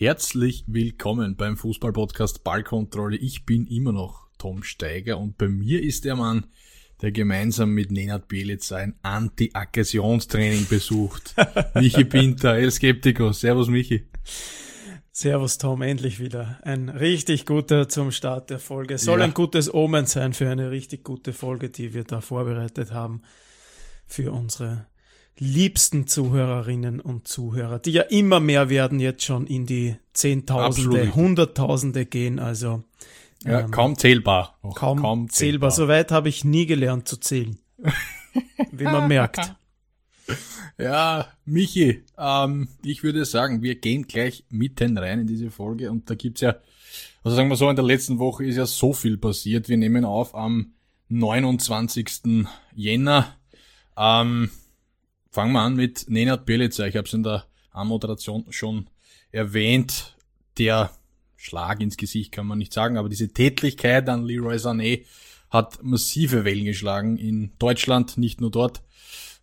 Herzlich 0.00 0.62
willkommen 0.68 1.34
beim 1.34 1.56
Fußballpodcast 1.56 2.44
Ballkontrolle. 2.44 3.16
Ich 3.16 3.44
bin 3.44 3.66
immer 3.66 3.90
noch 3.90 4.28
Tom 4.38 4.62
Steiger 4.62 5.18
und 5.18 5.36
bei 5.38 5.48
mir 5.48 5.82
ist 5.82 6.04
der 6.04 6.14
Mann, 6.14 6.46
der 7.02 7.10
gemeinsam 7.10 7.70
mit 7.70 7.90
Nenad 7.90 8.28
Bielitz 8.28 8.70
ein 8.70 8.94
Anti-Aggressionstraining 9.02 10.68
besucht. 10.68 11.34
Michi 11.74 12.04
Pinter, 12.04 12.54
El 12.54 12.70
Skeptico. 12.70 13.32
Servus 13.32 13.66
Michi. 13.66 14.06
Servus 15.10 15.58
Tom, 15.58 15.82
endlich 15.82 16.20
wieder. 16.20 16.60
Ein 16.62 16.90
richtig 16.90 17.44
guter 17.44 17.88
zum 17.88 18.12
Start 18.12 18.50
der 18.50 18.60
Folge. 18.60 18.98
Soll 18.98 19.18
ja. 19.18 19.24
ein 19.24 19.34
gutes 19.34 19.74
Omen 19.74 20.06
sein 20.06 20.32
für 20.32 20.48
eine 20.48 20.70
richtig 20.70 21.02
gute 21.02 21.32
Folge, 21.32 21.70
die 21.70 21.92
wir 21.92 22.04
da 22.04 22.20
vorbereitet 22.20 22.92
haben 22.92 23.22
für 24.06 24.30
unsere 24.30 24.86
liebsten 25.38 26.06
Zuhörerinnen 26.06 27.00
und 27.00 27.28
Zuhörer, 27.28 27.78
die 27.78 27.92
ja 27.92 28.02
immer 28.02 28.40
mehr 28.40 28.68
werden, 28.68 29.00
jetzt 29.00 29.24
schon 29.24 29.46
in 29.46 29.66
die 29.66 29.96
Zehntausende, 30.12 30.98
Absolut. 30.98 31.14
Hunderttausende 31.14 32.06
gehen. 32.06 32.38
Also 32.38 32.84
ja, 33.44 33.60
ähm, 33.60 33.70
kaum 33.70 33.96
zählbar. 33.96 34.58
Kaum, 34.74 35.00
kaum 35.00 35.30
zählbar. 35.30 35.70
zählbar. 35.70 35.70
Soweit 35.70 36.10
habe 36.10 36.28
ich 36.28 36.44
nie 36.44 36.66
gelernt 36.66 37.08
zu 37.08 37.16
zählen. 37.18 37.58
wie 38.72 38.84
man 38.84 39.08
merkt. 39.08 39.54
Ja, 40.80 41.26
Michi, 41.44 42.04
ähm, 42.16 42.68
ich 42.84 43.02
würde 43.02 43.24
sagen, 43.24 43.62
wir 43.62 43.74
gehen 43.74 44.06
gleich 44.06 44.44
mitten 44.48 44.96
rein 44.96 45.20
in 45.20 45.26
diese 45.26 45.50
Folge 45.50 45.90
und 45.90 46.08
da 46.08 46.14
gibt's 46.14 46.40
ja, 46.40 46.54
also 47.24 47.36
sagen 47.36 47.48
wir 47.48 47.56
so, 47.56 47.68
in 47.68 47.74
der 47.74 47.84
letzten 47.84 48.20
Woche 48.20 48.44
ist 48.44 48.56
ja 48.56 48.66
so 48.66 48.92
viel 48.92 49.16
passiert. 49.18 49.68
Wir 49.68 49.76
nehmen 49.76 50.04
auf 50.04 50.36
am 50.36 50.74
29. 51.08 52.46
Jänner. 52.76 53.34
Ähm, 53.96 54.50
fangen 55.38 55.52
wir 55.52 55.60
an 55.60 55.76
mit 55.76 56.10
Nenad 56.10 56.46
Bielica. 56.46 56.84
Ich 56.86 56.96
habe 56.96 57.06
es 57.06 57.14
in 57.14 57.22
der 57.22 57.44
Anmoderation 57.70 58.46
schon 58.50 58.90
erwähnt. 59.30 60.16
Der 60.58 60.90
Schlag 61.36 61.80
ins 61.80 61.96
Gesicht 61.96 62.32
kann 62.32 62.44
man 62.44 62.58
nicht 62.58 62.72
sagen, 62.72 62.98
aber 62.98 63.08
diese 63.08 63.32
Tätlichkeit 63.32 64.08
an 64.08 64.24
Leroy 64.24 64.56
Sané 64.56 65.04
hat 65.48 65.80
massive 65.80 66.44
Wellen 66.44 66.64
geschlagen 66.64 67.16
in 67.18 67.52
Deutschland, 67.60 68.18
nicht 68.18 68.40
nur 68.40 68.50
dort. 68.50 68.82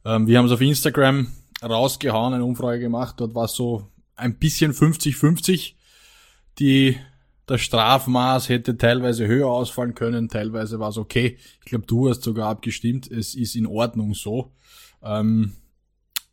Ähm, 0.03 0.27
wir 0.27 0.37
haben 0.37 0.47
es 0.47 0.51
auf 0.51 0.59
Instagram 0.59 1.31
rausgehauen, 1.63 2.33
eine 2.33 2.43
Umfrage 2.43 2.81
gemacht. 2.81 3.15
Dort 3.19 3.33
war 3.33 3.45
es 3.45 3.53
so 3.53 3.87
ein 4.17 4.37
bisschen 4.37 4.73
50-50. 4.73 5.75
Die, 6.59 6.97
das 7.45 7.61
Strafmaß 7.61 8.49
hätte 8.49 8.77
teilweise 8.77 9.27
höher 9.27 9.47
ausfallen 9.47 9.95
können, 9.95 10.27
teilweise 10.27 10.77
war 10.77 10.89
es 10.89 10.97
okay. 10.97 11.37
Ich 11.61 11.67
glaube, 11.67 11.85
du 11.85 12.09
hast 12.09 12.21
sogar 12.21 12.49
abgestimmt. 12.49 13.09
Es 13.09 13.33
ist 13.33 13.55
in 13.55 13.65
Ordnung 13.65 14.13
so. 14.13 14.51
Ähm, 15.01 15.53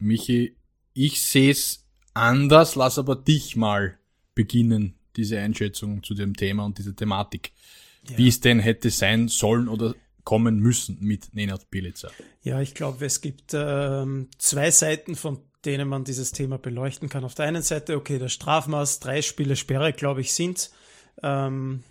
Michi, 0.03 0.57
ich 0.95 1.23
sehe 1.23 1.51
es 1.51 1.87
anders, 2.15 2.75
lass 2.75 2.99
aber 2.99 3.17
dich 3.17 3.57
mal 3.57 3.99
beginnen, 4.35 4.95
diese 5.17 5.39
Einschätzung 5.39 6.03
zu 6.03 6.15
dem 6.15 6.37
Thema 6.37 6.65
und 6.65 6.79
dieser 6.79 6.95
Thematik. 6.95 7.53
Ja. 8.09 8.19
Wie 8.19 8.29
es 8.29 8.41
denn 8.41 8.59
hätte 8.59 8.91
sein 8.91 9.29
sollen 9.29 9.69
oder 9.69 9.95
kommen 10.25 10.59
müssen 10.59 10.99
mit 11.01 11.35
Nenad 11.35 11.71
Bilica. 11.71 12.09
Ja, 12.43 12.61
ich 12.61 12.75
glaube, 12.75 13.05
es 13.05 13.21
gibt 13.21 13.53
ähm, 13.55 14.29
zwei 14.39 14.71
Seiten, 14.71 15.17
von 15.17 15.41
denen 15.65 15.89
man 15.89 16.05
dieses 16.05 16.33
Thema 16.33 16.59
beleuchten 16.59 17.09
kann. 17.09 17.25
Auf 17.25 17.35
der 17.35 17.47
einen 17.47 17.63
Seite, 17.63 17.97
okay, 17.97 18.19
das 18.19 18.33
Strafmaß, 18.33 19.01
drei 19.01 19.23
Spiele 19.23 19.57
Sperre, 19.57 19.93
glaube 19.93 20.21
ich, 20.21 20.33
sind. 20.33 20.71
Ähm, 21.23 21.83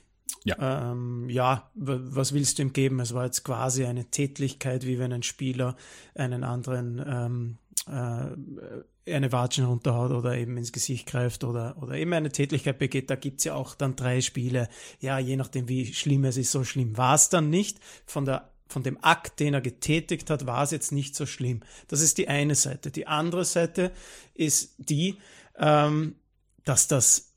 ja. 0.43 0.91
Ähm, 0.91 1.29
ja, 1.29 1.69
was 1.75 2.33
willst 2.33 2.57
du 2.57 2.63
ihm 2.63 2.73
geben? 2.73 2.99
Es 2.99 3.13
war 3.13 3.25
jetzt 3.25 3.43
quasi 3.43 3.85
eine 3.85 4.05
Tätlichkeit, 4.05 4.85
wie 4.85 4.97
wenn 4.97 5.13
ein 5.13 5.23
Spieler 5.23 5.75
einen 6.15 6.43
anderen 6.43 7.03
ähm, 7.05 7.57
äh, 7.91 9.13
eine 9.13 9.31
Watschen 9.31 9.65
runterhaut 9.65 10.11
oder 10.11 10.37
eben 10.37 10.57
ins 10.57 10.71
Gesicht 10.71 11.07
greift 11.07 11.43
oder, 11.43 11.75
oder 11.81 11.95
eben 11.95 12.13
eine 12.13 12.31
Tätlichkeit 12.31 12.77
begeht, 12.77 13.09
da 13.09 13.15
gibt's 13.15 13.43
ja 13.43 13.55
auch 13.55 13.75
dann 13.75 13.95
drei 13.95 14.21
Spiele. 14.21 14.69
Ja, 14.99 15.19
je 15.19 15.35
nachdem, 15.35 15.67
wie 15.67 15.93
schlimm 15.93 16.23
es 16.25 16.37
ist, 16.37 16.51
so 16.51 16.63
schlimm 16.63 16.97
war 16.97 17.15
es 17.15 17.29
dann 17.29 17.49
nicht. 17.49 17.79
Von 18.05 18.25
der 18.25 18.51
von 18.71 18.83
dem 18.83 19.03
Akt, 19.03 19.41
den 19.41 19.53
er 19.53 19.59
getätigt 19.59 20.29
hat, 20.29 20.45
war 20.45 20.63
es 20.63 20.71
jetzt 20.71 20.93
nicht 20.93 21.13
so 21.13 21.25
schlimm. 21.25 21.59
Das 21.89 21.99
ist 21.99 22.17
die 22.17 22.29
eine 22.29 22.55
Seite. 22.55 22.89
Die 22.89 23.05
andere 23.05 23.43
Seite 23.43 23.91
ist 24.33 24.75
die, 24.77 25.17
ähm, 25.57 26.15
dass 26.63 26.87
das 26.87 27.33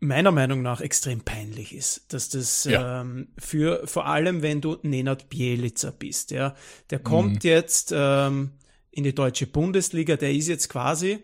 meiner 0.00 0.32
Meinung 0.32 0.62
nach 0.62 0.80
extrem 0.80 1.20
peinlich 1.20 1.74
ist, 1.74 2.12
dass 2.12 2.28
das 2.28 2.64
ja. 2.64 3.00
ähm, 3.00 3.28
für 3.38 3.86
vor 3.86 4.06
allem 4.06 4.42
wenn 4.42 4.60
du 4.60 4.76
Nenad 4.82 5.28
Bielica 5.28 5.90
bist, 5.90 6.30
ja, 6.30 6.54
der 6.90 6.98
kommt 6.98 7.44
mhm. 7.44 7.50
jetzt 7.50 7.92
ähm, 7.96 8.52
in 8.96 9.04
die 9.04 9.14
deutsche 9.14 9.46
Bundesliga. 9.46 10.16
Der 10.16 10.32
ist 10.32 10.48
jetzt 10.48 10.68
quasi, 10.68 11.18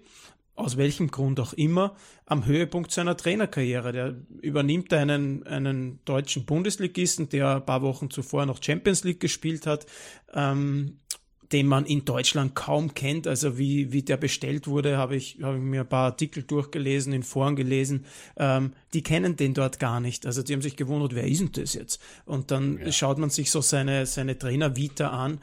aus 0.55 0.77
welchem 0.77 1.11
Grund 1.11 1.41
auch 1.41 1.55
immer, 1.55 1.97
am 2.27 2.45
Höhepunkt 2.45 2.93
seiner 2.93 3.17
Trainerkarriere. 3.17 3.93
Der 3.93 4.15
übernimmt 4.43 4.93
einen, 4.93 5.47
einen 5.47 5.99
deutschen 6.05 6.45
Bundesligisten, 6.45 7.31
der 7.31 7.57
ein 7.57 7.67
paar 7.67 7.83
Wochen 7.83 8.11
zuvor 8.11 8.45
noch 8.47 8.63
Champions 8.63 9.05
League 9.05 9.21
gespielt 9.21 9.67
hat. 9.67 9.87
Ähm, 10.35 10.99
den 11.53 11.67
man 11.67 11.85
in 11.85 12.05
Deutschland 12.07 12.55
kaum 12.55 12.95
kennt. 12.95 13.27
Also 13.27 13.59
wie, 13.59 13.93
wie 13.93 14.03
der 14.03 14.17
bestellt 14.17 14.67
wurde, 14.67 14.97
habe 14.97 15.17
ich, 15.17 15.39
habe 15.43 15.59
ich 15.59 15.63
mir 15.63 15.83
ein 15.83 15.89
paar 15.89 16.07
Artikel 16.07 16.43
durchgelesen, 16.43 17.13
in 17.13 17.23
Foren 17.23 17.57
gelesen. 17.57 18.07
Ähm, 18.39 18.73
die 18.95 19.03
kennen 19.03 19.37
den 19.37 19.53
dort 19.53 19.79
gar 19.79 20.01
nicht. 20.01 20.25
Also 20.25 20.43
die 20.43 20.55
haben 20.55 20.63
sich 20.63 20.77
gewundert, 20.77 21.15
wer 21.15 21.27
ist 21.27 21.41
denn 21.41 21.53
das 21.53 21.75
jetzt? 21.75 22.01
Und 22.25 22.51
dann 22.51 22.79
ja. 22.79 22.91
schaut 22.91 23.19
man 23.19 23.29
sich 23.29 23.51
so 23.51 23.61
seine, 23.61 24.07
seine 24.07 24.39
Trainer-Vita 24.39 25.09
an 25.09 25.41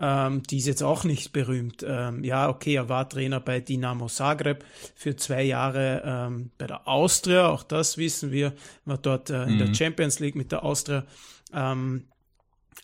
ähm, 0.00 0.42
die 0.44 0.58
ist 0.58 0.66
jetzt 0.66 0.82
auch 0.82 1.04
nicht 1.04 1.32
berühmt. 1.32 1.84
Ähm, 1.86 2.24
ja, 2.24 2.48
okay, 2.48 2.74
er 2.74 2.88
war 2.88 3.08
Trainer 3.08 3.40
bei 3.40 3.60
Dinamo 3.60 4.06
Zagreb 4.08 4.64
für 4.94 5.16
zwei 5.16 5.42
Jahre 5.42 6.02
ähm, 6.04 6.50
bei 6.58 6.66
der 6.66 6.86
Austria, 6.86 7.48
auch 7.48 7.62
das 7.62 7.98
wissen 7.98 8.30
wir, 8.30 8.52
war 8.84 8.98
dort 8.98 9.30
äh, 9.30 9.44
in 9.44 9.54
mhm. 9.54 9.58
der 9.58 9.74
Champions 9.74 10.20
League 10.20 10.36
mit 10.36 10.52
der 10.52 10.62
Austria. 10.62 11.04
Ähm, 11.52 12.04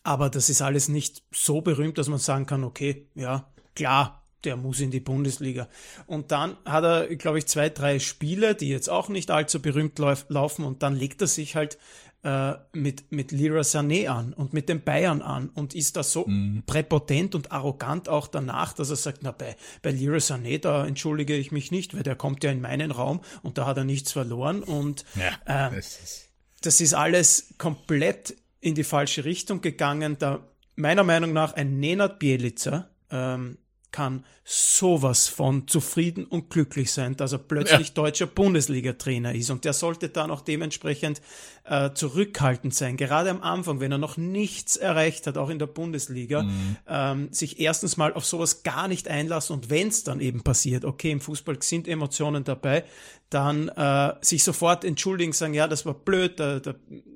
aber 0.03 0.29
das 0.29 0.51
ist 0.51 0.61
alles 0.61 0.89
nicht 0.89 1.23
so 1.33 1.61
berühmt, 1.61 1.99
dass 1.99 2.09
man 2.09 2.19
sagen 2.19 2.47
kann, 2.47 2.65
okay, 2.65 3.07
ja, 3.15 3.47
klar, 3.75 4.25
der 4.45 4.57
muss 4.57 4.81
in 4.81 4.91
die 4.91 5.01
Bundesliga. 5.01 5.69
Und 6.07 6.31
dann 6.31 6.57
hat 6.65 6.85
er, 6.85 7.17
glaube 7.17 7.39
ich, 7.39 7.47
zwei, 7.47 7.71
drei 7.71 7.99
Spiele, 7.99 8.55
die 8.55 8.69
jetzt 8.69 8.91
auch 8.91 9.09
nicht 9.09 9.31
allzu 9.31 9.61
berühmt 9.61 9.99
lauf, 9.99 10.27
laufen 10.29 10.65
und 10.65 10.83
dann 10.83 10.95
legt 10.95 11.21
er 11.23 11.27
sich 11.27 11.57
halt 11.57 11.79
äh, 12.25 12.55
mit, 12.73 13.13
mit 13.13 13.33
Lira 13.33 13.61
Sané 13.61 14.09
an 14.09 14.33
und 14.33 14.53
mit 14.53 14.69
den 14.69 14.83
Bayern 14.83 15.23
an 15.23 15.51
und 15.51 15.75
ist 15.75 15.97
da 15.97 16.03
so 16.03 16.27
mhm. 16.27 16.63
präpotent 16.67 17.35
und 17.35 17.53
arrogant 17.53 18.09
auch 18.09 18.27
danach, 18.27 18.73
dass 18.73 18.91
er 18.91 18.97
sagt, 18.97 19.19
na, 19.23 19.31
bei, 19.31 19.57
bei 19.83 19.91
Lira 19.91 20.17
Sané, 20.17 20.59
da 20.59 20.87
entschuldige 20.87 21.37
ich 21.37 21.53
mich 21.53 21.71
nicht, 21.71 21.95
weil 21.95 22.03
der 22.03 22.17
kommt 22.17 22.43
ja 22.43 22.51
in 22.51 22.63
meinen 22.63 22.91
Raum 22.91 23.21
und 23.43 23.59
da 23.59 23.67
hat 23.67 23.77
er 23.77 23.85
nichts 23.85 24.13
verloren 24.13 24.63
und 24.63 25.05
ja, 25.15 25.69
äh, 25.69 25.77
das, 25.77 26.01
ist 26.03 26.31
das 26.63 26.81
ist 26.81 26.95
alles 26.95 27.55
komplett 27.59 28.35
in 28.61 28.75
die 28.75 28.85
falsche 28.85 29.27
Richtung 29.27 29.61
gegangen. 29.61 30.17
Da 30.19 30.49
meiner 30.77 31.05
Meinung 31.05 31.35
nach 31.35 31.53
ein 31.53 31.79
Nenad 31.79 32.19
Bielica 32.19 32.89
ähm, 33.11 33.59
kann 33.91 34.25
sowas 34.47 35.27
von 35.27 35.67
zufrieden 35.67 36.27
und 36.27 36.51
glücklich 36.51 36.93
sein, 36.93 37.17
dass 37.17 37.33
er 37.33 37.39
plötzlich 37.39 37.89
ja. 37.89 37.95
deutscher 37.95 38.27
Bundesliga-Trainer 38.27 39.35
ist. 39.35 39.49
Und 39.51 39.65
der 39.65 39.73
sollte 39.73 40.11
dann 40.11 40.31
auch 40.31 40.43
dementsprechend 40.43 41.23
äh, 41.65 41.93
zurückhaltend 41.95 42.75
sein. 42.75 42.99
Gerade 42.99 43.31
am 43.31 43.41
Anfang, 43.41 43.81
wenn 43.81 43.91
er 43.91 43.97
noch 43.97 44.19
nichts 44.19 44.77
erreicht 44.77 45.27
hat, 45.27 45.39
auch 45.39 45.49
in 45.49 45.59
der 45.59 45.67
Bundesliga, 45.67 46.43
mhm. 46.43 46.77
ähm, 46.87 47.33
sich 47.33 47.59
erstens 47.59 47.97
mal 47.97 48.13
auf 48.13 48.27
sowas 48.27 48.63
gar 48.63 48.87
nicht 48.87 49.09
einlassen 49.09 49.57
und 49.57 49.71
wenn 49.71 49.89
es 49.89 50.05
dann 50.05 50.21
eben 50.21 50.43
passiert, 50.43 50.85
okay, 50.85 51.11
im 51.11 51.23
Fußball 51.23 51.63
sind 51.63 51.89
Emotionen 51.89 52.45
dabei, 52.45 52.85
dann 53.31 53.69
äh, 53.69 54.13
sich 54.21 54.45
sofort 54.45 54.85
entschuldigen, 54.85 55.33
sagen, 55.33 55.55
ja, 55.55 55.67
das 55.67 55.87
war 55.87 55.95
blöd, 55.95 56.39
da, 56.39 56.61
da 56.61 56.75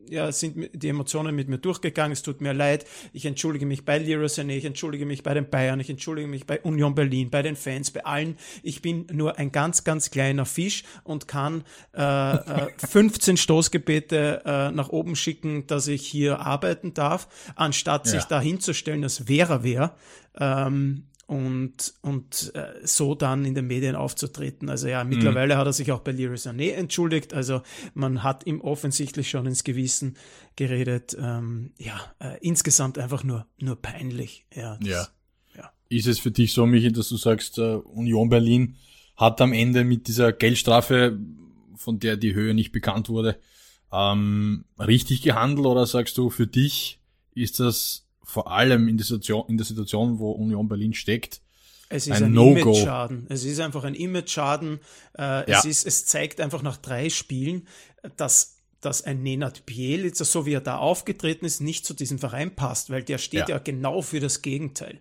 ja, 0.08 0.32
sind 0.32 0.70
die 0.72 0.88
Emotionen 0.88 1.34
mit 1.34 1.48
mir 1.48 1.58
durchgegangen, 1.58 2.12
es 2.12 2.22
tut 2.22 2.40
mir 2.40 2.54
leid, 2.54 2.86
ich 3.12 3.26
entschuldige 3.26 3.66
mich 3.66 3.84
bei 3.84 3.98
Leroy 3.98 4.26
Sané, 4.26 4.56
ich 4.56 4.64
entschuldige 4.64 5.04
mich 5.04 5.22
bei 5.22 5.34
den 5.34 5.50
Bayern, 5.50 5.80
ich 5.80 5.90
entschuldige 5.90 6.26
mich 6.26 6.46
bei 6.46 6.60
Union 6.60 6.94
Berlin, 6.94 7.17
bei 7.24 7.42
den 7.42 7.56
Fans, 7.56 7.90
bei 7.90 8.04
allen. 8.04 8.36
Ich 8.62 8.82
bin 8.82 9.06
nur 9.12 9.38
ein 9.38 9.52
ganz, 9.52 9.84
ganz 9.84 10.10
kleiner 10.10 10.46
Fisch 10.46 10.84
und 11.04 11.28
kann 11.28 11.64
äh, 11.94 12.34
äh, 12.36 12.68
15 12.78 13.36
Stoßgebete 13.36 14.42
äh, 14.44 14.70
nach 14.70 14.88
oben 14.88 15.16
schicken, 15.16 15.66
dass 15.66 15.86
ich 15.88 16.06
hier 16.06 16.40
arbeiten 16.40 16.94
darf, 16.94 17.28
anstatt 17.54 18.06
ja. 18.06 18.12
sich 18.12 18.24
da 18.24 18.40
hinzustellen, 18.40 19.02
als 19.02 19.28
wäre 19.28 19.62
wer. 19.62 19.94
Ähm, 20.38 21.04
und, 21.28 21.92
und 22.00 22.52
äh, 22.54 22.72
so 22.84 23.14
dann 23.14 23.44
in 23.44 23.54
den 23.54 23.66
Medien 23.66 23.96
aufzutreten. 23.96 24.70
Also 24.70 24.88
ja, 24.88 25.04
mittlerweile 25.04 25.54
mhm. 25.54 25.58
hat 25.58 25.66
er 25.66 25.72
sich 25.74 25.92
auch 25.92 26.00
bei 26.00 26.12
Leroy 26.12 26.36
Sané 26.36 26.72
entschuldigt. 26.72 27.34
Also 27.34 27.60
man 27.92 28.22
hat 28.22 28.46
ihm 28.46 28.62
offensichtlich 28.62 29.28
schon 29.28 29.44
ins 29.44 29.62
Gewissen 29.62 30.16
geredet. 30.56 31.14
Ähm, 31.20 31.74
ja, 31.76 32.00
äh, 32.18 32.38
insgesamt 32.40 32.98
einfach 32.98 33.24
nur, 33.24 33.46
nur 33.58 33.76
peinlich. 33.76 34.46
Ja, 34.54 34.78
das, 34.78 34.88
ja. 34.88 35.08
Ist 35.88 36.06
es 36.06 36.18
für 36.18 36.30
dich 36.30 36.52
so, 36.52 36.66
Michi, 36.66 36.92
dass 36.92 37.08
du 37.08 37.16
sagst, 37.16 37.58
äh, 37.58 37.76
Union 37.76 38.28
Berlin 38.28 38.76
hat 39.16 39.40
am 39.40 39.52
Ende 39.52 39.84
mit 39.84 40.06
dieser 40.06 40.32
Geldstrafe, 40.32 41.18
von 41.76 41.98
der 41.98 42.16
die 42.16 42.34
Höhe 42.34 42.54
nicht 42.54 42.72
bekannt 42.72 43.08
wurde, 43.08 43.38
ähm, 43.92 44.64
richtig 44.78 45.22
gehandelt 45.22 45.66
oder 45.66 45.86
sagst 45.86 46.18
du, 46.18 46.30
für 46.30 46.46
dich 46.46 47.00
ist 47.34 47.60
das 47.60 48.06
vor 48.22 48.50
allem 48.52 48.88
in 48.88 48.98
der 48.98 49.06
Situation, 49.06 49.44
in 49.48 49.56
der 49.56 49.64
Situation 49.64 50.18
wo 50.18 50.32
Union 50.32 50.68
Berlin 50.68 50.92
steckt, 50.92 51.40
Es 51.88 52.06
ist 52.06 52.20
ein, 52.20 52.36
ein 52.36 52.58
Image-Schaden. 52.58 53.26
Es 53.30 53.44
ist 53.44 53.60
einfach 53.60 53.84
ein 53.84 53.94
Image-Schaden. 53.94 54.80
Äh, 55.16 55.50
ja. 55.50 55.58
es, 55.58 55.64
ist, 55.64 55.86
es 55.86 56.04
zeigt 56.04 56.40
einfach 56.40 56.62
nach 56.62 56.76
drei 56.76 57.08
Spielen, 57.08 57.66
dass 58.16 58.58
dass 58.80 59.02
ein 59.02 59.22
Nenad 59.22 59.66
Bielica, 59.66 60.24
so 60.24 60.46
wie 60.46 60.52
er 60.52 60.60
da 60.60 60.78
aufgetreten 60.78 61.44
ist, 61.44 61.60
nicht 61.60 61.84
zu 61.84 61.94
diesem 61.94 62.18
Verein 62.18 62.54
passt, 62.54 62.90
weil 62.90 63.02
der 63.02 63.18
steht 63.18 63.48
ja, 63.48 63.56
ja 63.56 63.58
genau 63.58 64.02
für 64.02 64.20
das 64.20 64.40
Gegenteil. 64.40 65.00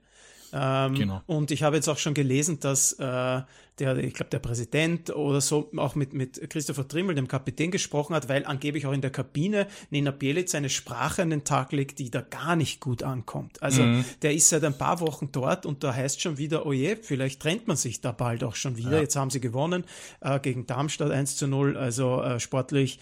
Ähm, 0.60 0.96
genau. 0.96 1.22
Und 1.28 1.52
ich 1.52 1.64
habe 1.64 1.76
jetzt 1.76 1.88
auch 1.88 1.98
schon 1.98 2.14
gelesen, 2.14 2.60
dass 2.60 2.94
äh, 2.94 3.42
der, 3.80 3.98
ich 3.98 4.14
glaube, 4.14 4.30
der 4.30 4.40
Präsident 4.40 5.16
oder 5.16 5.42
so 5.42 5.70
auch 5.78 5.96
mit, 5.96 6.14
mit 6.14 6.50
Christopher 6.50 6.88
Trimmel, 6.88 7.16
dem 7.16 7.28
Kapitän, 7.28 7.72
gesprochen 7.72 8.16
hat, 8.16 8.30
weil 8.30 8.46
angeblich 8.46 8.86
auch 8.86 8.94
in 8.94 9.02
der 9.02 9.12
Kabine 9.12 9.68
Nena 9.90 10.12
Bielic 10.12 10.54
eine 10.56 10.70
Sprache 10.70 11.22
an 11.22 11.30
den 11.30 11.44
Tag 11.44 11.72
legt, 11.72 12.00
die 12.00 12.10
da 12.10 12.22
gar 12.22 12.56
nicht 12.56 12.80
gut 12.80 13.04
ankommt. 13.04 13.62
Also 13.62 13.84
mhm. 13.84 14.06
der 14.22 14.34
ist 14.34 14.50
seit 14.50 14.64
ein 14.64 14.78
paar 14.78 15.00
Wochen 15.02 15.30
dort 15.32 15.66
und 15.66 15.84
da 15.84 15.94
heißt 15.94 16.22
schon 16.22 16.38
wieder, 16.38 16.66
oh 16.66 16.74
je, 16.74 16.96
vielleicht 17.02 17.42
trennt 17.42 17.68
man 17.68 17.78
sich 17.78 18.02
da 18.02 18.12
bald 18.12 18.44
auch 18.44 18.56
schon 18.56 18.78
wieder. 18.78 18.94
Ja. 18.94 19.02
Jetzt 19.02 19.16
haben 19.16 19.30
sie 19.30 19.42
gewonnen 19.42 19.84
äh, 20.22 20.40
gegen 20.40 20.66
Darmstadt 20.66 21.12
1 21.12 21.38
zu 21.38 21.48
0, 21.48 21.78
also 21.78 22.22
äh, 22.22 22.40
sportlich 22.40 23.00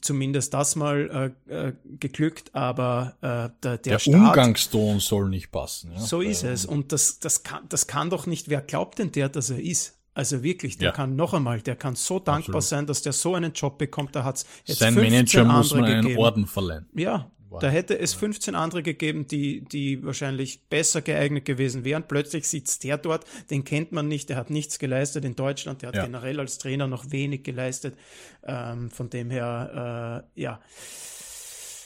zumindest 0.00 0.54
das 0.54 0.76
mal 0.76 1.34
äh, 1.48 1.68
äh, 1.68 1.72
geglückt, 1.98 2.54
aber 2.54 3.16
äh, 3.20 3.26
der, 3.26 3.50
der, 3.62 3.78
der 3.78 3.98
Start, 3.98 4.14
Umgangston 4.14 5.00
soll 5.00 5.28
nicht 5.28 5.50
passen. 5.50 5.92
Ja? 5.92 6.00
So 6.00 6.20
ist 6.20 6.44
es. 6.44 6.64
Und 6.64 6.92
das, 6.92 7.18
das, 7.18 7.42
kann, 7.42 7.64
das 7.68 7.86
kann 7.86 8.10
doch 8.10 8.26
nicht, 8.26 8.48
wer 8.48 8.60
glaubt 8.60 8.98
denn 8.98 9.12
der, 9.12 9.28
dass 9.28 9.50
er 9.50 9.60
ist? 9.60 9.98
Also 10.14 10.42
wirklich, 10.42 10.76
der 10.76 10.88
ja. 10.88 10.92
kann 10.92 11.16
noch 11.16 11.32
einmal, 11.32 11.62
der 11.62 11.74
kann 11.74 11.94
so 11.94 12.18
dankbar 12.18 12.56
Absolut. 12.56 12.64
sein, 12.64 12.86
dass 12.86 13.00
der 13.02 13.12
so 13.12 13.34
einen 13.34 13.52
Job 13.52 13.78
bekommt. 13.78 14.14
Da 14.14 14.24
hat 14.24 14.36
es 14.36 14.46
jetzt 14.66 14.80
Sein 14.80 14.94
15 14.94 15.12
Manager 15.12 15.44
muss 15.44 15.74
man 15.74 15.84
einen 15.84 16.02
gegeben. 16.02 16.20
Orden 16.20 16.46
verleihen. 16.46 16.86
Ja, 16.94 17.30
wow. 17.48 17.60
da 17.60 17.68
hätte 17.70 17.98
es 17.98 18.12
15 18.12 18.54
andere 18.54 18.82
gegeben, 18.82 19.26
die, 19.26 19.64
die 19.64 20.04
wahrscheinlich 20.04 20.68
besser 20.68 21.00
geeignet 21.00 21.46
gewesen 21.46 21.84
wären. 21.84 22.06
Plötzlich 22.06 22.46
sitzt 22.46 22.84
der 22.84 22.98
dort, 22.98 23.24
den 23.50 23.64
kennt 23.64 23.92
man 23.92 24.06
nicht, 24.06 24.28
der 24.28 24.36
hat 24.36 24.50
nichts 24.50 24.78
geleistet 24.78 25.24
in 25.24 25.34
Deutschland, 25.34 25.80
der 25.80 25.88
hat 25.88 25.96
ja. 25.96 26.04
generell 26.04 26.40
als 26.40 26.58
Trainer 26.58 26.88
noch 26.88 27.10
wenig 27.10 27.42
geleistet. 27.42 27.96
Ähm, 28.44 28.90
von 28.90 29.08
dem 29.08 29.30
her, 29.30 30.24
äh, 30.36 30.40
ja 30.42 30.60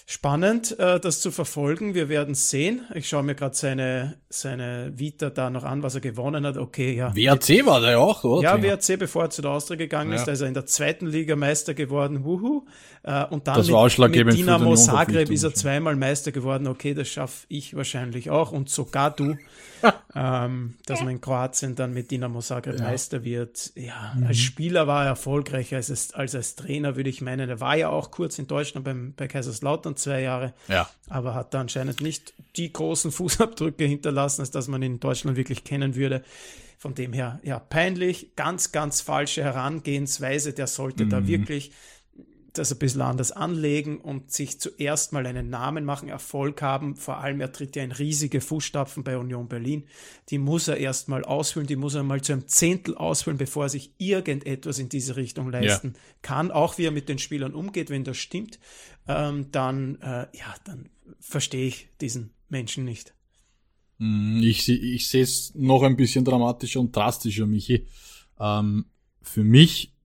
spannend, 0.09 0.79
äh, 0.79 1.01
das 1.01 1.21
zu 1.21 1.33
verfolgen. 1.33 1.95
Wir 1.95 2.09
werden 2.09 2.37
sehen. 2.37 2.83
Ich 2.95 3.09
schaue 3.09 3.25
mir 3.25 3.35
gerade 3.35 3.57
seine, 3.57 4.19
seine 4.29 4.93
Vita 4.95 5.31
da 5.31 5.51
noch 5.51 5.65
an, 5.65 5.83
was 5.83 5.97
er 5.97 6.01
gewonnen 6.01 6.47
hat. 6.47 6.57
Okay, 6.57 6.95
ja. 6.95 7.15
WRC 7.15 7.67
war 7.67 7.81
der 7.81 7.99
auch, 7.99 8.23
oder? 8.23 8.57
Ja, 8.57 8.63
WRC, 8.63 9.01
bevor 9.01 9.25
er 9.25 9.31
zu 9.31 9.43
der 9.43 9.51
Austria 9.51 9.77
gegangen 9.77 10.13
ja. 10.13 10.17
ist, 10.17 10.25
da 10.27 10.33
ist 10.33 10.41
er 10.41 10.47
in 10.47 10.55
der 10.55 10.65
zweiten 10.65 11.07
Liga 11.07 11.35
Meister 11.35 11.75
geworden. 11.75 12.25
Wuhu. 12.25 12.67
Äh, 13.03 13.25
und 13.27 13.49
dann 13.49 13.57
das 13.57 13.69
mit, 13.69 14.15
mit 14.15 14.35
Dinamo 14.35 14.77
Zagreb 14.77 15.29
ist 15.31 15.43
er 15.43 15.55
zweimal 15.55 15.97
Meister 15.97 16.31
geworden. 16.31 16.69
Okay, 16.69 16.95
das 16.95 17.09
schaffe 17.09 17.45
ich 17.49 17.75
wahrscheinlich 17.75 18.31
auch 18.31 18.53
und 18.53 18.71
sogar 18.71 19.11
du. 19.11 19.37
ähm, 20.15 20.77
dass 20.87 21.01
man 21.01 21.11
in 21.11 21.21
Kroatien 21.21 21.75
dann 21.75 21.93
mit 21.93 22.11
Dinamo 22.11 22.41
Zagreb 22.41 22.79
ja. 22.79 22.85
Meister 22.85 23.25
wird. 23.25 23.73
Ja, 23.75 24.15
mhm. 24.17 24.27
als 24.27 24.39
Spieler 24.39 24.87
war 24.87 25.03
er 25.05 25.11
erfolgreicher 25.11 25.77
als, 25.77 26.15
als 26.15 26.35
als 26.35 26.55
Trainer, 26.57 26.97
würde 26.97 27.11
ich 27.11 27.21
meinen. 27.21 27.49
Er 27.49 27.61
war 27.61 27.77
ja 27.77 27.91
auch 27.91 28.11
kurz 28.11 28.39
in 28.39 28.47
Deutschland 28.47 28.85
beim, 28.85 29.15
bei 29.15 29.29
Kaiserslautern 29.29 29.96
zwei 29.97 30.23
Jahre, 30.23 30.55
ja. 30.69 30.89
aber 31.09 31.35
hat 31.35 31.55
da 31.55 31.61
anscheinend 31.61 32.01
nicht 32.01 32.35
die 32.57 32.73
großen 32.73 33.11
Fußabdrücke 33.13 33.85
hinterlassen, 33.85 34.43
als 34.43 34.51
dass 34.51 34.69
man 34.69 34.83
ihn 34.83 34.95
in 34.95 35.01
Deutschland 35.01 35.37
wirklich 35.37 35.65
kennen 35.65 35.95
würde. 35.95 36.23
Von 36.79 36.95
dem 36.95 37.13
her, 37.13 37.41
ja, 37.43 37.59
peinlich, 37.59 38.37
ganz, 38.37 38.71
ganz 38.71 39.01
falsche 39.01 39.43
Herangehensweise. 39.43 40.53
Der 40.53 40.67
sollte 40.67 41.07
mhm. 41.07 41.11
da 41.11 41.27
wirklich 41.27 41.73
das 42.59 42.73
ein 42.73 42.79
bisschen 42.79 43.03
anders 43.03 43.33
anlegen 43.33 43.99
und 43.99 44.31
sich 44.31 44.61
zuerst 44.61 45.13
mal 45.13 45.27
einen 45.27 45.51
Namen 45.51 45.85
machen, 45.85 46.09
Erfolg 46.09 46.63
haben. 46.63 46.97
Vor 46.97 47.19
allem, 47.19 47.41
er 47.41 47.53
tritt 47.53 47.77
ja 47.77 47.83
in 47.83 47.93
riesige 47.93 48.41
Fußstapfen 48.41 49.05
bei 49.05 49.17
Union 49.19 49.49
Berlin. 49.49 49.85
Die 50.31 50.39
muss 50.39 50.69
er 50.69 50.77
erst 50.77 51.09
mal 51.09 51.25
ausfüllen, 51.25 51.67
die 51.67 51.77
muss 51.77 51.95
er 51.95 52.03
mal 52.03 52.21
zu 52.23 52.33
einem 52.33 52.49
Zehntel 52.49 52.97
ausfüllen, 52.97 53.39
bevor 53.39 53.65
er 53.65 53.69
sich 53.69 53.93
irgendetwas 53.99 54.79
in 54.79 54.89
diese 54.89 55.17
Richtung 55.17 55.51
leisten 55.51 55.93
ja. 55.95 56.01
kann. 56.23 56.51
Auch 56.51 56.79
wie 56.79 56.85
er 56.85 56.93
mit 56.93 57.09
den 57.09 57.19
Spielern 57.19 57.55
umgeht, 57.55 57.91
wenn 57.91 58.05
das 58.05 58.17
stimmt, 58.17 58.59
ähm, 59.09 59.51
dann, 59.53 59.97
äh, 60.01 60.27
ja, 60.33 60.55
dann 60.65 60.89
verstehe 61.21 61.67
ich 61.67 61.89
diesen 62.01 62.31
Menschen 62.49 62.85
nicht. 62.85 63.15
Hm, 63.99 64.41
ich, 64.43 64.69
ich 64.69 65.09
sehe 65.09 65.23
es 65.23 65.55
noch 65.55 65.83
ein 65.83 65.97
bisschen 65.97 66.25
dramatischer 66.25 66.81
und 66.81 66.95
drastischer, 66.95 67.47
Michi. 67.47 67.87
Ähm, 68.39 68.87
für 69.23 69.45
mich 69.45 69.96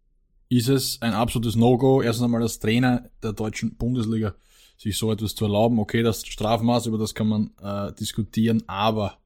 ist 0.51 0.67
es 0.67 1.01
ein 1.01 1.13
absolutes 1.13 1.55
No-Go, 1.55 2.01
erstens 2.01 2.25
einmal 2.25 2.41
als 2.41 2.59
Trainer 2.59 3.09
der 3.23 3.31
deutschen 3.31 3.75
Bundesliga 3.75 4.35
sich 4.77 4.97
so 4.97 5.09
etwas 5.09 5.33
zu 5.33 5.45
erlauben. 5.45 5.79
Okay, 5.79 6.03
das 6.03 6.25
Strafmaß, 6.27 6.87
über 6.87 6.97
das 6.97 7.15
kann 7.15 7.27
man 7.27 7.51
äh, 7.61 7.93
diskutieren, 7.93 8.61
aber 8.67 9.17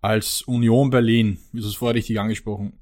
als 0.00 0.42
Union 0.42 0.90
Berlin, 0.90 1.38
wie 1.50 1.62
du 1.62 1.66
es 1.66 1.74
vorher 1.74 1.96
richtig 1.96 2.20
angesprochen, 2.20 2.74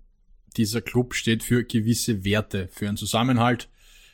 dieser 0.58 0.82
Club 0.82 1.14
steht 1.14 1.42
für 1.42 1.64
gewisse 1.64 2.22
Werte, 2.22 2.68
für 2.70 2.86
einen 2.86 2.98
Zusammenhalt, 2.98 3.70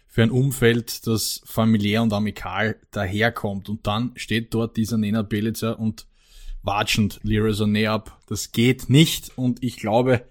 für 0.07 0.23
ein 0.23 0.31
Umfeld, 0.31 1.09
das 1.09 1.43
familiär 1.45 2.03
und 2.03 2.13
amikal 2.13 2.77
daherkommt. 2.93 3.69
Und 3.69 3.85
dann 3.85 4.13
steht 4.15 4.55
dort 4.55 4.77
dieser 4.77 4.97
Nena 4.97 5.23
Belitzer 5.23 5.81
und 5.81 6.07
watschend 6.63 7.19
Leroy 7.25 7.51
Sané 7.51 7.89
ab. 7.89 8.21
Das 8.29 8.53
geht 8.53 8.91
nicht 8.91 9.37
und 9.37 9.63
ich 9.65 9.77
glaube, 9.77 10.25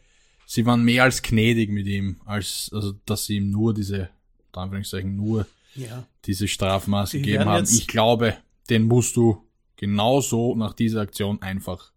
sie 0.50 0.66
waren 0.66 0.84
mehr 0.84 1.04
als 1.04 1.22
gnädig 1.22 1.70
mit 1.70 1.86
ihm, 1.86 2.18
als 2.26 2.72
also 2.74 2.94
dass 3.06 3.28
sie 3.28 3.38
ihm 3.38 3.52
nur 3.52 3.74
diese, 3.74 4.10
Anführungszeichen, 4.52 5.16
nur 5.16 5.46
ja. 5.76 6.08
diese 6.26 6.48
Strafmaße 6.48 7.20
gegeben 7.20 7.46
haben. 7.46 7.68
Ich 7.72 7.88
glaube, 7.88 8.36
den 8.70 8.84
musst 8.84 9.16
du 9.16 9.44
genauso 9.76 10.56
nach 10.56 10.74
dieser 10.74 11.02
Aktion 11.02 11.42
einfach 11.44 11.92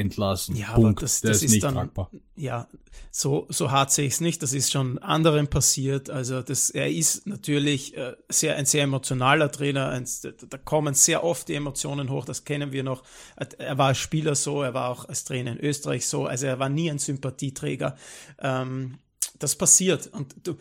entlassen. 0.00 0.56
Ja, 0.56 0.72
Punkt. 0.72 0.98
aber 0.98 1.00
das, 1.00 1.20
das 1.20 1.36
ist, 1.38 1.42
ist, 1.44 1.50
nicht 1.52 1.64
dann, 1.64 1.74
tragbar. 1.74 2.10
Ja, 2.36 2.66
so, 3.12 3.46
so 3.48 3.70
hart 3.70 3.92
sehe 3.92 4.06
ich 4.06 4.14
es 4.14 4.20
nicht. 4.20 4.42
Das 4.42 4.52
ist 4.52 4.70
schon 4.70 4.98
anderen 4.98 5.48
passiert. 5.48 6.10
Also 6.10 6.42
das, 6.42 6.70
er 6.70 6.90
ist 6.90 7.26
natürlich 7.26 7.96
äh, 7.96 8.14
sehr, 8.28 8.56
ein 8.56 8.66
sehr 8.66 8.84
emotionaler 8.84 9.50
Trainer. 9.50 9.88
Ein, 9.88 10.06
da 10.48 10.58
kommen 10.58 10.94
sehr 10.94 11.24
oft 11.24 11.48
die 11.48 11.54
Emotionen 11.54 12.10
hoch. 12.10 12.24
Das 12.24 12.44
kennen 12.44 12.72
wir 12.72 12.82
noch. 12.82 13.02
Er 13.58 13.78
war 13.78 13.88
als 13.88 13.98
Spieler 13.98 14.34
so, 14.34 14.62
er 14.62 14.74
war 14.74 14.90
auch 14.90 15.08
als 15.08 15.24
Trainer 15.24 15.52
in 15.52 15.58
Österreich 15.58 16.06
so. 16.06 16.26
Also 16.26 16.46
er 16.46 16.58
war 16.58 16.68
nie 16.68 16.90
ein 16.90 16.98
Sympathieträger. 16.98 17.96
Ähm, 18.40 18.98
das 19.38 19.56
passiert. 19.56 20.08
Und 20.12 20.34
du, 20.46 20.56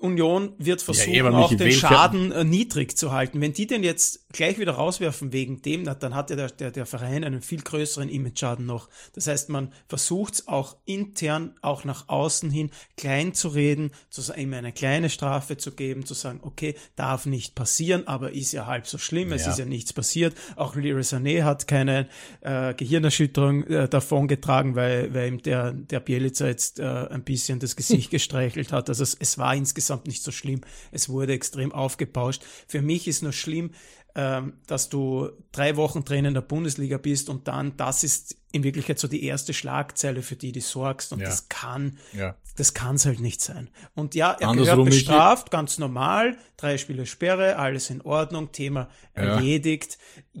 Union 0.00 0.54
wird 0.56 0.80
versuchen, 0.80 1.12
ja, 1.12 1.30
auch 1.30 1.54
den 1.54 1.72
Schaden 1.72 2.32
äh, 2.32 2.42
niedrig 2.42 2.96
zu 2.96 3.12
halten. 3.12 3.40
Wenn 3.40 3.52
die 3.52 3.66
den 3.66 3.84
jetzt 3.84 4.29
gleich 4.32 4.58
wieder 4.58 4.72
rauswerfen 4.72 5.32
wegen 5.32 5.62
dem, 5.62 5.84
dann 5.84 6.14
hat 6.14 6.30
ja 6.30 6.36
der, 6.36 6.50
der, 6.50 6.70
der 6.70 6.86
Verein 6.86 7.24
einen 7.24 7.42
viel 7.42 7.62
größeren 7.62 8.08
Image-Schaden 8.08 8.64
noch. 8.64 8.88
Das 9.14 9.26
heißt, 9.26 9.48
man 9.48 9.72
versucht 9.88 10.34
es 10.34 10.48
auch 10.48 10.76
intern, 10.84 11.54
auch 11.62 11.84
nach 11.84 12.08
außen 12.08 12.50
hin 12.50 12.70
klein 12.96 13.34
zu 13.34 13.48
reden, 13.48 13.90
zu 14.08 14.20
sagen, 14.20 14.40
ihm 14.40 14.54
eine 14.54 14.72
kleine 14.72 15.10
Strafe 15.10 15.56
zu 15.56 15.72
geben, 15.72 16.06
zu 16.06 16.14
sagen, 16.14 16.40
okay, 16.42 16.74
darf 16.96 17.26
nicht 17.26 17.54
passieren, 17.54 18.06
aber 18.06 18.32
ist 18.32 18.52
ja 18.52 18.66
halb 18.66 18.86
so 18.86 18.98
schlimm, 18.98 19.32
es 19.32 19.44
ja. 19.44 19.50
ist 19.50 19.58
ja 19.58 19.64
nichts 19.64 19.92
passiert. 19.92 20.34
Auch 20.56 20.76
Leroy 20.76 21.02
Sané 21.02 21.42
hat 21.42 21.66
keine 21.66 22.08
äh, 22.40 22.74
Gehirnerschütterung 22.74 23.64
äh, 23.64 23.88
davongetragen, 23.88 24.76
weil, 24.76 25.12
weil 25.12 25.28
ihm 25.28 25.42
der, 25.42 25.72
der 25.72 26.00
Bielica 26.00 26.46
jetzt 26.46 26.78
äh, 26.78 26.84
ein 26.84 27.24
bisschen 27.24 27.58
das 27.58 27.76
Gesicht 27.76 28.10
gestreichelt 28.10 28.72
hat. 28.72 28.88
Also 28.88 29.02
es, 29.02 29.16
es 29.18 29.38
war 29.38 29.54
insgesamt 29.54 30.06
nicht 30.06 30.22
so 30.22 30.30
schlimm. 30.30 30.60
Es 30.92 31.08
wurde 31.08 31.32
extrem 31.32 31.72
aufgebauscht. 31.72 32.42
Für 32.66 32.82
mich 32.82 33.08
ist 33.08 33.22
nur 33.22 33.32
schlimm, 33.32 33.72
dass 34.14 34.88
du 34.88 35.30
drei 35.52 35.76
Wochen 35.76 36.04
Trainer 36.04 36.28
in 36.28 36.34
der 36.34 36.40
Bundesliga 36.40 36.98
bist 36.98 37.28
und 37.28 37.46
dann, 37.48 37.76
das 37.76 38.04
ist 38.04 38.36
in 38.52 38.64
Wirklichkeit 38.64 38.98
so 38.98 39.06
die 39.06 39.24
erste 39.24 39.54
Schlagzeile, 39.54 40.22
für 40.22 40.36
die 40.36 40.52
du 40.52 40.60
sorgst. 40.60 41.12
Und 41.12 41.20
ja. 41.20 41.26
das 41.26 41.48
kann, 41.48 41.98
ja. 42.12 42.34
das 42.56 42.74
kann 42.74 42.96
es 42.96 43.06
halt 43.06 43.20
nicht 43.20 43.40
sein. 43.40 43.70
Und 43.94 44.14
ja, 44.14 44.32
er 44.32 44.48
Andersrum 44.48 44.86
gehört 44.86 44.90
bestraft, 44.90 45.50
ganz 45.50 45.78
normal, 45.78 46.36
drei 46.56 46.76
Spiele 46.78 47.06
Sperre, 47.06 47.56
alles 47.56 47.90
in 47.90 48.00
Ordnung, 48.00 48.50
Thema 48.52 48.88
ja. 49.14 49.22
erledigt. 49.22 49.98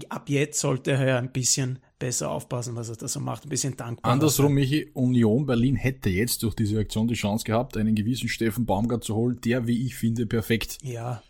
Ab 0.08 0.28
jetzt 0.28 0.60
sollte 0.60 0.92
er 0.92 1.18
ein 1.18 1.30
bisschen 1.30 1.78
besser 2.00 2.30
aufpassen, 2.30 2.74
was 2.76 2.88
er 2.88 2.96
da 2.96 3.06
so 3.06 3.20
macht, 3.20 3.44
ein 3.44 3.50
bisschen 3.50 3.76
dankbar. 3.76 4.10
Andersrum, 4.10 4.54
Michi, 4.54 4.90
Union 4.94 5.46
Berlin 5.46 5.76
hätte 5.76 6.08
jetzt 6.08 6.42
durch 6.42 6.54
diese 6.54 6.78
Aktion 6.80 7.06
die 7.06 7.14
Chance 7.14 7.44
gehabt, 7.44 7.76
einen 7.76 7.94
gewissen 7.94 8.28
Steffen 8.28 8.64
Baumgart 8.66 9.04
zu 9.04 9.14
holen, 9.14 9.38
der, 9.44 9.66
wie 9.66 9.86
ich 9.86 9.94
finde, 9.94 10.26
perfekt 10.26 10.78
ja 10.82 11.22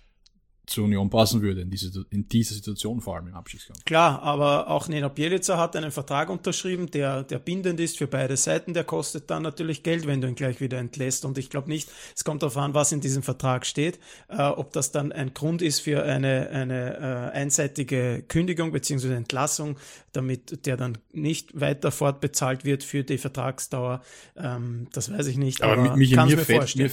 zur 0.71 0.85
Union 0.85 1.11
passen 1.11 1.43
würde, 1.43 1.63
in, 1.63 1.71
diese, 1.71 2.07
in 2.11 2.29
dieser 2.29 2.55
Situation 2.55 3.01
vor 3.01 3.17
allem 3.17 3.29
im 3.29 3.35
Abstiegskampf. 3.35 3.85
Klar, 3.85 4.23
aber 4.23 4.69
auch 4.69 4.89
Nena 4.89 5.09
Bielica 5.09 5.59
hat 5.59 5.75
einen 5.75 5.91
Vertrag 5.91 6.31
unterschrieben, 6.31 6.91
der, 6.91 7.25
der 7.25 7.39
bindend 7.39 7.81
ist 7.81 7.99
für 7.99 8.07
beide 8.07 8.37
Seiten, 8.37 8.73
der 8.73 8.85
kostet 8.85 9.31
dann 9.31 9.43
natürlich 9.43 9.83
Geld, 9.83 10.07
wenn 10.07 10.21
du 10.21 10.29
ihn 10.29 10.37
gleich 10.37 10.61
wieder 10.61 10.79
entlässt. 10.79 11.25
Und 11.25 11.39
ich 11.39 11.51
glaube 11.51 11.69
nicht, 11.69 11.91
es 12.15 12.25
kommt 12.25 12.43
darauf 12.43 12.57
an, 12.57 12.73
was 12.73 12.93
in 12.93 13.01
diesem 13.01 13.23
Vertrag 13.23 13.67
steht, 13.67 13.99
äh, 14.29 14.43
ob 14.43 14.73
das 14.73 14.93
dann 14.93 15.13
ein 15.13 15.35
Grund 15.35 15.61
ist 15.61 15.81
für 15.81 16.05
eine, 16.05 16.51
eine 16.51 16.97
äh, 16.97 17.37
einseitige 17.37 18.23
Kündigung 18.29 18.71
beziehungsweise 18.71 19.17
Entlassung, 19.17 19.77
damit 20.13 20.67
der 20.67 20.77
dann 20.77 20.99
nicht 21.13 21.61
weiter 21.61 21.91
fortbezahlt 21.91 22.65
wird 22.65 22.85
für 22.85 23.03
die 23.03 23.19
Vertragsdauer. 23.19 24.03
Ähm, 24.37 24.87
das 24.93 25.11
weiß 25.13 25.27
ich 25.27 25.37
nicht. 25.37 25.63
Aber, 25.63 25.73
aber 25.73 25.97
mich, 25.97 26.15
mir, 26.15 26.27
mir, 26.27 26.39
fällt, 26.39 26.77
mir, 26.77 26.91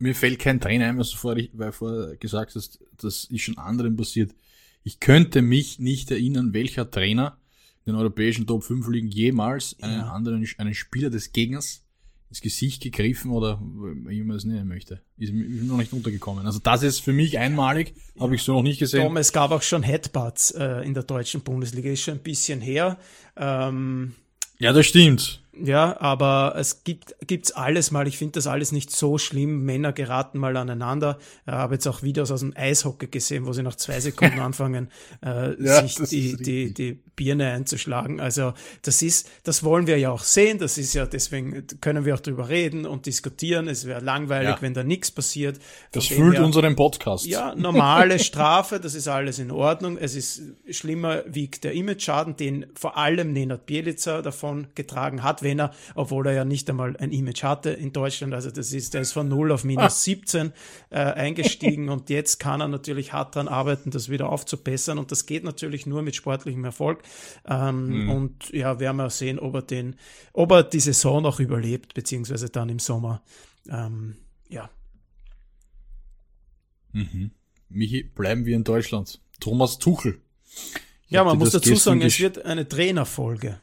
mir 0.00 0.14
fällt 0.14 0.38
kein 0.38 0.60
Trainer 0.60 0.88
ein, 0.88 0.98
was 0.98 1.10
du 1.10 1.16
vorher, 1.16 1.46
weil 1.52 1.72
vorher 1.72 2.16
gesagt 2.16 2.54
hast, 2.54 2.80
das 2.96 3.24
ist 3.24 3.42
schon 3.42 3.58
anderen 3.58 3.96
passiert. 3.96 4.34
Ich 4.82 4.98
könnte 4.98 5.42
mich 5.42 5.78
nicht 5.78 6.10
erinnern, 6.10 6.54
welcher 6.54 6.90
Trainer 6.90 7.38
in 7.84 7.92
den 7.92 8.00
europäischen 8.00 8.46
Top 8.46 8.64
5 8.64 8.88
Ligen 8.88 9.08
jemals 9.08 9.76
einen 9.80 10.00
ja. 10.00 10.12
anderen, 10.12 10.46
einen 10.58 10.74
Spieler 10.74 11.10
des 11.10 11.32
Gegners 11.32 11.84
ins 12.30 12.40
Gesicht 12.40 12.82
gegriffen 12.82 13.32
oder 13.32 13.60
wie 13.60 14.22
man 14.22 14.36
es 14.36 14.44
nennen 14.44 14.68
möchte. 14.68 15.00
Ist 15.18 15.32
mir 15.32 15.44
noch 15.64 15.76
nicht 15.76 15.92
untergekommen. 15.92 16.46
Also 16.46 16.60
das 16.60 16.82
ist 16.82 17.00
für 17.00 17.12
mich 17.12 17.38
einmalig, 17.38 17.94
habe 18.18 18.36
ich 18.36 18.42
so 18.42 18.54
noch 18.54 18.62
nicht 18.62 18.78
gesehen. 18.78 19.02
Tom, 19.02 19.16
es 19.16 19.32
gab 19.32 19.50
auch 19.50 19.62
schon 19.62 19.82
Headbutts 19.82 20.52
äh, 20.52 20.86
in 20.86 20.94
der 20.94 21.02
deutschen 21.02 21.42
Bundesliga, 21.42 21.90
ist 21.90 22.02
schon 22.02 22.14
ein 22.14 22.22
bisschen 22.22 22.60
her. 22.60 22.98
Ähm, 23.36 24.14
ja, 24.58 24.72
das 24.72 24.86
stimmt. 24.86 25.42
Ja, 25.62 26.00
aber 26.00 26.54
es 26.56 26.84
gibt 26.84 27.14
gibt's 27.26 27.52
alles 27.52 27.90
mal. 27.90 28.08
Ich 28.08 28.18
finde 28.18 28.32
das 28.32 28.46
alles 28.46 28.72
nicht 28.72 28.90
so 28.90 29.18
schlimm. 29.18 29.64
Männer 29.64 29.92
geraten 29.92 30.38
mal 30.38 30.56
aneinander. 30.56 31.18
Ich 31.46 31.52
habe 31.52 31.74
jetzt 31.74 31.86
auch 31.86 32.02
Videos 32.02 32.30
aus 32.30 32.40
dem 32.40 32.52
Eishockey 32.56 33.08
gesehen, 33.08 33.46
wo 33.46 33.52
sie 33.52 33.62
nach 33.62 33.76
zwei 33.76 34.00
Sekunden 34.00 34.40
anfangen, 34.40 34.90
äh, 35.24 35.62
ja, 35.62 35.82
sich 35.86 35.96
die, 36.08 36.36
die, 36.36 36.74
die 36.74 36.92
Birne 37.20 37.52
einzuschlagen. 37.52 38.20
Also 38.20 38.54
das 38.82 39.02
ist, 39.02 39.28
das 39.44 39.62
wollen 39.62 39.86
wir 39.86 39.98
ja 39.98 40.10
auch 40.10 40.22
sehen. 40.22 40.58
Das 40.58 40.78
ist 40.78 40.94
ja, 40.94 41.06
deswegen 41.06 41.66
können 41.80 42.04
wir 42.04 42.14
auch 42.14 42.20
drüber 42.20 42.48
reden 42.48 42.86
und 42.86 43.06
diskutieren. 43.06 43.68
Es 43.68 43.86
wäre 43.86 44.00
langweilig, 44.00 44.56
ja. 44.56 44.62
wenn 44.62 44.74
da 44.74 44.82
nichts 44.82 45.10
passiert. 45.10 45.58
das 45.92 46.06
füllt 46.06 46.38
her, 46.38 46.44
unseren 46.44 46.76
Podcast. 46.76 47.26
Ja, 47.26 47.54
normale 47.54 48.18
Strafe, 48.30 48.80
das 48.80 48.94
ist 48.94 49.08
alles 49.08 49.38
in 49.38 49.50
Ordnung. 49.50 49.98
Es 49.98 50.14
ist 50.14 50.42
schlimmer 50.70 51.22
wiegt 51.26 51.64
der 51.64 51.72
Image-Schaden, 51.72 52.36
den 52.36 52.66
vor 52.74 52.96
allem 52.96 53.32
Nenad 53.32 53.66
Bielica 53.66 54.22
davon 54.22 54.68
getragen 54.74 55.22
hat, 55.22 55.42
wenn 55.50 55.58
er, 55.58 55.72
obwohl 55.94 56.26
er 56.28 56.32
ja 56.32 56.44
nicht 56.44 56.70
einmal 56.70 56.96
ein 56.96 57.10
Image 57.10 57.42
hatte 57.42 57.70
in 57.70 57.92
Deutschland. 57.92 58.34
Also 58.34 58.50
das 58.50 58.72
ist, 58.72 58.94
der 58.94 59.00
ist 59.00 59.12
von 59.12 59.28
0 59.28 59.52
auf 59.52 59.64
minus 59.64 59.84
ah. 59.84 59.90
17 59.90 60.52
äh, 60.90 60.98
eingestiegen 60.98 61.88
und 61.88 62.08
jetzt 62.08 62.38
kann 62.38 62.60
er 62.60 62.68
natürlich 62.68 63.12
hart 63.12 63.34
daran 63.34 63.48
arbeiten, 63.48 63.90
das 63.90 64.08
wieder 64.08 64.28
aufzubessern. 64.28 64.98
Und 64.98 65.10
das 65.10 65.26
geht 65.26 65.44
natürlich 65.44 65.86
nur 65.86 66.02
mit 66.02 66.14
sportlichem 66.14 66.64
Erfolg. 66.64 67.02
Ähm, 67.46 68.04
mhm. 68.04 68.10
Und 68.10 68.50
ja, 68.50 68.78
werden 68.78 68.96
wir 68.96 69.10
sehen, 69.10 69.38
ob 69.38 69.54
er 69.54 69.62
den, 69.62 69.96
ob 70.32 70.52
er 70.52 70.62
die 70.62 70.80
Saison 70.80 71.22
noch 71.22 71.40
überlebt, 71.40 71.94
beziehungsweise 71.94 72.48
dann 72.48 72.68
im 72.68 72.78
Sommer. 72.78 73.22
Ähm, 73.68 74.16
ja. 74.48 74.70
Mhm. 76.92 77.32
Michi, 77.68 78.04
bleiben 78.04 78.46
wir 78.46 78.56
in 78.56 78.64
Deutschland. 78.64 79.20
Thomas 79.40 79.78
Tuchel. 79.78 80.20
Ich 81.06 81.14
ja, 81.14 81.24
man 81.24 81.38
muss 81.38 81.50
dazu 81.50 81.74
sagen, 81.74 82.02
es 82.02 82.20
wird 82.20 82.44
eine 82.44 82.68
Trainerfolge. 82.68 83.60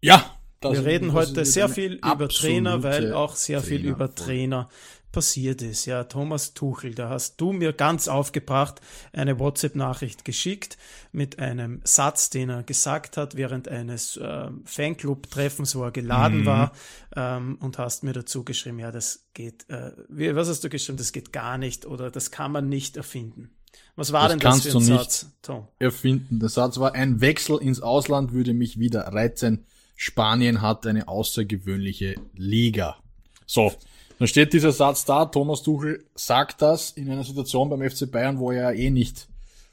Ja, 0.00 0.37
wir 0.60 0.84
reden 0.84 1.12
heute 1.12 1.44
sehr 1.44 1.68
viel 1.68 1.94
über 1.94 2.28
Trainer, 2.28 2.82
weil 2.82 3.12
auch 3.12 3.36
sehr 3.36 3.62
viel 3.62 3.84
über 3.84 4.14
Trainer 4.14 4.68
passiert 5.12 5.62
ist. 5.62 5.86
Ja, 5.86 6.04
Thomas 6.04 6.54
Tuchel, 6.54 6.94
da 6.94 7.08
hast 7.08 7.40
du 7.40 7.52
mir 7.52 7.72
ganz 7.72 8.08
aufgebracht 8.08 8.80
eine 9.12 9.38
WhatsApp-Nachricht 9.38 10.24
geschickt 10.24 10.76
mit 11.12 11.38
einem 11.38 11.80
Satz, 11.84 12.30
den 12.30 12.50
er 12.50 12.62
gesagt 12.62 13.16
hat 13.16 13.34
während 13.34 13.68
eines 13.68 14.16
äh, 14.16 14.48
Fanclub-Treffens, 14.64 15.74
wo 15.76 15.84
er 15.84 15.92
geladen 15.92 16.40
mhm. 16.40 16.46
war, 16.46 16.72
ähm, 17.16 17.56
und 17.60 17.78
hast 17.78 18.04
mir 18.04 18.12
dazu 18.12 18.44
geschrieben, 18.44 18.78
ja, 18.78 18.92
das 18.92 19.28
geht, 19.34 19.68
äh, 19.70 19.92
wie, 20.08 20.34
was 20.34 20.48
hast 20.48 20.62
du 20.64 20.68
geschrieben, 20.68 20.98
das 20.98 21.12
geht 21.12 21.32
gar 21.32 21.58
nicht 21.58 21.86
oder 21.86 22.10
das 22.10 22.30
kann 22.30 22.52
man 22.52 22.68
nicht 22.68 22.96
erfinden. 22.96 23.50
Was 23.96 24.12
war 24.12 24.28
das 24.28 24.32
denn 24.32 24.40
das 24.40 24.62
für 24.62 24.78
ein 24.78 24.84
Satz, 24.84 25.26
Tom? 25.42 25.68
Erfinden. 25.78 26.38
Der 26.38 26.48
Satz 26.48 26.78
war, 26.78 26.94
ein 26.94 27.20
Wechsel 27.20 27.58
ins 27.58 27.80
Ausland 27.80 28.32
würde 28.32 28.54
mich 28.54 28.78
wieder 28.78 29.00
reizen. 29.00 29.66
Spanien 30.00 30.62
hat 30.62 30.86
eine 30.86 31.08
außergewöhnliche 31.08 32.14
Liga. 32.36 32.98
So, 33.46 33.72
dann 34.20 34.28
steht 34.28 34.52
dieser 34.52 34.70
Satz 34.70 35.04
da, 35.04 35.24
Thomas 35.24 35.64
Tuchel 35.64 36.04
sagt 36.14 36.62
das 36.62 36.92
in 36.92 37.10
einer 37.10 37.24
Situation 37.24 37.68
beim 37.68 37.82
FC 37.82 38.08
Bayern, 38.08 38.38
wo 38.38 38.52
er 38.52 38.74
eh 38.74 38.90
nicht 38.90 39.26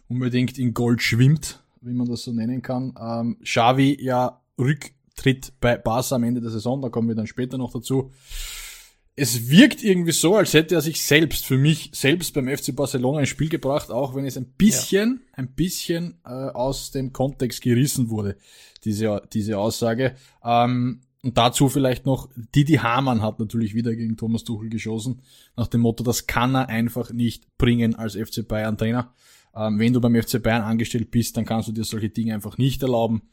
unbedingt 0.10 0.58
in 0.58 0.74
Gold 0.74 1.04
schwimmt, 1.04 1.60
wie 1.82 1.94
man 1.94 2.08
das 2.08 2.24
so 2.24 2.32
nennen 2.32 2.64
kann. 2.64 2.96
Ähm, 3.00 3.38
Xavi 3.44 4.04
ja 4.04 4.42
Rücktritt 4.58 5.54
bei 5.62 5.78
Barca 5.78 6.16
am 6.16 6.24
Ende 6.24 6.42
der 6.42 6.50
Saison, 6.50 6.82
da 6.82 6.90
kommen 6.90 7.08
wir 7.08 7.16
dann 7.16 7.28
später 7.28 7.60
noch 7.60 7.72
dazu. 7.72 8.12
Es 9.18 9.50
wirkt 9.50 9.82
irgendwie 9.82 10.12
so, 10.12 10.36
als 10.36 10.54
hätte 10.54 10.76
er 10.76 10.82
sich 10.82 11.02
selbst, 11.02 11.46
für 11.46 11.58
mich 11.58 11.90
selbst 11.94 12.34
beim 12.34 12.50
FC 12.50 12.76
Barcelona 12.76 13.20
ein 13.20 13.26
Spiel 13.26 13.48
gebracht, 13.48 13.90
auch 13.90 14.14
wenn 14.14 14.26
es 14.26 14.38
ein 14.38 14.46
bisschen, 14.58 15.22
ja. 15.22 15.38
ein 15.38 15.48
bisschen 15.54 16.20
äh, 16.26 16.30
aus 16.30 16.92
dem 16.92 17.14
Kontext 17.14 17.62
gerissen 17.62 18.10
wurde 18.10 18.36
diese, 18.86 19.22
diese 19.34 19.58
Aussage. 19.58 20.16
Ähm, 20.44 21.02
und 21.24 21.38
dazu 21.38 21.70
vielleicht 21.70 22.06
noch, 22.06 22.30
Didi 22.54 22.76
Hamann 22.76 23.24
hat 23.24 23.40
natürlich 23.40 23.74
wieder 23.74 23.96
gegen 23.96 24.16
Thomas 24.16 24.44
Tuchel 24.44 24.70
geschossen, 24.70 25.22
nach 25.58 25.68
dem 25.68 25.82
Motto, 25.82 26.04
das 26.04 26.28
kann 26.28 26.56
er 26.56 26.70
einfach 26.70 27.12
nicht 27.12 27.58
bringen 27.58 27.96
als 27.96 28.16
FC 28.16 28.48
Bayern 28.48 28.78
Trainer. 28.78 29.12
Ähm, 29.56 29.80
wenn 29.80 29.94
du 29.94 30.00
beim 30.00 30.16
FC 30.16 30.42
Bayern 30.42 30.62
angestellt 30.62 31.10
bist, 31.10 31.36
dann 31.36 31.46
kannst 31.46 31.68
du 31.68 31.72
dir 31.72 31.84
solche 31.84 32.10
Dinge 32.10 32.36
einfach 32.36 32.58
nicht 32.58 32.84
erlauben. 32.84 33.24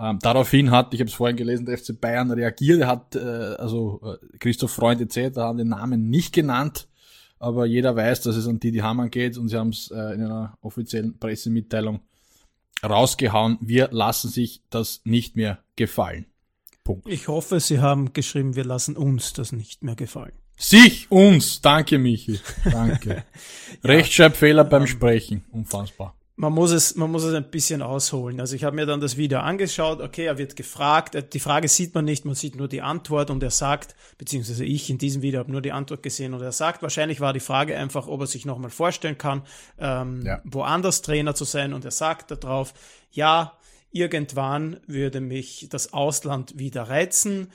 Ähm, 0.00 0.18
daraufhin 0.20 0.70
hat, 0.70 0.94
ich 0.94 1.00
habe 1.00 1.08
es 1.08 1.14
vorhin 1.14 1.36
gelesen, 1.36 1.66
der 1.66 1.76
FC 1.76 2.00
Bayern 2.00 2.30
reagiert, 2.30 2.80
er 2.80 2.86
hat, 2.86 3.16
äh, 3.16 3.18
also 3.18 4.00
äh, 4.04 4.38
Christoph 4.38 4.70
Freund 4.70 5.00
etc. 5.00 5.36
haben 5.38 5.58
den 5.58 5.68
Namen 5.68 6.08
nicht 6.08 6.32
genannt, 6.32 6.88
aber 7.40 7.66
jeder 7.66 7.96
weiß, 7.96 8.22
dass 8.22 8.36
es 8.36 8.46
an 8.46 8.60
Didi 8.60 8.78
Hamann 8.78 9.10
geht 9.10 9.36
und 9.36 9.48
sie 9.48 9.56
haben 9.56 9.70
es 9.70 9.90
äh, 9.90 10.14
in 10.14 10.22
einer 10.22 10.56
offiziellen 10.60 11.18
Pressemitteilung 11.18 12.00
rausgehauen, 12.82 13.58
wir 13.60 13.88
lassen 13.90 14.28
sich 14.28 14.62
das 14.70 15.00
nicht 15.04 15.34
mehr 15.34 15.58
gefallen. 15.74 16.26
Punkt. 16.84 17.08
Ich 17.08 17.26
hoffe, 17.26 17.58
Sie 17.58 17.80
haben 17.80 18.12
geschrieben, 18.12 18.54
wir 18.54 18.64
lassen 18.64 18.96
uns 18.96 19.32
das 19.32 19.50
nicht 19.50 19.82
mehr 19.82 19.96
gefallen. 19.96 20.32
Sich, 20.56 21.10
uns. 21.10 21.60
Danke, 21.60 21.98
Michi. 21.98 22.40
Danke. 22.64 23.08
ja, 23.14 23.24
Rechtschreibfehler 23.84 24.64
beim 24.64 24.86
Sprechen. 24.86 25.44
Unfassbar 25.50 26.17
man 26.38 26.52
muss 26.52 26.70
es, 26.70 26.94
man 26.94 27.10
muss 27.10 27.24
es 27.24 27.34
ein 27.34 27.50
bisschen 27.50 27.82
ausholen. 27.82 28.38
Also 28.38 28.54
ich 28.54 28.62
habe 28.62 28.76
mir 28.76 28.86
dann 28.86 29.00
das 29.00 29.16
Video 29.16 29.40
angeschaut, 29.40 30.00
okay, 30.00 30.26
er 30.26 30.38
wird 30.38 30.54
gefragt, 30.54 31.34
die 31.34 31.40
Frage 31.40 31.66
sieht 31.66 31.96
man 31.96 32.04
nicht, 32.04 32.24
man 32.24 32.36
sieht 32.36 32.54
nur 32.54 32.68
die 32.68 32.80
Antwort 32.80 33.30
und 33.30 33.42
er 33.42 33.50
sagt, 33.50 33.96
beziehungsweise 34.18 34.64
ich 34.64 34.88
in 34.88 34.98
diesem 34.98 35.20
Video 35.22 35.40
habe 35.40 35.50
nur 35.50 35.62
die 35.62 35.72
Antwort 35.72 36.00
gesehen 36.00 36.34
und 36.34 36.40
er 36.40 36.52
sagt, 36.52 36.80
wahrscheinlich 36.80 37.20
war 37.20 37.32
die 37.32 37.40
Frage 37.40 37.76
einfach, 37.76 38.06
ob 38.06 38.20
er 38.20 38.28
sich 38.28 38.46
nochmal 38.46 38.70
vorstellen 38.70 39.18
kann, 39.18 39.42
ähm, 39.80 40.22
ja. 40.24 40.40
woanders 40.44 41.02
Trainer 41.02 41.34
zu 41.34 41.42
sein 41.42 41.72
und 41.72 41.84
er 41.84 41.90
sagt 41.90 42.30
darauf, 42.30 42.72
ja, 43.10 43.58
irgendwann 43.90 44.78
würde 44.86 45.20
mich 45.20 45.66
das 45.70 45.92
Ausland 45.92 46.56
wieder 46.56 46.84
reizen, 46.84 47.50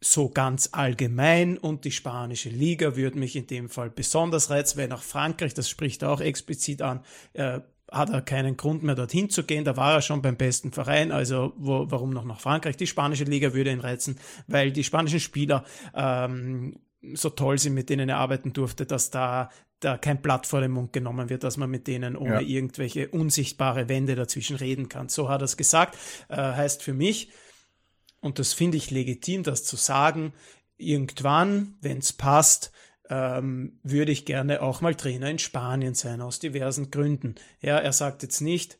so 0.00 0.28
ganz 0.28 0.68
allgemein 0.70 1.58
und 1.58 1.84
die 1.84 1.90
spanische 1.90 2.50
Liga 2.50 2.94
würde 2.94 3.18
mich 3.18 3.34
in 3.34 3.48
dem 3.48 3.68
Fall 3.68 3.90
besonders 3.90 4.48
reizen, 4.48 4.78
weil 4.78 4.86
nach 4.86 5.02
Frankreich, 5.02 5.54
das 5.54 5.68
spricht 5.68 6.02
er 6.02 6.12
auch 6.12 6.20
explizit 6.20 6.82
an, 6.82 7.00
äh, 7.32 7.58
hat 7.90 8.10
er 8.10 8.22
keinen 8.22 8.56
Grund 8.56 8.82
mehr 8.82 8.94
dorthin 8.94 9.30
zu 9.30 9.44
gehen. 9.44 9.64
Da 9.64 9.76
war 9.76 9.94
er 9.94 10.02
schon 10.02 10.22
beim 10.22 10.36
besten 10.36 10.72
Verein. 10.72 11.12
Also 11.12 11.52
wo, 11.56 11.90
warum 11.90 12.10
noch 12.10 12.24
nach 12.24 12.40
Frankreich? 12.40 12.76
Die 12.76 12.86
spanische 12.86 13.24
Liga 13.24 13.54
würde 13.54 13.70
ihn 13.70 13.80
reizen, 13.80 14.18
weil 14.46 14.72
die 14.72 14.84
spanischen 14.84 15.20
Spieler 15.20 15.64
ähm, 15.94 16.80
so 17.14 17.30
toll 17.30 17.58
sind, 17.58 17.74
mit 17.74 17.90
denen 17.90 18.08
er 18.08 18.18
arbeiten 18.18 18.52
durfte, 18.52 18.84
dass 18.86 19.10
da 19.10 19.50
da 19.80 19.96
kein 19.96 20.20
Blatt 20.20 20.46
vor 20.46 20.60
den 20.60 20.72
Mund 20.72 20.92
genommen 20.92 21.30
wird, 21.30 21.44
dass 21.44 21.56
man 21.56 21.70
mit 21.70 21.86
denen 21.86 22.16
ohne 22.16 22.34
ja. 22.34 22.40
irgendwelche 22.40 23.08
unsichtbare 23.08 23.88
Wände 23.88 24.16
dazwischen 24.16 24.56
reden 24.56 24.88
kann. 24.88 25.08
So 25.08 25.28
hat 25.28 25.40
er 25.40 25.44
es 25.44 25.56
gesagt. 25.56 25.96
Äh, 26.28 26.36
heißt 26.36 26.82
für 26.82 26.94
mich, 26.94 27.30
und 28.20 28.38
das 28.38 28.52
finde 28.52 28.76
ich 28.76 28.90
legitim, 28.90 29.44
das 29.44 29.64
zu 29.64 29.76
sagen, 29.76 30.32
irgendwann, 30.76 31.76
wenn 31.80 31.98
es 31.98 32.12
passt, 32.12 32.72
ähm, 33.10 33.78
würde 33.82 34.12
ich 34.12 34.24
gerne 34.24 34.62
auch 34.62 34.80
mal 34.80 34.94
Trainer 34.94 35.30
in 35.30 35.38
Spanien 35.38 35.94
sein, 35.94 36.20
aus 36.20 36.38
diversen 36.38 36.90
Gründen. 36.90 37.36
Ja, 37.60 37.78
er 37.78 37.92
sagt 37.92 38.22
jetzt 38.22 38.40
nicht, 38.40 38.78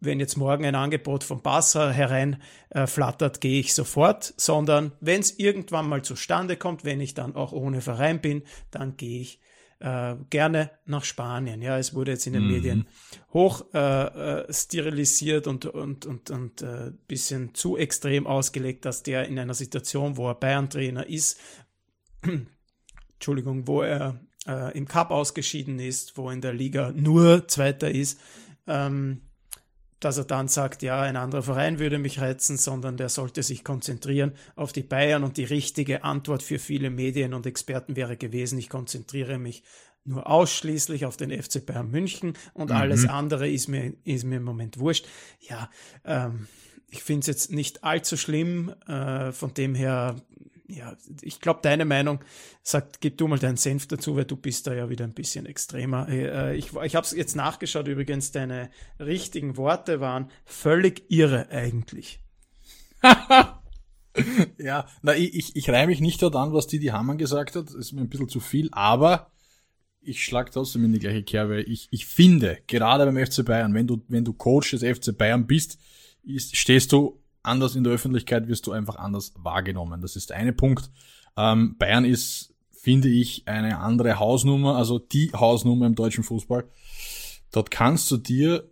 wenn 0.00 0.20
jetzt 0.20 0.36
morgen 0.36 0.64
ein 0.64 0.74
Angebot 0.74 1.24
von 1.24 1.42
Barca 1.42 1.90
herein 1.90 2.42
äh, 2.70 2.86
flattert, 2.86 3.40
gehe 3.40 3.60
ich 3.60 3.74
sofort, 3.74 4.34
sondern 4.36 4.92
wenn 5.00 5.20
es 5.20 5.38
irgendwann 5.38 5.88
mal 5.88 6.02
zustande 6.02 6.56
kommt, 6.56 6.84
wenn 6.84 7.00
ich 7.00 7.14
dann 7.14 7.34
auch 7.34 7.52
ohne 7.52 7.80
Verein 7.80 8.20
bin, 8.20 8.42
dann 8.70 8.96
gehe 8.96 9.20
ich 9.20 9.40
äh, 9.80 10.16
gerne 10.30 10.70
nach 10.84 11.04
Spanien. 11.04 11.62
Ja, 11.62 11.78
es 11.78 11.94
wurde 11.94 12.12
jetzt 12.12 12.26
in 12.26 12.34
den 12.34 12.44
mhm. 12.44 12.52
Medien 12.52 12.88
hoch 13.32 13.64
äh, 13.74 13.78
äh, 13.78 14.52
sterilisiert 14.52 15.46
und 15.46 15.66
und 15.66 16.06
und 16.06 16.30
und 16.30 16.62
äh, 16.62 16.92
bisschen 17.08 17.54
zu 17.54 17.76
extrem 17.76 18.26
ausgelegt, 18.26 18.84
dass 18.84 19.02
der 19.02 19.26
in 19.26 19.38
einer 19.38 19.54
Situation, 19.54 20.16
wo 20.16 20.28
er 20.28 20.34
Bayern-Trainer 20.34 21.06
ist, 21.06 21.38
Entschuldigung, 23.16 23.66
wo 23.66 23.82
er 23.82 24.20
äh, 24.46 24.76
im 24.76 24.86
Cup 24.86 25.10
ausgeschieden 25.10 25.78
ist, 25.78 26.16
wo 26.16 26.30
in 26.30 26.40
der 26.40 26.52
Liga 26.52 26.92
nur 26.94 27.48
Zweiter 27.48 27.90
ist, 27.90 28.20
ähm, 28.66 29.22
dass 30.00 30.18
er 30.18 30.24
dann 30.24 30.48
sagt, 30.48 30.82
ja, 30.82 31.00
ein 31.00 31.16
anderer 31.16 31.42
Verein 31.42 31.78
würde 31.78 31.98
mich 31.98 32.20
reizen, 32.20 32.58
sondern 32.58 32.96
der 32.96 33.08
sollte 33.08 33.42
sich 33.42 33.64
konzentrieren 33.64 34.32
auf 34.54 34.72
die 34.72 34.82
Bayern 34.82 35.24
und 35.24 35.36
die 35.36 35.44
richtige 35.44 36.04
Antwort 36.04 36.42
für 36.42 36.58
viele 36.58 36.90
Medien 36.90 37.32
und 37.32 37.46
Experten 37.46 37.96
wäre 37.96 38.16
gewesen, 38.16 38.58
ich 38.58 38.68
konzentriere 38.68 39.38
mich 39.38 39.62
nur 40.04 40.28
ausschließlich 40.28 41.06
auf 41.06 41.16
den 41.16 41.30
FC 41.30 41.64
Bayern 41.64 41.90
München 41.90 42.34
und 42.54 42.70
mhm. 42.70 42.76
alles 42.76 43.08
andere 43.08 43.48
ist 43.48 43.68
mir, 43.68 43.94
ist 44.04 44.24
mir 44.24 44.36
im 44.36 44.44
Moment 44.44 44.78
wurscht. 44.78 45.06
Ja, 45.40 45.70
ähm, 46.04 46.46
ich 46.88 47.02
finde 47.02 47.20
es 47.20 47.26
jetzt 47.26 47.52
nicht 47.52 47.82
allzu 47.82 48.16
schlimm, 48.16 48.72
äh, 48.86 49.32
von 49.32 49.54
dem 49.54 49.74
her 49.74 50.16
ja, 50.68 50.96
ich 51.22 51.40
glaube, 51.40 51.60
deine 51.62 51.84
Meinung 51.84 52.20
sagt, 52.62 53.00
gib 53.00 53.18
du 53.18 53.28
mal 53.28 53.38
deinen 53.38 53.56
Senf 53.56 53.86
dazu, 53.86 54.16
weil 54.16 54.24
du 54.24 54.36
bist 54.36 54.66
da 54.66 54.74
ja 54.74 54.88
wieder 54.88 55.04
ein 55.04 55.14
bisschen 55.14 55.46
extremer. 55.46 56.08
Äh, 56.08 56.56
ich, 56.56 56.74
ich 56.74 56.96
habe 56.96 57.06
es 57.06 57.12
jetzt 57.12 57.36
nachgeschaut, 57.36 57.88
übrigens, 57.88 58.32
deine 58.32 58.70
richtigen 58.98 59.56
Worte 59.56 60.00
waren 60.00 60.30
völlig 60.44 61.04
irre 61.08 61.48
eigentlich. 61.50 62.20
ja, 64.58 64.86
na, 65.02 65.14
ich, 65.14 65.34
ich, 65.34 65.56
ich 65.56 65.70
reihe 65.70 65.86
mich 65.86 66.00
nicht 66.00 66.22
dort 66.22 66.36
an, 66.36 66.52
was 66.52 66.66
Didi 66.66 66.86
Hamann 66.86 67.18
gesagt 67.18 67.54
hat. 67.54 67.70
Ist 67.70 67.92
mir 67.92 68.00
ein 68.00 68.08
bisschen 68.08 68.28
zu 68.28 68.40
viel, 68.40 68.68
aber 68.72 69.30
ich 70.00 70.24
schlag 70.24 70.50
trotzdem 70.52 70.84
in 70.84 70.92
die 70.92 70.98
gleiche 70.98 71.22
Kerbe. 71.22 71.62
Ich, 71.62 71.88
ich 71.90 72.06
finde, 72.06 72.58
gerade 72.66 73.04
beim 73.04 73.24
FC 73.24 73.44
Bayern, 73.44 73.74
wenn 73.74 73.86
du, 73.86 74.02
wenn 74.08 74.24
du 74.24 74.32
Coach 74.32 74.70
des 74.70 74.82
FC 74.82 75.16
Bayern 75.16 75.46
bist, 75.46 75.78
ist, 76.24 76.56
stehst 76.56 76.92
du 76.92 77.20
anders 77.46 77.76
in 77.76 77.84
der 77.84 77.92
Öffentlichkeit, 77.92 78.48
wirst 78.48 78.66
du 78.66 78.72
einfach 78.72 78.96
anders 78.96 79.32
wahrgenommen. 79.36 80.00
Das 80.00 80.16
ist 80.16 80.30
der 80.30 80.36
eine 80.36 80.52
Punkt. 80.52 80.90
Ähm, 81.36 81.76
Bayern 81.78 82.04
ist, 82.04 82.54
finde 82.70 83.08
ich, 83.08 83.46
eine 83.46 83.78
andere 83.78 84.18
Hausnummer, 84.18 84.76
also 84.76 84.98
die 84.98 85.32
Hausnummer 85.32 85.86
im 85.86 85.94
deutschen 85.94 86.24
Fußball. 86.24 86.64
Dort 87.52 87.70
kannst 87.70 88.10
du 88.10 88.16
dir 88.16 88.70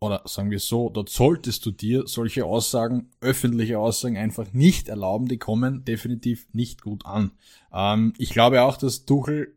oder 0.00 0.22
sagen 0.24 0.50
wir 0.50 0.58
so, 0.58 0.88
dort 0.88 1.10
solltest 1.10 1.66
du 1.66 1.70
dir 1.70 2.06
solche 2.06 2.46
Aussagen, 2.46 3.10
öffentliche 3.20 3.78
Aussagen 3.78 4.16
einfach 4.16 4.52
nicht 4.52 4.88
erlauben, 4.88 5.28
die 5.28 5.36
kommen 5.36 5.84
definitiv 5.84 6.48
nicht 6.52 6.80
gut 6.80 7.04
an. 7.04 7.32
Ähm, 7.72 8.14
ich 8.16 8.30
glaube 8.30 8.62
auch, 8.62 8.78
dass 8.78 9.04
Tuchel, 9.04 9.56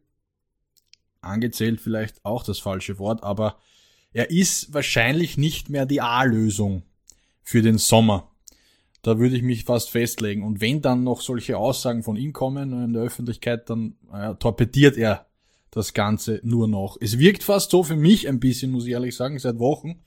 angezählt 1.22 1.80
vielleicht 1.80 2.26
auch 2.26 2.44
das 2.44 2.60
falsche 2.60 3.00
Wort, 3.00 3.24
aber 3.24 3.58
er 4.12 4.30
ist 4.30 4.74
wahrscheinlich 4.74 5.38
nicht 5.38 5.70
mehr 5.70 5.86
die 5.86 6.02
A-Lösung 6.02 6.84
für 7.42 7.62
den 7.62 7.78
Sommer. 7.78 8.30
Da 9.04 9.20
würde 9.20 9.36
ich 9.36 9.44
mich 9.44 9.66
fast 9.66 9.92
festlegen. 9.92 10.44
Und 10.44 10.62
wenn 10.62 10.82
dann 10.82 11.04
noch 11.04 11.22
solche 11.22 11.58
Aussagen 11.58 12.04
von 12.04 12.16
ihm 12.16 12.34
kommen 12.34 12.72
in 12.84 12.94
der 12.94 13.04
Öffentlichkeit, 13.04 13.70
dann 13.70 13.96
äh, 14.12 14.34
torpediert 14.36 14.98
er 14.98 15.28
das 15.72 15.94
Ganze 15.94 16.40
nur 16.44 16.68
noch. 16.68 16.98
Es 17.00 17.20
wirkt 17.20 17.44
fast 17.44 17.72
so 17.72 17.84
für 17.84 17.96
mich 17.96 18.28
ein 18.28 18.40
bisschen, 18.40 18.72
muss 18.72 18.86
ich 18.86 18.94
ehrlich 18.94 19.16
sagen, 19.16 19.38
seit 19.40 19.60
Wochen, 19.60 20.02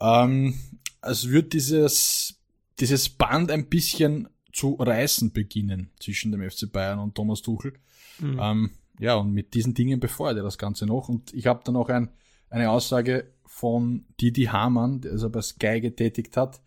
ähm, 0.00 0.54
als 1.00 1.28
wird 1.28 1.52
dieses, 1.52 2.38
dieses 2.80 3.08
Band 3.08 3.50
ein 3.50 3.68
bisschen 3.68 4.28
zu 4.52 4.74
reißen 4.74 5.32
beginnen 5.32 5.90
zwischen 6.00 6.32
dem 6.32 6.48
FC 6.48 6.70
Bayern 6.70 6.98
und 6.98 7.14
Thomas 7.14 7.42
Tuchel. 7.42 7.74
Mhm. 8.18 8.40
Ähm, 8.42 8.70
ja, 8.98 9.14
und 9.14 9.32
mit 9.32 9.54
diesen 9.54 9.74
Dingen 9.74 10.00
befeuert 10.00 10.36
er 10.36 10.42
das 10.42 10.58
Ganze 10.58 10.84
noch. 10.84 11.08
Und 11.08 11.32
ich 11.32 11.46
habe 11.46 11.62
dann 11.64 11.76
auch 11.76 11.88
ein, 11.88 12.10
eine 12.50 12.70
Aussage 12.70 13.32
von 13.46 14.04
Didi 14.20 14.44
Hamann, 14.44 15.00
der 15.00 15.12
also 15.12 15.30
bei 15.30 15.40
Sky 15.40 15.80
getätigt 15.80 16.36
hat. 16.36 16.60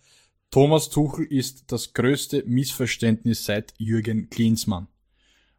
Thomas 0.52 0.90
Tuchel 0.90 1.26
ist 1.26 1.72
das 1.72 1.94
größte 1.94 2.44
Missverständnis 2.46 3.46
seit 3.46 3.74
Jürgen 3.78 4.30
Klinsmann. 4.30 4.88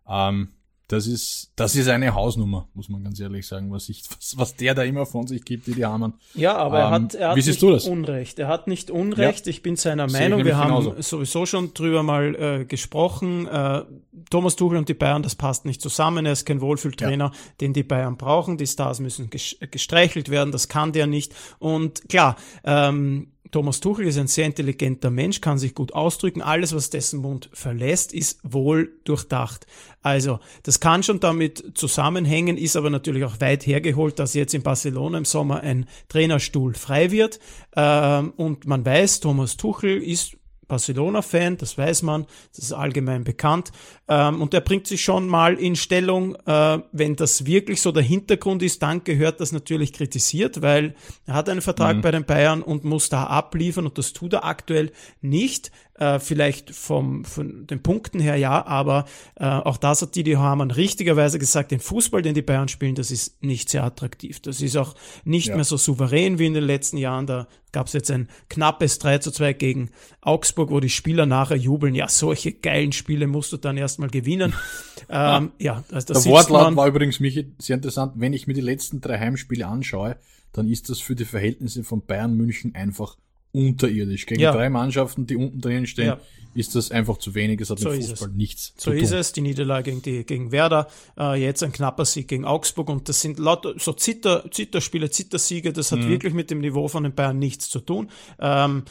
Ähm, 0.07 0.49
das 0.93 1.07
ist, 1.07 1.53
das 1.57 1.75
ist 1.75 1.89
eine 1.89 2.15
Hausnummer, 2.15 2.69
muss 2.75 2.91
man 2.91 3.03
ganz 3.03 3.19
ehrlich 3.19 3.47
sagen, 3.47 3.73
was, 3.73 3.89
ich, 3.89 4.03
was, 4.15 4.37
was 4.37 4.57
der 4.57 4.75
da 4.75 4.83
immer 4.83 5.07
von 5.07 5.27
sich 5.27 5.43
gibt, 5.43 5.67
die 5.67 5.73
die 5.73 5.87
Hamann. 5.87 6.13
Ja, 6.35 6.55
aber 6.57 6.81
ähm, 6.81 6.83
er 6.83 6.91
hat, 6.91 7.15
er 7.15 7.29
hat 7.31 7.37
nicht 7.37 7.63
Unrecht. 7.63 8.39
Er 8.39 8.49
hat 8.49 8.69
nicht 8.69 8.91
Unrecht. 8.91 9.47
Ja. 9.47 9.51
Ich 9.51 9.63
bin 9.63 9.77
seiner 9.77 10.07
Meinung. 10.11 10.45
Wir 10.45 10.59
haben 10.59 10.85
genauso. 10.85 11.01
sowieso 11.01 11.47
schon 11.47 11.73
drüber 11.73 12.03
mal 12.03 12.35
äh, 12.35 12.65
gesprochen. 12.67 13.47
Äh, 13.47 13.85
Thomas 14.29 14.57
Tuchel 14.57 14.77
und 14.77 14.91
die 14.91 14.95
Bayern, 14.95 15.23
das 15.23 15.35
passt 15.35 15.65
nicht 15.65 15.81
zusammen. 15.81 16.27
Er 16.27 16.33
ist 16.33 16.45
kein 16.45 16.61
Wohlfühltrainer, 16.61 17.33
ja. 17.33 17.41
den 17.63 17.73
die 17.73 17.85
Bayern 17.85 18.19
brauchen. 18.19 18.59
Die 18.59 18.67
Stars 18.67 19.01
müssen 19.01 19.31
gestreichelt 19.31 20.29
werden. 20.29 20.53
Das 20.53 20.69
kann 20.69 20.93
der 20.93 21.07
nicht. 21.07 21.35
Und 21.59 22.07
klar, 22.11 22.37
ähm, 22.65 23.32
Thomas 23.53 23.81
Tuchel 23.81 24.07
ist 24.07 24.17
ein 24.17 24.29
sehr 24.29 24.47
intelligenter 24.47 25.11
Mensch, 25.11 25.43
kann 25.43 25.59
sich 25.59 25.75
gut 25.75 25.93
ausdrücken. 25.93 26.41
Alles, 26.41 26.75
was 26.75 26.89
dessen 26.89 27.21
Mund 27.21 27.51
verlässt, 27.53 28.15
ist 28.15 28.41
wohl 28.43 28.99
durchdacht. 29.05 29.67
Also, 30.01 30.41
das 30.63 30.81
kann 30.81 31.03
schon 31.03 31.21
damit 31.21 31.73
zusammenhängen, 31.75 32.57
ist 32.57 32.77
aber 32.77 32.89
natürlich 32.89 33.25
auch 33.25 33.43
weit 33.43 33.67
hergeholt, 33.67 34.19
dass 34.19 34.33
jetzt 34.33 34.55
in 34.55 34.63
Barcelona 34.63 35.19
im 35.19 35.27
Sommer 35.27 35.61
ein 35.61 35.87
Trainerstuhl 36.09 36.73
frei 36.73 37.11
wird. 37.11 37.41
Ähm, 37.77 38.33
und 38.39 38.67
man 38.67 38.87
weiß, 38.87 39.21
Thomas 39.21 39.59
Tuchel 39.59 40.03
ist 40.03 40.39
Barcelona-Fan, 40.73 41.59
das 41.59 41.77
weiß 41.77 42.03
man, 42.03 42.27
das 42.57 42.65
ist 42.65 42.73
allgemein 42.73 43.25
bekannt. 43.25 43.73
Ähm, 44.09 44.41
und 44.41 44.55
er 44.55 44.63
bringt 44.63 44.87
sich 44.87 45.05
schon 45.05 45.29
mal 45.29 45.55
in 45.55 45.77
Stellung, 45.77 46.35
äh, 46.47 46.79
wenn 46.93 47.15
das 47.15 47.45
wirklich 47.45 47.83
so 47.83 47.93
der 47.93 48.03
Hintergrund 48.03 48.63
ist, 48.63 48.83
dann 48.83 49.05
gehört 49.05 49.41
das 49.41 49.53
natürlich 49.53 49.93
kritisiert, 49.93 50.63
weil 50.63 50.95
er 51.27 51.35
hat 51.35 51.51
einen 51.51 51.61
Vertrag 51.61 51.97
mhm. 51.97 52.01
bei 52.01 52.11
den 52.11 52.25
Bayern 52.25 52.63
und 52.63 52.85
muss 52.85 53.11
da 53.11 53.25
abliefern 53.25 53.85
und 53.85 53.99
das 53.99 54.15
tut 54.15 54.33
er 54.33 54.45
aktuell 54.47 54.93
nicht. 55.21 55.71
Äh, 55.99 56.21
vielleicht 56.21 56.75
vom, 56.75 57.23
von 57.27 57.67
den 57.67 57.83
Punkten 57.83 58.19
her 58.19 58.37
ja, 58.37 58.65
aber 58.65 59.05
äh, 59.37 59.45
auch 59.45 59.77
das 59.77 60.01
hat 60.01 60.15
Didi 60.15 60.33
Hamann 60.33 60.71
richtigerweise 60.71 61.39
gesagt, 61.39 61.71
den 61.71 61.81
Fußball, 61.81 62.23
den 62.23 62.33
die 62.33 62.41
Bayern 62.41 62.69
spielen, 62.69 62.95
das 62.95 63.11
ist 63.11 63.43
nicht 63.43 63.69
sehr 63.69 63.85
attraktiv. 63.85 64.41
Das 64.41 64.63
ist 64.63 64.77
auch 64.79 64.95
nicht 65.25 65.49
ja. 65.49 65.55
mehr 65.55 65.65
so 65.65 65.77
souverän 65.77 66.39
wie 66.39 66.47
in 66.47 66.55
den 66.55 66.65
letzten 66.65 66.97
Jahren. 66.97 67.27
Da 67.27 67.47
gab 67.73 67.89
es 67.89 67.93
jetzt 67.93 68.11
ein 68.11 68.31
knappes 68.49 69.01
3 69.01 69.19
zu 69.19 69.31
2 69.33 69.53
gegen 69.53 69.91
Augsburg, 70.23 70.71
wo 70.71 70.81
die 70.81 70.89
Spieler 70.89 71.27
nachher 71.27 71.59
jubeln. 71.59 71.95
Ja, 71.95 72.09
solche 72.09 72.53
geilen 72.53 72.93
Spiele 72.93 73.27
musst 73.27 73.53
du 73.53 73.59
dann 73.59 73.77
erstmal 73.77 74.09
gewinnen. 74.09 74.55
ähm, 75.11 75.53
ja, 75.59 75.85
also 75.93 76.15
das 76.15 76.23
Der 76.23 76.33
Wortlaut 76.33 76.75
war 76.75 76.87
übrigens 76.87 77.21
mich 77.21 77.45
sehr 77.59 77.77
interessant. 77.77 78.15
Wenn 78.17 78.33
ich 78.33 78.47
mir 78.47 78.55
die 78.55 78.63
letzten 78.63 79.03
drei 79.03 79.19
Heimspiele 79.19 79.67
anschaue, 79.67 80.17
dann 80.53 80.69
ist 80.69 80.89
das 80.89 81.01
für 81.01 81.15
die 81.15 81.27
Verhältnisse 81.27 81.85
von 81.85 82.07
Bayern 82.07 82.35
München 82.35 82.75
einfach 82.75 83.19
unterirdisch. 83.53 84.27
Gegen 84.27 84.41
ja. 84.41 84.53
drei 84.53 84.71
Mannschaften, 84.71 85.27
die 85.27 85.37
unten 85.37 85.61
drin 85.61 85.87
stehen, 85.87 86.07
ja. 86.07 86.21
ist 86.55 86.75
das 86.75 86.91
einfach 86.91 87.19
zu 87.19 87.35
wenig. 87.35 87.61
Es 87.61 87.71
hat 87.71 87.79
so 87.79 87.91
mit 87.91 88.05
Fußball 88.05 88.31
nichts 88.31 88.73
so 88.77 88.91
zu 88.91 88.91
tun. 88.91 88.99
So 88.99 89.05
ist 89.05 89.13
es. 89.13 89.33
Die 89.33 89.43
Niederlage 89.43 89.91
gegen, 89.91 90.03
die, 90.03 90.25
gegen 90.25 90.53
Werder, 90.53 90.89
äh, 91.19 91.41
jetzt 91.41 91.63
ein 91.63 91.73
knapper 91.73 92.05
Sieg 92.05 92.29
gegen 92.29 92.45
Augsburg 92.45 92.89
und 92.89 93.09
das 93.09 93.21
sind 93.21 93.39
lauter 93.39 93.75
so 93.79 93.93
Zitter, 93.93 94.51
Zitterspiele, 94.51 95.11
Zittersiege. 95.11 95.73
Das 95.73 95.93
hat 95.93 96.01
mhm. 96.01 96.09
wirklich 96.09 96.35
mit 96.35 96.51
dem 96.51 96.61
Niveau 96.61 96.89
von 96.89 97.03
den 97.03 97.15
Bayern 97.15 97.39
nichts 97.39 97.69
zu 97.69 97.81
tun. 97.81 98.11
Ähm, 98.41 98.85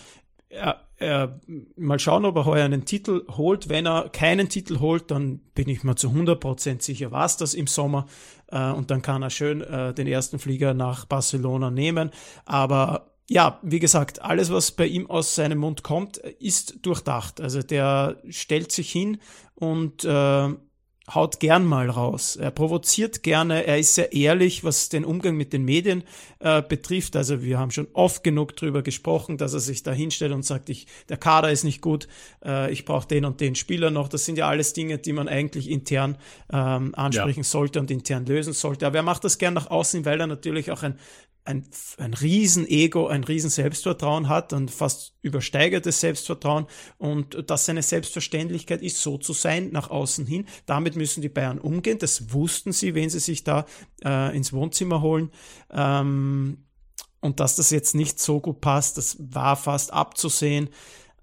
er, 0.50 0.82
er, 0.98 1.40
mal 1.78 1.98
schauen, 1.98 2.26
ob 2.26 2.36
er 2.36 2.46
heuer 2.46 2.66
einen 2.66 2.86
Titel 2.86 3.26
holt. 3.30 3.70
Wenn 3.70 3.88
er 3.88 4.10
keinen 4.10 4.50
Titel 4.50 4.80
holt, 4.80 5.10
dann 5.10 5.40
bin 5.56 5.70
ich 5.70 5.84
mir 5.84 5.96
zu 5.96 6.10
100% 6.10 6.82
sicher, 6.82 7.12
war 7.12 7.26
es 7.26 7.38
das 7.38 7.54
im 7.54 7.68
Sommer. 7.68 8.08
Äh, 8.48 8.72
und 8.72 8.92
dann 8.92 9.02
kann 9.02 9.24
er 9.24 9.30
schön 9.30 9.62
äh, 9.62 9.94
den 9.94 10.08
ersten 10.08 10.40
Flieger 10.40 10.74
nach 10.74 11.06
Barcelona 11.06 11.72
nehmen. 11.72 12.12
Aber 12.46 13.11
ja, 13.32 13.60
wie 13.62 13.80
gesagt, 13.80 14.22
alles, 14.22 14.52
was 14.52 14.74
bei 14.74 14.86
ihm 14.86 15.10
aus 15.10 15.36
seinem 15.36 15.60
Mund 15.60 15.84
kommt, 15.84 16.18
ist 16.18 16.86
durchdacht. 16.86 17.40
Also 17.40 17.62
der 17.62 18.18
stellt 18.30 18.74
sich 18.74 18.92
hin 18.92 19.20
und 19.56 20.04
äh, 20.04 20.50
haut 21.10 21.40
gern 21.40 21.64
mal 21.66 21.90
raus. 21.90 22.36
Er 22.36 22.52
provoziert 22.52 23.24
gerne, 23.24 23.66
er 23.66 23.80
ist 23.80 23.96
sehr 23.96 24.12
ehrlich, 24.12 24.66
was 24.66 24.90
den 24.90 25.06
Umgang 25.06 25.38
mit 25.38 25.54
den 25.54 25.64
Medien 25.64 26.04
äh, 26.40 26.62
betrifft. 26.62 27.16
Also 27.16 27.42
wir 27.42 27.58
haben 27.58 27.72
schon 27.72 27.88
oft 27.94 28.22
genug 28.22 28.58
drüber 28.58 28.82
gesprochen, 28.82 29.38
dass 29.38 29.54
er 29.54 29.62
sich 29.62 29.82
da 29.82 29.94
hinstellt 29.94 30.34
und 30.34 30.44
sagt, 30.44 30.68
ich, 30.68 30.88
der 31.08 31.16
Kader 31.16 31.52
ist 31.52 31.64
nicht 31.64 31.80
gut, 31.80 32.10
äh, 32.44 32.70
ich 32.70 32.84
brauche 32.84 33.08
den 33.08 33.24
und 33.24 33.40
den 33.40 33.56
Spieler 33.56 33.92
noch. 33.92 34.10
Das 34.10 34.26
sind 34.26 34.38
ja 34.38 34.50
alles 34.50 34.74
Dinge, 34.74 34.98
die 34.98 35.14
man 35.14 35.30
eigentlich 35.30 35.70
intern 35.70 36.18
ähm, 36.52 36.94
ansprechen 36.96 37.40
ja. 37.40 37.46
sollte 37.46 37.80
und 37.80 37.92
intern 37.92 38.26
lösen 38.26 38.52
sollte. 38.52 38.86
Aber 38.88 38.98
er 38.98 39.04
macht 39.04 39.24
das 39.24 39.38
gern 39.38 39.54
nach 39.54 39.72
außen, 39.72 40.04
weil 40.04 40.20
er 40.20 40.28
natürlich 40.28 40.70
auch 40.70 40.84
ein 40.84 41.00
ein, 41.44 41.66
ein 41.98 42.14
riesen 42.14 42.68
Ego, 42.68 43.08
ein 43.08 43.24
riesen 43.24 43.50
Selbstvertrauen 43.50 44.30
hat 44.30 44.54
und 44.54 44.70
fast 44.70 45.16
übersteigertes 45.22 46.00
Selbstvertrauen 46.00 46.68
und 46.98 47.50
dass 47.50 47.66
seine 47.66 47.82
Selbstverständlichkeit 47.82 48.82
ist, 48.82 49.02
so 49.02 49.18
zu 49.18 49.34
sein 49.34 49.72
nach 49.72 49.90
außen 49.90 50.26
hin. 50.26 50.46
Damit 50.66 50.96
müssen 50.96 51.22
die 51.22 51.30
Bayern 51.30 51.60
umgehen. 51.60 51.98
Das 51.98 52.34
wussten 52.34 52.72
sie, 52.72 52.96
wenn 52.96 53.10
sie 53.10 53.20
sich 53.20 53.44
da 53.44 53.66
äh, 54.04 54.36
ins 54.36 54.54
Wohnzimmer 54.54 55.02
holen. 55.02 55.32
Ähm, 55.72 56.66
und 57.22 57.40
dass 57.40 57.56
das 57.56 57.70
jetzt 57.70 57.94
nicht 57.94 58.20
so 58.20 58.40
gut 58.40 58.62
passt, 58.62 58.98
das 58.98 59.18
war 59.20 59.56
fast 59.56 59.94
abzusehen. 59.94 60.70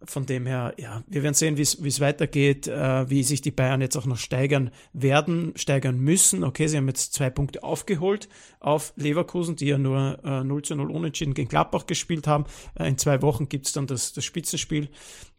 Von 0.04 0.26
dem 0.26 0.46
her, 0.46 0.74
ja, 0.78 1.02
wir 1.08 1.24
werden 1.24 1.34
sehen, 1.34 1.56
wie 1.56 1.62
es 1.62 2.00
weitergeht, 2.00 2.68
äh, 2.68 3.10
wie 3.10 3.24
sich 3.24 3.40
die 3.40 3.50
Bayern 3.50 3.80
jetzt 3.80 3.96
auch 3.96 4.06
noch 4.06 4.16
steigern 4.16 4.70
werden, 4.92 5.52
steigern 5.56 5.98
müssen. 5.98 6.44
Okay, 6.44 6.68
sie 6.68 6.76
haben 6.76 6.86
jetzt 6.86 7.14
zwei 7.14 7.30
Punkte 7.30 7.64
aufgeholt 7.64 8.28
auf 8.60 8.92
Leverkusen, 8.96 9.56
die 9.56 9.66
ja 9.66 9.78
nur 9.78 10.20
äh, 10.24 10.44
0 10.44 10.62
zu 10.62 10.76
0 10.76 10.90
unentschieden 10.92 11.34
gegen 11.34 11.48
Gladbach 11.48 11.86
gespielt 11.86 12.28
haben. 12.28 12.44
Äh, 12.78 12.88
in 12.88 12.96
zwei 12.98 13.22
Wochen 13.22 13.48
gibt's 13.48 13.72
dann 13.72 13.88
das, 13.88 14.12
das 14.12 14.24
Spitzenspiel. 14.24 14.88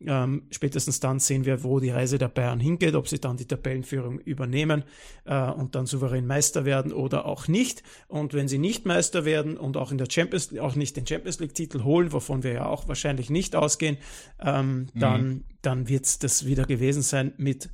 Ähm, 0.05 0.43
spätestens 0.49 1.01
dann 1.01 1.19
sehen 1.19 1.45
wir, 1.45 1.63
wo 1.63 1.79
die 1.79 1.89
Reise 1.89 2.17
der 2.17 2.29
Bayern 2.29 2.59
hingeht, 2.59 2.95
ob 2.95 3.07
sie 3.07 3.19
dann 3.19 3.35
die 3.35 3.45
Tabellenführung 3.45 4.19
übernehmen 4.19 4.83
äh, 5.25 5.49
und 5.51 5.75
dann 5.75 5.85
souverän 5.85 6.25
Meister 6.25 6.63
werden 6.63 6.93
oder 6.93 7.25
auch 7.25 7.47
nicht. 7.47 7.83
Und 8.07 8.33
wenn 8.33 8.47
sie 8.47 8.59
nicht 8.59 8.85
Meister 8.85 9.25
werden 9.25 9.57
und 9.57 9.75
auch 9.75 9.91
in 9.91 9.97
der 9.97 10.07
Champions 10.09 10.57
auch 10.57 10.75
nicht 10.75 10.95
den 10.95 11.05
Champions 11.05 11.39
League-Titel 11.39 11.83
holen, 11.83 12.13
wovon 12.13 12.43
wir 12.43 12.53
ja 12.53 12.65
auch 12.67 12.87
wahrscheinlich 12.87 13.29
nicht 13.29 13.55
ausgehen, 13.55 13.97
ähm, 14.39 14.87
dann, 14.95 15.27
mhm. 15.27 15.43
dann 15.61 15.89
wird 15.89 16.05
es 16.05 16.19
das 16.19 16.45
wieder 16.45 16.65
gewesen 16.65 17.01
sein 17.01 17.33
mit, 17.37 17.69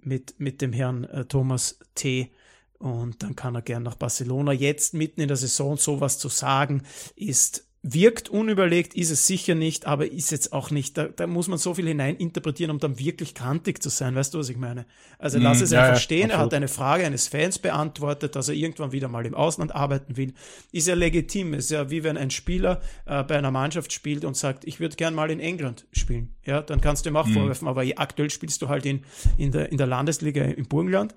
mit, 0.00 0.34
mit 0.38 0.60
dem 0.60 0.72
Herrn 0.72 1.04
äh, 1.04 1.24
Thomas 1.24 1.78
T. 1.94 2.32
Und 2.78 3.22
dann 3.22 3.36
kann 3.36 3.54
er 3.54 3.62
gern 3.62 3.84
nach 3.84 3.94
Barcelona. 3.94 4.52
Jetzt 4.52 4.92
mitten 4.92 5.20
in 5.20 5.28
der 5.28 5.36
Saison 5.36 5.76
sowas 5.76 6.18
zu 6.18 6.28
sagen, 6.28 6.82
ist 7.14 7.68
wirkt 7.86 8.30
unüberlegt, 8.30 8.94
ist 8.94 9.10
es 9.10 9.26
sicher 9.26 9.54
nicht, 9.54 9.86
aber 9.86 10.10
ist 10.10 10.32
jetzt 10.32 10.54
auch 10.54 10.70
nicht. 10.70 10.96
Da, 10.96 11.04
da 11.04 11.26
muss 11.26 11.48
man 11.48 11.58
so 11.58 11.74
viel 11.74 11.86
hineininterpretieren, 11.86 12.70
um 12.70 12.78
dann 12.78 12.98
wirklich 12.98 13.34
kantig 13.34 13.82
zu 13.82 13.90
sein. 13.90 14.14
Weißt 14.14 14.32
du, 14.32 14.38
was 14.38 14.48
ich 14.48 14.56
meine? 14.56 14.86
Also 15.18 15.38
lass 15.38 15.60
mm, 15.60 15.64
es 15.64 15.70
ja, 15.70 15.82
einfach 15.82 16.00
stehen. 16.00 16.30
Absolut. 16.30 16.40
Er 16.40 16.44
hat 16.46 16.54
eine 16.54 16.68
Frage 16.68 17.04
eines 17.04 17.28
Fans 17.28 17.58
beantwortet, 17.58 18.36
dass 18.36 18.48
er 18.48 18.54
irgendwann 18.54 18.92
wieder 18.92 19.08
mal 19.08 19.26
im 19.26 19.34
Ausland 19.34 19.74
arbeiten 19.74 20.16
will. 20.16 20.32
Ist 20.72 20.88
ja 20.88 20.94
legitim. 20.94 21.52
Ist 21.52 21.70
ja 21.70 21.90
wie 21.90 22.02
wenn 22.04 22.16
ein 22.16 22.30
Spieler 22.30 22.80
äh, 23.04 23.22
bei 23.22 23.36
einer 23.36 23.50
Mannschaft 23.50 23.92
spielt 23.92 24.24
und 24.24 24.34
sagt, 24.34 24.64
ich 24.64 24.80
würde 24.80 24.96
gern 24.96 25.14
mal 25.14 25.30
in 25.30 25.38
England 25.38 25.86
spielen. 25.92 26.34
Ja, 26.46 26.62
dann 26.62 26.80
kannst 26.80 27.04
du 27.04 27.10
ihm 27.10 27.16
auch 27.16 27.26
mm. 27.26 27.34
vorwerfen, 27.34 27.68
aber 27.68 27.84
aktuell 27.96 28.30
spielst 28.30 28.62
du 28.62 28.70
halt 28.70 28.86
in, 28.86 29.04
in, 29.36 29.52
der, 29.52 29.70
in 29.70 29.76
der 29.76 29.86
Landesliga 29.86 30.42
im 30.42 30.64
Burgenland. 30.68 31.14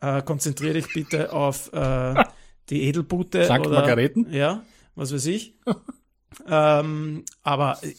Äh, 0.00 0.22
konzentriere 0.22 0.72
dich 0.72 0.90
bitte 0.94 1.34
auf 1.34 1.70
äh, 1.74 2.14
die 2.70 2.84
Edelbute. 2.84 3.44
Sankt 3.44 3.66
oder, 3.66 3.80
Margareten? 3.80 4.32
Ja, 4.32 4.62
was 4.94 5.12
weiß 5.12 5.26
ich. 5.26 5.54
ähm, 6.46 7.24
aber 7.42 7.78
äh, 7.82 7.94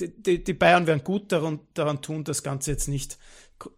die, 0.00 0.42
die, 0.42 0.54
Bayern 0.54 0.86
werden 0.86 1.04
gut 1.04 1.30
daran, 1.32 1.60
daran 1.74 2.02
tun, 2.02 2.24
das 2.24 2.42
Ganze 2.42 2.72
jetzt 2.72 2.88
nicht 2.88 3.18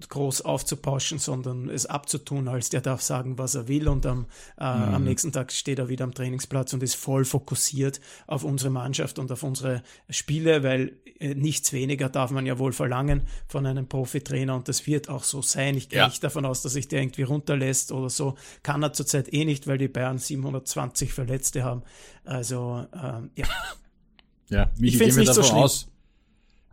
groß 0.09 0.43
aufzupauschen, 0.43 1.19
sondern 1.19 1.69
es 1.69 1.87
abzutun, 1.87 2.49
als 2.49 2.69
der 2.71 2.81
darf 2.81 3.03
sagen, 3.03 3.39
was 3.39 3.55
er 3.55 3.69
will 3.69 3.89
und 3.89 4.07
am, 4.07 4.27
äh, 4.59 4.65
mhm. 4.65 4.95
am 4.95 5.05
nächsten 5.05 5.33
Tag 5.33 5.53
steht 5.53 5.79
er 5.79 5.89
wieder 5.89 6.05
am 6.05 6.15
Trainingsplatz 6.15 6.73
und 6.73 6.83
ist 6.83 6.97
voll 6.97 7.25
fokussiert 7.25 8.01
auf 8.27 8.45
unsere 8.45 8.71
Mannschaft 8.71 9.19
und 9.19 9.31
auf 9.33 9.43
unsere 9.43 9.83
Spiele, 10.11 10.63
weil 10.63 10.97
äh, 11.19 11.35
nichts 11.35 11.73
weniger 11.73 12.09
darf 12.09 12.31
man 12.31 12.47
ja 12.47 12.59
wohl 12.59 12.73
verlangen 12.73 13.23
von 13.49 13.67
einem 13.67 13.89
Profitrainer 13.89 14.55
und 14.55 14.69
das 14.69 14.87
wird 14.87 15.09
auch 15.09 15.25
so 15.25 15.43
sein. 15.43 15.77
Ich 15.77 15.89
gehe 15.89 16.01
ja. 16.01 16.09
nicht 16.09 16.23
davon 16.23 16.45
aus, 16.45 16.63
dass 16.63 16.73
sich 16.73 16.89
der 16.89 17.03
irgendwie 17.03 17.23
runterlässt 17.23 17.93
oder 17.93 18.11
so. 18.11 18.37
Kann 18.63 18.83
er 18.83 18.93
zurzeit 18.93 19.33
eh 19.33 19.45
nicht, 19.45 19.67
weil 19.67 19.79
die 19.79 19.89
Bayern 19.89 20.19
720 20.19 21.13
Verletzte 21.13 21.65
haben. 21.65 21.83
Also, 22.25 22.87
ähm, 22.93 23.31
ja. 23.35 23.47
Ja, 24.49 24.71
Michi, 24.79 24.95
ich 24.95 24.97
finde 24.99 25.11
es 25.11 25.17
nicht 25.17 25.35
so 25.35 25.43
schlimm. 25.43 25.59
Aus, 25.59 25.89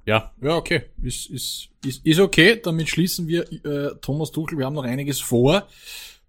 ja, 0.05 0.31
ja, 0.41 0.55
okay. 0.55 0.83
Ist, 1.01 1.29
ist, 1.29 1.69
ist, 1.85 2.05
ist 2.05 2.19
okay. 2.19 2.59
Damit 2.61 2.89
schließen 2.89 3.27
wir 3.27 3.51
äh, 3.65 3.95
Thomas 4.01 4.31
Tuchel. 4.31 4.57
Wir 4.57 4.65
haben 4.65 4.75
noch 4.75 4.83
einiges 4.83 5.19
vor. 5.19 5.67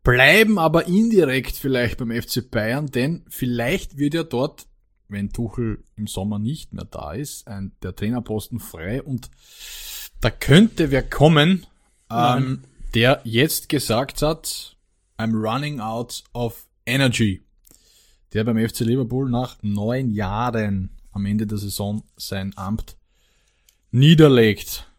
Bleiben 0.03 0.59
aber 0.59 0.87
indirekt 0.87 1.57
vielleicht 1.57 1.99
beim 1.99 2.11
FC 2.11 2.49
Bayern, 2.51 2.89
denn 2.89 3.25
vielleicht 3.29 3.97
wird 3.97 4.15
ja 4.15 4.23
dort, 4.23 4.67
wenn 5.09 5.33
Tuchel 5.33 5.83
im 5.97 6.07
Sommer 6.07 6.39
nicht 6.39 6.75
mehr 6.75 6.85
da 6.85 7.13
ist, 7.13 7.49
ein, 7.49 7.73
der 7.83 7.97
Trainerposten 7.97 8.61
frei 8.61 9.03
und 9.03 9.31
da 10.21 10.31
könnte 10.31 10.91
wer 10.91 11.03
kommen, 11.03 11.67
ähm, 12.11 12.65
der 12.95 13.23
jetzt 13.25 13.71
gesagt 13.71 14.21
hat, 14.21 14.77
I'm 15.19 15.35
running 15.35 15.81
out 15.81 16.23
of 16.35 16.67
energy. 16.85 17.43
Der 18.35 18.45
beim 18.45 18.59
FC 18.59 18.81
Liverpool 18.81 19.31
nach 19.31 19.57
neun 19.63 20.11
Jahren 20.11 20.91
am 21.13 21.25
Ende 21.25 21.47
der 21.47 21.59
Saison 21.59 22.03
sein 22.17 22.53
Amt 22.57 22.97
niederlegt. 23.95 24.91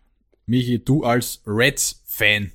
Michi, 0.46 0.84
du 0.84 1.04
als 1.04 1.42
Reds-Fan, 1.46 2.52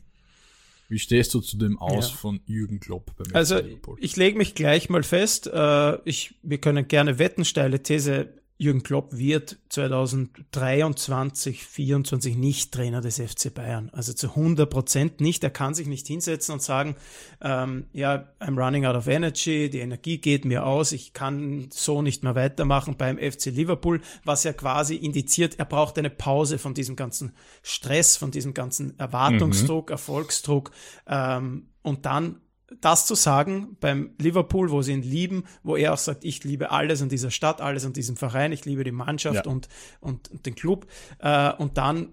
wie 0.89 0.99
stehst 0.99 1.35
du 1.35 1.41
zu 1.41 1.59
dem 1.59 1.79
Aus 1.79 2.11
ja. 2.11 2.17
von 2.17 2.41
Jürgen 2.47 2.81
Klopp? 2.81 3.13
Beim 3.17 3.35
also 3.35 3.61
ich 3.99 4.17
lege 4.17 4.39
mich 4.39 4.55
gleich 4.55 4.89
mal 4.89 5.03
fest. 5.03 5.47
Äh, 5.47 5.99
ich, 6.05 6.35
wir 6.43 6.59
können 6.59 6.89
gerne 6.89 7.19
wetten, 7.19 7.45
steile 7.45 7.83
These. 7.83 8.33
Jürgen 8.61 8.83
Klopp 8.83 9.17
wird 9.17 9.57
2023, 9.71 11.61
2024 11.61 12.37
nicht 12.37 12.73
Trainer 12.73 13.01
des 13.01 13.19
FC 13.19 13.55
Bayern. 13.55 13.89
Also 13.95 14.13
zu 14.13 14.29
100 14.29 14.69
Prozent 14.69 15.23
nicht. 15.23 15.43
Er 15.43 15.49
kann 15.49 15.73
sich 15.73 15.87
nicht 15.87 16.07
hinsetzen 16.07 16.53
und 16.53 16.61
sagen, 16.61 16.95
ähm, 17.41 17.87
ja, 17.95 18.29
I'm 18.39 18.63
running 18.63 18.85
out 18.85 18.97
of 18.97 19.07
energy, 19.07 19.71
die 19.71 19.79
Energie 19.79 20.19
geht 20.19 20.45
mir 20.45 20.67
aus, 20.67 20.93
ich 20.93 21.15
kann 21.15 21.69
so 21.73 22.03
nicht 22.03 22.23
mehr 22.23 22.35
weitermachen 22.35 22.99
beim 22.99 23.17
FC 23.17 23.47
Liverpool, 23.47 24.03
was 24.25 24.45
ja 24.45 24.53
quasi 24.53 24.95
indiziert, 24.97 25.59
er 25.59 25.65
braucht 25.65 25.97
eine 25.97 26.11
Pause 26.11 26.59
von 26.59 26.75
diesem 26.75 26.97
ganzen 26.97 27.33
Stress, 27.63 28.19
von 28.19 28.31
diesem 28.31 28.53
ganzen 28.53 28.99
Erwartungsdruck, 28.99 29.89
mhm. 29.89 29.93
Erfolgsdruck 29.93 30.71
ähm, 31.07 31.69
und 31.81 32.05
dann 32.05 32.43
das 32.81 33.07
zu 33.07 33.15
sagen 33.15 33.77
beim 33.81 34.15
Liverpool, 34.19 34.71
wo 34.71 34.83
sie 34.83 34.93
ihn 34.93 35.03
lieben, 35.03 35.45
wo 35.63 35.77
er 35.77 35.93
auch 35.93 35.99
sagt, 35.99 36.25
ich 36.25 36.45
liebe 36.45 36.71
alles 36.71 37.03
an 37.03 37.09
dieser 37.09 37.31
Stadt, 37.31 37.61
alles 37.61 37.85
an 37.85 37.93
diesem 37.93 38.17
Verein, 38.17 38.53
ich 38.53 38.65
liebe 38.65 38.85
die 38.85 38.93
Mannschaft 38.93 39.47
ja. 39.47 39.51
und, 39.51 39.69
und, 40.01 40.31
und, 40.31 40.47
den 40.47 40.55
Club. 40.55 40.87
Äh, 41.19 41.53
und 41.55 41.79
dann 41.79 42.13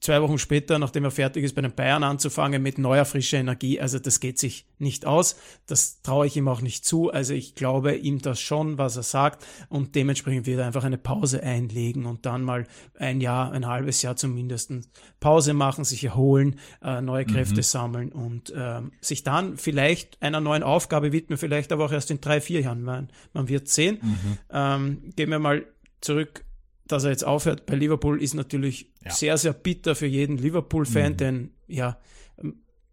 zwei 0.00 0.22
Wochen 0.22 0.38
später, 0.38 0.78
nachdem 0.78 1.04
er 1.04 1.10
fertig 1.10 1.44
ist, 1.44 1.54
bei 1.54 1.62
den 1.62 1.74
Bayern 1.74 2.02
anzufangen 2.02 2.62
mit 2.62 2.78
neuer 2.78 3.04
frischer 3.04 3.38
Energie. 3.38 3.80
Also 3.80 3.98
das 3.98 4.20
geht 4.20 4.38
sich 4.38 4.66
nicht 4.78 5.06
aus. 5.06 5.36
Das 5.66 6.00
traue 6.02 6.26
ich 6.26 6.36
ihm 6.36 6.48
auch 6.48 6.62
nicht 6.62 6.84
zu. 6.84 7.10
Also 7.10 7.34
ich 7.34 7.54
glaube 7.54 7.94
ihm 7.94 8.20
das 8.20 8.40
schon, 8.40 8.78
was 8.78 8.96
er 8.96 9.02
sagt. 9.02 9.44
Und 9.68 9.94
dementsprechend 9.94 10.46
wird 10.46 10.60
er 10.60 10.66
einfach 10.66 10.84
eine 10.84 10.98
Pause 10.98 11.42
einlegen 11.42 12.06
und 12.06 12.24
dann 12.24 12.42
mal 12.42 12.66
ein 12.98 13.20
Jahr, 13.20 13.52
ein 13.52 13.66
halbes 13.66 14.00
Jahr 14.02 14.16
zumindest 14.16 14.72
Pause 15.20 15.52
machen, 15.52 15.84
sich 15.84 16.04
erholen, 16.04 16.58
äh, 16.82 17.00
neue 17.00 17.26
Kräfte 17.26 17.56
mhm. 17.56 17.62
sammeln 17.62 18.12
und 18.12 18.50
äh, 18.50 18.80
sich 19.00 19.22
dann 19.22 19.58
vielleicht 19.58 20.20
einer 20.22 20.40
neuen 20.40 20.62
Aufgabe 20.62 21.12
widmen, 21.12 21.38
vielleicht 21.38 21.72
aber 21.72 21.84
auch 21.84 21.92
erst 21.92 22.10
in 22.10 22.20
drei, 22.20 22.40
vier 22.40 22.60
Jahren. 22.60 22.82
Man, 22.82 23.08
man 23.32 23.48
wird 23.48 23.68
sehen. 23.68 23.98
Mhm. 24.00 24.38
Ähm, 24.50 25.10
gehen 25.16 25.30
wir 25.30 25.38
mal 25.38 25.66
zurück 26.00 26.44
dass 26.92 27.04
er 27.04 27.10
jetzt 27.10 27.24
aufhört 27.24 27.66
bei 27.66 27.74
Liverpool, 27.74 28.22
ist 28.22 28.34
natürlich 28.34 28.92
ja. 29.04 29.10
sehr, 29.10 29.38
sehr 29.38 29.52
bitter 29.52 29.94
für 29.94 30.06
jeden 30.06 30.38
Liverpool-Fan, 30.38 31.12
mhm. 31.12 31.16
denn 31.16 31.50
ja, 31.66 31.98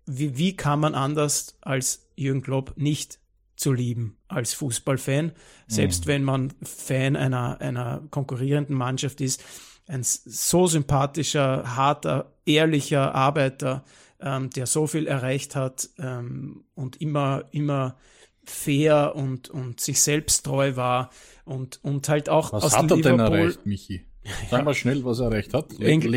wie, 0.05 0.37
wie 0.37 0.55
kann 0.55 0.79
man 0.79 0.95
anders 0.95 1.57
als 1.61 2.07
Jürgen 2.15 2.41
Klopp 2.41 2.73
nicht 2.77 3.19
zu 3.55 3.73
lieben 3.73 4.17
als 4.27 4.53
Fußballfan, 4.53 5.31
selbst 5.67 6.05
mhm. 6.05 6.09
wenn 6.09 6.23
man 6.23 6.53
Fan 6.63 7.15
einer, 7.15 7.59
einer 7.59 8.03
konkurrierenden 8.11 8.75
Mannschaft 8.75 9.19
ist. 9.19 9.43
Ein 9.87 10.03
so 10.03 10.67
sympathischer, 10.67 11.75
harter, 11.75 12.33
ehrlicher 12.45 13.15
Arbeiter, 13.15 13.83
ähm, 14.19 14.49
der 14.51 14.65
so 14.65 14.85
viel 14.85 15.07
erreicht 15.07 15.55
hat 15.55 15.89
ähm, 15.97 16.65
und 16.75 17.01
immer, 17.01 17.45
immer 17.51 17.97
fair 18.43 19.15
und, 19.15 19.49
und 19.49 19.79
sich 19.79 20.01
selbst 20.01 20.45
treu 20.45 20.75
war 20.75 21.09
und, 21.47 21.79
und 21.83 22.07
halt 22.09 22.29
auch 22.29 22.53
was 22.53 22.63
aus 22.63 22.77
hat 22.77 22.91
er 22.91 22.97
Liverpool, 22.97 23.17
denn 23.17 23.19
erreicht, 23.19 23.65
Michi? 23.65 24.05
Sag 24.49 24.65
mal 24.65 24.73
schnell, 24.73 25.03
was 25.05 25.19
er 25.19 25.27
erreicht 25.27 25.53
hat. 25.53 25.79
Engl 25.79 26.13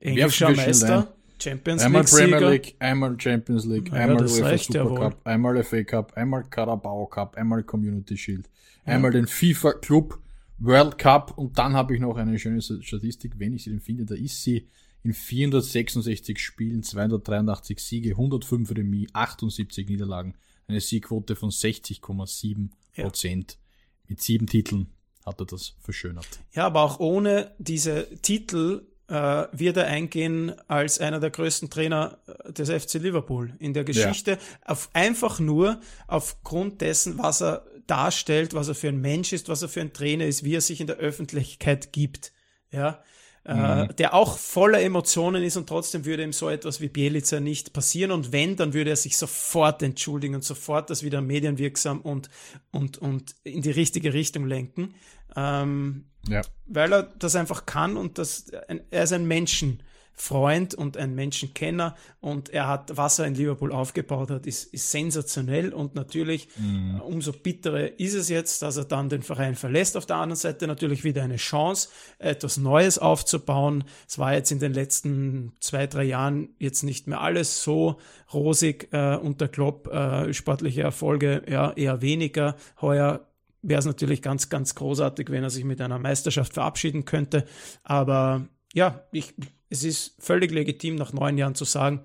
Englischer 0.00 0.50
Meister, 0.50 1.14
Champions 1.38 1.82
einmal 1.82 2.02
League 2.02 2.10
Premier 2.10 2.50
League, 2.50 2.76
einmal 2.78 3.20
Champions 3.20 3.64
League, 3.66 3.88
ja, 3.88 3.94
einmal 3.94 4.26
UEFA 4.26 4.58
Super 4.58 4.94
Cup, 4.94 5.20
einmal 5.24 5.62
FA 5.62 5.84
Cup, 5.84 6.12
einmal 6.16 6.44
Carabao 6.44 7.06
Cup, 7.06 7.36
einmal 7.36 7.62
Community 7.62 8.16
Shield, 8.16 8.48
ja. 8.86 8.94
einmal 8.94 9.10
den 9.10 9.26
FIFA 9.26 9.74
Club 9.74 10.18
World 10.58 10.98
Cup 10.98 11.36
und 11.36 11.58
dann 11.58 11.74
habe 11.74 11.94
ich 11.94 12.00
noch 12.00 12.16
eine 12.16 12.38
schöne 12.38 12.60
Statistik, 12.60 13.38
wenn 13.38 13.54
ich 13.54 13.64
sie 13.64 13.70
denn 13.70 13.80
finde, 13.80 14.04
da 14.04 14.14
ist 14.14 14.42
sie 14.42 14.68
in 15.02 15.14
466 15.14 16.38
Spielen, 16.38 16.82
283 16.82 17.78
Siege, 17.78 18.10
105 18.10 18.70
Remis, 18.76 19.08
78 19.14 19.88
Niederlagen, 19.88 20.34
eine 20.68 20.80
Siegquote 20.80 21.36
von 21.36 21.50
60,7 21.50 22.68
Prozent. 22.94 23.52
Ja. 23.52 23.69
Mit 24.10 24.20
sieben 24.20 24.48
Titeln 24.48 24.88
hat 25.24 25.40
er 25.40 25.46
das 25.46 25.76
verschönert. 25.78 26.26
Ja, 26.52 26.66
aber 26.66 26.82
auch 26.82 26.98
ohne 26.98 27.54
diese 27.58 28.08
Titel 28.22 28.88
äh, 29.06 29.46
wird 29.52 29.76
er 29.76 29.86
eingehen 29.86 30.52
als 30.66 30.98
einer 30.98 31.20
der 31.20 31.30
größten 31.30 31.70
Trainer 31.70 32.18
äh, 32.26 32.52
des 32.52 32.70
FC 32.70 32.94
Liverpool 32.94 33.54
in 33.60 33.72
der 33.72 33.84
Geschichte. 33.84 34.32
Ja. 34.32 34.38
Auf, 34.64 34.90
einfach 34.94 35.38
nur 35.38 35.80
aufgrund 36.08 36.80
dessen, 36.80 37.18
was 37.18 37.40
er 37.40 37.64
darstellt, 37.86 38.52
was 38.52 38.66
er 38.66 38.74
für 38.74 38.88
ein 38.88 39.00
Mensch 39.00 39.32
ist, 39.32 39.48
was 39.48 39.62
er 39.62 39.68
für 39.68 39.80
ein 39.80 39.92
Trainer 39.92 40.26
ist, 40.26 40.42
wie 40.42 40.56
er 40.56 40.60
sich 40.60 40.80
in 40.80 40.88
der 40.88 40.96
Öffentlichkeit 40.96 41.92
gibt. 41.92 42.32
Ja, 42.72 43.00
äh, 43.44 43.84
mhm. 43.84 43.96
der 43.96 44.12
auch 44.12 44.36
voller 44.36 44.82
Emotionen 44.82 45.42
ist 45.42 45.56
und 45.56 45.68
trotzdem 45.68 46.04
würde 46.04 46.22
ihm 46.22 46.32
so 46.32 46.50
etwas 46.50 46.80
wie 46.80 46.88
Bielica 46.88 47.40
nicht 47.40 47.72
passieren 47.72 48.10
und 48.10 48.32
wenn, 48.32 48.56
dann 48.56 48.74
würde 48.74 48.90
er 48.90 48.96
sich 48.96 49.16
sofort 49.16 49.82
entschuldigen 49.82 50.34
und 50.34 50.44
sofort 50.44 50.90
das 50.90 51.02
wieder 51.02 51.22
medienwirksam 51.22 52.02
und, 52.02 52.28
und, 52.70 52.98
und 52.98 53.34
in 53.42 53.62
die 53.62 53.70
richtige 53.70 54.12
Richtung 54.12 54.46
lenken, 54.46 54.94
ähm, 55.36 56.04
ja. 56.28 56.42
weil 56.66 56.92
er 56.92 57.02
das 57.02 57.34
einfach 57.34 57.64
kann 57.64 57.96
und 57.96 58.18
das, 58.18 58.50
er 58.50 59.02
ist 59.02 59.12
ein 59.12 59.26
Menschen 59.26 59.82
Freund 60.20 60.74
und 60.74 60.98
ein 60.98 61.14
Menschenkenner 61.14 61.96
und 62.20 62.50
er 62.50 62.68
hat, 62.68 62.94
was 62.94 63.18
er 63.18 63.24
in 63.24 63.34
Liverpool 63.34 63.72
aufgebaut 63.72 64.30
hat, 64.30 64.46
ist, 64.46 64.64
ist 64.74 64.90
sensationell 64.90 65.72
und 65.72 65.94
natürlich 65.94 66.48
mhm. 66.58 67.00
umso 67.00 67.32
bitterer 67.32 67.98
ist 67.98 68.12
es 68.12 68.28
jetzt, 68.28 68.60
dass 68.60 68.76
er 68.76 68.84
dann 68.84 69.08
den 69.08 69.22
Verein 69.22 69.54
verlässt. 69.54 69.96
Auf 69.96 70.04
der 70.04 70.16
anderen 70.16 70.36
Seite 70.36 70.66
natürlich 70.66 71.04
wieder 71.04 71.22
eine 71.22 71.36
Chance, 71.36 71.88
etwas 72.18 72.58
Neues 72.58 72.98
aufzubauen. 72.98 73.84
Es 74.06 74.18
war 74.18 74.34
jetzt 74.34 74.52
in 74.52 74.58
den 74.58 74.74
letzten 74.74 75.54
zwei, 75.58 75.86
drei 75.86 76.04
Jahren 76.04 76.50
jetzt 76.58 76.82
nicht 76.82 77.06
mehr 77.06 77.22
alles 77.22 77.62
so 77.62 77.96
rosig 78.34 78.88
äh, 78.92 79.16
unter 79.16 79.48
Klopp, 79.48 79.88
äh, 79.88 80.34
sportliche 80.34 80.82
Erfolge 80.82 81.44
ja 81.48 81.72
eher 81.72 82.02
weniger. 82.02 82.56
Heuer 82.82 83.26
wäre 83.62 83.78
es 83.78 83.86
natürlich 83.86 84.20
ganz, 84.20 84.50
ganz 84.50 84.74
großartig, 84.74 85.30
wenn 85.30 85.44
er 85.44 85.50
sich 85.50 85.64
mit 85.64 85.80
einer 85.80 85.98
Meisterschaft 85.98 86.52
verabschieden 86.52 87.06
könnte. 87.06 87.46
Aber 87.84 88.48
ja, 88.74 89.04
ich, 89.12 89.34
es 89.68 89.84
ist 89.84 90.14
völlig 90.18 90.50
legitim, 90.50 90.96
nach 90.96 91.12
neun 91.12 91.38
Jahren 91.38 91.54
zu 91.54 91.64
sagen, 91.64 92.04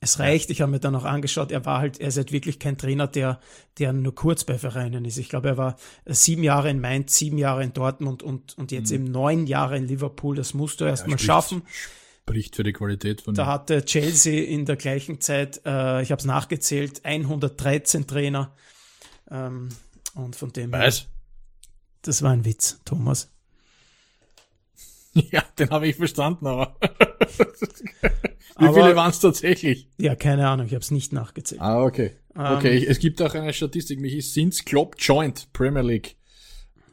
es 0.00 0.18
reicht. 0.18 0.50
Ich 0.50 0.60
habe 0.60 0.70
mir 0.70 0.80
dann 0.80 0.94
auch 0.94 1.04
angeschaut, 1.04 1.50
er 1.50 1.64
war 1.64 1.80
halt, 1.80 2.00
er 2.00 2.08
ist 2.08 2.16
halt 2.16 2.32
wirklich 2.32 2.58
kein 2.58 2.78
Trainer, 2.78 3.06
der, 3.06 3.40
der 3.78 3.92
nur 3.92 4.14
kurz 4.14 4.44
bei 4.44 4.58
Vereinen 4.58 5.04
ist. 5.04 5.18
Ich 5.18 5.28
glaube, 5.28 5.48
er 5.48 5.56
war 5.56 5.76
sieben 6.06 6.44
Jahre 6.44 6.70
in 6.70 6.80
Mainz, 6.80 7.16
sieben 7.16 7.38
Jahre 7.38 7.64
in 7.64 7.72
Dortmund 7.72 8.22
und, 8.22 8.56
und 8.56 8.70
jetzt 8.70 8.90
mhm. 8.90 8.94
eben 8.94 9.04
neun 9.10 9.46
Jahre 9.46 9.76
in 9.76 9.86
Liverpool. 9.86 10.36
Das 10.36 10.54
musst 10.54 10.80
du 10.80 10.84
erst 10.84 11.04
ja, 11.04 11.10
mal 11.10 11.18
schaffen. 11.18 11.62
Spricht 12.22 12.56
für 12.56 12.62
die 12.62 12.72
Qualität 12.72 13.22
von 13.22 13.34
Da 13.34 13.46
hatte 13.46 13.84
Chelsea 13.84 14.44
in 14.44 14.66
der 14.66 14.76
gleichen 14.76 15.20
Zeit, 15.20 15.62
äh, 15.64 16.02
ich 16.02 16.12
habe 16.12 16.20
es 16.20 16.26
nachgezählt, 16.26 17.04
113 17.04 18.06
Trainer. 18.06 18.54
Ähm, 19.30 19.70
und 20.14 20.36
von 20.36 20.52
dem? 20.52 20.74
Her, 20.74 20.92
das 22.02 22.22
war 22.22 22.30
ein 22.30 22.44
Witz, 22.44 22.80
Thomas. 22.84 23.30
Ja, 25.30 25.42
den 25.58 25.70
habe 25.70 25.88
ich 25.88 25.96
verstanden, 25.96 26.46
aber 26.46 26.76
wie 28.58 28.66
viele 28.66 28.96
waren 28.96 29.10
es 29.10 29.20
tatsächlich? 29.20 29.88
Ja, 29.98 30.14
keine 30.14 30.48
Ahnung, 30.48 30.66
ich 30.66 30.72
habe 30.72 30.82
es 30.82 30.90
nicht 30.90 31.12
nachgezählt. 31.12 31.60
Ah, 31.60 31.82
okay. 31.82 32.12
Ähm, 32.36 32.56
okay, 32.56 32.84
es 32.86 32.98
gibt 32.98 33.20
auch 33.22 33.34
eine 33.34 33.52
Statistik, 33.52 34.00
mich 34.00 34.14
ist 34.14 34.34
Sins 34.34 34.64
Klopp 34.64 34.96
Joint 34.98 35.52
Premier 35.52 35.82
League. 35.82 36.16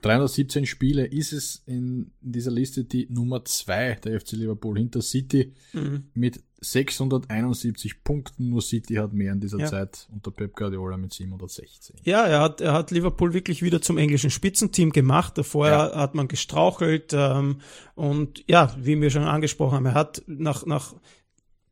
317 0.01 0.67
Spiele 0.67 1.05
ist 1.05 1.33
es 1.33 1.63
in 1.65 2.11
dieser 2.21 2.51
Liste 2.51 2.83
die 2.83 3.07
Nummer 3.09 3.43
2 3.43 3.95
der 4.03 4.19
FC 4.21 4.33
Liverpool 4.33 4.77
hinter 4.77 5.01
City 5.01 5.53
mhm. 5.73 6.09
mit 6.13 6.43
671 6.71 8.03
Punkten. 8.03 8.49
Nur 8.49 8.61
City 8.61 8.95
hat 8.95 9.13
mehr 9.13 9.33
in 9.33 9.39
dieser 9.39 9.59
ja. 9.59 9.65
Zeit 9.67 10.07
unter 10.11 10.31
Pep 10.31 10.55
Guardiola 10.55 10.97
mit 10.97 11.13
716. 11.13 11.97
Ja, 12.03 12.25
er 12.25 12.41
hat, 12.41 12.61
er 12.61 12.73
hat 12.73 12.91
Liverpool 12.91 13.33
wirklich 13.33 13.61
wieder 13.61 13.81
zum 13.81 13.97
englischen 13.97 14.29
Spitzenteam 14.29 14.91
gemacht. 14.91 15.37
Davor 15.37 15.67
ja. 15.67 15.95
hat 15.95 16.15
man 16.15 16.27
gestrauchelt. 16.27 17.13
Ähm, 17.13 17.61
und 17.95 18.43
ja, 18.47 18.75
wie 18.79 18.99
wir 18.99 19.09
schon 19.09 19.23
angesprochen 19.23 19.75
haben, 19.75 19.85
er 19.85 19.93
hat 19.93 20.23
nach, 20.27 20.65
nach 20.65 20.93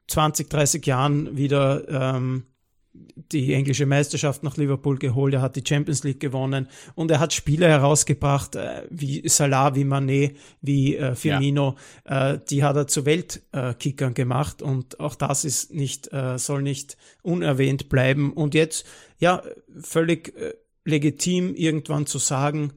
20, 0.08 0.50
30 0.50 0.86
Jahren 0.86 1.38
wieder 1.38 1.88
ähm, 1.90 2.46
die 2.94 3.54
englische 3.54 3.86
Meisterschaft 3.86 4.44
nach 4.44 4.58
Liverpool 4.58 4.98
geholt, 4.98 5.34
er 5.34 5.42
hat 5.42 5.56
die 5.56 5.64
Champions 5.68 6.04
League 6.04 6.20
gewonnen 6.20 6.68
und 6.96 7.10
er 7.10 7.20
hat 7.20 7.34
Spieler 7.34 7.68
herausgebracht, 7.68 8.56
äh, 8.56 8.84
wie 8.90 9.28
Salah, 9.28 9.76
wie 9.76 9.84
Manet, 9.84 10.38
wie 10.62 10.96
äh, 10.96 11.16
Firmino, 11.16 11.76
ja. 12.08 12.34
äh, 12.34 12.40
die 12.50 12.64
hat 12.64 12.76
er 12.76 12.88
zu 12.88 13.06
Weltkickern 13.06 14.14
gemacht 14.14 14.62
und 14.62 15.00
auch 15.00 15.16
das 15.16 15.44
ist 15.46 15.74
nicht, 15.74 16.14
äh, 16.14 16.38
soll 16.38 16.62
nicht 16.62 16.98
unerwähnt 17.24 17.90
bleiben. 17.90 18.34
Und 18.34 18.54
jetzt, 18.54 18.86
ja, 19.20 19.42
völlig 19.82 20.36
äh, 20.38 20.54
legitim 20.86 21.56
irgendwann 21.56 22.06
zu 22.06 22.20
sagen, 22.20 22.74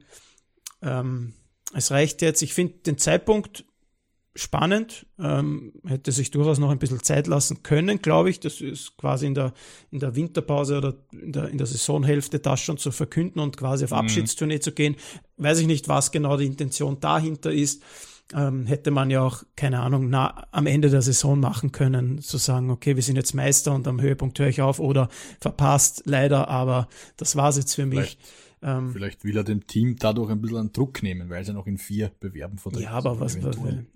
ähm, 0.81 1.33
es 1.73 1.91
reicht 1.91 2.21
jetzt. 2.21 2.41
Ich 2.41 2.53
finde 2.53 2.75
den 2.85 2.97
Zeitpunkt 2.97 3.65
spannend, 4.37 5.05
ähm, 5.19 5.73
hätte 5.85 6.11
sich 6.11 6.31
durchaus 6.31 6.59
noch 6.59 6.69
ein 6.69 6.79
bisschen 6.79 7.03
Zeit 7.03 7.27
lassen 7.27 7.63
können, 7.63 8.01
glaube 8.01 8.29
ich. 8.29 8.39
Das 8.39 8.61
ist 8.61 8.95
quasi 8.97 9.25
in 9.25 9.33
der, 9.33 9.53
in 9.91 9.99
der 9.99 10.15
Winterpause 10.15 10.77
oder 10.77 10.93
in 11.11 11.31
der, 11.31 11.49
in 11.49 11.57
der 11.57 11.67
Saisonhälfte 11.67 12.39
das 12.39 12.61
schon 12.61 12.77
zu 12.77 12.91
verkünden 12.91 13.39
und 13.39 13.57
quasi 13.57 13.83
auf 13.83 13.91
mhm. 13.91 13.97
Abschiedstournee 13.97 14.59
zu 14.59 14.71
gehen. 14.71 14.95
Weiß 15.37 15.59
ich 15.59 15.67
nicht, 15.67 15.87
was 15.87 16.11
genau 16.11 16.37
die 16.37 16.45
Intention 16.45 16.99
dahinter 16.99 17.51
ist. 17.51 17.81
Ähm, 18.33 18.65
hätte 18.65 18.91
man 18.91 19.09
ja 19.09 19.21
auch, 19.21 19.43
keine 19.55 19.79
Ahnung, 19.79 20.09
na, 20.09 20.47
am 20.51 20.67
Ende 20.67 20.89
der 20.89 21.01
Saison 21.01 21.39
machen 21.39 21.71
können, 21.71 22.21
zu 22.21 22.37
sagen, 22.37 22.69
okay, 22.69 22.95
wir 22.95 23.03
sind 23.03 23.15
jetzt 23.15 23.33
Meister 23.33 23.73
und 23.73 23.87
am 23.87 24.01
Höhepunkt 24.01 24.37
höre 24.37 24.49
ich 24.49 24.61
auf 24.61 24.79
oder 24.79 25.07
verpasst, 25.39 26.03
leider, 26.05 26.49
aber 26.49 26.89
das 27.15 27.37
war's 27.37 27.55
jetzt 27.55 27.75
für 27.75 27.85
mich. 27.85 27.99
Vielleicht 27.99 28.19
ähm, 28.67 28.91
Vielleicht 28.91 29.23
will 29.23 29.37
er 29.37 29.45
dem 29.45 29.65
Team 29.65 29.95
dadurch 29.97 30.29
ein 30.29 30.41
bisschen 30.41 30.57
an 30.57 30.73
Druck 30.73 31.01
nehmen, 31.01 31.29
weil 31.29 31.45
sie 31.45 31.53
noch 31.53 31.67
in 31.67 31.77
vier 31.77 32.11
bewerben 32.19 32.57
von 32.57 32.73
der 32.73 32.81
Ja, 32.81 32.91
aber 32.91 33.17
was, 33.21 33.37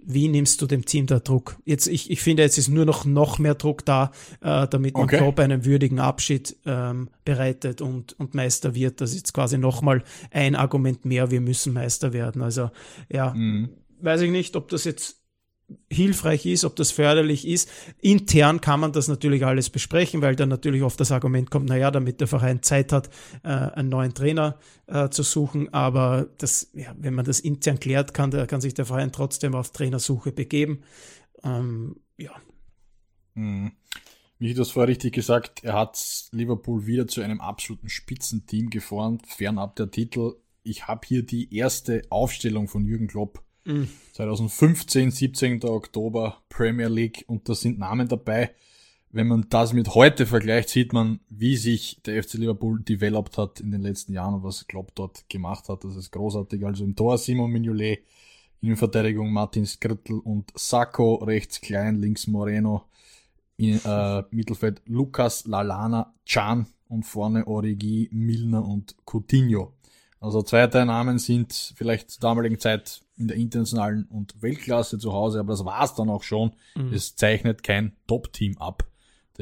wie 0.02 0.30
nimmst 0.30 0.62
du 0.62 0.66
dem 0.66 0.86
Team 0.86 1.08
da 1.08 1.20
Druck? 1.20 1.58
Jetzt, 1.66 1.88
ich, 1.88 2.10
ich 2.10 2.22
finde, 2.22 2.44
jetzt 2.44 2.58
ist 2.58 2.70
nur 2.70 2.86
noch, 2.86 3.04
noch 3.04 3.38
mehr 3.38 3.56
Druck 3.56 3.84
da, 3.84 4.12
äh, 4.40 4.68
damit 4.68 4.94
man 4.94 5.04
okay. 5.04 5.18
Klopp 5.18 5.40
einen 5.40 5.66
würdigen 5.66 6.00
Abschied 6.00 6.56
ähm, 6.66 7.10
bereitet 7.26 7.82
und, 7.82 8.18
und 8.18 8.34
Meister 8.34 8.74
wird. 8.74 9.02
Das 9.02 9.12
ist 9.12 9.18
jetzt 9.18 9.34
quasi 9.34 9.58
nochmal 9.58 10.04
ein 10.32 10.56
Argument 10.56 11.04
mehr, 11.04 11.32
wir 11.32 11.42
müssen 11.42 11.74
Meister 11.74 12.14
werden. 12.14 12.42
Also, 12.42 12.72
ja, 13.10 13.34
mhm. 13.34 13.70
weiß 14.00 14.22
ich 14.22 14.32
nicht, 14.32 14.56
ob 14.56 14.70
das 14.70 14.86
jetzt 14.86 15.21
hilfreich 15.92 16.46
ist, 16.46 16.66
ob 16.66 16.76
das 16.76 16.92
förderlich 16.92 17.48
ist. 17.48 17.70
Intern 18.00 18.62
kann 18.62 18.80
man 18.80 18.92
das 18.92 19.08
natürlich 19.08 19.46
alles 19.46 19.70
besprechen, 19.70 20.22
weil 20.22 20.36
dann 20.36 20.50
natürlich 20.50 20.84
oft 20.84 21.00
das 21.00 21.12
Argument 21.12 21.52
kommt, 21.52 21.70
naja, 21.70 21.92
damit 21.92 22.20
der 22.20 22.28
Verein 22.28 22.62
Zeit 22.62 22.92
hat, 22.92 23.10
äh, 23.44 23.50
einen 23.50 23.90
neuen 23.90 24.14
Trainer 24.14 24.58
äh, 24.88 25.10
zu 25.10 25.24
suchen. 25.24 25.74
Aber 25.74 26.30
das, 26.38 26.72
ja, 26.74 26.96
wenn 26.98 27.14
man 27.14 27.26
das 27.26 27.40
intern 27.40 27.80
klärt, 27.80 28.14
kann, 28.14 28.32
der, 28.32 28.48
kann 28.48 28.62
sich 28.62 28.74
der 28.74 28.86
Verein 28.86 29.12
trotzdem 29.12 29.56
auf 29.56 29.72
Trainersuche 29.72 30.32
begeben. 30.32 30.82
Ähm, 31.44 31.98
ja. 32.18 32.32
Mhm. 33.34 33.72
Wie 34.40 34.56
du 34.56 34.66
vorher 34.66 34.90
richtig 34.90 35.14
gesagt, 35.14 35.64
er 35.64 35.74
hat 35.74 36.28
Liverpool 36.32 36.88
wieder 36.88 37.08
zu 37.08 37.22
einem 37.22 37.42
absoluten 37.42 37.90
Spitzenteam 37.90 38.72
geformt, 38.72 39.28
fernab 39.28 39.76
der 39.76 39.92
Titel. 39.92 40.34
Ich 40.64 40.88
habe 40.88 41.02
hier 41.06 41.24
die 41.24 41.56
erste 41.56 42.02
Aufstellung 42.10 42.68
von 42.68 42.84
Jürgen 42.84 43.08
Klopp 43.08 43.44
2015, 43.66 45.12
17. 45.12 45.64
Oktober, 45.66 46.42
Premier 46.50 46.90
League 46.90 47.24
und 47.28 47.48
da 47.48 47.56
sind 47.56 47.80
Namen 47.80 48.08
dabei. 48.08 48.52
Wenn 49.14 49.28
man 49.28 49.46
das 49.50 49.74
mit 49.74 49.94
heute 49.94 50.26
vergleicht, 50.26 50.70
sieht 50.70 50.94
man, 50.94 51.20
wie 51.30 51.58
sich 51.58 52.02
der 52.06 52.24
FC 52.24 52.36
Liverpool 52.36 52.82
developed 52.82 53.38
hat 53.38 53.60
in 53.60 53.72
den 53.72 53.82
letzten 53.82 54.14
Jahren 54.14 54.36
und 54.36 54.44
was 54.44 54.68
Klopp 54.68 54.96
dort 54.96 55.28
gemacht 55.28 55.68
hat. 55.68 55.84
Das 55.84 55.98
ist 55.98 56.12
großartig. 56.12 56.66
Also 56.66 56.86
im 56.86 56.96
Tor 56.96 57.18
Simon 57.18 57.52
Mignolet, 57.52 58.04
in 58.62 58.78
Verteidigung 58.78 59.32
Martin 59.34 59.66
Skrittel 59.66 60.20
und 60.20 60.52
Sacco, 60.56 61.16
rechts 61.16 61.60
Klein, 61.60 61.96
links 61.98 62.28
Moreno, 62.28 62.86
in, 63.58 63.82
äh, 63.84 64.24
Mittelfeld 64.32 64.82
Lukas, 64.86 65.46
Lalana, 65.46 66.14
Chan 66.26 66.68
und 66.88 67.04
vorne 67.04 67.46
Origi, 67.48 68.10
Milner 68.14 68.66
und 68.66 68.96
Coutinho. 69.06 69.74
Also 70.22 70.44
zwei 70.44 70.68
der 70.68 70.86
Namen 70.86 71.18
sind 71.18 71.74
vielleicht 71.76 72.12
zur 72.12 72.22
damaligen 72.22 72.60
Zeit 72.60 73.02
in 73.18 73.28
der 73.28 73.38
internationalen 73.38 74.06
und 74.06 74.42
Weltklasse 74.42 75.00
zu 75.00 75.14
Hause, 75.14 75.40
aber 75.40 75.54
das 75.54 75.66
war's 75.66 75.96
dann 75.96 76.10
auch 76.10 76.24
schon. 76.24 76.52
Mhm. 76.76 76.94
Es 76.94 77.16
zeichnet 77.16 77.64
kein 77.64 77.98
Top-Team 78.08 78.58
ab 78.60 78.84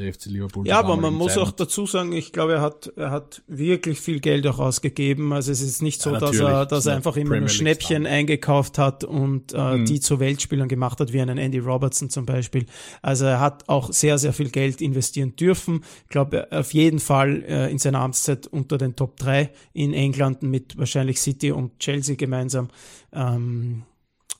der 0.00 0.12
FC 0.12 0.26
Liverpool. 0.26 0.66
Ja, 0.66 0.78
aber 0.78 0.96
man 0.96 1.14
muss 1.14 1.38
auch 1.38 1.52
dazu 1.52 1.86
sagen, 1.86 2.12
ich 2.12 2.32
glaube, 2.32 2.54
er 2.54 2.60
hat, 2.60 2.92
er 2.96 3.10
hat 3.10 3.42
wirklich 3.46 4.00
viel 4.00 4.20
Geld 4.20 4.46
auch 4.46 4.58
ausgegeben. 4.58 5.32
Also 5.32 5.52
es 5.52 5.60
ist 5.60 5.82
nicht 5.82 6.02
so, 6.02 6.12
ja, 6.12 6.18
dass 6.18 6.38
er, 6.38 6.66
dass 6.66 6.86
er 6.86 6.96
einfach 6.96 7.16
immer 7.16 7.38
nur 7.38 7.48
Schnäppchen 7.48 8.06
eingekauft 8.06 8.78
hat 8.78 9.04
und 9.04 9.52
äh, 9.52 9.76
mhm. 9.76 9.86
die 9.86 10.00
zu 10.00 10.20
Weltspielern 10.20 10.68
gemacht 10.68 11.00
hat, 11.00 11.12
wie 11.12 11.20
einen 11.20 11.38
Andy 11.38 11.58
Robertson 11.58 12.10
zum 12.10 12.26
Beispiel. 12.26 12.66
Also 13.02 13.26
er 13.26 13.40
hat 13.40 13.68
auch 13.68 13.92
sehr, 13.92 14.18
sehr 14.18 14.32
viel 14.32 14.50
Geld 14.50 14.80
investieren 14.80 15.36
dürfen. 15.36 15.84
Ich 16.04 16.08
glaube, 16.08 16.48
auf 16.50 16.72
jeden 16.74 16.98
Fall 16.98 17.42
äh, 17.46 17.70
in 17.70 17.78
seiner 17.78 18.00
Amtszeit 18.00 18.46
unter 18.46 18.78
den 18.78 18.96
Top 18.96 19.16
3 19.18 19.50
in 19.72 19.94
England 19.94 20.42
mit 20.42 20.76
wahrscheinlich 20.78 21.20
City 21.20 21.52
und 21.52 21.78
Chelsea 21.78 22.16
gemeinsam. 22.16 22.68
Ähm, 23.12 23.82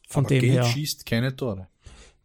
von 0.09 0.25
aber 0.25 0.35
dem 0.35 0.41
Geld 0.41 0.53
her. 0.55 0.65
schießt 0.65 1.07
keine 1.07 1.37
Tore. 1.37 1.69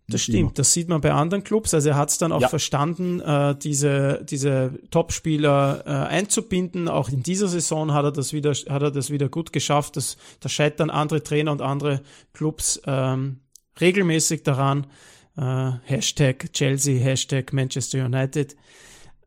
Das 0.08 0.22
stimmt, 0.22 0.38
immer. 0.38 0.52
das 0.54 0.72
sieht 0.72 0.88
man 0.88 1.02
bei 1.02 1.12
anderen 1.12 1.44
Clubs. 1.44 1.74
Also 1.74 1.89
er 1.89 1.96
hat 1.96 2.10
es 2.10 2.20
dann 2.20 2.32
auch 2.32 2.41
ja. 2.41 2.48
verstanden, 2.48 3.22
äh, 3.22 3.56
diese, 3.58 4.24
diese 4.30 4.80
Topspieler 4.91 5.84
äh, 5.86 5.89
einzubinden. 5.89 6.88
Auch 6.88 7.10
in 7.10 7.24
dieser 7.24 7.48
Saison 7.48 7.91
hat 7.94 8.06
er 8.06 8.12
das 8.12 8.32
wieder, 8.32 8.52
hat 8.52 8.84
er 8.84 8.91
das 8.91 9.10
wieder 9.10 9.30
gut 9.30 9.52
geschafft. 9.52 9.98
Das, 9.98 10.18
da 10.41 10.50
scheitern 10.50 10.91
andere 10.91 11.24
Trainer 11.24 11.52
und 11.52 11.62
andere 11.62 12.02
Clubs 12.34 12.80
ähm, 12.86 13.39
regelmäßig 13.82 14.44
daran. 14.44 14.86
Äh, 15.38 15.72
Hashtag 15.84 16.54
Chelsea, 16.54 17.00
Hashtag 17.00 17.52
Manchester 17.52 18.06
United. 18.06 18.56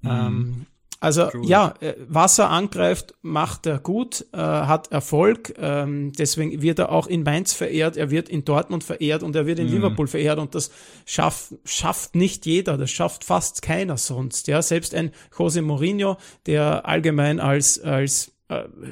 Mhm. 0.02 0.10
Ähm, 0.10 0.66
also 1.00 1.28
True. 1.28 1.46
ja, 1.46 1.74
äh, 1.80 1.94
Wasser 2.08 2.50
angreift, 2.50 3.14
macht 3.22 3.66
er 3.66 3.78
gut, 3.78 4.26
äh, 4.32 4.38
hat 4.38 4.90
Erfolg. 4.90 5.54
Ähm, 5.58 6.12
deswegen 6.12 6.60
wird 6.60 6.80
er 6.80 6.90
auch 6.90 7.06
in 7.06 7.22
Mainz 7.22 7.52
verehrt, 7.52 7.96
er 7.96 8.10
wird 8.10 8.28
in 8.28 8.44
Dortmund 8.44 8.82
verehrt 8.82 9.22
und 9.22 9.36
er 9.36 9.46
wird 9.46 9.60
in 9.60 9.68
mhm. 9.68 9.74
Liverpool 9.74 10.08
verehrt. 10.08 10.38
Und 10.38 10.54
das 10.54 10.70
schaff, 11.06 11.54
schafft 11.64 12.16
nicht 12.16 12.46
jeder, 12.46 12.76
das 12.76 12.90
schafft 12.90 13.24
fast 13.24 13.62
keiner 13.62 13.96
sonst. 13.96 14.48
Ja, 14.48 14.60
selbst 14.60 14.94
ein 14.94 15.12
Jose 15.38 15.62
Mourinho, 15.62 16.16
der 16.46 16.86
allgemein 16.86 17.38
als 17.38 17.80
als 17.80 18.32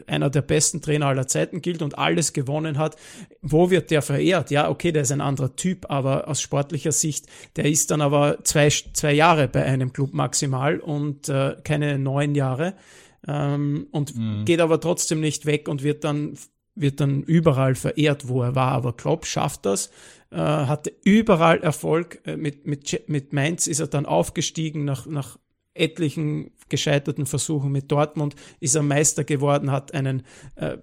einer 0.06 0.30
der 0.30 0.42
besten 0.42 0.82
Trainer 0.82 1.06
aller 1.06 1.26
Zeiten 1.26 1.62
gilt 1.62 1.82
und 1.82 1.98
alles 1.98 2.32
gewonnen 2.32 2.78
hat. 2.78 2.96
Wo 3.40 3.70
wird 3.70 3.90
der 3.90 4.02
verehrt? 4.02 4.50
Ja, 4.50 4.68
okay, 4.68 4.92
der 4.92 5.02
ist 5.02 5.12
ein 5.12 5.20
anderer 5.20 5.56
Typ, 5.56 5.90
aber 5.90 6.28
aus 6.28 6.40
sportlicher 6.40 6.92
Sicht, 6.92 7.26
der 7.56 7.64
ist 7.64 7.90
dann 7.90 8.02
aber 8.02 8.44
zwei, 8.44 8.68
zwei 8.68 9.12
Jahre 9.12 9.48
bei 9.48 9.64
einem 9.64 9.92
Club 9.92 10.12
maximal 10.12 10.78
und 10.78 11.28
äh, 11.28 11.56
keine 11.64 11.98
neun 11.98 12.34
Jahre 12.34 12.74
ähm, 13.26 13.86
und 13.92 14.16
mhm. 14.16 14.44
geht 14.44 14.60
aber 14.60 14.80
trotzdem 14.80 15.20
nicht 15.20 15.46
weg 15.46 15.68
und 15.68 15.82
wird 15.82 16.04
dann 16.04 16.36
wird 16.76 17.00
dann 17.00 17.22
überall 17.22 17.74
verehrt, 17.74 18.28
wo 18.28 18.42
er 18.42 18.54
war. 18.54 18.72
Aber 18.72 18.92
Klopp 18.94 19.24
schafft 19.24 19.64
das, 19.64 19.90
äh, 20.30 20.36
hatte 20.36 20.92
überall 21.04 21.62
Erfolg. 21.62 22.20
Äh, 22.26 22.36
mit, 22.36 22.66
mit, 22.66 23.08
mit 23.08 23.32
Mainz 23.32 23.66
ist 23.66 23.80
er 23.80 23.86
dann 23.86 24.04
aufgestiegen 24.04 24.84
nach, 24.84 25.06
nach 25.06 25.38
etlichen 25.78 26.50
gescheiterten 26.68 27.26
Versuchen 27.26 27.70
mit 27.70 27.90
Dortmund 27.92 28.34
ist 28.60 28.74
er 28.74 28.82
Meister 28.82 29.24
geworden, 29.24 29.70
hat 29.70 29.94
einen 29.94 30.22
äh, 30.56 30.78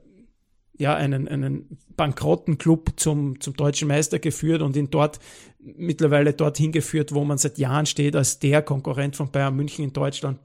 ja, 0.77 0.95
einen, 0.95 1.27
einen 1.27 1.77
bankrotten 1.95 2.57
Club 2.57 2.93
zum, 2.95 3.39
zum 3.39 3.55
deutschen 3.55 3.87
Meister 3.87 4.19
geführt 4.19 4.61
und 4.61 4.75
ihn 4.75 4.89
dort 4.89 5.19
mittlerweile 5.59 6.33
dorthin 6.33 6.71
geführt, 6.71 7.13
wo 7.13 7.23
man 7.23 7.37
seit 7.37 7.57
Jahren 7.57 7.85
steht 7.85 8.15
als 8.15 8.39
der 8.39 8.61
Konkurrent 8.61 9.15
von 9.15 9.31
Bayern 9.31 9.55
München 9.55 9.85
in 9.85 9.93
Deutschland. 9.93 10.39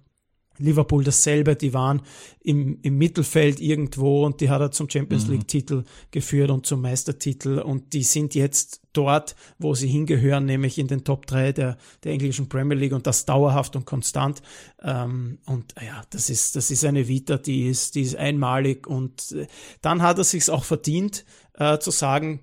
Liverpool 0.58 1.04
dasselbe, 1.04 1.56
die 1.56 1.72
waren 1.72 2.02
im, 2.40 2.78
im 2.82 2.98
Mittelfeld 2.98 3.60
irgendwo 3.60 4.24
und 4.24 4.40
die 4.40 4.50
hat 4.50 4.60
er 4.60 4.70
zum 4.70 4.88
Champions 4.88 5.26
mhm. 5.26 5.32
League 5.32 5.48
Titel 5.48 5.84
geführt 6.10 6.50
und 6.50 6.66
zum 6.66 6.80
Meistertitel 6.80 7.58
und 7.58 7.92
die 7.92 8.02
sind 8.02 8.34
jetzt 8.34 8.82
dort, 8.92 9.36
wo 9.58 9.74
sie 9.74 9.88
hingehören, 9.88 10.44
nämlich 10.44 10.78
in 10.78 10.88
den 10.88 11.04
Top 11.04 11.26
3 11.26 11.52
der, 11.52 11.78
der 12.02 12.12
englischen 12.12 12.48
Premier 12.48 12.76
League 12.76 12.92
und 12.92 13.06
das 13.06 13.26
dauerhaft 13.26 13.76
und 13.76 13.84
konstant. 13.84 14.42
Ähm, 14.82 15.38
und 15.46 15.74
ja, 15.80 16.02
das 16.10 16.30
ist, 16.30 16.56
das 16.56 16.70
ist 16.70 16.84
eine 16.84 17.06
Vita, 17.06 17.38
die 17.38 17.68
ist, 17.68 17.94
die 17.94 18.02
ist 18.02 18.16
einmalig 18.16 18.86
und 18.86 19.32
äh, 19.32 19.46
dann 19.82 20.02
hat 20.02 20.18
er 20.18 20.24
sich 20.24 20.50
auch 20.50 20.64
verdient, 20.64 21.24
äh, 21.54 21.78
zu 21.78 21.90
sagen, 21.90 22.40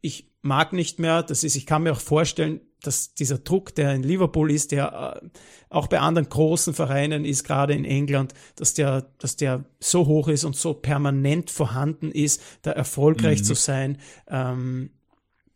ich 0.00 0.30
mag 0.42 0.72
nicht 0.72 0.98
mehr, 0.98 1.22
das 1.22 1.44
ist, 1.44 1.56
ich 1.56 1.66
kann 1.66 1.82
mir 1.82 1.92
auch 1.92 2.00
vorstellen, 2.00 2.60
dass 2.82 3.14
dieser 3.14 3.38
Druck, 3.38 3.74
der 3.74 3.94
in 3.94 4.02
Liverpool 4.02 4.50
ist, 4.50 4.72
der 4.72 5.20
äh, 5.22 5.28
auch 5.68 5.88
bei 5.88 5.98
anderen 5.98 6.28
großen 6.28 6.74
Vereinen 6.74 7.24
ist, 7.24 7.44
gerade 7.44 7.74
in 7.74 7.84
England, 7.84 8.34
dass 8.56 8.74
der, 8.74 9.10
dass 9.18 9.36
der 9.36 9.64
so 9.80 10.06
hoch 10.06 10.28
ist 10.28 10.44
und 10.44 10.56
so 10.56 10.74
permanent 10.74 11.50
vorhanden 11.50 12.10
ist, 12.10 12.40
da 12.62 12.70
erfolgreich 12.70 13.40
mhm. 13.40 13.44
zu 13.44 13.54
sein, 13.54 13.98
ähm, 14.28 14.90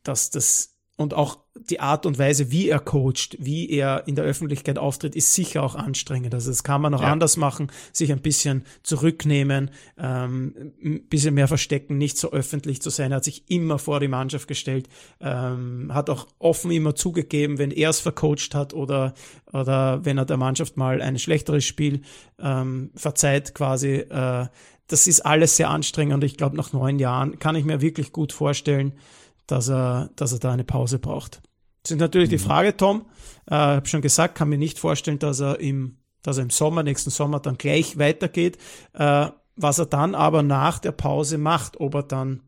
dass 0.03 0.31
das 0.31 0.72
und 1.03 1.15
auch 1.15 1.39
die 1.55 1.81
Art 1.81 2.07
und 2.07 2.19
Weise, 2.19 2.51
wie 2.51 2.69
er 2.69 2.79
coacht, 2.79 3.37
wie 3.39 3.69
er 3.69 4.05
in 4.07 4.15
der 4.15 4.25
Öffentlichkeit 4.25 4.79
auftritt, 4.79 5.15
ist 5.15 5.35
sicher 5.35 5.63
auch 5.63 5.75
anstrengend. 5.75 6.35
Also 6.35 6.51
das 6.51 6.65
kann 6.65 6.81
man 6.81 6.95
auch 6.95 7.03
ja. 7.03 7.13
anders 7.13 7.37
machen, 7.37 7.71
sich 7.93 8.11
ein 8.11 8.21
bisschen 8.21 8.65
zurücknehmen, 8.83 9.71
ähm, 9.99 10.73
ein 10.83 11.09
bisschen 11.09 11.35
mehr 11.35 11.49
verstecken, 11.49 11.99
nicht 11.99 12.17
so 12.17 12.33
öffentlich 12.33 12.81
zu 12.81 12.91
sein. 12.91 13.13
Er 13.13 13.17
hat 13.17 13.25
sich 13.25 13.51
immer 13.51 13.79
vor 13.79 14.01
die 14.01 14.09
Mannschaft 14.09 14.49
gestellt, 14.49 14.89
ähm, 15.21 15.93
hat 15.93 16.09
auch 16.09 16.27
offen 16.39 16.71
immer 16.71 16.95
zugegeben, 16.95 17.59
wenn 17.59 17.71
er 17.71 17.91
es 17.91 18.01
vercoacht 18.01 18.55
hat 18.55 18.73
oder, 18.73 19.15
oder 19.53 20.05
wenn 20.05 20.19
er 20.19 20.25
der 20.25 20.39
Mannschaft 20.39 20.77
mal 20.77 21.03
ein 21.03 21.19
schlechteres 21.19 21.65
Spiel 21.65 22.03
ähm, 22.39 22.91
verzeiht 22.95 23.55
quasi. 23.55 23.97
Äh, 23.97 24.47
das 24.89 25.07
ist 25.07 25.21
alles 25.21 25.57
sehr 25.57 25.71
anstrengend 25.71 26.15
und 26.15 26.25
ich 26.25 26.37
glaube, 26.37 26.57
nach 26.57 26.73
neun 26.73 26.99
Jahren 26.99 27.39
kann 27.39 27.57
ich 27.57 27.65
mir 27.65 27.81
wirklich 27.81 28.13
gut 28.13 28.33
vorstellen, 28.33 28.93
dass 29.47 29.69
er, 29.69 30.11
dass 30.17 30.33
er 30.33 30.39
da 30.39 30.53
eine 30.53 30.65
Pause 30.65 30.99
braucht. 30.99 31.43
Das 31.83 31.93
ist 31.93 31.99
natürlich 31.99 32.29
mhm. 32.29 32.37
die 32.37 32.39
Frage, 32.39 32.77
Tom. 32.77 33.07
Äh, 33.47 33.55
habe 33.55 33.89
schon 33.89 34.03
gesagt, 34.03 34.37
kann 34.37 34.49
mir 34.49 34.59
nicht 34.59 34.79
vorstellen, 34.79 35.19
dass 35.19 35.41
er 35.41 35.61
im, 35.61 35.99
dass 36.23 36.39
er 36.39 36.45
im 36.45 36.51
Sommer, 36.51 36.83
nächsten 36.83 37.11
Sommer 37.11 37.41
dann 37.41 37.59
gleich 37.59 37.99
weitergeht. 37.99 38.59
Äh, 38.95 39.29
was 39.57 39.79
er 39.79 39.87
dann 39.87 40.15
aber 40.15 40.43
nach 40.43 40.79
der 40.79 40.93
Pause 40.93 41.39
macht, 41.39 41.79
ob 41.81 41.95
er 41.95 42.03
dann 42.03 42.43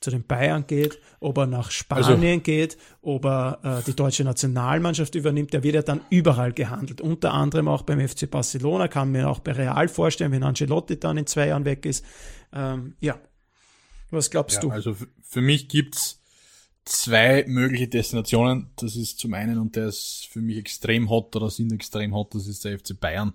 zu 0.00 0.10
den 0.10 0.26
Bayern 0.26 0.66
geht, 0.66 0.98
ob 1.20 1.36
er 1.36 1.46
nach 1.46 1.70
Spanien 1.70 2.24
also, 2.24 2.40
geht, 2.40 2.78
ob 3.02 3.26
er 3.26 3.58
äh, 3.62 3.82
die 3.86 3.94
deutsche 3.94 4.24
Nationalmannschaft 4.24 5.14
übernimmt, 5.14 5.52
der 5.52 5.62
wird 5.62 5.74
ja 5.74 5.82
dann 5.82 6.00
überall 6.08 6.52
gehandelt. 6.52 7.02
Unter 7.02 7.34
anderem 7.34 7.68
auch 7.68 7.82
beim 7.82 8.06
FC 8.06 8.30
Barcelona, 8.30 8.88
kann 8.88 9.12
mir 9.12 9.28
auch 9.28 9.40
bei 9.40 9.52
Real 9.52 9.88
vorstellen, 9.88 10.32
wenn 10.32 10.42
Ancelotti 10.42 10.98
dann 10.98 11.18
in 11.18 11.26
zwei 11.26 11.48
Jahren 11.48 11.66
weg 11.66 11.84
ist. 11.84 12.04
Ähm, 12.52 12.94
ja, 13.00 13.18
was 14.10 14.30
glaubst 14.30 14.56
ja, 14.56 14.62
du? 14.62 14.70
Also 14.70 14.96
für 15.22 15.42
mich 15.42 15.68
gibt's 15.68 16.19
zwei 16.84 17.44
mögliche 17.46 17.88
Destinationen. 17.88 18.70
Das 18.76 18.96
ist 18.96 19.18
zum 19.18 19.34
einen, 19.34 19.58
und 19.58 19.76
der 19.76 19.88
ist 19.88 20.28
für 20.30 20.40
mich 20.40 20.56
extrem 20.56 21.08
hot 21.08 21.34
oder 21.36 21.50
sind 21.50 21.72
extrem 21.72 22.14
hot, 22.14 22.34
das 22.34 22.46
ist 22.46 22.64
der 22.64 22.78
FC 22.78 22.98
Bayern. 22.98 23.34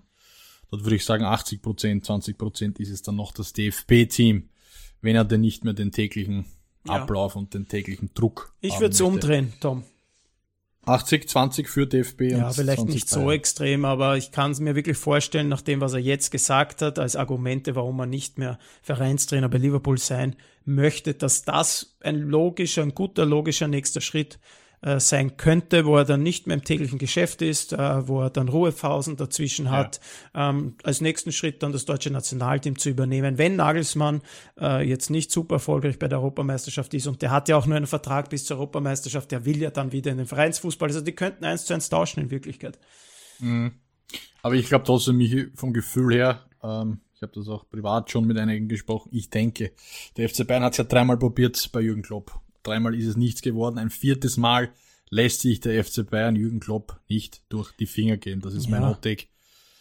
Dort 0.70 0.84
würde 0.84 0.96
ich 0.96 1.04
sagen, 1.04 1.24
80 1.24 1.62
Prozent, 1.62 2.04
20 2.04 2.36
Prozent 2.36 2.80
ist 2.80 2.90
es 2.90 3.02
dann 3.02 3.16
noch 3.16 3.32
das 3.32 3.52
DFB-Team, 3.52 4.48
wenn 5.00 5.16
er 5.16 5.24
denn 5.24 5.40
nicht 5.40 5.64
mehr 5.64 5.74
den 5.74 5.92
täglichen 5.92 6.46
Ablauf 6.84 7.34
ja. 7.34 7.40
und 7.40 7.54
den 7.54 7.68
täglichen 7.68 8.10
Druck. 8.14 8.54
Ich 8.60 8.78
würde 8.80 8.94
es 8.94 9.00
umdrehen, 9.00 9.52
Tom. 9.60 9.84
80, 10.86 11.28
20 11.28 11.68
für 11.68 11.86
DFB. 11.86 12.22
Ja, 12.22 12.50
vielleicht 12.52 12.84
nicht 12.84 13.08
so 13.08 13.32
extrem, 13.32 13.84
aber 13.84 14.16
ich 14.16 14.30
kann 14.30 14.52
es 14.52 14.60
mir 14.60 14.76
wirklich 14.76 14.96
vorstellen, 14.96 15.48
nach 15.48 15.60
dem, 15.60 15.80
was 15.80 15.94
er 15.94 15.98
jetzt 15.98 16.30
gesagt 16.30 16.80
hat, 16.80 16.98
als 16.98 17.16
Argumente, 17.16 17.74
warum 17.74 17.98
er 17.98 18.06
nicht 18.06 18.38
mehr 18.38 18.58
Vereinstrainer 18.82 19.48
bei 19.48 19.58
Liverpool 19.58 19.98
sein 19.98 20.36
möchte, 20.64 21.14
dass 21.14 21.42
das 21.42 21.96
ein 22.00 22.20
logischer, 22.20 22.82
ein 22.82 22.94
guter, 22.94 23.26
logischer 23.26 23.66
nächster 23.66 24.00
Schritt 24.00 24.38
äh, 24.82 25.00
sein 25.00 25.36
könnte, 25.36 25.86
wo 25.86 25.96
er 25.96 26.04
dann 26.04 26.22
nicht 26.22 26.46
mehr 26.46 26.56
im 26.56 26.64
täglichen 26.64 26.98
Geschäft 26.98 27.42
ist, 27.42 27.72
äh, 27.72 28.08
wo 28.08 28.22
er 28.22 28.30
dann 28.30 28.48
Ruhepausen 28.48 29.16
dazwischen 29.16 29.70
hat, 29.70 30.00
ja. 30.34 30.50
ähm, 30.50 30.74
als 30.82 31.00
nächsten 31.00 31.32
Schritt 31.32 31.62
dann 31.62 31.72
das 31.72 31.84
deutsche 31.84 32.10
Nationalteam 32.10 32.78
zu 32.78 32.90
übernehmen, 32.90 33.38
wenn 33.38 33.56
Nagelsmann 33.56 34.22
äh, 34.60 34.86
jetzt 34.86 35.10
nicht 35.10 35.30
super 35.30 35.56
erfolgreich 35.56 35.98
bei 35.98 36.08
der 36.08 36.18
Europameisterschaft 36.18 36.92
ist 36.94 37.06
und 37.06 37.22
der 37.22 37.30
hat 37.30 37.48
ja 37.48 37.56
auch 37.56 37.66
nur 37.66 37.76
einen 37.76 37.86
Vertrag 37.86 38.30
bis 38.30 38.44
zur 38.44 38.58
Europameisterschaft, 38.58 39.30
der 39.30 39.44
will 39.44 39.60
ja 39.60 39.70
dann 39.70 39.92
wieder 39.92 40.10
in 40.10 40.18
den 40.18 40.26
Vereinsfußball, 40.26 40.88
also 40.88 41.00
die 41.00 41.12
könnten 41.12 41.44
eins 41.44 41.64
zu 41.64 41.74
eins 41.74 41.88
tauschen 41.88 42.20
in 42.20 42.30
Wirklichkeit. 42.30 42.78
Mhm. 43.38 43.72
Aber 44.42 44.54
ich 44.54 44.68
glaube 44.68 44.84
trotzdem, 44.84 45.16
mich 45.16 45.48
vom 45.54 45.72
Gefühl 45.72 46.14
her, 46.14 46.44
ähm, 46.62 47.00
ich 47.14 47.22
habe 47.22 47.32
das 47.34 47.48
auch 47.48 47.68
privat 47.68 48.10
schon 48.10 48.26
mit 48.26 48.38
einigen 48.38 48.68
gesprochen, 48.68 49.08
ich 49.12 49.30
denke, 49.30 49.72
der 50.16 50.28
FC 50.28 50.46
Bayern 50.46 50.62
hat 50.62 50.72
es 50.74 50.78
ja 50.78 50.84
dreimal 50.84 51.16
probiert 51.16 51.70
bei 51.72 51.80
Jürgen 51.80 52.02
Klopp 52.02 52.40
Dreimal 52.66 52.94
ist 52.94 53.06
es 53.06 53.16
nichts 53.16 53.42
geworden. 53.42 53.78
Ein 53.78 53.90
viertes 53.90 54.36
Mal 54.36 54.70
lässt 55.10 55.40
sich 55.40 55.60
der 55.60 55.82
FC 55.84 56.08
Bayern 56.08 56.36
Jürgen 56.36 56.60
Klopp 56.60 57.00
nicht 57.08 57.42
durch 57.48 57.72
die 57.72 57.86
Finger 57.86 58.16
gehen. 58.16 58.40
Das 58.40 58.54
ist 58.54 58.68
mein 58.68 58.82
ja. 58.82 58.88
Hot 58.88 59.06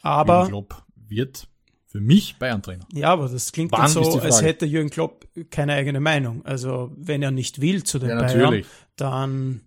Aber 0.02 0.34
Jürgen 0.34 0.50
Klopp 0.50 0.84
wird 0.95 1.48
für 1.86 2.02
mich 2.02 2.36
Bayern-Trainer. 2.38 2.86
Ja, 2.93 3.12
aber 3.12 3.30
das 3.30 3.52
klingt 3.52 3.74
dann 3.74 3.88
so, 3.88 4.19
als 4.19 4.41
hätte 4.41 4.65
Jürgen 4.65 4.89
Klopp 4.89 5.28
keine 5.50 5.74
eigene 5.74 6.00
Meinung. 6.00 6.45
Also 6.45 6.91
wenn 6.98 7.21
er 7.21 7.32
nicht 7.32 7.62
will 7.62 7.84
zu 7.84 8.00
den 8.00 8.10
ja, 8.10 8.19
Bayern, 8.19 8.65
dann 8.98 9.62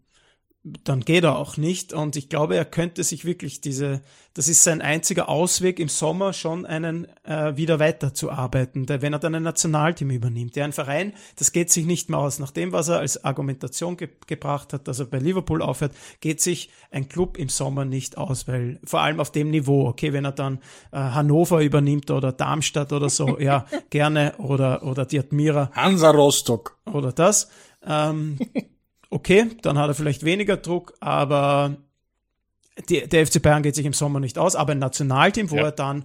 dann 0.65 1.01
geht 1.01 1.25
er 1.25 1.39
auch 1.39 1.57
nicht. 1.57 1.93
Und 1.93 2.17
ich 2.17 2.29
glaube, 2.29 2.57
er 2.57 2.65
könnte 2.65 3.05
sich 3.05 3.25
wirklich 3.25 3.61
diese, 3.61 4.03
das 4.35 4.49
ist 4.49 4.65
sein 4.65 4.83
einziger 4.83 5.29
Ausweg 5.29 5.79
im 5.79 5.89
Sommer 5.89 6.33
schon 6.33 6.67
einen 6.67 7.07
äh, 7.25 7.57
wieder 7.57 7.79
weiterzuarbeiten, 7.79 8.89
wenn 8.89 9.13
er 9.13 9.19
dann 9.19 9.35
ein 9.35 9.45
Nationalteam 9.45 10.11
übernimmt. 10.11 10.57
Der 10.57 10.65
ein 10.65 10.73
Verein, 10.73 11.13
das 11.37 11.53
geht 11.53 11.71
sich 11.71 11.87
nicht 11.87 12.11
mehr 12.11 12.19
aus. 12.19 12.39
Nach 12.39 12.51
dem, 12.51 12.73
was 12.73 12.89
er 12.89 12.99
als 12.99 13.25
Argumentation 13.25 13.97
ge 13.97 14.09
gebracht 14.27 14.73
hat, 14.73 14.89
dass 14.89 14.99
er 14.99 15.07
bei 15.07 15.19
Liverpool 15.19 15.63
aufhört, 15.63 15.95
geht 16.21 16.41
sich 16.41 16.71
ein 16.91 17.09
Club 17.09 17.39
im 17.39 17.49
Sommer 17.49 17.85
nicht 17.85 18.19
aus, 18.19 18.49
weil 18.49 18.81
vor 18.85 19.01
allem 19.01 19.21
auf 19.21 19.33
dem 19.33 19.51
Niveau, 19.51 19.87
okay, 19.87 20.13
wenn 20.13 20.25
er 20.25 20.33
dann 20.33 20.59
äh, 20.93 20.99
Hannover 20.99 21.63
übernimmt 21.63 22.11
oder 22.11 22.33
Darmstadt 22.33 22.93
oder 22.93 23.09
so, 23.09 23.39
ja, 23.39 23.65
gerne, 23.91 24.35
oder, 24.39 24.83
oder 24.83 25.07
die 25.07 25.19
Admira. 25.19 25.71
Hansa 25.73 26.11
Rostock. 26.11 26.79
Oder 26.85 27.13
das. 27.13 27.49
Ähm, 27.87 28.39
okay, 29.11 29.47
dann 29.63 29.79
hat 29.79 29.89
er 29.89 29.95
vielleicht 29.95 30.25
weniger 30.25 30.57
Druck, 30.57 30.95
aber 31.01 31.77
die, 32.89 33.09
der 33.09 33.27
FC 33.27 33.43
Bayern 33.43 33.63
geht 33.63 33.75
sich 33.75 33.87
im 33.87 33.93
Sommer 33.93 34.21
nicht 34.21 34.39
aus, 34.39 34.55
aber 34.55 34.73
ein 34.73 34.79
Nationalteam, 34.79 35.51
wo 35.51 35.57
ja. 35.57 35.65
er 35.65 35.73
dann 35.73 36.05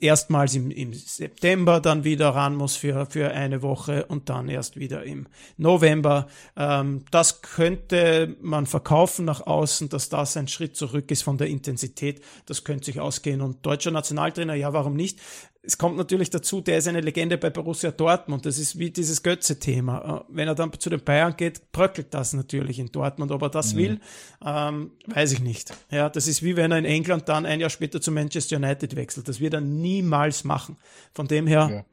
erstmals 0.00 0.54
im, 0.54 0.70
im 0.70 0.92
September 0.92 1.80
dann 1.80 2.04
wieder 2.04 2.30
ran 2.30 2.56
muss 2.56 2.76
für, 2.76 3.06
für 3.06 3.30
eine 3.30 3.62
Woche 3.62 4.04
und 4.06 4.28
dann 4.28 4.48
erst 4.48 4.78
wieder 4.78 5.04
im 5.04 5.26
November. 5.56 6.26
Ähm, 6.56 7.04
das 7.10 7.40
könnte 7.40 8.36
man 8.42 8.66
verkaufen 8.66 9.24
nach 9.24 9.46
außen, 9.46 9.88
dass 9.88 10.10
das 10.10 10.36
ein 10.36 10.48
Schritt 10.48 10.76
zurück 10.76 11.10
ist 11.10 11.22
von 11.22 11.38
der 11.38 11.46
Intensität. 11.46 12.22
Das 12.46 12.64
könnte 12.64 12.84
sich 12.84 13.00
ausgehen. 13.00 13.40
Und 13.40 13.64
deutscher 13.64 13.90
Nationaltrainer, 13.90 14.54
ja, 14.54 14.72
warum 14.74 14.94
nicht? 14.94 15.20
Es 15.66 15.78
kommt 15.78 15.96
natürlich 15.96 16.30
dazu, 16.30 16.60
der 16.60 16.78
ist 16.78 16.88
eine 16.88 17.00
Legende 17.00 17.38
bei 17.38 17.50
Borussia 17.50 17.90
Dortmund. 17.90 18.44
Das 18.46 18.58
ist 18.58 18.78
wie 18.78 18.90
dieses 18.90 19.22
Götze-Thema. 19.22 20.24
Äh, 20.28 20.34
wenn 20.34 20.48
er 20.48 20.54
dann 20.54 20.72
zu 20.78 20.90
den 20.90 21.02
Bayern 21.02 21.36
geht, 21.36 21.72
bröckelt 21.72 22.12
das 22.12 22.32
natürlich 22.32 22.78
in 22.78 22.92
Dortmund. 22.92 23.30
Ob 23.30 23.42
er 23.42 23.50
das 23.50 23.74
mhm. 23.74 23.78
will, 23.78 24.00
ähm, 24.44 24.92
weiß 25.06 25.32
ich 25.32 25.40
nicht. 25.40 25.74
Ja, 25.90 26.08
das 26.08 26.26
ist 26.26 26.42
wie 26.42 26.56
wenn 26.56 26.72
er 26.72 26.78
in 26.78 26.84
England 26.84 27.28
dann 27.28 27.46
ein 27.46 27.60
Jahr 27.60 27.70
später 27.70 28.00
zu 28.00 28.10
Manchester 28.10 28.56
United 28.56 28.96
wechselt. 28.96 29.28
Das 29.28 29.40
wird 29.40 29.54
er 29.54 29.60
niemals 29.60 30.44
machen. 30.44 30.76
Von 31.12 31.28
dem 31.28 31.46
her 31.46 31.84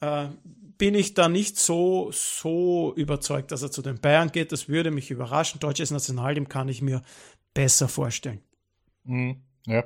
ja, 0.00 0.24
äh, 0.24 0.28
bin 0.78 0.94
ich 0.94 1.14
da 1.14 1.28
nicht 1.28 1.58
so, 1.58 2.10
so 2.12 2.94
überzeugt, 2.96 3.52
dass 3.52 3.62
er 3.62 3.70
zu 3.70 3.82
den 3.82 4.00
Bayern 4.00 4.32
geht. 4.32 4.52
Das 4.52 4.68
würde 4.68 4.90
mich 4.90 5.10
überraschen. 5.10 5.60
Deutsches 5.60 5.90
Nationalteam 5.90 6.48
kann 6.48 6.68
ich 6.68 6.80
mir 6.80 7.02
besser 7.54 7.88
vorstellen. 7.88 8.40
Mhm. 9.04 9.42
Ja. 9.66 9.84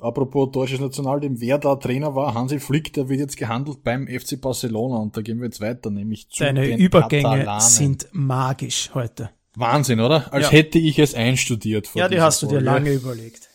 Apropos 0.00 0.50
deutsches 0.52 0.78
Nationalteam, 0.78 1.40
wer 1.40 1.58
da 1.58 1.74
Trainer 1.74 2.14
war, 2.14 2.32
Hansi 2.34 2.60
Flick, 2.60 2.92
der 2.92 3.08
wird 3.08 3.18
jetzt 3.18 3.36
gehandelt 3.36 3.82
beim 3.82 4.06
FC 4.06 4.40
Barcelona 4.40 4.96
und 4.96 5.16
da 5.16 5.22
gehen 5.22 5.38
wir 5.38 5.46
jetzt 5.46 5.60
weiter, 5.60 5.90
nämlich 5.90 6.28
zu 6.28 6.44
Deine 6.44 6.66
den 6.66 6.78
Übergänge 6.78 7.22
Katalanen. 7.22 7.60
sind 7.60 8.08
magisch 8.12 8.90
heute. 8.94 9.30
Wahnsinn, 9.56 9.98
oder? 9.98 10.32
Als 10.32 10.46
ja. 10.46 10.52
hätte 10.52 10.78
ich 10.78 11.00
es 11.00 11.14
einstudiert. 11.14 11.90
ja, 11.94 12.08
die 12.08 12.20
hast 12.20 12.40
Folge. 12.40 12.56
du 12.56 12.60
dir 12.60 12.64
lange 12.64 12.92
überlegt. 12.92 13.48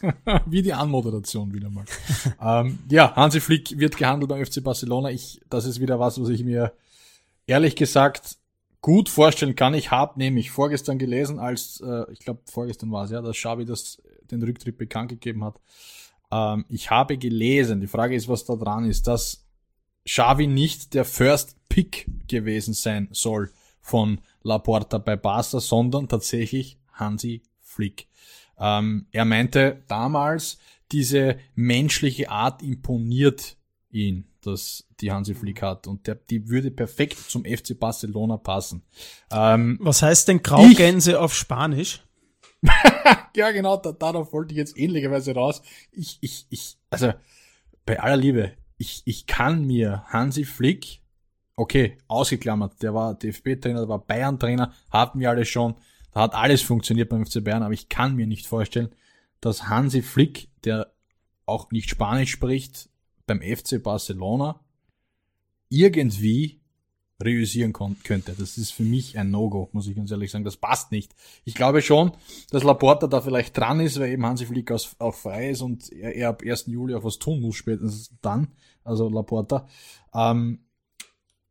Wie 0.46 0.62
die 0.62 0.72
Anmoderation 0.72 1.52
wieder 1.52 1.70
mal. 1.70 1.84
ähm, 2.42 2.80
ja, 2.90 3.14
Hansi 3.14 3.40
Flick 3.40 3.78
wird 3.78 3.96
gehandelt 3.96 4.28
beim 4.28 4.44
FC 4.44 4.64
Barcelona. 4.64 5.10
Ich, 5.10 5.40
das 5.48 5.64
ist 5.64 5.80
wieder 5.80 6.00
was, 6.00 6.20
was 6.20 6.28
ich 6.28 6.42
mir 6.42 6.72
ehrlich 7.46 7.76
gesagt 7.76 8.36
gut 8.84 9.08
vorstellen 9.08 9.56
kann. 9.56 9.72
Ich 9.72 9.90
habe 9.90 10.18
nämlich 10.18 10.50
vorgestern 10.50 10.98
gelesen, 10.98 11.38
als, 11.38 11.80
äh, 11.80 12.04
ich 12.12 12.18
glaube 12.18 12.42
vorgestern 12.44 12.92
war 12.92 13.06
es 13.06 13.12
ja, 13.12 13.22
dass 13.22 13.34
Xavi 13.34 13.64
das 13.64 14.02
den 14.30 14.42
Rücktritt 14.42 14.76
bekannt 14.76 15.08
gegeben 15.08 15.42
hat. 15.42 15.58
Ähm, 16.30 16.66
ich 16.68 16.90
habe 16.90 17.16
gelesen, 17.16 17.80
die 17.80 17.86
Frage 17.86 18.14
ist, 18.14 18.28
was 18.28 18.44
da 18.44 18.56
dran 18.56 18.84
ist, 18.84 19.06
dass 19.06 19.46
Xavi 20.04 20.48
nicht 20.48 20.92
der 20.92 21.06
First 21.06 21.56
Pick 21.70 22.06
gewesen 22.28 22.74
sein 22.74 23.08
soll 23.10 23.50
von 23.80 24.20
Laporta 24.42 24.98
bei 24.98 25.16
Barca, 25.16 25.60
sondern 25.60 26.06
tatsächlich 26.06 26.78
Hansi 26.92 27.42
Flick. 27.62 28.06
Ähm, 28.58 29.06
er 29.12 29.24
meinte 29.24 29.82
damals, 29.88 30.58
diese 30.92 31.38
menschliche 31.54 32.28
Art 32.28 32.62
imponiert 32.62 33.56
ihn, 33.90 34.26
dass 34.46 34.86
die 35.00 35.12
Hansi 35.12 35.34
Flick 35.34 35.62
hat 35.62 35.86
und 35.86 36.06
der, 36.06 36.14
die 36.14 36.48
würde 36.48 36.70
perfekt 36.70 37.18
zum 37.18 37.44
FC 37.44 37.78
Barcelona 37.78 38.36
passen. 38.36 38.82
Ähm, 39.30 39.78
Was 39.80 40.02
heißt 40.02 40.28
denn 40.28 40.42
Graugänse 40.42 41.12
ich, 41.12 41.16
auf 41.16 41.34
Spanisch? 41.34 42.02
ja, 43.36 43.50
genau, 43.50 43.76
da, 43.76 43.92
darauf 43.92 44.32
wollte 44.32 44.52
ich 44.52 44.58
jetzt 44.58 44.78
ähnlicherweise 44.78 45.34
raus. 45.34 45.62
Ich, 45.92 46.18
ich, 46.20 46.46
ich, 46.50 46.78
also 46.90 47.12
bei 47.86 48.00
aller 48.00 48.16
Liebe, 48.16 48.52
ich, 48.78 49.02
ich 49.04 49.26
kann 49.26 49.64
mir 49.64 50.04
Hansi 50.06 50.44
Flick, 50.44 51.00
okay, 51.56 51.98
ausgeklammert, 52.08 52.82
der 52.82 52.94
war 52.94 53.14
DFB-Trainer, 53.14 53.80
der 53.80 53.88
war 53.88 53.98
Bayern-Trainer, 53.98 54.72
hatten 54.90 55.20
wir 55.20 55.30
alle 55.30 55.44
schon, 55.44 55.74
da 56.12 56.22
hat 56.22 56.34
alles 56.34 56.62
funktioniert 56.62 57.08
beim 57.08 57.26
FC 57.26 57.42
Bayern, 57.44 57.62
aber 57.62 57.74
ich 57.74 57.88
kann 57.88 58.14
mir 58.16 58.26
nicht 58.26 58.46
vorstellen, 58.46 58.90
dass 59.40 59.68
Hansi 59.68 60.02
Flick, 60.02 60.48
der 60.64 60.92
auch 61.46 61.70
nicht 61.70 61.90
Spanisch 61.90 62.30
spricht, 62.30 62.88
beim 63.26 63.40
FC 63.40 63.82
Barcelona 63.82 64.60
irgendwie 65.68 66.60
reüssieren 67.22 67.72
könnte. 67.72 68.34
Das 68.36 68.58
ist 68.58 68.70
für 68.70 68.82
mich 68.82 69.18
ein 69.18 69.30
No-Go, 69.30 69.68
muss 69.72 69.86
ich 69.86 69.96
ganz 69.96 70.10
ehrlich 70.10 70.30
sagen. 70.30 70.44
Das 70.44 70.56
passt 70.56 70.90
nicht. 70.92 71.14
Ich 71.44 71.54
glaube 71.54 71.80
schon, 71.80 72.12
dass 72.50 72.64
Laporta 72.64 73.06
da 73.06 73.20
vielleicht 73.20 73.56
dran 73.56 73.80
ist, 73.80 73.98
weil 74.00 74.10
eben 74.10 74.26
Hansi 74.26 74.46
Flick 74.46 74.70
auch 74.70 75.14
frei 75.14 75.50
ist 75.50 75.62
und 75.62 75.90
er, 75.92 76.14
er 76.14 76.28
ab 76.30 76.42
1. 76.44 76.66
Juli 76.66 76.94
auch 76.94 77.04
was 77.04 77.18
tun 77.18 77.40
muss, 77.40 77.56
spätestens 77.56 78.12
dann. 78.20 78.48
Also 78.82 79.08
Laporta. 79.08 79.66
Ähm, 80.12 80.60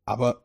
aber 0.04 0.44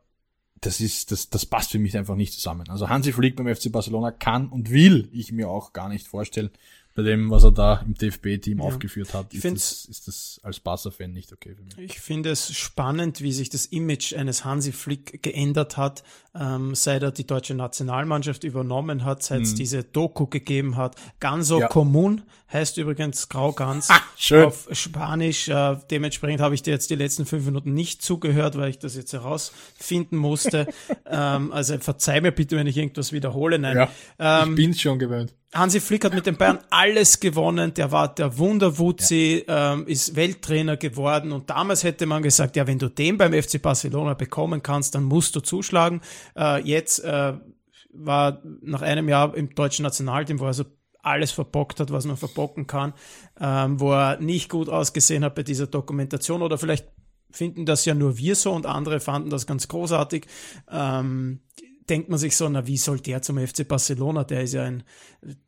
das 0.60 0.80
ist, 0.80 1.12
das, 1.12 1.30
das 1.30 1.46
passt 1.46 1.70
für 1.70 1.78
mich 1.78 1.96
einfach 1.96 2.16
nicht 2.16 2.32
zusammen. 2.32 2.68
Also 2.68 2.88
Hansi 2.88 3.12
Flick 3.12 3.36
beim 3.36 3.54
FC 3.54 3.70
Barcelona 3.70 4.10
kann 4.10 4.48
und 4.48 4.70
will 4.70 5.08
ich 5.12 5.32
mir 5.32 5.48
auch 5.48 5.72
gar 5.72 5.88
nicht 5.88 6.06
vorstellen, 6.06 6.50
bei 6.94 7.02
dem, 7.02 7.30
was 7.30 7.44
er 7.44 7.52
da 7.52 7.84
im 7.86 7.94
DFB-Team 7.94 8.58
ja. 8.58 8.64
aufgeführt 8.64 9.14
hat, 9.14 9.32
ist 9.32 9.44
das, 9.44 9.84
ist 9.84 10.08
das 10.08 10.40
als 10.42 10.60
Barca-Fan 10.60 11.12
nicht 11.12 11.32
okay 11.32 11.54
für 11.54 11.62
mich. 11.62 11.78
Ich 11.78 12.00
finde 12.00 12.30
es 12.30 12.52
spannend, 12.52 13.20
wie 13.20 13.32
sich 13.32 13.48
das 13.48 13.66
Image 13.66 14.14
eines 14.14 14.44
Hansi 14.44 14.72
Flick 14.72 15.22
geändert 15.22 15.76
hat, 15.76 16.02
ähm, 16.34 16.74
seit 16.74 17.02
er 17.02 17.12
die 17.12 17.26
deutsche 17.26 17.54
Nationalmannschaft 17.54 18.44
übernommen 18.44 19.04
hat, 19.04 19.22
seit 19.22 19.42
es 19.42 19.52
mhm. 19.52 19.56
diese 19.56 19.84
Doku 19.84 20.26
gegeben 20.26 20.76
hat. 20.76 20.96
Ganso 21.20 21.60
ja. 21.60 21.68
Común 21.68 22.22
heißt 22.52 22.78
übrigens 22.78 23.28
Graugans 23.28 23.90
ah, 23.90 24.00
schön. 24.16 24.44
auf 24.44 24.68
Spanisch. 24.72 25.48
Äh, 25.48 25.76
dementsprechend 25.90 26.40
habe 26.40 26.54
ich 26.54 26.62
dir 26.62 26.72
jetzt 26.72 26.90
die 26.90 26.94
letzten 26.96 27.26
fünf 27.26 27.44
Minuten 27.44 27.74
nicht 27.74 28.02
zugehört, 28.02 28.56
weil 28.56 28.70
ich 28.70 28.78
das 28.78 28.96
jetzt 28.96 29.12
herausfinden 29.12 30.16
musste. 30.16 30.66
ähm, 31.06 31.52
also 31.52 31.78
verzeih 31.78 32.20
mir 32.20 32.32
bitte, 32.32 32.56
wenn 32.56 32.66
ich 32.66 32.76
irgendwas 32.76 33.12
wiederhole. 33.12 33.58
Nein. 33.58 33.76
Ja, 33.76 34.42
ähm, 34.42 34.50
ich 34.50 34.56
bin's 34.56 34.80
schon 34.80 34.98
gewöhnt. 34.98 35.34
Hansi 35.52 35.80
Flick 35.80 36.04
hat 36.04 36.14
mit 36.14 36.26
den 36.26 36.36
Bayern 36.36 36.60
alles 36.70 37.18
gewonnen. 37.18 37.74
Der 37.74 37.90
war 37.90 38.14
der 38.14 38.38
Wunderwutzi, 38.38 39.44
ja. 39.46 39.72
ähm, 39.72 39.86
ist 39.86 40.14
Welttrainer 40.14 40.76
geworden. 40.76 41.32
Und 41.32 41.50
damals 41.50 41.82
hätte 41.82 42.06
man 42.06 42.22
gesagt, 42.22 42.54
ja, 42.54 42.66
wenn 42.68 42.78
du 42.78 42.88
den 42.88 43.18
beim 43.18 43.32
FC 43.32 43.60
Barcelona 43.60 44.14
bekommen 44.14 44.62
kannst, 44.62 44.94
dann 44.94 45.04
musst 45.04 45.34
du 45.34 45.40
zuschlagen. 45.40 46.02
Äh, 46.36 46.62
jetzt 46.62 47.02
äh, 47.02 47.32
war 47.92 48.40
nach 48.62 48.82
einem 48.82 49.08
Jahr 49.08 49.34
im 49.34 49.52
deutschen 49.54 49.82
Nationalteam, 49.82 50.38
wo 50.38 50.46
er 50.46 50.54
so 50.54 50.64
alles 51.02 51.32
verbockt 51.32 51.80
hat, 51.80 51.90
was 51.92 52.04
man 52.04 52.16
verbocken 52.16 52.66
kann, 52.66 52.92
ähm, 53.40 53.80
wo 53.80 53.92
er 53.92 54.20
nicht 54.20 54.48
gut 54.48 54.68
ausgesehen 54.68 55.24
hat 55.24 55.34
bei 55.34 55.42
dieser 55.42 55.66
Dokumentation 55.66 56.42
oder 56.42 56.58
vielleicht 56.58 56.86
finden 57.30 57.66
das 57.66 57.84
ja 57.84 57.94
nur 57.94 58.18
wir 58.18 58.34
so 58.34 58.52
und 58.52 58.66
andere 58.66 59.00
fanden 59.00 59.30
das 59.30 59.46
ganz 59.46 59.68
großartig. 59.68 60.26
Ähm, 60.70 61.40
denkt 61.88 62.08
man 62.08 62.18
sich 62.18 62.36
so, 62.36 62.48
na, 62.48 62.66
wie 62.66 62.76
soll 62.76 63.00
der 63.00 63.20
zum 63.20 63.38
FC 63.38 63.66
Barcelona? 63.66 64.24
Der 64.24 64.42
ist 64.42 64.54
ja 64.54 64.62
ein, 64.62 64.84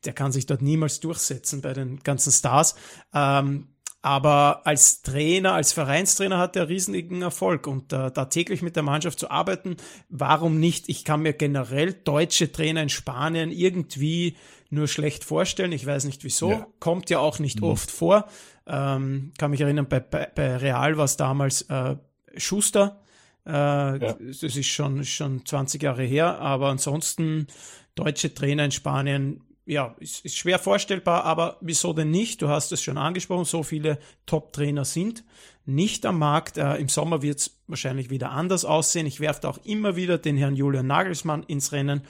der 0.04 0.12
kann 0.12 0.32
sich 0.32 0.46
dort 0.46 0.60
niemals 0.60 1.00
durchsetzen 1.00 1.60
bei 1.62 1.72
den 1.72 2.00
ganzen 2.00 2.32
Stars. 2.32 2.74
Ähm, 3.14 3.68
aber 4.02 4.66
als 4.66 5.02
Trainer, 5.02 5.54
als 5.54 5.72
Vereinstrainer 5.72 6.38
hat 6.38 6.56
er 6.56 6.68
riesigen 6.68 7.22
Erfolg 7.22 7.66
und 7.66 7.92
äh, 7.92 8.10
da 8.10 8.24
täglich 8.26 8.60
mit 8.60 8.76
der 8.76 8.82
Mannschaft 8.82 9.18
zu 9.18 9.30
arbeiten, 9.30 9.76
warum 10.08 10.58
nicht? 10.58 10.88
Ich 10.88 11.04
kann 11.04 11.22
mir 11.22 11.32
generell 11.32 11.92
deutsche 11.92 12.50
Trainer 12.50 12.82
in 12.82 12.88
Spanien 12.88 13.50
irgendwie 13.50 14.36
nur 14.70 14.88
schlecht 14.88 15.22
vorstellen. 15.24 15.72
Ich 15.72 15.86
weiß 15.86 16.04
nicht 16.04 16.24
wieso. 16.24 16.50
Ja. 16.50 16.66
Kommt 16.80 17.10
ja 17.10 17.20
auch 17.20 17.38
nicht 17.38 17.60
mhm. 17.60 17.68
oft 17.68 17.90
vor. 17.90 18.26
Ähm, 18.66 19.32
kann 19.38 19.52
mich 19.52 19.60
erinnern, 19.60 19.86
bei, 19.88 20.00
bei, 20.00 20.28
bei 20.34 20.56
Real 20.56 20.96
war 20.96 21.04
es 21.04 21.16
damals 21.16 21.62
äh, 21.62 21.96
Schuster, 22.36 23.02
äh, 23.46 23.50
ja. 23.50 23.98
Das 23.98 24.42
ist 24.42 24.66
schon, 24.66 25.04
schon 25.04 25.44
20 25.44 25.82
Jahre 25.82 26.04
her, 26.04 26.38
aber 26.38 26.68
ansonsten 26.68 27.46
deutsche 27.94 28.34
Trainer 28.34 28.64
in 28.64 28.70
Spanien, 28.70 29.42
ja, 29.64 29.94
ist, 30.00 30.24
ist 30.24 30.36
schwer 30.36 30.58
vorstellbar, 30.58 31.24
aber 31.24 31.58
wieso 31.60 31.92
denn 31.92 32.10
nicht? 32.10 32.42
Du 32.42 32.48
hast 32.48 32.72
es 32.72 32.82
schon 32.82 32.98
angesprochen, 32.98 33.44
so 33.44 33.62
viele 33.62 33.98
Top-Trainer 34.26 34.84
sind 34.84 35.24
nicht 35.64 36.06
am 36.06 36.18
Markt. 36.18 36.58
Äh, 36.58 36.76
Im 36.76 36.88
Sommer 36.88 37.22
wird 37.22 37.38
es 37.38 37.60
wahrscheinlich 37.66 38.10
wieder 38.10 38.30
anders 38.30 38.64
aussehen. 38.64 39.06
Ich 39.06 39.20
werfe 39.20 39.48
auch 39.48 39.58
immer 39.64 39.96
wieder 39.96 40.18
den 40.18 40.36
Herrn 40.36 40.56
Julian 40.56 40.86
Nagelsmann 40.86 41.42
ins 41.44 41.72
Rennen, 41.72 42.02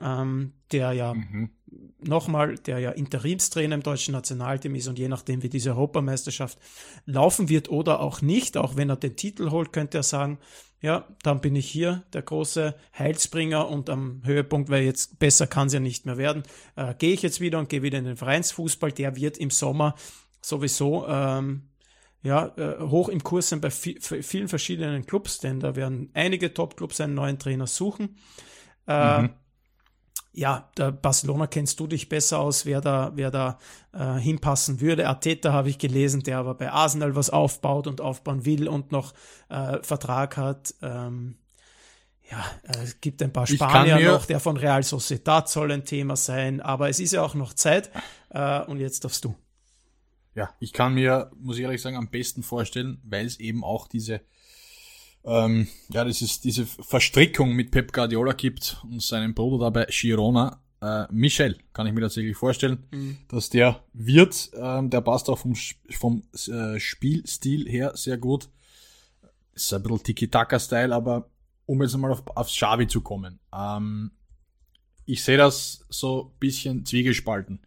ähm, 0.00 0.54
der 0.72 0.92
ja 0.92 1.14
mhm. 1.14 1.50
nochmal, 2.00 2.56
der 2.56 2.78
ja 2.78 2.90
Interimstrainer 2.90 3.74
im 3.74 3.82
deutschen 3.82 4.12
Nationalteam 4.12 4.74
ist 4.74 4.88
und 4.88 4.98
je 4.98 5.08
nachdem, 5.08 5.42
wie 5.42 5.48
diese 5.48 5.70
Europameisterschaft 5.70 6.58
laufen 7.04 7.48
wird 7.48 7.68
oder 7.68 8.00
auch 8.00 8.22
nicht, 8.22 8.56
auch 8.56 8.76
wenn 8.76 8.90
er 8.90 8.96
den 8.96 9.16
Titel 9.16 9.50
holt, 9.50 9.72
könnte 9.72 9.98
er 9.98 10.02
sagen, 10.02 10.38
ja, 10.84 11.08
dann 11.22 11.40
bin 11.40 11.56
ich 11.56 11.66
hier 11.66 12.02
der 12.12 12.20
große 12.20 12.74
Heilsbringer 12.98 13.70
und 13.70 13.88
am 13.88 14.20
Höhepunkt, 14.22 14.68
weil 14.68 14.82
jetzt 14.82 15.18
besser 15.18 15.46
kann 15.46 15.68
es 15.68 15.72
ja 15.72 15.80
nicht 15.80 16.04
mehr 16.04 16.18
werden, 16.18 16.42
äh, 16.76 16.92
gehe 16.98 17.14
ich 17.14 17.22
jetzt 17.22 17.40
wieder 17.40 17.58
und 17.58 17.70
gehe 17.70 17.82
wieder 17.82 17.98
in 17.98 18.04
den 18.04 18.18
Vereinsfußball. 18.18 18.92
Der 18.92 19.16
wird 19.16 19.38
im 19.38 19.48
Sommer 19.48 19.94
sowieso 20.42 21.08
ähm, 21.08 21.70
ja, 22.22 22.52
äh, 22.58 22.82
hoch 22.82 23.08
im 23.08 23.22
Kurs 23.22 23.48
sein 23.48 23.62
bei 23.62 23.70
vielen 23.70 24.48
verschiedenen 24.48 25.06
Clubs, 25.06 25.38
denn 25.38 25.58
da 25.58 25.74
werden 25.74 26.10
einige 26.12 26.52
Top-Clubs 26.52 27.00
einen 27.00 27.14
neuen 27.14 27.38
Trainer 27.38 27.66
suchen. 27.66 28.18
Äh, 28.86 29.22
mhm 29.22 29.30
ja, 30.34 30.68
der 30.76 30.90
Barcelona 30.90 31.46
kennst 31.46 31.78
du 31.78 31.86
dich 31.86 32.08
besser 32.08 32.40
aus, 32.40 32.66
wer 32.66 32.80
da, 32.80 33.12
wer 33.14 33.30
da 33.30 33.58
äh, 33.92 34.14
hinpassen 34.14 34.80
würde. 34.80 35.08
Arteta 35.08 35.52
habe 35.52 35.70
ich 35.70 35.78
gelesen, 35.78 36.22
der 36.22 36.38
aber 36.38 36.54
bei 36.54 36.70
Arsenal 36.70 37.14
was 37.14 37.30
aufbaut 37.30 37.86
und 37.86 38.00
aufbauen 38.00 38.44
will 38.44 38.68
und 38.68 38.90
noch 38.90 39.14
äh, 39.48 39.78
Vertrag 39.82 40.36
hat. 40.36 40.74
Ähm, 40.82 41.36
ja, 42.30 42.44
äh, 42.64 42.82
es 42.82 43.00
gibt 43.00 43.22
ein 43.22 43.32
paar 43.32 43.46
Spanier 43.46 44.00
noch, 44.00 44.26
der 44.26 44.40
von 44.40 44.56
Real 44.56 44.82
Sociedad 44.82 45.48
soll 45.48 45.70
ein 45.70 45.84
Thema 45.84 46.16
sein, 46.16 46.60
aber 46.60 46.88
es 46.88 46.98
ist 46.98 47.12
ja 47.12 47.22
auch 47.22 47.34
noch 47.34 47.54
Zeit 47.54 47.90
äh, 48.30 48.60
und 48.62 48.80
jetzt 48.80 49.04
darfst 49.04 49.24
du. 49.24 49.36
Ja, 50.34 50.50
ich 50.58 50.72
kann 50.72 50.94
mir, 50.94 51.30
muss 51.38 51.58
ich 51.58 51.62
ehrlich 51.62 51.80
sagen, 51.80 51.96
am 51.96 52.10
besten 52.10 52.42
vorstellen, 52.42 53.00
weil 53.04 53.24
es 53.24 53.38
eben 53.38 53.62
auch 53.62 53.86
diese 53.86 54.20
ähm, 55.24 55.68
ja, 55.88 56.04
das 56.04 56.20
ist 56.22 56.44
diese 56.44 56.66
Verstrickung 56.66 57.54
mit 57.54 57.70
Pep 57.70 57.92
Guardiola 57.92 58.32
gibt 58.32 58.78
und 58.84 59.02
seinem 59.02 59.34
Bruder 59.34 59.70
dabei 59.70 59.86
Girona. 59.90 60.60
Äh, 60.82 61.06
Michel, 61.10 61.56
kann 61.72 61.86
ich 61.86 61.94
mir 61.94 62.02
tatsächlich 62.02 62.36
vorstellen, 62.36 62.86
mhm. 62.90 63.16
dass 63.28 63.48
der 63.48 63.82
wird, 63.94 64.50
ähm, 64.54 64.90
der 64.90 65.00
passt 65.00 65.30
auch 65.30 65.38
vom, 65.38 65.54
vom 65.90 66.24
äh, 66.48 66.78
Spielstil 66.78 67.68
her 67.68 67.92
sehr 67.94 68.18
gut. 68.18 68.50
Ist 69.54 69.72
ein 69.72 69.82
bisschen 69.82 70.02
Tiki-Taka-Style, 70.02 70.94
aber 70.94 71.30
um 71.64 71.80
jetzt 71.80 71.96
mal 71.96 72.10
auf, 72.10 72.22
aufs 72.36 72.54
Xavi 72.54 72.86
zu 72.86 73.00
kommen. 73.00 73.38
Ähm, 73.54 74.10
ich 75.06 75.22
sehe 75.22 75.38
das 75.38 75.86
so 75.88 76.32
ein 76.34 76.38
bisschen 76.38 76.84
zwiegespalten. 76.84 77.60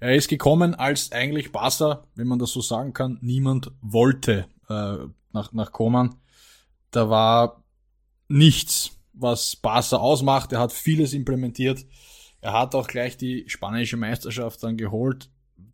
Er 0.00 0.14
ist 0.16 0.28
gekommen, 0.28 0.74
als 0.74 1.12
eigentlich 1.12 1.52
Barca, 1.52 2.06
wenn 2.16 2.26
man 2.26 2.38
das 2.40 2.50
so 2.50 2.60
sagen 2.60 2.92
kann, 2.92 3.18
niemand 3.20 3.70
wollte 3.80 4.46
äh, 4.68 4.96
nach, 5.32 5.52
nach 5.52 5.70
Koman 5.70 6.16
da 6.94 7.10
war 7.10 7.64
nichts, 8.28 8.98
was 9.12 9.56
Barca 9.56 9.96
ausmacht. 9.96 10.52
Er 10.52 10.60
hat 10.60 10.72
vieles 10.72 11.12
implementiert. 11.12 11.84
Er 12.40 12.52
hat 12.52 12.74
auch 12.74 12.88
gleich 12.88 13.16
die 13.16 13.44
spanische 13.48 13.96
Meisterschaft 13.96 14.62
dann 14.62 14.76
geholt. 14.76 15.30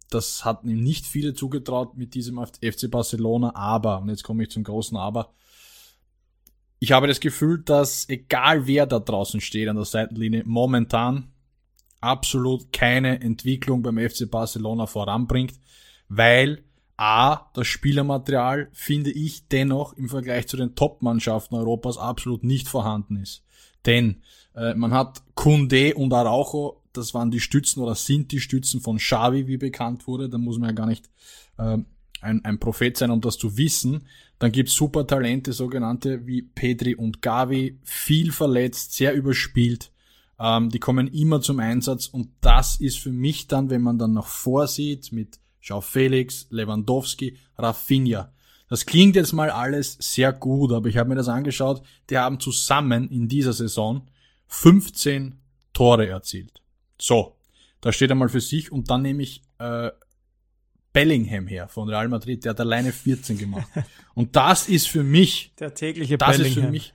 Das 0.08 0.44
hat 0.44 0.64
ihm 0.64 0.82
nicht 0.82 1.06
viele 1.06 1.34
zugetraut 1.34 1.96
mit 1.96 2.14
diesem 2.14 2.44
FC 2.44 2.90
Barcelona, 2.90 3.54
aber, 3.54 4.00
und 4.00 4.08
jetzt 4.08 4.24
komme 4.24 4.42
ich 4.42 4.50
zum 4.50 4.64
großen 4.64 4.96
Aber, 4.96 5.32
ich 6.80 6.92
habe 6.92 7.06
das 7.06 7.20
Gefühl, 7.20 7.62
dass 7.62 8.08
egal 8.08 8.66
wer 8.66 8.86
da 8.86 8.98
draußen 8.98 9.40
steht 9.40 9.68
an 9.68 9.76
der 9.76 9.84
Seitenlinie, 9.84 10.44
momentan 10.46 11.30
absolut 12.00 12.72
keine 12.72 13.20
Entwicklung 13.20 13.82
beim 13.82 13.98
FC 13.98 14.30
Barcelona 14.30 14.86
voranbringt, 14.86 15.54
weil 16.08 16.64
A, 17.00 17.50
das 17.54 17.66
Spielermaterial, 17.66 18.68
finde 18.72 19.10
ich, 19.10 19.48
dennoch 19.48 19.94
im 19.94 20.10
Vergleich 20.10 20.46
zu 20.48 20.58
den 20.58 20.74
Top-Mannschaften 20.74 21.54
Europas 21.54 21.96
absolut 21.96 22.44
nicht 22.44 22.68
vorhanden 22.68 23.16
ist. 23.16 23.42
Denn 23.86 24.16
äh, 24.54 24.74
man 24.74 24.92
hat 24.92 25.22
Kunde 25.34 25.94
und 25.94 26.12
Araujo, 26.12 26.82
das 26.92 27.14
waren 27.14 27.30
die 27.30 27.40
Stützen 27.40 27.80
oder 27.80 27.94
sind 27.94 28.32
die 28.32 28.40
Stützen 28.40 28.82
von 28.82 28.98
Xavi, 28.98 29.46
wie 29.46 29.56
bekannt 29.56 30.06
wurde. 30.06 30.28
Da 30.28 30.36
muss 30.36 30.58
man 30.58 30.68
ja 30.68 30.74
gar 30.74 30.86
nicht 30.86 31.08
äh, 31.56 31.78
ein, 32.20 32.44
ein 32.44 32.58
Prophet 32.60 32.98
sein, 32.98 33.10
um 33.10 33.22
das 33.22 33.38
zu 33.38 33.56
wissen. 33.56 34.06
Dann 34.38 34.52
gibt's 34.52 34.74
super 34.74 35.06
Talente, 35.06 35.54
sogenannte 35.54 36.26
wie 36.26 36.42
Pedri 36.42 36.96
und 36.96 37.22
Gavi, 37.22 37.78
viel 37.82 38.30
verletzt, 38.30 38.92
sehr 38.92 39.14
überspielt. 39.14 39.90
Ähm, 40.38 40.68
die 40.68 40.80
kommen 40.80 41.08
immer 41.08 41.40
zum 41.40 41.60
Einsatz 41.60 42.08
und 42.08 42.28
das 42.42 42.78
ist 42.78 42.98
für 42.98 43.12
mich 43.12 43.46
dann, 43.46 43.70
wenn 43.70 43.80
man 43.80 43.98
dann 43.98 44.12
noch 44.12 44.26
vorsieht 44.26 45.12
mit 45.12 45.38
Schau 45.60 45.80
Felix, 45.80 46.46
Lewandowski, 46.50 47.36
Rafinha. 47.58 48.32
Das 48.68 48.86
klingt 48.86 49.16
jetzt 49.16 49.32
mal 49.32 49.50
alles 49.50 49.96
sehr 50.00 50.32
gut, 50.32 50.72
aber 50.72 50.88
ich 50.88 50.96
habe 50.96 51.08
mir 51.08 51.16
das 51.16 51.28
angeschaut. 51.28 51.82
Die 52.08 52.16
haben 52.16 52.38
zusammen 52.38 53.10
in 53.10 53.28
dieser 53.28 53.52
Saison 53.52 54.06
15 54.46 55.38
Tore 55.72 56.08
erzielt. 56.08 56.62
So, 57.00 57.36
da 57.80 57.92
steht 57.92 58.10
einmal 58.10 58.28
für 58.28 58.40
sich 58.40 58.70
und 58.70 58.90
dann 58.90 59.02
nehme 59.02 59.22
ich 59.22 59.42
äh, 59.58 59.90
Bellingham 60.92 61.46
her 61.46 61.68
von 61.68 61.88
Real 61.88 62.08
Madrid, 62.08 62.44
der 62.44 62.50
hat 62.50 62.60
alleine 62.60 62.92
14 62.92 63.38
gemacht. 63.38 63.66
Und 64.14 64.34
das 64.34 64.68
ist 64.68 64.88
für 64.88 65.04
mich 65.04 65.52
der 65.58 65.72
tägliche 65.74 66.18
das 66.18 66.36
Bellingham. 66.36 66.58
Ist 66.58 66.64
für 66.64 66.70
mich, 66.70 66.94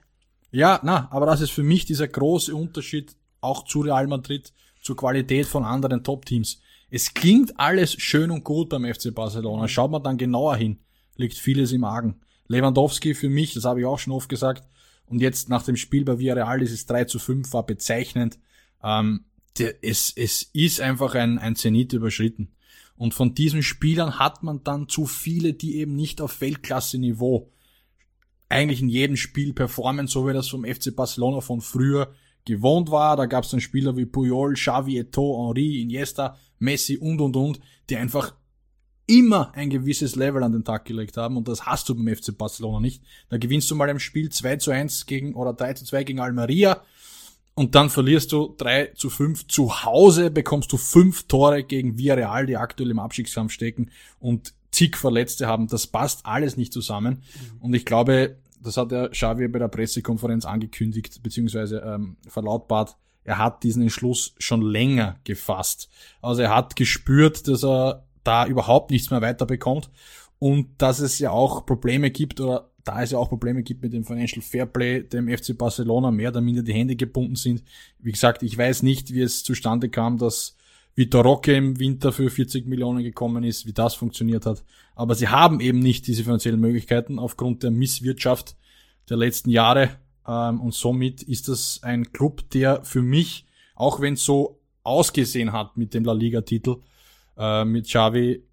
ja, 0.51 0.79
na, 0.83 1.07
aber 1.11 1.25
das 1.25 1.41
ist 1.41 1.51
für 1.51 1.63
mich 1.63 1.85
dieser 1.85 2.07
große 2.07 2.53
Unterschied 2.53 3.15
auch 3.41 3.63
zu 3.63 3.81
Real 3.81 4.07
Madrid, 4.07 4.53
zur 4.81 4.97
Qualität 4.97 5.45
von 5.45 5.63
anderen 5.63 6.03
Top-Teams. 6.03 6.61
Es 6.95 7.13
klingt 7.13 7.59
alles 7.59 7.91
schön 7.91 8.31
und 8.31 8.45
gut 8.45 8.69
beim 8.69 8.85
FC 8.85 9.13
Barcelona. 9.13 9.67
Schaut 9.67 9.91
man 9.91 10.01
dann 10.01 10.17
genauer 10.17 10.55
hin, 10.55 10.79
liegt 11.17 11.37
vieles 11.37 11.73
im 11.73 11.83
Argen. 11.83 12.21
Lewandowski 12.47 13.15
für 13.15 13.27
mich, 13.27 13.53
das 13.53 13.65
habe 13.65 13.81
ich 13.81 13.85
auch 13.85 13.99
schon 13.99 14.13
oft 14.13 14.29
gesagt, 14.29 14.65
und 15.05 15.19
jetzt 15.19 15.49
nach 15.49 15.63
dem 15.63 15.75
Spiel 15.75 16.05
bei 16.05 16.19
Villarreal, 16.19 16.61
dieses 16.61 16.85
3 16.85 17.03
zu 17.03 17.19
5 17.19 17.51
war 17.51 17.65
bezeichnend. 17.65 18.39
Ähm, 18.81 19.25
der, 19.57 19.83
es, 19.83 20.13
es 20.15 20.43
ist 20.53 20.79
einfach 20.79 21.15
ein, 21.15 21.37
ein 21.37 21.57
Zenit 21.57 21.91
überschritten. 21.91 22.53
Und 22.95 23.13
von 23.13 23.35
diesen 23.35 23.61
Spielern 23.61 24.17
hat 24.17 24.41
man 24.41 24.63
dann 24.63 24.87
zu 24.87 25.05
viele, 25.05 25.51
die 25.51 25.75
eben 25.79 25.97
nicht 25.97 26.21
auf 26.21 26.39
Weltklasse-Niveau 26.39 27.51
eigentlich 28.47 28.81
in 28.81 28.87
jedem 28.87 29.17
Spiel 29.17 29.51
performen, 29.51 30.07
so 30.07 30.25
wie 30.29 30.33
das 30.33 30.47
vom 30.47 30.63
FC 30.63 30.95
Barcelona 30.95 31.41
von 31.41 31.59
früher 31.59 32.13
gewohnt 32.45 32.89
war. 32.89 33.17
Da 33.17 33.25
gab 33.25 33.43
es 33.43 33.49
dann 33.49 33.59
Spieler 33.59 33.97
wie 33.97 34.05
Puyol, 34.05 34.53
Xavi, 34.53 35.01
Eto'o, 35.01 35.49
Henri, 35.49 35.81
Iniesta, 35.81 36.37
Messi 36.59 36.97
und 36.97 37.21
und 37.21 37.35
und, 37.35 37.59
die 37.89 37.97
einfach 37.97 38.33
immer 39.07 39.53
ein 39.53 39.69
gewisses 39.69 40.15
Level 40.15 40.43
an 40.43 40.51
den 40.51 40.63
Tag 40.63 40.85
gelegt 40.85 41.17
haben 41.17 41.37
und 41.37 41.47
das 41.47 41.65
hast 41.65 41.87
du 41.89 41.95
beim 41.95 42.15
FC 42.15 42.35
Barcelona 42.37 42.79
nicht. 42.79 43.03
Da 43.29 43.37
gewinnst 43.37 43.69
du 43.69 43.75
mal 43.75 43.89
im 43.89 43.99
Spiel 43.99 44.29
2 44.29 44.57
zu 44.57 44.71
1 44.71 45.05
gegen 45.05 45.35
oder 45.35 45.53
3 45.53 45.73
zu 45.73 45.85
2 45.85 46.03
gegen 46.03 46.19
Almeria 46.19 46.81
und 47.53 47.75
dann 47.75 47.89
verlierst 47.89 48.31
du 48.31 48.55
3 48.57 48.93
zu 48.95 49.09
5 49.09 49.47
zu 49.47 49.83
Hause, 49.83 50.31
bekommst 50.31 50.71
du 50.71 50.77
5 50.77 51.27
Tore 51.27 51.63
gegen 51.63 51.97
Villarreal, 51.97 52.45
die 52.47 52.57
aktuell 52.57 52.89
im 52.89 52.99
Abstiegskampf 52.99 53.51
stecken 53.51 53.91
und 54.19 54.53
zig 54.71 54.97
Verletzte 54.97 55.47
haben. 55.47 55.67
Das 55.67 55.87
passt 55.87 56.25
alles 56.25 56.57
nicht 56.57 56.73
zusammen 56.73 57.21
mhm. 57.23 57.61
und 57.61 57.73
ich 57.75 57.85
glaube, 57.85 58.37
das 58.61 58.77
hat 58.77 58.91
der 58.91 59.09
Xavi 59.09 59.47
bei 59.47 59.59
der 59.59 59.67
Pressekonferenz 59.67 60.45
angekündigt, 60.45 61.21
beziehungsweise 61.21 61.77
ähm, 61.85 62.17
verlautbart, 62.27 62.97
er 63.25 63.39
hat 63.39 63.63
diesen 63.63 63.81
Entschluss 63.81 64.35
schon 64.37 64.61
länger 64.61 65.17
gefasst. 65.23 65.89
Also 66.21 66.43
er 66.43 66.55
hat 66.55 66.75
gespürt, 66.75 67.47
dass 67.47 67.65
er 67.65 68.05
da 68.23 68.45
überhaupt 68.45 68.91
nichts 68.91 69.09
mehr 69.11 69.21
weiterbekommt 69.21 69.89
und 70.39 70.69
dass 70.77 70.99
es 70.99 71.19
ja 71.19 71.31
auch 71.31 71.65
Probleme 71.65 72.11
gibt 72.11 72.39
oder 72.39 72.69
da 72.83 73.01
es 73.01 73.11
ja 73.11 73.17
auch 73.17 73.29
Probleme 73.29 73.63
gibt 73.63 73.81
mit 73.81 73.93
dem 73.93 74.05
Financial 74.05 74.43
Fairplay, 74.43 75.01
dem 75.01 75.27
FC 75.27 75.57
Barcelona 75.57 76.11
mehr 76.11 76.29
oder 76.29 76.39
minder 76.39 76.61
die 76.61 76.73
Hände 76.73 76.95
gebunden 76.95 77.35
sind. 77.35 77.63
Wie 77.99 78.11
gesagt, 78.11 78.43
ich 78.43 78.55
weiß 78.55 78.83
nicht, 78.83 79.11
wie 79.11 79.21
es 79.21 79.43
zustande 79.43 79.89
kam, 79.89 80.19
dass 80.19 80.55
Vitor 80.93 81.23
Roque 81.23 81.55
im 81.55 81.79
Winter 81.79 82.13
für 82.13 82.29
40 82.29 82.67
Millionen 82.67 83.03
gekommen 83.03 83.43
ist, 83.43 83.65
wie 83.65 83.73
das 83.73 83.95
funktioniert 83.95 84.45
hat. 84.45 84.63
Aber 84.93 85.15
sie 85.15 85.29
haben 85.29 85.59
eben 85.61 85.79
nicht 85.79 86.05
diese 86.05 86.23
finanziellen 86.23 86.59
Möglichkeiten 86.59 87.17
aufgrund 87.17 87.63
der 87.63 87.71
Misswirtschaft 87.71 88.55
der 89.09 89.17
letzten 89.17 89.49
Jahre. 89.49 89.89
Ähm, 90.27 90.61
und 90.61 90.73
somit 90.73 91.23
ist 91.23 91.47
das 91.47 91.81
ein 91.83 92.11
Club, 92.11 92.49
der 92.51 92.83
für 92.83 93.01
mich, 93.01 93.45
auch 93.75 93.99
wenn 93.99 94.13
es 94.13 94.23
so 94.23 94.59
ausgesehen 94.83 95.51
hat 95.51 95.77
mit 95.77 95.93
dem 95.93 96.05
La 96.05 96.13
Liga-Titel, 96.13 96.77
äh, 97.37 97.65
mit 97.65 97.85
Xavi 97.87 98.43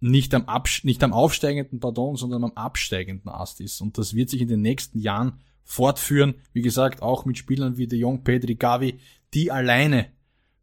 nicht 0.00 0.34
am, 0.34 0.46
Abs 0.46 0.82
nicht 0.84 1.02
am 1.04 1.12
aufsteigenden, 1.12 1.78
pardon, 1.78 2.16
sondern 2.16 2.44
am 2.44 2.52
absteigenden 2.52 3.30
Ast 3.30 3.60
ist. 3.60 3.80
Und 3.80 3.98
das 3.98 4.14
wird 4.14 4.30
sich 4.30 4.40
in 4.40 4.48
den 4.48 4.60
nächsten 4.60 4.98
Jahren 4.98 5.40
fortführen. 5.64 6.34
Wie 6.52 6.62
gesagt, 6.62 7.02
auch 7.02 7.24
mit 7.24 7.38
Spielern 7.38 7.76
wie 7.76 7.86
De 7.86 7.98
Jong, 7.98 8.24
Pedri, 8.24 8.56
Gavi, 8.56 8.98
die 9.32 9.52
alleine 9.52 10.10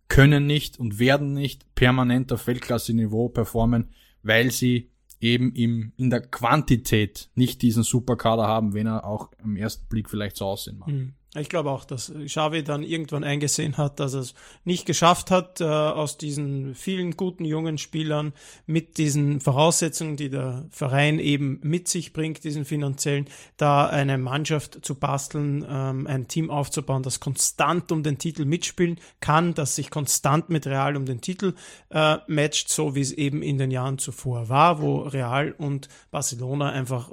können 0.09 0.45
nicht 0.45 0.77
und 0.77 0.99
werden 0.99 1.33
nicht 1.33 1.73
permanent 1.75 2.33
auf 2.33 2.47
Weltklasse-Niveau 2.47 3.29
performen, 3.29 3.89
weil 4.23 4.51
sie 4.51 4.89
eben 5.19 5.53
im, 5.53 5.91
in 5.97 6.09
der 6.09 6.21
Quantität 6.21 7.29
nicht 7.35 7.61
diesen 7.61 7.83
Superkader 7.83 8.47
haben, 8.47 8.73
wenn 8.73 8.87
er 8.87 9.05
auch 9.05 9.31
im 9.43 9.57
ersten 9.57 9.87
Blick 9.87 10.09
vielleicht 10.09 10.37
so 10.37 10.45
aussehen 10.45 10.77
mag. 10.77 10.89
Mhm. 10.89 11.13
Ich 11.35 11.47
glaube 11.47 11.69
auch, 11.69 11.85
dass 11.85 12.11
Xavi 12.25 12.63
dann 12.63 12.81
irgendwann 12.81 13.23
eingesehen 13.23 13.77
hat, 13.77 13.99
dass 13.99 14.15
er 14.15 14.21
es 14.21 14.33
nicht 14.63 14.87
geschafft 14.87 15.29
hat, 15.29 15.61
äh, 15.61 15.63
aus 15.63 16.17
diesen 16.17 16.73
vielen 16.73 17.17
guten 17.17 17.45
jungen 17.45 17.77
Spielern 17.77 18.33
mit 18.65 18.97
diesen 18.97 19.39
Voraussetzungen, 19.39 20.17
die 20.17 20.31
der 20.31 20.65
Verein 20.71 21.19
eben 21.19 21.59
mit 21.61 21.87
sich 21.87 22.13
bringt, 22.13 22.43
diesen 22.43 22.65
finanziellen, 22.65 23.29
da 23.57 23.85
eine 23.85 24.17
Mannschaft 24.17 24.83
zu 24.83 24.95
basteln, 24.95 25.63
ähm, 25.69 26.07
ein 26.07 26.27
Team 26.27 26.49
aufzubauen, 26.49 27.03
das 27.03 27.19
konstant 27.19 27.91
um 27.91 28.01
den 28.01 28.17
Titel 28.17 28.45
mitspielen 28.45 28.99
kann, 29.19 29.53
das 29.53 29.75
sich 29.75 29.91
konstant 29.91 30.49
mit 30.49 30.65
Real 30.65 30.97
um 30.97 31.05
den 31.05 31.21
Titel 31.21 31.53
äh, 31.91 32.17
matcht, 32.25 32.69
so 32.69 32.95
wie 32.95 33.01
es 33.01 33.11
eben 33.11 33.43
in 33.43 33.59
den 33.59 33.69
Jahren 33.69 33.99
zuvor 33.99 34.49
war, 34.49 34.81
wo 34.81 35.01
Real 35.01 35.53
und 35.59 35.89
Barcelona 36.09 36.71
einfach 36.71 37.11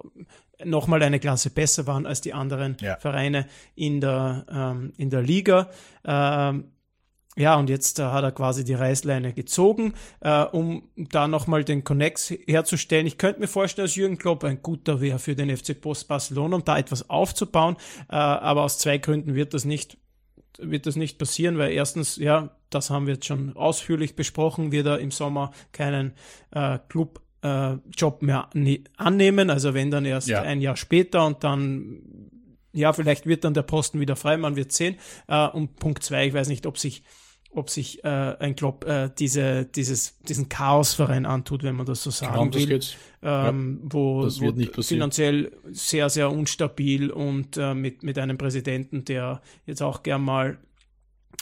nochmal 0.64 1.02
eine 1.02 1.20
Klasse 1.20 1.50
besser 1.50 1.86
waren 1.86 2.06
als 2.06 2.20
die 2.20 2.32
anderen 2.32 2.76
ja. 2.80 2.96
Vereine 2.96 3.46
in 3.74 4.00
der, 4.00 4.46
ähm, 4.50 4.92
in 4.96 5.10
der 5.10 5.22
Liga. 5.22 5.70
Ähm, 6.04 6.72
ja, 7.38 7.56
und 7.56 7.68
jetzt 7.68 7.98
äh, 7.98 8.04
hat 8.04 8.24
er 8.24 8.32
quasi 8.32 8.64
die 8.64 8.72
Reißleine 8.72 9.34
gezogen, 9.34 9.92
äh, 10.20 10.42
um 10.42 10.88
da 10.96 11.28
nochmal 11.28 11.64
den 11.64 11.84
Connex 11.84 12.30
herzustellen. 12.46 13.06
Ich 13.06 13.18
könnte 13.18 13.40
mir 13.40 13.46
vorstellen, 13.46 13.84
dass 13.86 13.94
Jürgen 13.94 14.16
Klopp 14.16 14.42
ein 14.44 14.62
guter 14.62 15.02
wäre 15.02 15.18
für 15.18 15.36
den 15.36 15.54
FC 15.54 15.78
Post 15.78 16.08
Barcelona, 16.08 16.56
um 16.56 16.64
da 16.64 16.78
etwas 16.78 17.10
aufzubauen. 17.10 17.76
Äh, 18.08 18.16
aber 18.16 18.62
aus 18.62 18.78
zwei 18.78 18.96
Gründen 18.96 19.34
wird 19.34 19.52
das 19.52 19.66
nicht 19.66 19.98
wird 20.58 20.86
das 20.86 20.96
nicht 20.96 21.18
passieren, 21.18 21.58
weil 21.58 21.72
erstens, 21.72 22.16
ja, 22.16 22.56
das 22.70 22.88
haben 22.88 23.06
wir 23.06 23.14
jetzt 23.14 23.26
schon 23.26 23.54
ausführlich 23.56 24.16
besprochen, 24.16 24.72
wird 24.72 24.86
er 24.86 24.98
im 25.00 25.10
Sommer 25.10 25.52
keinen 25.72 26.12
äh, 26.50 26.78
Club 26.88 27.20
äh, 27.42 27.74
Job 27.96 28.22
mehr 28.22 28.48
annehmen, 28.96 29.50
also 29.50 29.74
wenn 29.74 29.90
dann 29.90 30.04
erst 30.04 30.28
ja. 30.28 30.42
ein 30.42 30.60
Jahr 30.60 30.76
später 30.76 31.26
und 31.26 31.44
dann 31.44 32.02
ja, 32.72 32.92
vielleicht 32.92 33.24
wird 33.24 33.42
dann 33.44 33.54
der 33.54 33.62
Posten 33.62 34.00
wieder 34.00 34.16
frei, 34.16 34.36
man 34.36 34.54
wird 34.54 34.70
sehen. 34.70 34.96
Äh, 35.28 35.48
und 35.48 35.76
Punkt 35.76 36.02
zwei, 36.02 36.26
ich 36.26 36.34
weiß 36.34 36.48
nicht, 36.48 36.66
ob 36.66 36.78
sich 36.78 37.02
ob 37.56 37.70
sich 37.70 38.04
äh, 38.04 38.08
ein 38.38 38.54
Club 38.54 38.84
äh, 38.84 39.10
diese, 39.18 39.64
dieses, 39.64 40.18
diesen 40.20 40.50
Chaosverein 40.50 41.24
antut, 41.24 41.62
wenn 41.62 41.74
man 41.74 41.86
das 41.86 42.02
so 42.02 42.10
sagen 42.10 42.50
genau, 42.50 42.68
will, 42.68 42.80
ähm, 43.22 43.80
ja, 43.82 43.88
wo, 43.92 44.24
wo 44.24 44.82
finanziell 44.82 45.52
sehr, 45.70 46.10
sehr 46.10 46.30
unstabil 46.30 47.10
und 47.10 47.56
äh, 47.56 47.72
mit, 47.72 48.02
mit 48.02 48.18
einem 48.18 48.36
Präsidenten, 48.36 49.06
der 49.06 49.40
jetzt 49.64 49.82
auch 49.82 50.02
gern 50.02 50.22
mal 50.22 50.58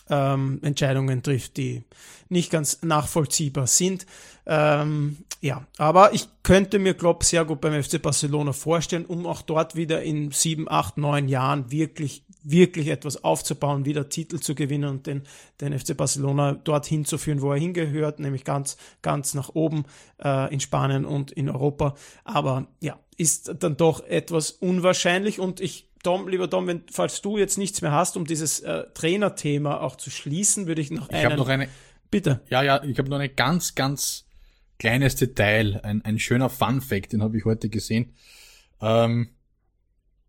ähm, 0.08 0.60
Entscheidungen 0.62 1.22
trifft, 1.22 1.56
die 1.56 1.82
nicht 2.28 2.50
ganz 2.50 2.82
nachvollziehbar 2.82 3.66
sind. 3.66 4.06
Ähm, 4.46 5.16
ja, 5.44 5.66
aber 5.76 6.14
ich 6.14 6.26
könnte 6.42 6.78
mir 6.78 6.94
Klopp 6.94 7.22
sehr 7.22 7.44
gut 7.44 7.60
beim 7.60 7.82
FC 7.82 8.00
Barcelona 8.00 8.54
vorstellen, 8.54 9.04
um 9.04 9.26
auch 9.26 9.42
dort 9.42 9.76
wieder 9.76 10.02
in 10.02 10.30
sieben, 10.30 10.70
acht, 10.70 10.96
neun 10.96 11.28
Jahren 11.28 11.70
wirklich, 11.70 12.24
wirklich 12.42 12.88
etwas 12.88 13.24
aufzubauen, 13.24 13.84
wieder 13.84 14.08
Titel 14.08 14.40
zu 14.40 14.54
gewinnen 14.54 14.88
und 14.88 15.06
den, 15.06 15.24
den 15.60 15.78
FC 15.78 15.94
Barcelona 15.94 16.54
dorthin 16.54 17.04
zu 17.04 17.18
führen, 17.18 17.42
wo 17.42 17.52
er 17.52 17.58
hingehört, 17.58 18.20
nämlich 18.20 18.44
ganz, 18.44 18.78
ganz 19.02 19.34
nach 19.34 19.50
oben 19.50 19.84
äh, 20.18 20.50
in 20.50 20.60
Spanien 20.60 21.04
und 21.04 21.30
in 21.30 21.50
Europa. 21.50 21.94
Aber 22.24 22.66
ja, 22.80 22.98
ist 23.18 23.54
dann 23.58 23.76
doch 23.76 24.02
etwas 24.06 24.50
unwahrscheinlich 24.50 25.40
und 25.40 25.60
ich 25.60 25.90
Tom, 26.02 26.26
lieber 26.26 26.48
Tom, 26.48 26.66
wenn, 26.68 26.84
falls 26.90 27.20
du 27.20 27.36
jetzt 27.36 27.58
nichts 27.58 27.82
mehr 27.82 27.92
hast, 27.92 28.16
um 28.16 28.26
dieses 28.26 28.60
äh, 28.60 28.84
Trainerthema 28.94 29.78
auch 29.82 29.96
zu 29.96 30.08
schließen, 30.08 30.66
würde 30.66 30.80
ich 30.80 30.90
noch 30.90 31.10
einen. 31.10 31.18
Ich 31.18 31.24
habe 31.26 31.36
noch 31.36 31.48
eine. 31.48 31.68
Bitte. 32.10 32.40
Ja, 32.48 32.62
ja, 32.62 32.82
ich 32.82 32.98
habe 32.98 33.10
noch 33.10 33.18
ein 33.18 33.36
ganz, 33.36 33.74
ganz 33.74 34.23
kleines 34.78 35.16
Detail, 35.16 35.80
ein, 35.82 36.04
ein 36.04 36.18
schöner 36.18 36.48
Fun 36.48 36.80
Fact, 36.80 37.12
den 37.12 37.22
habe 37.22 37.36
ich 37.36 37.44
heute 37.44 37.68
gesehen. 37.68 38.12
Ähm, 38.80 39.28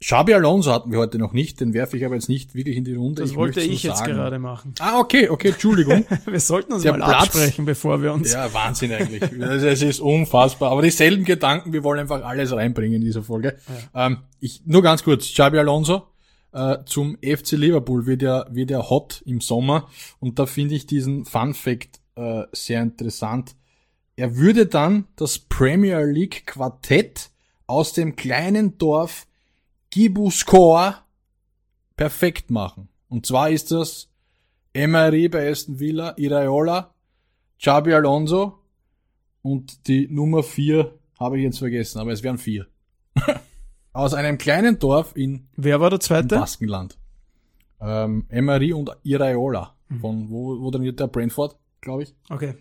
Xabi 0.01 0.33
Alonso 0.33 0.71
hatten 0.71 0.91
wir 0.91 0.99
heute 0.99 1.17
noch 1.17 1.31
nicht, 1.31 1.61
den 1.61 1.73
werfe 1.73 1.97
ich 1.97 2.05
aber 2.05 2.15
jetzt 2.15 2.27
nicht 2.27 2.53
wirklich 2.53 2.75
in 2.75 2.83
die 2.83 2.93
Runde. 2.93 3.21
Das 3.21 3.31
ich 3.31 3.37
wollte 3.37 3.61
ich 3.61 3.81
jetzt 3.83 3.99
sagen. 3.99 4.13
gerade 4.13 4.39
machen. 4.39 4.75
Ah, 4.79 4.99
okay, 4.99 5.29
okay, 5.29 5.49
Entschuldigung. 5.49 6.05
wir 6.25 6.39
sollten 6.39 6.73
uns 6.73 6.83
Der 6.83 6.91
mal 6.91 7.07
Platz, 7.07 7.23
absprechen, 7.23 7.65
bevor 7.65 8.01
wir 8.01 8.13
uns... 8.13 8.33
Ja, 8.33 8.53
Wahnsinn 8.53 8.91
eigentlich. 8.91 9.21
es 9.21 9.81
ist 9.81 10.01
unfassbar. 10.01 10.71
Aber 10.71 10.81
dieselben 10.81 11.23
Gedanken, 11.23 11.71
wir 11.71 11.83
wollen 11.83 11.99
einfach 11.99 12.23
alles 12.23 12.51
reinbringen 12.51 12.97
in 12.97 13.01
dieser 13.01 13.23
Folge. 13.23 13.57
Ja. 13.93 14.07
Ähm, 14.07 14.17
ich, 14.41 14.61
nur 14.65 14.83
ganz 14.83 15.03
kurz, 15.03 15.25
Xabi 15.31 15.57
Alonso 15.59 16.03
äh, 16.51 16.77
zum 16.85 17.17
FC 17.17 17.53
Liverpool 17.53 18.05
wird 18.05 18.21
ja, 18.21 18.45
wird 18.51 18.71
ja 18.71 18.89
hot 18.89 19.23
im 19.25 19.39
Sommer 19.39 19.87
und 20.19 20.39
da 20.39 20.45
finde 20.45 20.75
ich 20.75 20.85
diesen 20.85 21.25
Fun 21.25 21.53
Fact 21.53 22.01
äh, 22.15 22.43
sehr 22.51 22.81
interessant 22.81 23.55
er 24.16 24.38
würde 24.38 24.66
dann 24.66 25.05
das 25.16 25.39
Premier 25.39 26.03
League 26.05 26.45
Quartett 26.45 27.32
aus 27.68 27.93
dem 27.93 28.16
kleinen 28.16 28.78
Dorf 28.78 29.28
Gibuskor 29.89 31.03
perfekt 31.95 32.51
machen. 32.51 32.89
Und 33.09 33.26
zwar 33.26 33.49
ist 33.49 33.72
das 33.72 34.09
Emery 34.74 35.30
bei 35.30 35.49
Aston 35.49 35.80
Villa, 35.80 36.13
Iraola, 36.18 36.93
Xabi 37.59 37.93
Alonso 37.93 38.59
und 39.41 39.88
die 39.88 40.07
Nummer 40.07 40.43
vier 40.43 40.93
habe 41.20 41.38
ich 41.38 41.43
jetzt 41.43 41.59
vergessen, 41.59 41.99
aber 41.99 42.11
es 42.11 42.24
wären 42.24 42.38
vier. 42.38 42.68
Aus 43.93 44.13
einem 44.13 44.38
kleinen 44.38 44.80
Dorf 44.80 45.16
in 45.16 45.47
Wer 45.55 45.80
war 45.80 45.89
der 45.89 46.01
zweite? 46.01 46.36
Baskenland. 46.36 46.97
Ähm, 47.80 48.26
Emery 48.30 48.74
und 48.74 48.91
Iraola. 49.03 49.74
Mhm. 49.88 49.99
Von 49.99 50.30
wo, 50.30 50.59
wo 50.59 50.72
trainiert 50.72 50.99
der 50.99 51.07
Brentford, 51.07 51.57
glaube 51.80 52.03
ich. 52.03 52.13
Okay. 52.30 52.55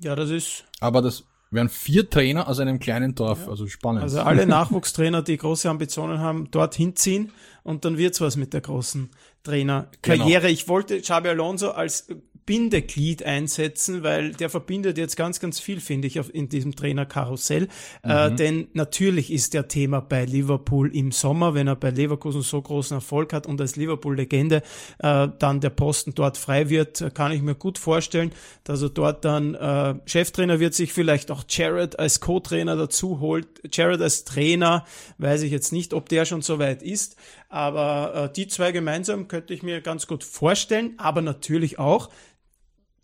Ja, 0.00 0.14
das 0.14 0.30
ist. 0.30 0.64
Aber 0.80 1.02
das 1.02 1.24
wären 1.50 1.68
vier 1.68 2.08
Trainer 2.08 2.48
aus 2.48 2.60
einem 2.60 2.78
kleinen 2.78 3.14
Dorf, 3.14 3.44
ja. 3.44 3.50
also 3.50 3.66
spannend. 3.66 4.02
Also 4.02 4.20
alle 4.20 4.46
Nachwuchstrainer, 4.46 5.22
die 5.22 5.36
große 5.36 5.68
Ambitionen 5.68 6.18
haben, 6.18 6.50
dorthin 6.50 6.96
ziehen 6.96 7.32
und 7.62 7.84
dann 7.84 7.98
wird's 7.98 8.20
was 8.20 8.36
mit 8.36 8.52
der 8.52 8.60
großen 8.60 9.10
Trainerkarriere. 9.42 10.42
Genau. 10.42 10.52
Ich 10.52 10.68
wollte 10.68 11.00
Xabi 11.00 11.28
Alonso 11.28 11.70
als 11.70 12.08
Bindeglied 12.46 13.24
einsetzen, 13.24 14.04
weil 14.04 14.30
der 14.30 14.48
verbindet 14.48 14.96
jetzt 14.98 15.16
ganz, 15.16 15.40
ganz 15.40 15.58
viel, 15.58 15.80
finde 15.80 16.06
ich, 16.06 16.16
in 16.16 16.48
diesem 16.48 16.76
Trainerkarussell. 16.76 17.68
Äh, 18.04 18.06
mhm. 18.06 18.12
Äh, 18.12 18.36
denn 18.36 18.68
natürlich 18.72 19.32
ist 19.32 19.52
der 19.52 19.66
Thema 19.66 20.00
bei 20.00 20.24
Liverpool 20.24 20.94
im 20.94 21.10
Sommer, 21.10 21.54
wenn 21.54 21.66
er 21.66 21.74
bei 21.74 21.90
Leverkusen 21.90 22.42
so 22.42 22.62
großen 22.62 22.96
Erfolg 22.96 23.32
hat 23.32 23.46
und 23.46 23.60
als 23.60 23.74
Liverpool-Legende 23.74 24.62
äh, 25.00 25.28
dann 25.38 25.60
der 25.60 25.70
Posten 25.70 26.14
dort 26.14 26.38
frei 26.38 26.70
wird, 26.70 27.14
kann 27.14 27.32
ich 27.32 27.42
mir 27.42 27.56
gut 27.56 27.78
vorstellen, 27.78 28.30
dass 28.62 28.80
er 28.80 28.90
dort 28.90 29.24
dann 29.24 29.54
äh, 29.56 29.96
Cheftrainer 30.06 30.60
wird, 30.60 30.74
sich 30.74 30.92
vielleicht 30.92 31.32
auch 31.32 31.44
Jared 31.48 31.98
als 31.98 32.20
Co-Trainer 32.20 32.76
dazu 32.76 33.18
holt. 33.18 33.48
Jared 33.72 34.00
als 34.00 34.24
Trainer, 34.24 34.84
weiß 35.18 35.42
ich 35.42 35.50
jetzt 35.50 35.72
nicht, 35.72 35.92
ob 35.92 36.08
der 36.08 36.24
schon 36.24 36.42
so 36.42 36.60
weit 36.60 36.84
ist, 36.84 37.16
aber 37.48 38.30
äh, 38.30 38.32
die 38.32 38.46
zwei 38.46 38.70
gemeinsam 38.70 39.26
könnte 39.26 39.52
ich 39.52 39.64
mir 39.64 39.80
ganz 39.80 40.06
gut 40.06 40.22
vorstellen, 40.22 40.94
aber 40.98 41.22
natürlich 41.22 41.80
auch 41.80 42.08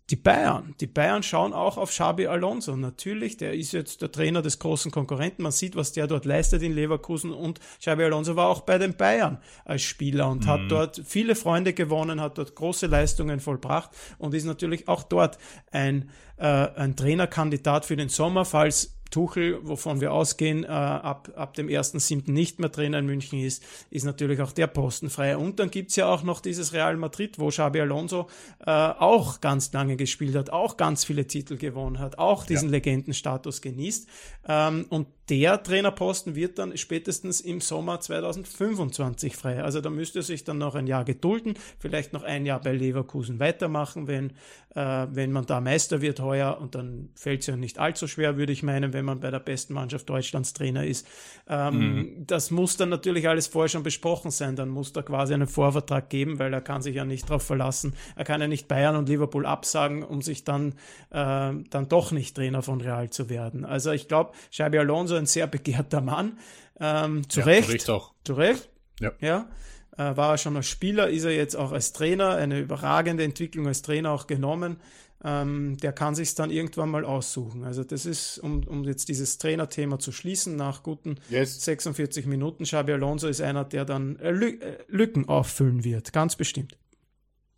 die 0.09 0.15
Bayern. 0.17 0.75
Die 0.81 0.87
Bayern 0.87 1.23
schauen 1.23 1.53
auch 1.53 1.77
auf 1.77 1.89
Xabi 1.89 2.27
Alonso. 2.27 2.75
Natürlich, 2.75 3.37
der 3.37 3.53
ist 3.53 3.71
jetzt 3.71 4.01
der 4.01 4.11
Trainer 4.11 4.41
des 4.41 4.59
großen 4.59 4.91
Konkurrenten. 4.91 5.43
Man 5.43 5.53
sieht, 5.53 5.75
was 5.75 5.93
der 5.93 6.07
dort 6.07 6.25
leistet 6.25 6.61
in 6.61 6.73
Leverkusen 6.73 7.31
und 7.31 7.59
Xabi 7.79 8.03
Alonso 8.03 8.35
war 8.35 8.47
auch 8.47 8.61
bei 8.61 8.77
den 8.77 8.95
Bayern 8.95 9.37
als 9.63 9.81
Spieler 9.83 10.29
und 10.29 10.45
mhm. 10.45 10.49
hat 10.49 10.61
dort 10.67 11.01
viele 11.05 11.35
Freunde 11.35 11.73
gewonnen, 11.73 12.19
hat 12.19 12.37
dort 12.37 12.53
große 12.55 12.87
Leistungen 12.87 13.39
vollbracht 13.39 13.91
und 14.17 14.33
ist 14.33 14.43
natürlich 14.45 14.87
auch 14.89 15.03
dort 15.03 15.37
ein, 15.71 16.09
äh, 16.37 16.45
ein 16.45 16.97
Trainerkandidat 16.97 17.85
für 17.85 17.95
den 17.95 18.09
Sommer, 18.09 18.43
falls 18.43 18.97
Tuchel, 19.11 19.59
wovon 19.61 20.01
wir 20.01 20.11
ausgehen, 20.11 20.63
äh, 20.63 20.67
ab, 20.67 21.29
ab 21.35 21.53
dem 21.53 21.67
1.7. 21.67 22.31
nicht 22.31 22.59
mehr 22.59 22.71
Trainer 22.71 22.99
in 22.99 23.05
München 23.05 23.39
ist, 23.39 23.63
ist 23.89 24.03
natürlich 24.03 24.41
auch 24.41 24.51
der 24.51 24.67
Posten 24.67 25.09
frei. 25.09 25.37
Und 25.37 25.59
dann 25.59 25.69
gibt's 25.69 25.95
ja 25.95 26.07
auch 26.07 26.23
noch 26.23 26.39
dieses 26.39 26.73
Real 26.73 26.97
Madrid, 26.97 27.37
wo 27.37 27.49
Xabi 27.49 27.81
Alonso 27.81 28.27
äh, 28.65 28.71
auch 28.71 29.39
ganz 29.39 29.71
lange 29.71 29.97
gespielt 29.97 30.35
hat, 30.35 30.49
auch 30.49 30.77
ganz 30.77 31.05
viele 31.05 31.27
Titel 31.27 31.57
gewonnen 31.57 31.99
hat, 31.99 32.17
auch 32.17 32.45
diesen 32.45 32.69
ja. 32.69 32.73
Legendenstatus 32.73 33.61
genießt. 33.61 34.07
Ähm, 34.47 34.85
und 34.89 35.07
der 35.29 35.63
Trainerposten 35.63 36.35
wird 36.35 36.59
dann 36.59 36.75
spätestens 36.75 37.39
im 37.39 37.61
Sommer 37.61 38.01
2025 38.01 39.37
frei. 39.37 39.63
Also 39.63 39.79
da 39.79 39.89
müsste 39.89 40.19
er 40.19 40.23
sich 40.23 40.43
dann 40.43 40.57
noch 40.57 40.75
ein 40.75 40.85
Jahr 40.85 41.05
gedulden, 41.05 41.53
vielleicht 41.79 42.11
noch 42.11 42.23
ein 42.23 42.45
Jahr 42.45 42.59
bei 42.59 42.73
Leverkusen 42.73 43.39
weitermachen, 43.39 44.07
wenn, 44.07 44.31
äh, 44.75 45.07
wenn 45.09 45.31
man 45.31 45.45
da 45.45 45.61
Meister 45.61 46.01
wird 46.01 46.19
heuer 46.19 46.57
und 46.59 46.75
dann 46.75 47.09
fällt 47.15 47.41
es 47.41 47.47
ja 47.47 47.55
nicht 47.55 47.79
allzu 47.79 48.07
schwer, 48.07 48.35
würde 48.37 48.51
ich 48.51 48.63
meinen, 48.63 48.91
wenn 48.91 49.05
man 49.05 49.21
bei 49.21 49.31
der 49.31 49.39
besten 49.39 49.73
Mannschaft 49.73 50.09
Deutschlands 50.09 50.53
Trainer 50.53 50.85
ist. 50.85 51.07
Ähm, 51.47 51.77
mhm. 51.77 52.27
Das 52.27 52.51
muss 52.51 52.75
dann 52.75 52.89
natürlich 52.89 53.29
alles 53.29 53.47
vorher 53.47 53.69
schon 53.69 53.83
besprochen 53.83 54.29
sein. 54.29 54.57
Dann 54.57 54.69
muss 54.69 54.91
da 54.91 55.03
quasi 55.03 55.33
einen 55.33 55.47
Vorvertrag 55.47 56.09
geben, 56.09 56.37
weil 56.37 56.51
er 56.53 56.61
kann 56.61 56.81
sich 56.81 56.95
ja 56.95 57.05
nicht 57.05 57.29
darauf 57.29 57.43
verlassen. 57.43 57.93
Er 58.17 58.25
kann 58.25 58.41
ja 58.41 58.47
nicht 58.47 58.67
Bayern 58.67 58.97
und 58.97 59.07
Liverpool 59.07 59.45
absagen, 59.45 60.03
um 60.03 60.21
sich 60.21 60.43
dann, 60.43 60.73
äh, 61.11 61.53
dann 61.69 61.87
doch 61.87 62.11
nicht 62.11 62.35
Trainer 62.35 62.61
von 62.61 62.81
Real 62.81 63.09
zu 63.09 63.29
werden. 63.29 63.63
Also 63.63 63.91
ich 63.91 64.09
glaube, 64.09 64.33
Xabi 64.51 64.79
Alonso 64.79 65.12
also 65.13 65.23
ein 65.23 65.25
sehr 65.25 65.47
begehrter 65.47 66.01
Mann. 66.01 66.37
Ähm, 66.79 67.27
zu 67.29 67.41
ja, 67.41 67.45
Recht. 67.45 67.65
Zu 67.65 67.71
Recht 67.71 67.89
auch. 67.89 68.13
Zu 68.25 68.33
Recht. 68.33 68.69
Ja. 68.99 69.11
ja. 69.19 69.49
Äh, 69.97 70.17
war 70.17 70.31
er 70.31 70.37
schon 70.37 70.55
als 70.55 70.67
Spieler, 70.67 71.09
ist 71.09 71.23
er 71.23 71.35
jetzt 71.35 71.55
auch 71.55 71.71
als 71.71 71.93
Trainer, 71.93 72.35
eine 72.35 72.59
überragende 72.59 73.23
Entwicklung 73.23 73.67
als 73.67 73.83
Trainer 73.83 74.11
auch 74.11 74.27
genommen. 74.27 74.77
Ähm, 75.23 75.77
der 75.77 75.93
kann 75.93 76.15
sich 76.15 76.35
dann 76.35 76.51
irgendwann 76.51 76.89
mal 76.89 77.05
aussuchen. 77.05 77.63
Also 77.63 77.83
das 77.83 78.05
ist, 78.05 78.39
um, 78.39 78.63
um 78.67 78.83
jetzt 78.83 79.07
dieses 79.07 79.37
Trainerthema 79.37 79.97
zu 79.99 80.11
schließen, 80.11 80.55
nach 80.57 80.83
guten 80.83 81.15
yes. 81.29 81.63
46 81.63 82.25
Minuten, 82.25 82.65
Xabi 82.65 82.93
Alonso 82.93 83.27
ist 83.27 83.39
einer, 83.39 83.63
der 83.63 83.85
dann 83.85 84.17
äh, 84.17 84.31
Lü 84.31 84.59
äh, 84.59 84.79
Lücken 84.87 85.29
auffüllen 85.29 85.83
wird, 85.83 86.11
ganz 86.11 86.35
bestimmt. 86.35 86.77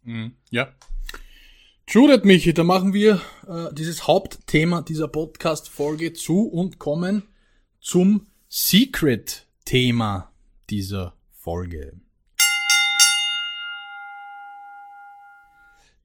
Mhm. 0.03 0.34
Ja. 0.51 0.74
Judith 1.88 2.24
Michi, 2.24 2.53
da 2.53 2.64
machen 2.64 2.93
wir 2.93 3.22
äh, 3.47 3.74
dieses 3.74 4.08
Hauptthema 4.08 4.82
dieser 4.82 5.08
Podcast-Folge 5.08 6.14
zu 6.14 6.47
und 6.47 6.80
kommen 6.80 7.24
zum 7.86 8.25
Secret-Thema 8.49 10.31
dieser 10.71 11.13
Folge. 11.29 11.93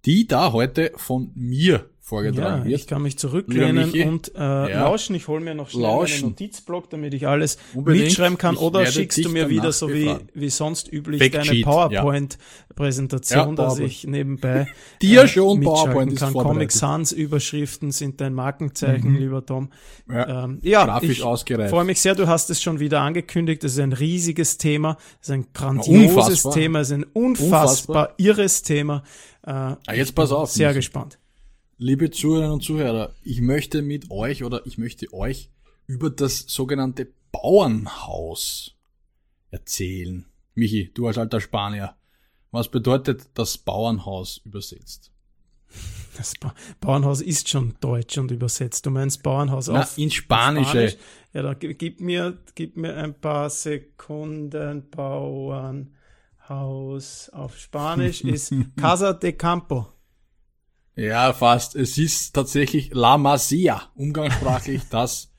Die 0.05 0.27
da 0.27 0.53
heute 0.53 0.93
von 0.97 1.33
mir 1.35 1.90
vorgetragen 2.11 2.65
ja, 2.65 2.65
wird. 2.65 2.81
Ich 2.81 2.87
kann 2.87 3.03
mich 3.03 3.17
zurücklehnen 3.19 3.93
und 3.93 4.35
äh, 4.35 4.39
ja. 4.39 4.67
lauschen. 4.83 5.15
Ich 5.15 5.29
hole 5.29 5.41
mir 5.41 5.55
noch 5.55 5.71
schnell 5.71 5.85
lauschen. 5.85 6.25
einen 6.25 6.31
Notizblock, 6.31 6.91
damit 6.91 7.15
ich 7.15 7.27
alles 7.27 7.57
Unbedingt. 7.73 8.07
mitschreiben 8.07 8.37
kann. 8.37 8.57
Ich 8.57 8.61
Oder 8.61 8.85
schickst 8.85 9.25
du 9.25 9.31
mir 9.31 9.49
wieder, 9.49 9.73
so 9.73 9.89
wie, 9.89 10.15
wie 10.35 10.51
sonst 10.51 10.93
üblich, 10.93 11.23
Fact 11.23 11.35
deine 11.37 11.63
PowerPoint-Präsentation, 11.63 13.49
ja. 13.51 13.55
dass 13.55 13.79
ich 13.79 14.07
nebenbei 14.07 14.67
dir 15.03 15.23
äh, 15.23 15.29
schon 15.29 15.61
PowerPoint 15.61 16.17
kann. 16.17 16.33
Comic 16.35 16.73
Sans 16.73 17.13
Überschriften 17.13 17.93
sind 17.93 18.21
dein 18.21 18.35
Markenzeichen, 18.35 19.13
mhm. 19.13 19.19
lieber 19.19 19.47
Tom. 19.47 19.71
Ja, 20.11 20.45
ähm, 20.45 20.61
Grafisch 20.61 21.19
ich 21.19 21.23
ausgereift. 21.23 21.71
freue 21.71 21.85
mich 21.85 22.01
sehr. 22.01 22.17
Du 22.17 22.27
hast 22.27 22.51
es 22.51 22.61
schon 22.61 22.81
wieder 22.81 23.01
angekündigt. 23.01 23.63
Das 23.63 23.73
ist 23.73 23.81
ein 23.81 23.93
riesiges 23.93 24.59
Thema. 24.59 24.97
Das 25.21 25.29
ist 25.29 25.35
ein 25.35 25.47
grandioses 25.55 26.43
Thema. 26.43 26.81
Das 26.81 26.91
ist 26.91 26.95
ein 26.95 27.05
unfassbar, 27.05 27.61
unfassbar. 27.61 28.15
irres 28.19 28.63
Thema. 28.63 29.05
Äh, 29.47 29.51
ah, 29.51 29.77
jetzt 29.95 30.15
pass 30.17 30.33
auf. 30.33 30.51
Sehr 30.51 30.75
gespannt. 30.75 31.21
Liebe 31.83 32.11
Zuhörerinnen 32.11 32.53
und 32.53 32.63
Zuhörer, 32.63 33.15
ich 33.23 33.41
möchte 33.41 33.81
mit 33.81 34.11
euch 34.11 34.45
oder 34.45 34.67
ich 34.67 34.77
möchte 34.77 35.11
euch 35.15 35.49
über 35.87 36.11
das 36.11 36.41
sogenannte 36.41 37.11
Bauernhaus 37.33 38.77
erzählen. 39.51 40.27
Michi, 40.55 40.91
du 40.93 41.07
als 41.07 41.17
alter 41.17 41.41
Spanier, 41.41 41.97
was 42.51 42.71
bedeutet 42.71 43.31
das 43.33 43.57
Bauernhaus 43.57 44.43
übersetzt? 44.45 45.11
Das 46.19 46.35
ba 46.39 46.55
Bauernhaus 46.83 47.23
ist 47.23 47.49
schon 47.49 47.75
deutsch 47.81 48.19
und 48.19 48.31
übersetzt. 48.31 48.85
Du 48.85 48.91
meinst 48.91 49.23
Bauernhaus 49.23 49.69
Na, 49.69 49.81
auf 49.81 49.97
in 49.97 50.11
Spanische. 50.11 50.91
Spanisch? 50.91 50.97
Ja, 51.33 51.41
da 51.41 51.55
gib 51.55 52.03
mir, 52.03 52.37
gib 52.55 52.77
mir 52.77 52.95
ein 52.95 53.19
paar 53.19 53.49
Sekunden. 53.49 54.91
Bauernhaus 54.91 55.91
auf 57.31 57.57
Spanisch 57.57 58.21
ist 58.21 58.53
Casa 58.77 59.15
de 59.15 59.33
Campo. 59.33 59.95
Ja, 61.01 61.33
fast. 61.33 61.77
Es 61.77 61.97
ist 61.97 62.35
tatsächlich 62.35 62.91
La 62.93 63.17
Masia, 63.17 63.85
umgangssprachlich 63.95 64.83
das 64.91 65.33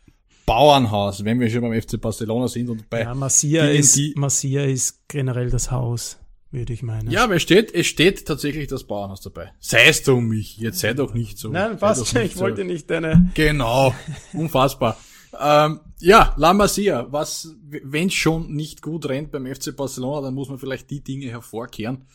Bauernhaus, 0.48 1.24
wenn 1.24 1.40
wir 1.40 1.52
schon 1.52 1.62
beim 1.62 1.80
FC 1.80 2.02
Barcelona 2.02 2.48
sind 2.48 2.68
und 2.70 2.90
bei 2.90 3.02
ja, 3.02 3.14
Masia 3.14 3.68
ist, 3.68 4.00
Masia 4.16 4.64
ist 4.64 5.08
generell 5.08 5.52
das 5.52 5.70
Haus, 5.70 6.18
würde 6.50 6.74
ich 6.74 6.82
meinen. 6.82 7.12
Ja, 7.12 7.26
aber 7.26 7.36
es 7.36 7.44
steht, 7.44 7.76
es 7.76 7.86
steht 7.86 8.26
tatsächlich 8.26 8.70
das 8.70 8.86
Bauernhaus 8.86 9.22
dabei. 9.22 9.54
Sei 9.60 9.86
es 9.86 10.08
um 10.08 10.30
mich, 10.30 10.58
jetzt 10.58 10.80
sei 10.80 10.96
doch 10.96 11.14
nicht 11.14 11.38
so. 11.38 11.50
Nein, 11.50 11.78
passt 11.78 12.08
schon, 12.08 12.24
ich 12.24 12.34
so. 12.34 12.40
wollte 12.40 12.66
nicht 12.66 12.90
deine. 12.90 13.30
Genau, 13.36 13.94
unfassbar. 14.34 14.98
ähm, 15.40 15.82
ja, 16.00 16.34
La 16.38 16.56
Masia, 16.56 17.06
was, 17.12 17.56
wenn 17.84 18.10
schon 18.10 18.52
nicht 18.52 18.82
gut 18.82 19.08
rennt 19.08 19.32
beim 19.32 19.46
FC 19.46 19.76
Barcelona, 19.76 20.22
dann 20.22 20.34
muss 20.34 20.50
man 20.50 20.58
vielleicht 20.58 20.90
die 20.90 21.04
Dinge 21.04 21.28
hervorkehren, 21.28 22.08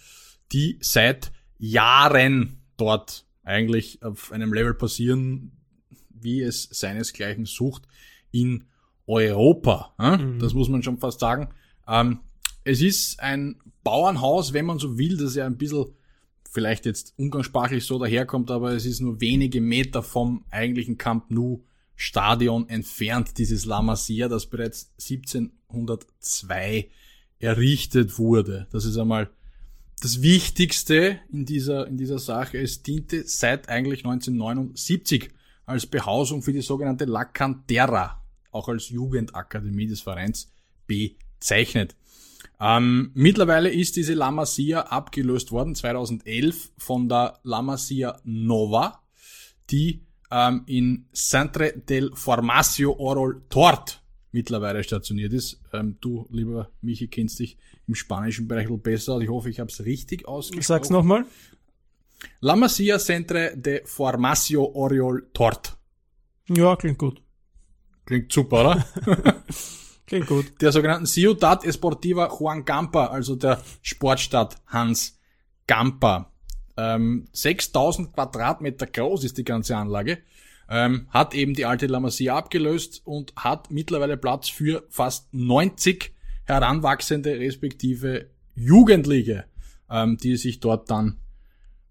die 0.50 0.78
seit 0.80 1.30
Jahren 1.58 2.60
dort 2.76 3.25
eigentlich 3.46 4.02
auf 4.02 4.32
einem 4.32 4.52
Level 4.52 4.74
passieren, 4.74 5.52
wie 6.10 6.42
es 6.42 6.64
seinesgleichen 6.64 7.46
sucht 7.46 7.84
in 8.32 8.64
Europa. 9.06 9.94
Mhm. 9.98 10.38
Das 10.40 10.52
muss 10.52 10.68
man 10.68 10.82
schon 10.82 10.98
fast 10.98 11.20
sagen. 11.20 11.48
Ähm, 11.88 12.18
es 12.64 12.82
ist 12.82 13.20
ein 13.20 13.56
Bauernhaus, 13.84 14.52
wenn 14.52 14.66
man 14.66 14.78
so 14.78 14.98
will, 14.98 15.16
das 15.16 15.36
ja 15.36 15.46
ein 15.46 15.56
bisschen 15.56 15.86
vielleicht 16.50 16.86
jetzt 16.86 17.14
umgangssprachlich 17.16 17.84
so 17.84 17.98
daherkommt, 17.98 18.50
aber 18.50 18.72
es 18.72 18.84
ist 18.84 19.00
nur 19.00 19.20
wenige 19.20 19.60
Meter 19.60 20.02
vom 20.02 20.44
eigentlichen 20.50 20.98
Camp 20.98 21.30
Nou 21.30 21.62
Stadion 21.94 22.68
entfernt, 22.68 23.38
dieses 23.38 23.64
La 23.64 23.80
Masia, 23.80 24.28
das 24.28 24.46
bereits 24.46 24.92
1702 25.00 26.90
errichtet 27.38 28.18
wurde. 28.18 28.66
Das 28.70 28.84
ist 28.84 28.98
einmal 28.98 29.30
das 30.00 30.22
Wichtigste 30.22 31.20
in 31.32 31.46
dieser, 31.46 31.86
in 31.86 31.96
dieser 31.96 32.18
Sache, 32.18 32.58
es 32.58 32.82
diente 32.82 33.24
seit 33.26 33.68
eigentlich 33.68 34.04
1979 34.04 35.30
als 35.64 35.86
Behausung 35.86 36.42
für 36.42 36.52
die 36.52 36.60
sogenannte 36.60 37.06
La 37.06 37.24
Cantera, 37.24 38.22
auch 38.50 38.68
als 38.68 38.90
Jugendakademie 38.90 39.86
des 39.86 40.00
Vereins, 40.00 40.50
bezeichnet. 40.86 41.96
Ähm, 42.60 43.10
mittlerweile 43.14 43.70
ist 43.70 43.96
diese 43.96 44.14
La 44.14 44.30
Masia 44.30 44.82
abgelöst 44.82 45.50
worden, 45.50 45.74
2011, 45.74 46.72
von 46.78 47.08
der 47.08 47.38
La 47.42 47.62
Masia 47.62 48.20
Nova, 48.24 49.02
die 49.70 50.06
ähm, 50.30 50.62
in 50.66 51.06
Centre 51.12 51.72
del 51.72 52.12
Formacio 52.14 52.96
Orol 52.98 53.42
Tort 53.48 54.02
mittlerweile 54.36 54.84
stationiert 54.84 55.32
ist. 55.32 55.62
Ähm, 55.72 55.96
du, 56.02 56.26
lieber 56.30 56.68
Michi, 56.82 57.08
kennst 57.08 57.38
dich 57.38 57.56
im 57.88 57.94
spanischen 57.94 58.46
Bereich 58.46 58.68
besser. 58.82 59.18
Ich 59.20 59.30
hoffe, 59.30 59.48
ich 59.48 59.60
habe 59.60 59.70
es 59.70 59.82
richtig 59.86 60.28
ausgesprochen. 60.28 60.62
Sag's 60.62 60.90
nochmal. 60.90 61.24
La 62.40 62.54
Masia 62.54 62.98
Centre 62.98 63.56
de 63.56 63.80
Formacio 63.86 64.62
Oriol 64.74 65.30
Tort. 65.32 65.78
Ja, 66.48 66.76
klingt 66.76 66.98
gut. 66.98 67.22
Klingt 68.04 68.30
super, 68.30 68.60
oder? 68.60 68.86
klingt 70.06 70.26
gut. 70.26 70.60
Der 70.60 70.70
sogenannten 70.70 71.06
Ciudad 71.06 71.64
Esportiva 71.64 72.28
Juan 72.38 72.66
Gampa, 72.66 73.06
also 73.06 73.36
der 73.36 73.62
Sportstadt 73.80 74.58
Hans 74.66 75.18
Gampa. 75.66 76.30
Ähm, 76.76 77.26
6000 77.32 78.12
Quadratmeter 78.12 78.86
groß 78.86 79.24
ist 79.24 79.38
die 79.38 79.44
ganze 79.44 79.78
Anlage. 79.78 80.18
Ähm, 80.68 81.06
hat 81.10 81.34
eben 81.34 81.54
die 81.54 81.64
alte 81.64 81.86
La 81.86 82.00
Masia 82.00 82.36
abgelöst 82.36 83.02
und 83.04 83.32
hat 83.36 83.70
mittlerweile 83.70 84.16
Platz 84.16 84.48
für 84.48 84.84
fast 84.88 85.32
90 85.32 86.12
heranwachsende 86.44 87.38
respektive 87.38 88.30
Jugendliche, 88.54 89.44
ähm, 89.90 90.16
die 90.16 90.36
sich 90.36 90.60
dort 90.60 90.90
dann 90.90 91.18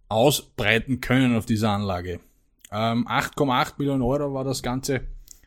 ausbreiten 0.09 1.01
können 1.01 1.35
auf 1.35 1.45
dieser 1.45 1.71
Anlage. 1.71 2.19
8,8 2.71 3.67
ähm, 3.67 3.73
Millionen 3.77 4.01
Euro 4.01 4.33
war 4.33 4.43
das 4.43 4.61
Ganze, 4.61 5.01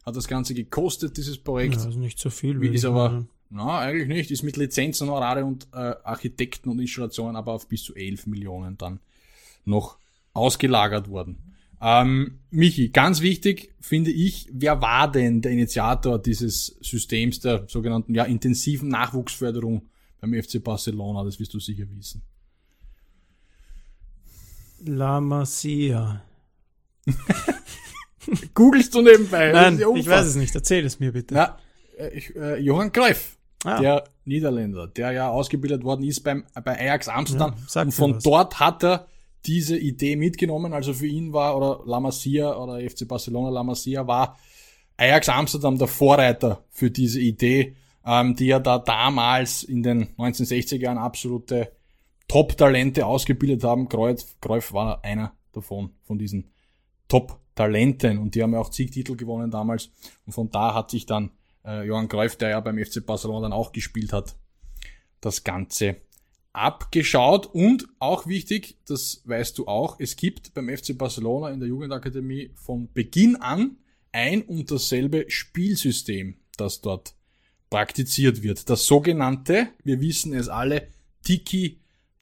hat 0.07 0.17
das 0.17 0.29
Ganze 0.29 0.55
gekostet, 0.55 1.17
dieses 1.17 1.39
Projekt. 1.39 1.77
Ja, 1.77 1.85
also 1.85 1.99
nicht 1.99 2.19
so 2.19 2.31
viel. 2.31 2.61
Wie 2.61 2.69
ist 2.69 2.85
aber, 2.85 3.27
na, 3.51 3.79
eigentlich 3.81 4.09
nicht, 4.09 4.31
ist 4.31 4.43
mit 4.43 4.57
Lizenzen, 4.57 5.09
Honorare 5.09 5.45
und 5.45 5.69
äh, 5.73 5.95
Architekten 6.05 6.71
und 6.71 6.79
Installationen 6.79 7.37
aber 7.37 7.53
auf 7.53 7.69
bis 7.69 7.83
zu 7.83 7.95
11 7.95 8.27
Millionen 8.27 8.79
dann 8.79 9.01
noch 9.65 9.99
ausgelagert 10.33 11.09
worden. 11.09 11.48
Ähm, 11.81 12.41
Michi, 12.51 12.89
ganz 12.89 13.21
wichtig 13.21 13.75
finde 13.81 14.11
ich, 14.11 14.49
wer 14.53 14.81
war 14.81 15.11
denn 15.11 15.41
der 15.41 15.53
Initiator 15.53 16.21
dieses 16.21 16.77
Systems 16.81 17.41
der 17.41 17.69
sogenannten 17.69 18.15
ja, 18.15 18.25
intensiven 18.25 18.89
Nachwuchsförderung 18.89 19.89
beim 20.21 20.35
FC 20.35 20.63
Barcelona? 20.63 21.25
Das 21.25 21.39
wirst 21.39 21.55
du 21.55 21.61
sicher 21.61 21.85
wissen. 21.91 22.23
La 24.85 25.21
Masia. 25.21 26.23
Googlest 28.55 28.95
du 28.95 29.03
nebenbei? 29.03 29.53
Nein, 29.53 29.79
ja 29.79 29.89
ich 29.95 30.07
weiß 30.07 30.27
es 30.27 30.37
nicht. 30.37 30.55
Erzähl 30.55 30.85
es 30.85 31.01
mir 31.01 31.13
bitte. 31.13 31.35
Ja, 31.35 31.59
äh, 31.99 32.09
ich, 32.17 32.35
äh, 32.37 32.59
Johann 32.61 32.93
Greif, 32.93 33.39
ah. 33.65 33.81
der 33.81 34.05
Niederländer, 34.25 34.87
der 34.89 35.13
ja 35.13 35.29
ausgebildet 35.29 35.83
worden 35.85 36.05
ist 36.05 36.21
beim, 36.21 36.45
bei 36.65 36.79
Ajax 36.79 37.09
Amsterdam. 37.09 37.55
Ja, 37.73 37.83
und 37.83 37.93
von 37.93 38.19
dort 38.23 38.61
hat 38.61 38.85
er 38.85 39.09
diese 39.47 39.79
Idee 39.79 40.17
mitgenommen. 40.17 40.73
Also 40.73 40.93
für 40.93 41.07
ihn 41.07 41.33
war, 41.33 41.57
oder 41.57 41.81
La 41.87 42.01
Masia 42.01 42.57
oder 42.57 42.79
FC 42.81 43.07
Barcelona 43.07 43.51
La 43.51 43.63
Masia 43.63 44.07
war 44.07 44.39
Ajax 44.97 45.29
Amsterdam 45.29 45.79
der 45.79 45.89
Vorreiter 45.89 46.65
für 46.71 46.91
diese 46.91 47.21
Idee, 47.21 47.77
ähm, 48.05 48.35
die 48.35 48.47
ja 48.47 48.59
da 48.59 48.79
damals 48.79 49.63
in 49.63 49.83
den 49.83 50.09
1960er 50.17 50.81
Jahren 50.81 50.99
absolute 50.99 51.73
Top-Talente 52.27 53.07
ausgebildet 53.07 53.65
haben. 53.65 53.89
Kreuz, 53.89 54.37
Kreuz 54.41 54.73
war 54.73 55.03
einer 55.05 55.33
davon, 55.53 55.91
von 56.03 56.19
diesen 56.19 56.51
Top-Talenten. 57.09 58.19
Und 58.19 58.35
die 58.35 58.43
haben 58.43 58.53
ja 58.53 58.59
auch 58.59 58.73
Siegtitel 58.73 59.17
gewonnen 59.17 59.51
damals. 59.51 59.91
Und 60.27 60.33
von 60.33 60.51
da 60.51 60.75
hat 60.75 60.91
sich 60.91 61.07
dann 61.07 61.31
äh, 61.65 61.87
Johann 61.87 62.09
Kreuf, 62.09 62.37
der 62.37 62.51
ja 62.51 62.61
beim 62.61 62.79
FC 62.79 63.05
Barcelona 63.05 63.43
dann 63.43 63.53
auch 63.53 63.73
gespielt 63.73 64.13
hat, 64.13 64.37
das 65.21 65.45
Ganze 65.45 65.97
abgeschaut. 66.53 67.47
Und 67.47 67.89
auch 67.99 68.27
wichtig, 68.27 68.79
das 68.87 69.23
weißt 69.25 69.59
du 69.59 69.67
auch, 69.67 69.97
es 69.99 70.17
gibt 70.17 70.55
beim 70.55 70.69
FC 70.69 70.97
Barcelona 70.97 71.51
in 71.51 71.61
der 71.61 71.69
Jugendakademie 71.69 72.51
von 72.55 72.89
Beginn 72.93 73.37
an 73.37 73.77
ein 74.13 74.43
und 74.43 74.71
dasselbe 74.71 75.27
Spielsystem, 75.29 76.37
das 76.57 76.81
dort 76.81 77.15
praktiziert 77.71 78.43
wird. 78.43 78.69
Das 78.71 78.87
sogenannte, 78.87 79.69
wir 79.85 80.01
wissen 80.01 80.33
es 80.33 80.49
alle, 80.49 80.89
Tiki 81.23 81.81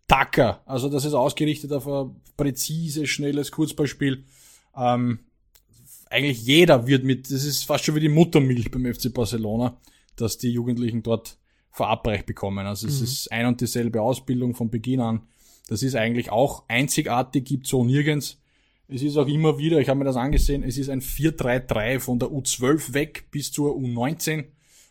Taka. 0.09 0.63
Also 0.67 0.89
das 0.89 1.05
ist 1.05 1.15
ausgerichtet 1.15 1.73
auf 1.73 1.87
ein 1.87 2.21
präzise, 2.37 3.07
schnelles 3.07 3.53
Kurzballspiel. 3.53 4.25
Ähm, 4.77 5.21
eigentlich 6.11 6.45
jeder 6.45 6.87
wird 6.87 7.05
mit, 7.05 7.31
das 7.31 7.45
ist 7.45 7.65
fast 7.65 7.85
schon 7.85 7.95
wie 7.95 8.01
die 8.01 8.09
Muttermilch 8.09 8.71
beim 8.71 8.93
FC 8.93 9.13
Barcelona, 9.13 9.81
dass 10.17 10.39
die 10.39 10.51
Jugendlichen 10.51 11.03
dort 11.03 11.39
verabreicht 11.77 12.25
bekommen. 12.25 12.67
Also 12.67 12.89
es 12.89 13.01
mhm. 13.01 13.05
ist 13.05 13.33
ein 13.33 13.47
und 13.47 13.61
dieselbe 13.61 14.01
Ausbildung 14.01 14.55
von 14.55 14.71
Beginn 14.71 15.01
an. 15.01 15.21
Das 15.69 15.83
ist 15.83 15.95
eigentlich 15.95 16.33
auch 16.33 16.65
einzigartig, 16.69 17.45
gibt 17.45 17.67
so 17.67 17.85
nirgends. 17.85 18.41
Es 18.89 19.03
ist 19.03 19.19
auch 19.19 19.27
immer 19.27 19.59
wieder, 19.59 19.79
ich 19.79 19.91
habe 19.91 19.99
mir 19.99 20.05
das 20.07 20.17
angesehen, 20.17 20.63
es 20.63 20.79
ist 20.79 20.89
ein 20.89 21.03
4-3-3 21.03 22.01
von 22.01 22.19
der 22.19 22.31
U12 22.31 22.95
weg 22.95 23.27
bis 23.31 23.53
zur 23.53 23.77
U19 23.77 24.45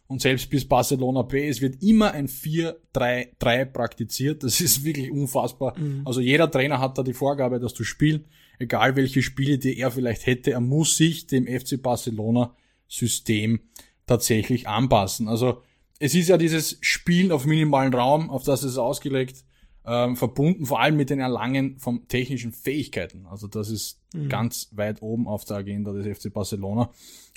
und 0.06 0.22
selbst 0.22 0.50
bis 0.52 0.68
Barcelona 0.68 1.24
B. 1.24 1.48
Es 1.48 1.60
wird 1.60 1.82
immer 1.82 2.12
ein 2.12 2.28
4-3-3 2.28 3.66
praktiziert. 3.66 4.44
Das 4.44 4.62
ist 4.62 4.84
wirklich 4.84 5.10
unfassbar. 5.12 5.80
Mhm. 5.80 6.04
Also 6.06 6.22
jeder 6.22 6.52
Trainer 6.52 6.80
hat 6.80 7.00
da 7.00 7.04
die 7.04 7.14
Vorgabe, 7.14 7.60
dass 7.60 7.74
du 7.74 7.84
spielen, 7.84 8.26
egal 8.60 8.96
welche 8.96 9.24
Spiele, 9.24 9.58
die 9.58 9.80
er 9.80 9.90
vielleicht 9.90 10.28
hätte, 10.28 10.52
er 10.52 10.60
muss 10.60 10.98
sich 10.98 11.26
dem 11.26 11.48
FC 11.48 11.82
Barcelona 11.82 12.56
System 12.88 13.62
tatsächlich 14.06 14.68
anpassen. 14.68 15.28
Also 15.28 15.64
es 16.00 16.14
ist 16.14 16.30
ja 16.30 16.38
dieses 16.38 16.78
Spielen 16.82 17.32
auf 17.32 17.46
minimalen 17.46 17.94
Raum, 17.94 18.30
auf 18.30 18.44
das 18.44 18.64
ist 18.64 18.78
ausgelegt, 18.78 19.46
ähm, 19.86 20.16
verbunden 20.16 20.66
vor 20.66 20.82
allem 20.82 20.98
mit 20.98 21.10
den 21.10 21.20
Erlangen 21.20 21.78
von 21.80 22.08
technischen 22.08 22.52
Fähigkeiten. 22.52 23.26
Also 23.28 23.48
das 23.48 23.70
ist 23.70 24.02
mhm. 24.14 24.30
ganz 24.30 24.70
weit 24.72 25.02
oben 25.02 25.28
auf 25.28 25.46
der 25.46 25.58
Agenda 25.58 25.92
des 25.94 26.18
FC 26.18 26.34
Barcelona. 26.34 26.90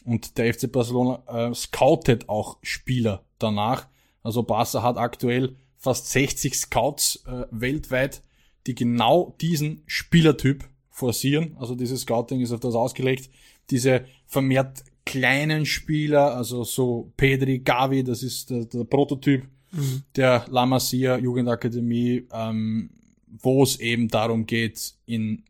Und 0.05 0.39
der 0.39 0.53
FC 0.55 0.71
Barcelona 0.71 1.23
äh, 1.29 1.55
scoutet 1.55 2.29
auch 2.29 2.59
Spieler 2.63 3.25
danach. 3.39 3.87
Also 4.23 4.43
Barca 4.43 4.83
hat 4.83 4.97
aktuell 4.97 5.57
fast 5.77 6.11
60 6.11 6.55
Scouts 6.55 7.25
äh, 7.27 7.47
weltweit, 7.51 8.23
die 8.67 8.75
genau 8.75 9.35
diesen 9.41 9.83
Spielertyp 9.87 10.65
forcieren. 10.91 11.57
Also 11.59 11.75
dieses 11.75 12.03
Scouting 12.03 12.41
ist 12.41 12.53
auf 12.53 12.61
das 12.61 12.75
ausgelegt. 12.75 13.31
Diese 13.71 14.05
vermehrt 14.27 14.85
kleinen 15.09 15.65
Spieler, 15.65 16.37
also 16.37 16.65
so 16.65 17.13
Pedri, 17.17 17.61
Gavi, 17.61 18.05
das 18.05 18.23
ist 18.23 18.51
der, 18.51 18.67
der 18.67 18.85
Prototyp 18.85 19.49
mhm. 19.73 20.03
der 20.15 20.45
La 20.51 20.67
Masia 20.67 21.17
Jugendakademie, 21.17 22.27
ähm, 22.31 22.91
wo 23.27 23.63
es 23.63 23.81
eben 23.81 24.09
darum 24.09 24.45
geht, 24.45 24.95
in 25.07 25.45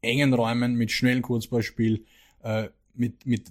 engen 0.00 0.34
Räumen 0.34 0.74
mit 0.74 0.90
schnellen 0.90 1.22
Kurzballspiel, 1.22 2.04
äh, 2.42 2.68
mit, 2.94 3.24
mit 3.24 3.50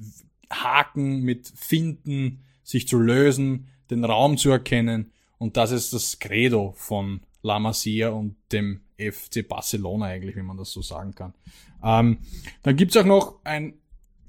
Haken, 0.51 1.21
mit 1.21 1.51
Finden, 1.55 2.43
sich 2.63 2.85
zu 2.85 2.99
lösen, 2.99 3.67
den 3.89 4.03
Raum 4.03 4.37
zu 4.37 4.49
erkennen. 4.49 5.11
Und 5.37 5.55
das 5.55 5.71
ist 5.71 5.93
das 5.93 6.19
Credo 6.19 6.73
von 6.75 7.21
La 7.41 7.59
Masia 7.59 8.09
und 8.09 8.35
dem 8.51 8.81
FC 8.97 9.47
Barcelona 9.47 10.07
eigentlich, 10.07 10.35
wenn 10.35 10.45
man 10.45 10.57
das 10.57 10.71
so 10.71 10.81
sagen 10.81 11.15
kann. 11.15 11.33
Ähm, 11.81 12.17
dann 12.63 12.75
gibt's 12.75 12.97
auch 12.97 13.05
noch 13.05 13.39
ein 13.45 13.73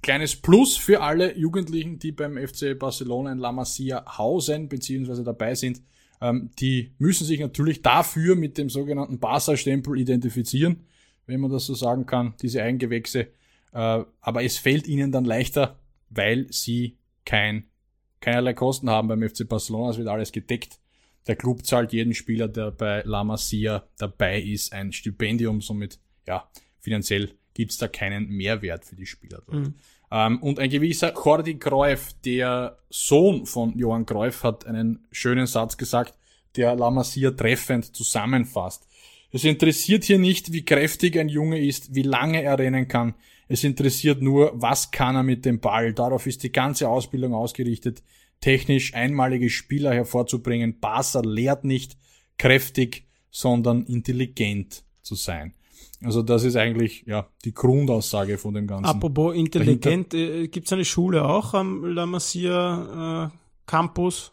kleines 0.05 0.37
Plus 0.37 0.77
für 0.77 1.01
alle 1.01 1.37
Jugendlichen, 1.37 1.99
die 1.99 2.13
beim 2.13 2.37
FC 2.37 2.79
Barcelona 2.79 3.33
in 3.33 3.39
La 3.39 3.51
Masia 3.51 4.05
hausen 4.19 4.69
bzw. 4.69 5.25
dabei 5.25 5.55
sind. 5.55 5.81
Ähm, 6.21 6.51
die 6.61 6.93
müssen 6.99 7.25
sich 7.25 7.41
natürlich 7.41 7.81
dafür 7.81 8.37
mit 8.37 8.59
dem 8.59 8.69
sogenannten 8.69 9.19
Barca-Stempel 9.19 9.99
identifizieren, 9.99 10.85
wenn 11.27 11.41
man 11.41 11.51
das 11.51 11.65
so 11.65 11.75
sagen 11.75 12.05
kann, 12.05 12.35
diese 12.43 12.63
Eigengewächse. 12.63 13.29
Äh, 13.73 14.05
aber 14.21 14.45
es 14.45 14.59
fällt 14.59 14.87
ihnen 14.87 15.11
dann 15.11 15.25
leichter, 15.25 15.81
weil 16.11 16.47
sie 16.53 16.99
kein, 17.25 17.65
keinerlei 18.21 18.53
Kosten 18.53 18.91
haben 18.91 19.09
beim 19.09 19.27
FC 19.27 19.49
Barcelona. 19.49 19.91
Es 19.91 19.99
wird 19.99 20.09
alles 20.09 20.33
gedeckt. 20.33 20.81
Der 21.27 21.37
Club 21.37 21.65
zahlt 21.65 21.95
jeden 21.95 22.13
Spieler, 22.13 22.49
der 22.49 22.71
bei 22.73 23.03
La 23.07 23.25
Masia 23.25 23.89
dabei 23.97 24.43
ist, 24.43 24.75
ein 24.75 24.93
Stipendium. 24.93 25.63
Somit, 25.63 25.99
ja, 26.27 26.47
finanziell 26.79 27.31
gibt's 27.55 27.79
da 27.79 27.89
keinen 27.89 28.29
Mehrwert 28.29 28.85
für 28.85 28.97
die 28.97 29.07
Spieler 29.07 29.43
dort. 29.47 29.69
Mhm. 29.69 29.75
Ähm, 30.11 30.43
und 30.43 30.59
ein 30.59 30.71
gewisser 30.71 31.13
Jordi 31.13 31.59
Cruyff, 31.59 32.15
der 32.25 32.79
Sohn 32.91 33.47
von 33.47 33.77
Johann 33.79 34.07
Cruyff, 34.07 34.43
hat 34.43 34.67
einen 34.67 35.07
schönen 35.11 35.47
Satz 35.47 35.77
gesagt, 35.77 36.15
der 36.57 36.75
La 36.77 36.91
Masia 36.91 37.31
treffend 37.31 37.97
zusammenfasst. 37.97 38.87
Es 39.33 39.45
interessiert 39.45 40.05
hier 40.05 40.19
nicht, 40.19 40.53
wie 40.53 40.65
kräftig 40.65 41.19
ein 41.19 41.29
Junge 41.29 41.59
ist, 41.59 41.95
wie 41.95 42.03
lange 42.03 42.43
er 42.43 42.59
rennen 42.59 42.87
kann. 42.87 43.15
Es 43.49 43.65
interessiert 43.65 44.23
nur, 44.23 44.53
was 44.55 44.91
kann 44.91 45.17
er 45.17 45.23
mit 45.23 45.45
dem 45.45 45.61
Ball. 45.61 45.93
Darauf 45.93 46.27
ist 46.27 46.45
die 46.45 46.53
ganze 46.53 46.89
Ausbildung 46.89 47.35
ausgerichtet, 47.35 48.03
technisch 48.41 48.95
einmalige 48.95 49.51
Spieler 49.51 49.93
hervorzubringen. 49.93 50.79
Barca 50.79 51.21
lehrt 51.21 51.65
nicht 51.65 51.97
kräftig, 52.39 53.07
sondern 53.31 53.85
intelligent 53.87 54.85
zu 55.03 55.15
sein. 55.17 55.55
Also 56.03 56.23
das 56.23 56.45
ist 56.45 56.57
eigentlich 56.57 57.05
ja 57.07 57.27
die 57.45 57.55
Grundaussage 57.55 58.39
von 58.39 58.55
dem 58.55 58.67
Ganzen. 58.67 58.85
Apropos 58.85 59.35
intelligent, 59.35 60.15
äh, 60.15 60.49
gibt 60.49 60.67
es 60.67 60.73
eine 60.73 60.85
Schule 60.85 61.25
auch 61.25 61.55
am 61.55 61.85
La 61.85 62.07
Masia 62.07 63.31
äh, 63.33 63.39
Campus? 63.67 64.33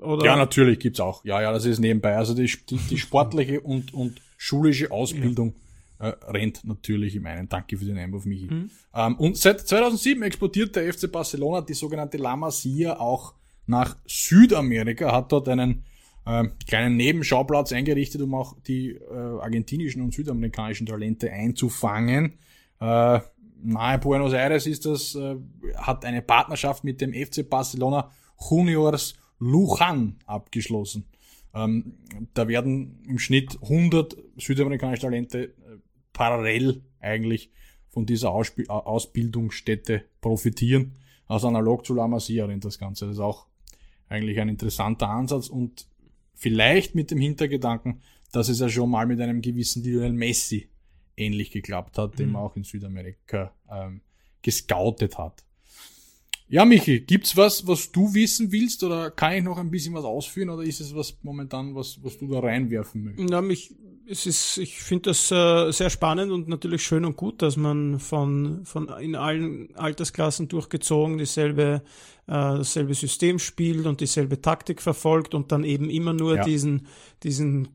Oder? 0.00 0.24
Ja, 0.24 0.36
natürlich 0.36 0.78
gibt's 0.80 1.00
auch. 1.00 1.24
Ja, 1.24 1.40
ja, 1.40 1.52
das 1.52 1.64
ist 1.64 1.78
nebenbei. 1.78 2.16
Also 2.16 2.34
die, 2.34 2.50
die, 2.68 2.76
die 2.76 2.98
sportliche 2.98 3.60
und, 3.60 3.94
und 3.94 4.20
schulische 4.36 4.90
Ausbildung 4.90 5.54
ja. 6.00 6.10
äh, 6.10 6.16
rennt 6.30 6.64
natürlich 6.64 7.14
im 7.14 7.26
einen. 7.26 7.48
Danke 7.48 7.76
für 7.76 7.84
den 7.84 7.96
Einwurf, 7.96 8.24
Michi. 8.24 8.46
Mhm. 8.46 8.70
Ähm, 8.94 9.16
und 9.16 9.36
seit 9.36 9.60
2007 9.60 10.22
exportiert 10.22 10.76
der 10.76 10.92
FC 10.92 11.10
Barcelona 11.10 11.60
die 11.60 11.74
sogenannte 11.74 12.16
La 12.18 12.36
Masia 12.36 12.98
auch 12.98 13.34
nach 13.66 13.96
Südamerika, 14.06 15.12
hat 15.12 15.32
dort 15.32 15.48
einen 15.48 15.84
äh, 16.26 16.44
kleinen 16.66 16.96
Nebenschauplatz 16.96 17.72
eingerichtet, 17.72 18.22
um 18.22 18.34
auch 18.34 18.56
die 18.66 18.90
äh, 18.90 19.12
argentinischen 19.12 20.02
und 20.02 20.14
südamerikanischen 20.14 20.86
Talente 20.86 21.30
einzufangen. 21.30 22.38
Äh, 22.80 23.20
nahe 23.62 23.98
Buenos 23.98 24.32
Aires 24.32 24.66
ist 24.66 24.86
das, 24.86 25.14
äh, 25.14 25.36
hat 25.76 26.04
eine 26.04 26.22
Partnerschaft 26.22 26.84
mit 26.84 27.00
dem 27.00 27.12
FC 27.12 27.48
Barcelona 27.48 28.10
Juniors 28.50 29.14
Lujan 29.38 30.16
abgeschlossen. 30.26 31.06
Ähm, 31.54 31.94
da 32.34 32.48
werden 32.48 33.02
im 33.06 33.18
Schnitt 33.18 33.58
100 33.62 34.16
südamerikanische 34.36 35.02
Talente 35.02 35.44
äh, 35.44 35.52
parallel 36.12 36.82
eigentlich 37.00 37.50
von 37.90 38.06
dieser 38.06 38.32
Ausp 38.32 38.68
Ausbildungsstätte 38.68 40.04
profitieren. 40.20 40.96
Also 41.26 41.48
analog 41.48 41.86
zu 41.86 41.94
La 41.94 42.08
Masia 42.08 42.46
das 42.46 42.78
Ganze. 42.78 43.06
Das 43.06 43.14
ist 43.14 43.20
auch 43.20 43.46
eigentlich 44.08 44.40
ein 44.40 44.48
interessanter 44.48 45.08
Ansatz 45.08 45.48
und 45.48 45.86
vielleicht 46.34 46.94
mit 46.94 47.10
dem 47.10 47.18
Hintergedanken, 47.18 48.00
dass 48.32 48.48
es 48.48 48.60
ja 48.60 48.68
schon 48.68 48.90
mal 48.90 49.06
mit 49.06 49.20
einem 49.20 49.40
gewissen 49.40 49.82
Lionel 49.82 50.12
Messi 50.12 50.68
ähnlich 51.16 51.50
geklappt 51.50 51.98
hat, 51.98 52.12
mhm. 52.12 52.16
den 52.16 52.32
man 52.32 52.42
auch 52.42 52.56
in 52.56 52.64
Südamerika 52.64 53.52
ähm, 53.70 54.00
gescoutet 54.42 55.18
hat. 55.18 55.44
Ja, 56.48 56.64
Michi, 56.64 57.00
gibt's 57.00 57.36
was, 57.36 57.66
was 57.66 57.90
du 57.90 58.12
wissen 58.12 58.52
willst 58.52 58.82
oder 58.84 59.10
kann 59.10 59.32
ich 59.32 59.42
noch 59.42 59.58
ein 59.58 59.70
bisschen 59.70 59.94
was 59.94 60.04
ausführen 60.04 60.50
oder 60.50 60.62
ist 60.62 60.80
es 60.80 60.94
was 60.94 61.16
momentan, 61.22 61.74
was, 61.74 61.98
was 62.02 62.18
du 62.18 62.28
da 62.28 62.40
reinwerfen 62.40 63.04
möchtest? 63.04 63.30
Na, 63.30 63.40
mich, 63.40 63.74
es 64.06 64.26
ist, 64.26 64.58
ich 64.58 64.82
finde 64.82 65.10
das 65.10 65.30
äh, 65.30 65.70
sehr 65.72 65.90
spannend 65.90 66.30
und 66.30 66.48
natürlich 66.48 66.84
schön 66.84 67.04
und 67.04 67.16
gut, 67.16 67.40
dass 67.40 67.56
man 67.56 67.98
von, 67.98 68.64
von 68.64 68.88
in 69.00 69.16
allen 69.16 69.74
Altersklassen 69.76 70.48
durchgezogen 70.48 71.16
dieselbe, 71.16 71.82
äh, 72.26 72.32
dasselbe 72.32 72.94
System 72.94 73.38
spielt 73.38 73.86
und 73.86 74.00
dieselbe 74.00 74.40
Taktik 74.42 74.82
verfolgt 74.82 75.34
und 75.34 75.50
dann 75.52 75.64
eben 75.64 75.88
immer 75.88 76.12
nur 76.12 76.36
ja. 76.36 76.44
diesen, 76.44 76.86
diesen 77.22 77.68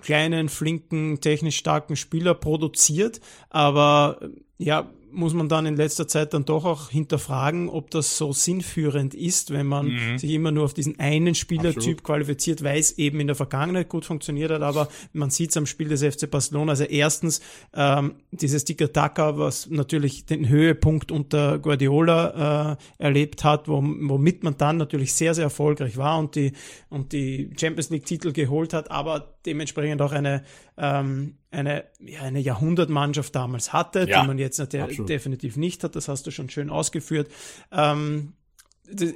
kleinen, 0.00 0.48
flinken, 0.48 1.20
technisch 1.20 1.56
starken 1.56 1.96
Spieler 1.96 2.34
produziert. 2.34 3.20
Aber 3.50 4.20
ja, 4.58 4.88
muss 5.12 5.34
man 5.34 5.48
dann 5.48 5.66
in 5.66 5.76
letzter 5.76 6.06
Zeit 6.06 6.34
dann 6.34 6.44
doch 6.44 6.64
auch 6.64 6.90
hinterfragen, 6.90 7.68
ob 7.68 7.90
das 7.90 8.16
so 8.16 8.32
sinnführend 8.32 9.14
ist, 9.14 9.52
wenn 9.52 9.66
man 9.66 9.88
mhm. 9.88 10.18
sich 10.18 10.30
immer 10.30 10.50
nur 10.50 10.64
auf 10.64 10.74
diesen 10.74 10.98
einen 10.98 11.34
Spielertyp 11.34 11.76
Absolut. 11.76 12.04
qualifiziert, 12.04 12.62
weil 12.62 12.78
es 12.78 12.98
eben 12.98 13.20
in 13.20 13.26
der 13.26 13.36
Vergangenheit 13.36 13.88
gut 13.88 14.04
funktioniert 14.04 14.50
hat, 14.50 14.62
aber 14.62 14.88
man 15.12 15.30
sieht 15.30 15.50
es 15.50 15.56
am 15.56 15.66
Spiel 15.66 15.88
des 15.88 16.02
FC 16.02 16.30
Barcelona. 16.30 16.72
Also 16.72 16.84
erstens 16.84 17.40
ähm, 17.74 18.14
dieses 18.30 18.64
Tiki-Taka, 18.64 19.38
was 19.38 19.68
natürlich 19.70 20.26
den 20.26 20.48
Höhepunkt 20.48 21.10
unter 21.10 21.58
Guardiola 21.58 22.76
äh, 22.98 23.02
erlebt 23.02 23.44
hat, 23.44 23.68
wo, 23.68 23.82
womit 23.82 24.44
man 24.44 24.56
dann 24.56 24.76
natürlich 24.76 25.14
sehr, 25.14 25.34
sehr 25.34 25.44
erfolgreich 25.44 25.96
war 25.96 26.18
und 26.18 26.34
die, 26.34 26.52
und 26.88 27.12
die 27.12 27.50
Champions 27.58 27.90
League-Titel 27.90 28.32
geholt 28.32 28.72
hat, 28.72 28.90
aber 28.90 29.37
dementsprechend 29.48 30.02
auch 30.02 30.12
eine 30.12 30.44
ähm, 30.76 31.38
eine, 31.50 31.84
ja, 31.98 32.20
eine 32.22 32.40
Jahrhundertmannschaft 32.40 33.34
damals 33.34 33.72
hatte, 33.72 34.06
ja, 34.08 34.20
die 34.20 34.26
man 34.26 34.38
jetzt 34.38 34.58
de 34.72 35.04
definitiv 35.04 35.56
nicht 35.56 35.82
hat. 35.82 35.96
Das 35.96 36.08
hast 36.08 36.26
du 36.26 36.30
schon 36.30 36.50
schön 36.50 36.70
ausgeführt. 36.70 37.30
Ähm, 37.72 38.34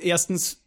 erstens 0.03 0.62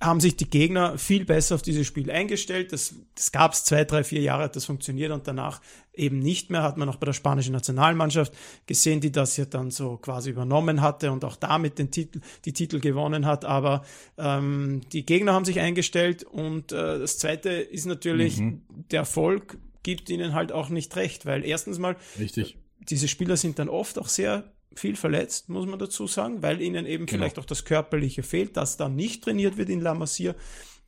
haben 0.00 0.20
sich 0.20 0.36
die 0.36 0.48
Gegner 0.48 0.96
viel 0.96 1.24
besser 1.24 1.56
auf 1.56 1.62
dieses 1.62 1.86
Spiel 1.86 2.10
eingestellt. 2.10 2.72
Das, 2.72 2.94
das 3.16 3.32
gab 3.32 3.52
es 3.52 3.64
zwei, 3.64 3.84
drei, 3.84 4.04
vier 4.04 4.20
Jahre, 4.20 4.44
hat 4.44 4.54
das 4.54 4.64
funktioniert 4.64 5.10
und 5.10 5.26
danach 5.26 5.60
eben 5.92 6.20
nicht 6.20 6.50
mehr. 6.50 6.62
Hat 6.62 6.76
man 6.76 6.88
auch 6.88 6.96
bei 6.96 7.06
der 7.06 7.12
spanischen 7.12 7.52
Nationalmannschaft 7.52 8.32
gesehen, 8.66 9.00
die 9.00 9.10
das 9.10 9.36
ja 9.36 9.44
dann 9.44 9.72
so 9.72 9.96
quasi 9.96 10.30
übernommen 10.30 10.82
hatte 10.82 11.10
und 11.10 11.24
auch 11.24 11.34
damit 11.34 11.78
den 11.78 11.90
Titel, 11.90 12.20
die 12.44 12.52
Titel 12.52 12.78
gewonnen 12.78 13.26
hat. 13.26 13.44
Aber 13.44 13.84
ähm, 14.16 14.82
die 14.92 15.04
Gegner 15.04 15.32
haben 15.32 15.44
sich 15.44 15.58
eingestellt 15.58 16.22
und 16.22 16.70
äh, 16.70 17.00
das 17.00 17.18
Zweite 17.18 17.50
ist 17.50 17.86
natürlich 17.86 18.38
mhm. 18.38 18.62
der 18.90 19.00
Erfolg 19.00 19.58
gibt 19.82 20.10
ihnen 20.10 20.34
halt 20.34 20.52
auch 20.52 20.68
nicht 20.68 20.94
recht, 20.96 21.26
weil 21.26 21.44
erstens 21.44 21.78
mal, 21.78 21.96
Richtig. 22.18 22.56
diese 22.78 23.08
Spieler 23.08 23.36
sind 23.36 23.58
dann 23.58 23.68
oft 23.68 23.98
auch 23.98 24.08
sehr 24.08 24.52
viel 24.74 24.96
verletzt, 24.96 25.48
muss 25.48 25.66
man 25.66 25.78
dazu 25.78 26.06
sagen, 26.06 26.42
weil 26.42 26.60
ihnen 26.60 26.86
eben 26.86 27.06
genau. 27.06 27.18
vielleicht 27.18 27.38
auch 27.38 27.44
das 27.44 27.64
Körperliche 27.64 28.22
fehlt, 28.22 28.56
dass 28.56 28.76
da 28.76 28.88
nicht 28.88 29.24
trainiert 29.24 29.56
wird 29.56 29.68
in 29.68 29.80
La 29.80 29.94
Masia. 29.94 30.34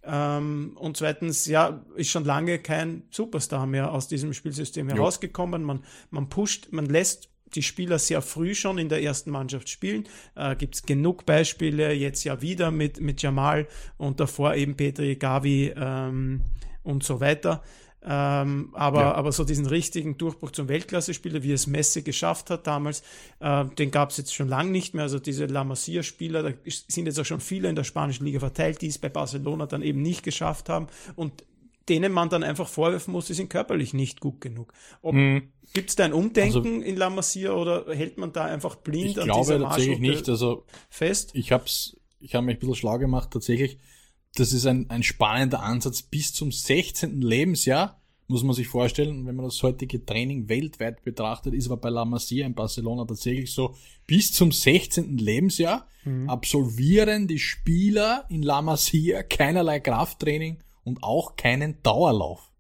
Ähm, 0.03 0.77
und 0.77 0.97
zweitens, 0.97 1.47
ja, 1.47 1.85
ist 1.97 2.11
schon 2.11 2.25
lange 2.25 2.59
kein 2.59 3.03
Superstar 3.11 3.67
mehr 3.67 3.93
aus 3.93 4.09
diesem 4.09 4.33
Spielsystem 4.33 4.89
herausgekommen. 4.89 5.63
Man, 5.63 5.85
man 6.11 6.29
pusht, 6.29 6.69
man 6.71 6.87
lässt 6.87 7.31
die 7.55 7.63
Spieler 7.63 7.99
sehr 7.99 8.23
früh 8.23 8.55
schon 8.55 8.79
in 8.79 8.89
der 8.89 9.03
ersten 9.03 9.31
Mannschaft 9.31 9.69
spielen. 9.69 10.09
Äh, 10.37 10.57
Gibt 10.57 10.77
es 10.77 10.83
genug 10.83 11.27
Beispiele, 11.27 11.93
jetzt 11.93 12.25
ja 12.25 12.41
wieder 12.41 12.71
mit, 12.71 13.01
mit 13.01 13.21
Jamal 13.23 13.67
und 13.97 14.21
davor 14.21 14.55
eben 14.55 14.77
Petri, 14.77 15.17
Gavi 15.17 15.73
ähm, 15.77 16.43
und 16.83 17.03
so 17.03 17.21
weiter. 17.21 17.63
Ähm, 18.03 18.71
aber, 18.73 19.01
ja. 19.01 19.15
aber 19.15 19.31
so 19.31 19.45
diesen 19.45 19.67
richtigen 19.67 20.17
Durchbruch 20.17 20.53
zum 20.53 20.69
Weltklasse-Spieler, 20.69 21.43
wie 21.43 21.53
es 21.53 21.67
Messi 21.67 22.03
geschafft 22.03 22.49
hat 22.49 22.67
damals, 22.67 23.03
äh, 23.41 23.67
den 23.67 23.91
gab 23.91 24.11
es 24.11 24.17
jetzt 24.17 24.35
schon 24.35 24.49
lange 24.49 24.71
nicht 24.71 24.95
mehr. 24.95 25.03
Also 25.03 25.19
diese 25.19 25.47
La 25.47 25.65
Masia-Spieler, 25.65 26.43
da 26.43 26.53
sind 26.65 27.07
jetzt 27.07 27.21
auch 27.21 27.27
schon 27.27 27.41
viele 27.41 27.69
in 27.69 27.77
der 27.77 27.85
spanischen 27.85 28.25
Liga 28.25 28.41
verteilt, 28.41 28.81
die 28.81 28.87
es 28.87 28.99
bei 28.99 29.11
Barcelona 29.11 29.67
dann 29.67 29.83
eben 29.83 30.01
nicht 30.01 30.23
geschafft 30.23 30.69
haben 30.69 30.87
und 31.15 31.45
denen 31.89 32.13
man 32.13 32.29
dann 32.29 32.43
einfach 32.43 32.69
vorwerfen 32.69 33.13
muss, 33.13 33.27
sie 33.27 33.35
sind 33.35 33.51
körperlich 33.51 33.93
nicht 33.93 34.21
gut 34.21 34.41
genug. 34.41 34.73
Mhm. 35.03 35.51
Gibt 35.73 35.91
es 35.91 35.97
da 35.97 36.05
ein 36.05 36.13
Umdenken 36.13 36.59
also, 36.59 36.81
in 36.83 36.97
La 36.97 37.11
Masia 37.11 37.53
oder 37.53 37.87
hält 37.95 38.17
man 38.17 38.33
da 38.33 38.45
einfach 38.45 38.77
blind 38.77 39.11
ich 39.11 39.19
an 39.19 39.25
glaube 39.25 39.41
dieser 39.41 39.61
tatsächlich 39.61 39.99
nicht. 39.99 40.29
Also 40.29 40.65
fest? 40.89 41.31
Ich 41.35 41.53
habe 41.53 41.65
ich 41.67 42.35
hab 42.35 42.45
mich 42.45 42.57
ein 42.57 42.59
bisschen 42.61 42.77
schlau 42.77 42.99
gemacht 42.99 43.31
tatsächlich 43.33 43.79
das 44.37 44.53
ist 44.53 44.67
ein, 44.67 44.89
ein 44.91 45.03
spannender 45.03 45.63
Ansatz. 45.63 46.03
Bis 46.03 46.33
zum 46.33 46.53
16. 46.53 47.21
Lebensjahr 47.21 48.01
muss 48.31 48.45
man 48.45 48.55
sich 48.55 48.69
vorstellen, 48.69 49.27
wenn 49.27 49.35
man 49.35 49.47
das 49.47 49.63
heutige 49.63 50.05
Training 50.05 50.49
weltweit 50.49 51.03
betrachtet, 51.03 51.53
ist 51.53 51.67
aber 51.67 51.79
bei 51.79 51.91
La 51.91 52.05
Masia 52.05 52.47
in 52.47 52.55
Barcelona 52.55 53.05
tatsächlich 53.05 53.53
so, 53.53 53.75
bis 54.07 54.33
zum 54.33 54.53
16. 54.53 55.19
Lebensjahr 55.19 55.87
mhm. 56.05 56.31
absolvieren 56.31 57.27
die 57.27 57.41
Spieler 57.41 58.25
in 58.29 58.43
La 58.43 58.63
Masia 58.63 59.25
keinerlei 59.25 59.81
Krafttraining 59.81 60.59
und 60.85 61.03
auch 61.03 61.35
keinen 61.35 61.83
Dauerlauf. 61.83 62.53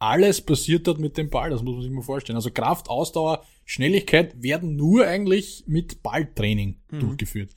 Alles 0.00 0.40
passiert 0.40 0.86
dort 0.88 0.98
mit 0.98 1.16
dem 1.16 1.30
Ball, 1.30 1.50
das 1.50 1.62
muss 1.62 1.76
man 1.76 1.82
sich 1.82 1.92
mal 1.92 2.02
vorstellen. 2.02 2.36
Also 2.36 2.50
Kraft, 2.50 2.90
Ausdauer, 2.90 3.44
Schnelligkeit 3.64 4.42
werden 4.42 4.74
nur 4.74 5.06
eigentlich 5.06 5.62
mit 5.66 6.02
Balltraining 6.02 6.80
mhm. 6.90 7.00
durchgeführt. 7.00 7.50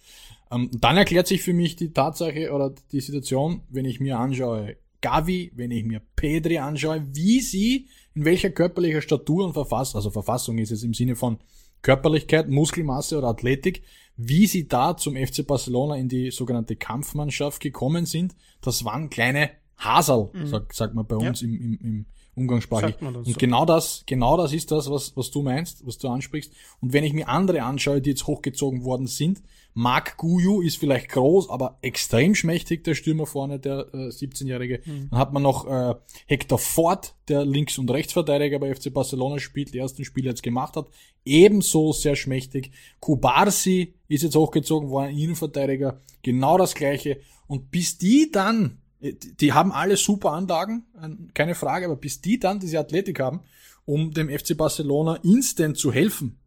Ähm, 0.51 0.69
dann 0.73 0.97
erklärt 0.97 1.27
sich 1.27 1.41
für 1.41 1.53
mich 1.53 1.75
die 1.75 1.93
Tatsache 1.93 2.51
oder 2.51 2.73
die 2.91 3.01
Situation, 3.01 3.61
wenn 3.69 3.85
ich 3.85 3.99
mir 3.99 4.17
anschaue, 4.19 4.77
Gavi, 5.01 5.51
wenn 5.55 5.71
ich 5.71 5.85
mir 5.85 6.01
Pedri 6.15 6.57
anschaue, 6.57 7.05
wie 7.13 7.41
sie 7.41 7.87
in 8.15 8.25
welcher 8.25 8.49
körperlicher 8.49 9.01
Statur 9.01 9.45
und 9.45 9.53
Verfassung, 9.53 9.97
also 9.97 10.09
Verfassung 10.09 10.57
ist 10.57 10.71
es 10.71 10.83
im 10.83 10.93
Sinne 10.93 11.15
von 11.15 11.37
Körperlichkeit, 11.81 12.49
Muskelmasse 12.49 13.17
oder 13.17 13.27
Athletik, 13.27 13.83
wie 14.15 14.47
sie 14.47 14.67
da 14.67 14.97
zum 14.97 15.15
FC 15.15 15.45
Barcelona 15.45 15.95
in 15.95 16.09
die 16.09 16.31
sogenannte 16.31 16.75
Kampfmannschaft 16.75 17.61
gekommen 17.61 18.05
sind, 18.05 18.35
das 18.61 18.83
waren 18.83 19.09
kleine 19.09 19.51
Hasel, 19.77 20.29
mhm. 20.33 20.47
sagt, 20.47 20.73
sagt 20.73 20.95
man 20.95 21.05
bei 21.05 21.15
uns 21.15 21.41
ja. 21.41 21.47
im, 21.47 21.61
im, 21.61 21.79
im 21.81 22.05
umgangssprachlich. 22.37 23.01
Und 23.01 23.25
so. 23.25 23.33
genau 23.37 23.65
das, 23.65 24.03
genau 24.05 24.37
das 24.37 24.53
ist 24.53 24.71
das, 24.71 24.89
was, 24.89 25.17
was 25.17 25.31
du 25.31 25.41
meinst, 25.41 25.85
was 25.85 25.97
du 25.97 26.07
ansprichst. 26.07 26.53
Und 26.79 26.93
wenn 26.93 27.03
ich 27.03 27.13
mir 27.13 27.27
andere 27.27 27.63
anschaue, 27.63 27.99
die 27.99 28.11
jetzt 28.11 28.27
hochgezogen 28.27 28.83
worden 28.83 29.07
sind, 29.07 29.41
Marc 29.73 30.17
Guyu 30.17 30.61
ist 30.61 30.77
vielleicht 30.77 31.09
groß, 31.09 31.51
aber 31.51 31.77
extrem 31.81 32.33
schmächtig, 32.33 32.83
der 32.83 32.95
Stürmer 32.95 33.27
vorne, 33.27 33.59
der 33.59 33.87
äh, 33.93 34.07
17-Jährige. 34.07 34.81
Mhm. 34.83 35.09
Dann 35.11 35.19
hat 35.19 35.33
man 35.33 35.43
noch 35.43 35.67
äh, 35.67 35.93
Hector 36.25 36.57
Ford, 36.57 37.13
der 37.27 37.45
Links- 37.45 37.77
und 37.77 37.91
Rechtsverteidiger 37.91 38.57
bei 38.57 38.73
FC 38.73 38.91
Barcelona 38.91 39.37
spielt, 39.37 39.73
die 39.75 39.77
ersten 39.77 40.03
Spiele 40.03 40.29
jetzt 40.29 40.41
gemacht 40.41 40.75
hat. 40.75 40.87
Ebenso 41.25 41.91
sehr 41.91 42.15
schmächtig. 42.15 42.71
Kubarsi 42.99 43.93
ist 44.07 44.23
jetzt 44.23 44.35
hochgezogen 44.35 44.89
worden, 44.89 45.15
Innenverteidiger. 45.15 46.01
Genau 46.23 46.57
das 46.57 46.73
gleiche. 46.73 47.19
Und 47.45 47.69
bis 47.69 47.99
die 47.99 48.31
dann, 48.31 48.79
die 49.13 49.53
haben 49.53 49.71
alle 49.71 49.97
super 49.97 50.31
Anlagen, 50.31 50.85
keine 51.33 51.55
Frage, 51.55 51.85
aber 51.85 51.95
bis 51.95 52.21
die 52.21 52.39
dann 52.39 52.59
diese 52.59 52.79
Athletik 52.79 53.19
haben, 53.19 53.41
um 53.85 54.13
dem 54.13 54.29
FC 54.29 54.57
Barcelona 54.57 55.15
instant 55.23 55.77
zu 55.77 55.91
helfen, 55.91 56.39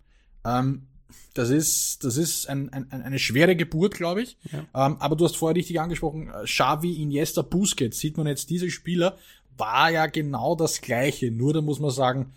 ähm, 0.45 0.87
das 1.35 1.51
ist, 1.51 2.05
das 2.05 2.17
ist 2.17 2.49
ein, 2.49 2.73
ein, 2.73 2.91
eine 2.91 3.19
schwere 3.19 3.55
Geburt, 3.55 3.95
glaube 3.95 4.23
ich. 4.23 4.37
Ja. 4.53 4.87
Ähm, 4.87 4.97
aber 4.99 5.17
du 5.17 5.25
hast 5.25 5.37
vorher 5.37 5.57
richtig 5.57 5.81
angesprochen, 5.81 6.29
äh, 6.29 6.45
Xavi, 6.45 7.01
Iniesta, 7.03 7.43
Busquets, 7.43 7.99
sieht 7.99 8.17
man 8.17 8.27
jetzt, 8.27 8.51
diese 8.51 8.71
Spieler 8.71 9.17
war 9.57 9.91
ja 9.91 10.07
genau 10.07 10.57
das 10.57 10.81
Gleiche. 10.81 11.31
Nur 11.31 11.53
da 11.53 11.61
muss 11.61 11.81
man 11.81 11.91
sagen, 11.91 12.33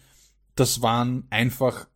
das 0.55 0.81
waren 0.81 1.25
einfach 1.29 1.87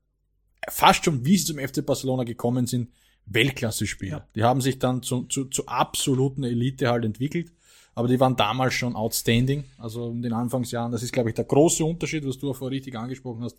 fast 0.69 1.05
schon, 1.05 1.25
wie 1.25 1.37
sie 1.37 1.45
zum 1.45 1.59
FC 1.59 1.85
Barcelona 1.85 2.23
gekommen 2.23 2.65
sind, 2.65 2.89
Weltklasse-Spieler. 3.25 4.17
Ja. 4.17 4.27
Die 4.35 4.43
haben 4.43 4.61
sich 4.61 4.79
dann 4.79 5.03
zu, 5.03 5.23
zu, 5.23 5.45
zu 5.45 5.67
absoluten 5.67 6.43
Elite 6.43 6.89
halt 6.89 7.05
entwickelt, 7.05 7.51
aber 7.97 8.07
die 8.07 8.19
waren 8.19 8.35
damals 8.35 8.75
schon 8.75 8.95
outstanding, 8.95 9.63
also 9.79 10.11
in 10.11 10.21
den 10.21 10.31
Anfangsjahren. 10.31 10.91
Das 10.91 11.01
ist, 11.01 11.11
glaube 11.11 11.29
ich, 11.29 11.35
der 11.35 11.45
große 11.45 11.83
Unterschied, 11.83 12.27
was 12.27 12.37
du 12.37 12.51
auch 12.51 12.55
vorher 12.55 12.75
richtig 12.75 12.95
angesprochen 12.95 13.43
hast, 13.43 13.57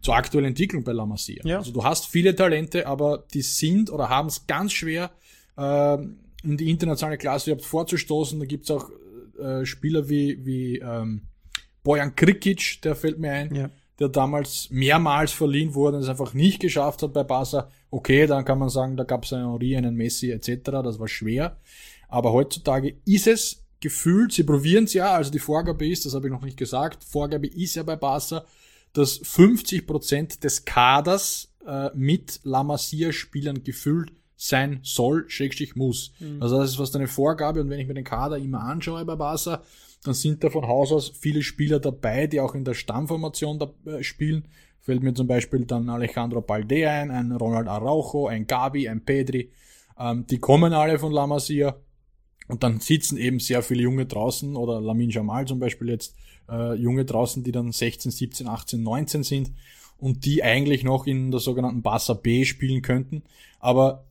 zur 0.00 0.16
aktuellen 0.16 0.46
Entwicklung 0.46 0.82
bei 0.84 0.92
La 0.92 1.04
Masia. 1.04 1.42
Ja. 1.44 1.58
Also 1.58 1.70
du 1.70 1.84
hast 1.84 2.06
viele 2.06 2.34
Talente, 2.34 2.86
aber 2.86 3.24
die 3.34 3.42
sind 3.42 3.92
oder 3.92 4.08
haben 4.08 4.28
es 4.28 4.46
ganz 4.46 4.72
schwer, 4.72 5.10
äh, 5.58 5.98
in 6.42 6.56
die 6.56 6.70
internationale 6.70 7.18
Klasse 7.18 7.50
überhaupt 7.50 7.68
vorzustoßen. 7.68 8.40
Da 8.40 8.46
gibt's 8.46 8.70
auch 8.70 8.88
äh, 9.38 9.66
Spieler 9.66 10.08
wie, 10.08 10.42
wie 10.46 10.78
ähm, 10.78 11.26
Bojan 11.82 12.16
Krikic, 12.16 12.80
der 12.80 12.94
fällt 12.96 13.18
mir 13.18 13.32
ein. 13.32 13.54
Ja 13.54 13.70
der 14.00 14.08
damals 14.08 14.70
mehrmals 14.70 15.30
verliehen 15.30 15.72
wurde 15.72 15.98
und 15.98 16.02
es 16.02 16.08
einfach 16.08 16.34
nicht 16.34 16.58
geschafft 16.58 17.04
hat 17.04 17.12
bei 17.12 17.22
Barca, 17.22 17.68
okay, 17.92 18.26
dann 18.26 18.44
kann 18.44 18.58
man 18.58 18.68
sagen, 18.68 18.96
da 18.96 19.04
gab 19.04 19.22
es 19.22 19.32
einen 19.32 19.48
Henri, 19.48 19.76
einen 19.76 19.94
Messi 19.94 20.32
etc., 20.32 20.62
das 20.64 20.98
war 20.98 21.06
schwer. 21.06 21.58
Aber 22.08 22.32
heutzutage 22.32 22.96
ist 23.04 23.28
es 23.28 23.63
gefühlt, 23.84 24.32
sie 24.32 24.44
probieren 24.44 24.84
es 24.84 24.94
ja, 24.94 25.12
also 25.12 25.30
die 25.30 25.38
Vorgabe 25.38 25.86
ist, 25.86 26.06
das 26.06 26.14
habe 26.14 26.26
ich 26.26 26.32
noch 26.32 26.40
nicht 26.40 26.56
gesagt, 26.56 27.04
Vorgabe 27.04 27.46
ist 27.46 27.76
ja 27.76 27.82
bei 27.82 27.96
Barca, 27.96 28.46
dass 28.94 29.20
50% 29.22 30.40
des 30.40 30.64
Kaders 30.64 31.52
äh, 31.66 31.90
mit 31.94 32.40
La 32.44 32.64
Masia-Spielern 32.64 33.62
gefüllt 33.62 34.10
sein 34.36 34.80
soll, 34.82 35.28
schrägstrich 35.28 35.76
muss. 35.76 36.14
Mhm. 36.18 36.42
Also 36.42 36.58
das 36.58 36.70
ist 36.70 36.76
fast 36.76 36.96
eine 36.96 37.08
Vorgabe 37.08 37.60
und 37.60 37.68
wenn 37.68 37.78
ich 37.78 37.86
mir 37.86 37.92
den 37.92 38.04
Kader 38.04 38.38
immer 38.38 38.62
anschaue 38.62 39.04
bei 39.04 39.16
Barca, 39.16 39.62
dann 40.02 40.14
sind 40.14 40.42
da 40.42 40.48
von 40.48 40.66
Haus 40.66 40.90
aus 40.90 41.10
viele 41.10 41.42
Spieler 41.42 41.78
dabei, 41.78 42.26
die 42.26 42.40
auch 42.40 42.54
in 42.54 42.64
der 42.64 42.74
Stammformation 42.74 43.58
da, 43.58 43.70
äh, 43.84 44.02
spielen. 44.02 44.48
Fällt 44.80 45.02
mir 45.02 45.12
zum 45.12 45.26
Beispiel 45.26 45.66
dann 45.66 45.90
Alejandro 45.90 46.40
Balde 46.40 46.88
ein, 46.88 47.10
ein 47.10 47.32
Ronald 47.32 47.68
Araujo, 47.68 48.28
ein 48.28 48.46
Gabi, 48.46 48.88
ein 48.88 49.04
Pedri. 49.04 49.50
Ähm, 49.98 50.26
die 50.26 50.38
kommen 50.38 50.72
alle 50.72 50.98
von 50.98 51.12
La 51.12 51.26
Masia. 51.26 51.76
Und 52.48 52.62
dann 52.62 52.80
sitzen 52.80 53.16
eben 53.16 53.40
sehr 53.40 53.62
viele 53.62 53.82
Junge 53.82 54.06
draußen 54.06 54.56
oder 54.56 54.80
Lamin 54.80 55.10
Jamal 55.10 55.46
zum 55.46 55.58
Beispiel 55.58 55.88
jetzt, 55.88 56.14
äh, 56.48 56.74
Junge 56.74 57.04
draußen, 57.04 57.42
die 57.42 57.52
dann 57.52 57.72
16, 57.72 58.10
17, 58.10 58.48
18, 58.48 58.82
19 58.82 59.22
sind 59.22 59.52
und 59.98 60.24
die 60.24 60.42
eigentlich 60.42 60.84
noch 60.84 61.06
in 61.06 61.30
der 61.30 61.40
sogenannten 61.40 61.82
Barca 61.82 62.14
B 62.14 62.44
spielen 62.44 62.82
könnten. 62.82 63.22
Aber 63.60 64.04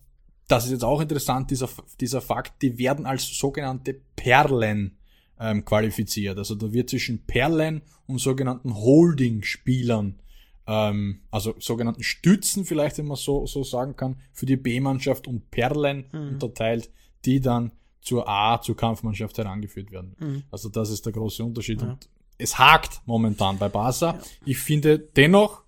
das 0.48 0.66
ist 0.66 0.72
jetzt 0.72 0.84
auch 0.84 1.02
interessant, 1.02 1.52
dieser, 1.52 1.70
dieser 2.00 2.22
Fakt, 2.22 2.62
die 2.62 2.78
werden 2.78 3.06
als 3.06 3.28
sogenannte 3.38 3.96
Perlen 4.16 4.98
ähm, 5.40 5.66
qualifiziert. 5.66 6.38
Also 6.38 6.56
da 6.56 6.72
wird 6.72 6.90
zwischen 6.90 7.26
Perlen 7.26 7.82
und 8.08 8.20
sogenannten 8.20 8.76
Holding-Spielern, 8.76 10.20
ähm, 10.68 11.20
also 11.32 11.56
sogenannten 11.60 12.04
Stützen 12.04 12.66
vielleicht, 12.66 12.98
wenn 12.98 13.08
man 13.08 13.18
so, 13.18 13.46
so 13.46 13.64
sagen 13.64 13.96
kann, 13.96 14.18
für 14.32 14.46
die 14.46 14.58
B-Mannschaft 14.58 15.28
und 15.28 15.50
Perlen 15.52 16.06
mhm. 16.12 16.30
unterteilt, 16.30 16.90
die 17.26 17.40
dann 17.40 17.72
zur 18.04 18.28
A, 18.28 18.62
zur 18.62 18.76
Kampfmannschaft 18.76 19.38
herangeführt 19.38 19.92
werden. 19.92 20.16
Mhm. 20.20 20.44
Also 20.52 20.70
das 20.70 20.90
ist 20.90 21.06
der 21.06 21.14
große 21.14 21.44
Unterschied. 21.44 21.82
Ja. 21.82 21.90
Und 21.90 22.10
es 22.38 22.60
hakt 22.60 23.02
momentan 23.06 23.58
bei 23.58 23.70
Barca. 23.70 24.12
Ja. 24.12 24.20
Ich 24.46 24.60
finde 24.60 25.00
dennoch, 25.00 25.64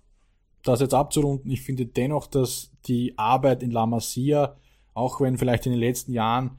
das 0.62 0.80
jetzt 0.80 0.94
abzurunden, 0.94 1.50
ich 1.50 1.62
finde 1.62 1.86
dennoch, 1.86 2.26
dass 2.26 2.70
die 2.86 3.16
Arbeit 3.16 3.62
in 3.62 3.70
La 3.70 3.86
Masia, 3.86 4.56
auch 4.94 5.20
wenn 5.20 5.38
vielleicht 5.38 5.66
in 5.66 5.72
den 5.72 5.80
letzten 5.80 6.12
Jahren 6.12 6.58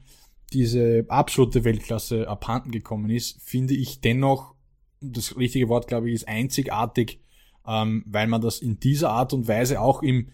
diese 0.52 1.04
absolute 1.08 1.64
Weltklasse 1.64 2.26
abhanden 2.26 2.70
gekommen 2.70 3.10
ist, 3.10 3.40
finde 3.42 3.74
ich 3.74 4.00
dennoch, 4.00 4.54
das 5.00 5.36
richtige 5.36 5.68
Wort 5.68 5.86
glaube 5.86 6.08
ich 6.08 6.14
ist 6.14 6.28
einzigartig, 6.28 7.20
ähm, 7.66 8.02
weil 8.06 8.26
man 8.26 8.40
das 8.40 8.58
in 8.60 8.80
dieser 8.80 9.10
Art 9.10 9.32
und 9.32 9.46
Weise 9.46 9.80
auch 9.80 10.02
im, 10.02 10.30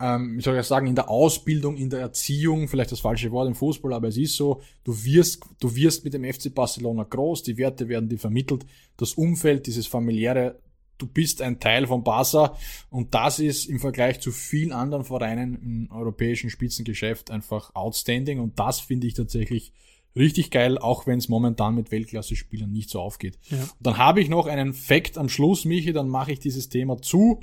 ähm, 0.00 0.36
wie 0.36 0.42
soll 0.42 0.58
ich 0.58 0.66
sagen, 0.66 0.86
in 0.86 0.94
der 0.94 1.08
Ausbildung, 1.08 1.76
in 1.76 1.90
der 1.90 2.00
Erziehung, 2.00 2.68
vielleicht 2.68 2.92
das 2.92 3.00
falsche 3.00 3.30
Wort 3.30 3.48
im 3.48 3.54
Fußball, 3.54 3.92
aber 3.92 4.08
es 4.08 4.16
ist 4.16 4.36
so, 4.36 4.60
du 4.82 5.04
wirst, 5.04 5.44
du 5.60 5.74
wirst 5.76 6.04
mit 6.04 6.14
dem 6.14 6.24
FC 6.24 6.52
Barcelona 6.54 7.04
groß, 7.04 7.42
die 7.44 7.56
Werte 7.56 7.88
werden 7.88 8.08
dir 8.08 8.18
vermittelt, 8.18 8.66
das 8.96 9.14
Umfeld, 9.14 9.66
dieses 9.66 9.86
familiäre, 9.86 10.58
du 10.98 11.06
bist 11.06 11.42
ein 11.42 11.60
Teil 11.60 11.86
von 11.86 12.02
Barca 12.02 12.56
und 12.90 13.14
das 13.14 13.38
ist 13.38 13.66
im 13.66 13.78
Vergleich 13.78 14.20
zu 14.20 14.32
vielen 14.32 14.72
anderen 14.72 15.04
Vereinen 15.04 15.54
im 15.54 15.90
europäischen 15.90 16.50
Spitzengeschäft 16.50 17.30
einfach 17.30 17.74
outstanding 17.74 18.40
und 18.40 18.58
das 18.58 18.80
finde 18.80 19.06
ich 19.06 19.14
tatsächlich 19.14 19.72
richtig 20.16 20.50
geil, 20.50 20.78
auch 20.78 21.06
wenn 21.06 21.18
es 21.18 21.28
momentan 21.28 21.74
mit 21.74 21.90
Weltklasse-Spielern 21.90 22.70
nicht 22.70 22.90
so 22.90 23.00
aufgeht. 23.00 23.38
Ja. 23.50 23.58
dann 23.80 23.98
habe 23.98 24.20
ich 24.20 24.28
noch 24.28 24.46
einen 24.46 24.72
Fact 24.72 25.18
am 25.18 25.28
Schluss, 25.28 25.64
Michi, 25.64 25.92
dann 25.92 26.08
mache 26.08 26.32
ich 26.32 26.40
dieses 26.40 26.68
Thema 26.68 27.00
zu. 27.00 27.40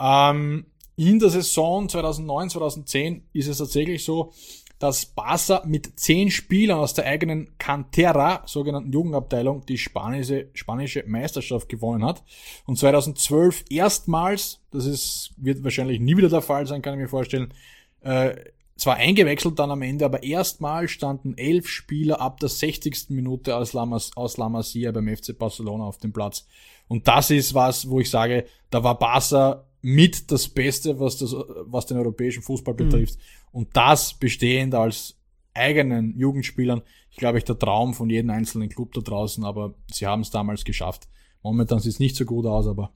Ähm, 0.00 0.66
in 0.98 1.20
der 1.20 1.30
Saison 1.30 1.88
2009, 1.88 2.50
2010 2.50 3.28
ist 3.32 3.46
es 3.46 3.58
tatsächlich 3.58 4.04
so, 4.04 4.32
dass 4.80 5.06
Barca 5.06 5.62
mit 5.64 5.98
zehn 5.98 6.30
Spielern 6.30 6.78
aus 6.78 6.92
der 6.92 7.06
eigenen 7.06 7.56
Cantera, 7.58 8.42
sogenannten 8.46 8.92
Jugendabteilung, 8.92 9.64
die 9.66 9.78
spanische, 9.78 10.48
spanische 10.54 11.04
Meisterschaft 11.06 11.68
gewonnen 11.68 12.04
hat. 12.04 12.24
Und 12.66 12.78
2012 12.78 13.66
erstmals, 13.70 14.60
das 14.72 14.86
ist, 14.86 15.34
wird 15.36 15.62
wahrscheinlich 15.62 16.00
nie 16.00 16.16
wieder 16.16 16.28
der 16.28 16.42
Fall 16.42 16.66
sein, 16.66 16.82
kann 16.82 16.94
ich 16.94 17.00
mir 17.00 17.08
vorstellen, 17.08 17.54
äh, 18.02 18.34
zwar 18.76 18.96
eingewechselt 18.96 19.58
dann 19.58 19.70
am 19.70 19.82
Ende, 19.82 20.04
aber 20.04 20.22
erstmal 20.22 20.88
standen 20.88 21.36
elf 21.36 21.68
Spieler 21.68 22.20
ab 22.20 22.38
der 22.40 22.48
60. 22.48 23.10
Minute 23.10 23.56
aus 23.56 23.72
La, 23.72 23.88
aus 24.14 24.36
La 24.36 24.48
Masia 24.48 24.90
beim 24.90 25.16
FC 25.16 25.36
Barcelona 25.36 25.84
auf 25.84 25.98
dem 25.98 26.12
Platz. 26.12 26.46
Und 26.88 27.06
das 27.06 27.30
ist 27.30 27.54
was, 27.54 27.88
wo 27.88 28.00
ich 28.00 28.10
sage, 28.10 28.46
da 28.70 28.82
war 28.82 28.98
Barca 28.98 29.67
mit 29.80 30.30
das 30.30 30.48
Beste, 30.48 30.98
was, 30.98 31.18
das, 31.18 31.32
was 31.32 31.86
den 31.86 31.96
europäischen 31.96 32.42
Fußball 32.42 32.74
mhm. 32.74 32.78
betrifft. 32.78 33.16
Mhm. 33.16 33.20
Und 33.52 33.76
das 33.76 34.14
bestehend 34.14 34.74
als 34.74 35.16
eigenen 35.54 36.18
Jugendspielern, 36.18 36.82
ich 37.10 37.16
glaube, 37.16 37.38
ich 37.38 37.44
der 37.44 37.58
Traum 37.58 37.94
von 37.94 38.10
jedem 38.10 38.30
einzelnen 38.30 38.68
Club 38.68 38.92
da 38.92 39.00
draußen, 39.00 39.44
aber 39.44 39.74
sie 39.92 40.06
haben 40.06 40.22
es 40.22 40.30
damals 40.30 40.64
geschafft. 40.64 41.08
Momentan 41.42 41.78
sieht 41.80 41.92
es 41.92 42.00
nicht 42.00 42.16
so 42.16 42.24
gut 42.24 42.46
aus, 42.46 42.66
aber 42.66 42.92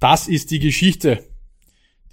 das 0.00 0.28
ist 0.28 0.50
die 0.50 0.58
Geschichte 0.58 1.24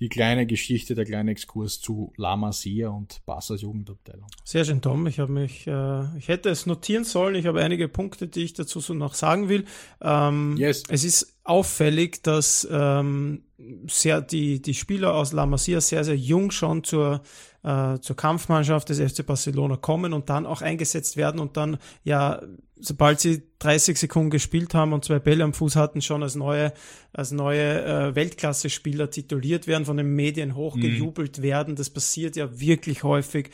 die 0.04 0.10
kleine 0.10 0.46
Geschichte, 0.46 0.96
der 0.96 1.06
kleine 1.06 1.32
Exkurs 1.32 1.80
zu 1.80 2.12
La 2.18 2.36
Masia 2.36 2.90
und 2.90 3.22
Bassas 3.26 3.62
Jugendabteilung. 3.62 4.28
Sehr 4.44 4.66
schön, 4.66 4.82
Tom. 4.82 5.08
Ich 5.08 5.20
habe 5.20 5.32
mich, 5.32 5.66
äh, 5.66 6.18
ich 6.18 6.28
hätte 6.28 6.50
es 6.50 6.66
notieren 6.66 7.06
sollen. 7.06 7.36
Ich 7.36 7.46
habe 7.46 7.62
einige 7.62 7.88
Punkte, 7.88 8.28
die 8.28 8.44
ich 8.44 8.54
dazu 8.54 8.82
so 8.82 8.94
noch 8.94 9.14
sagen 9.14 9.48
will. 9.48 9.64
Ähm, 10.02 10.58
yes. 10.58 10.84
Es 10.90 11.06
ist 11.06 11.33
auffällig, 11.44 12.24
dass 12.24 12.68
ähm, 12.72 13.44
sehr 13.88 14.22
die, 14.22 14.62
die 14.62 14.74
Spieler 14.74 15.14
aus 15.14 15.34
La 15.34 15.46
Masia 15.46 15.82
sehr, 15.82 16.04
sehr 16.04 16.18
jung 16.18 16.52
schon 16.52 16.84
zur, 16.84 17.22
äh, 17.64 18.00
zur 18.00 18.16
Kampfmannschaft 18.16 18.90
des 18.90 19.00
FC 19.00 19.26
Barcelona 19.26 19.78
kommen 19.78 20.14
und 20.14 20.30
dann 20.30 20.46
auch 20.46 20.62
eingesetzt 20.62 21.18
werden 21.18 21.40
und 21.40 21.58
dann 21.58 21.78
ja, 22.04 22.42
sobald 22.76 23.20
sie 23.20 23.44
30 23.64 23.98
Sekunden 23.98 24.30
gespielt 24.30 24.74
haben 24.74 24.94
und 24.94 25.06
zwei 25.06 25.20
Bälle 25.20 25.44
am 25.44 25.54
Fuß 25.54 25.76
hatten, 25.76 26.02
schon 26.02 26.22
als 26.22 26.36
neue, 26.36 26.74
als 27.14 27.32
neue 27.32 27.84
äh, 27.84 28.16
Weltklasse-Spieler 28.16 29.10
tituliert 29.10 29.68
werden, 29.68 29.86
von 29.86 29.98
den 29.98 30.16
Medien 30.16 30.56
hochgejubelt 30.56 31.38
mhm. 31.38 31.44
werden. 31.44 31.76
Das 31.76 31.90
passiert 31.90 32.36
ja 32.36 32.60
wirklich 32.60 33.04
häufig. 33.04 33.52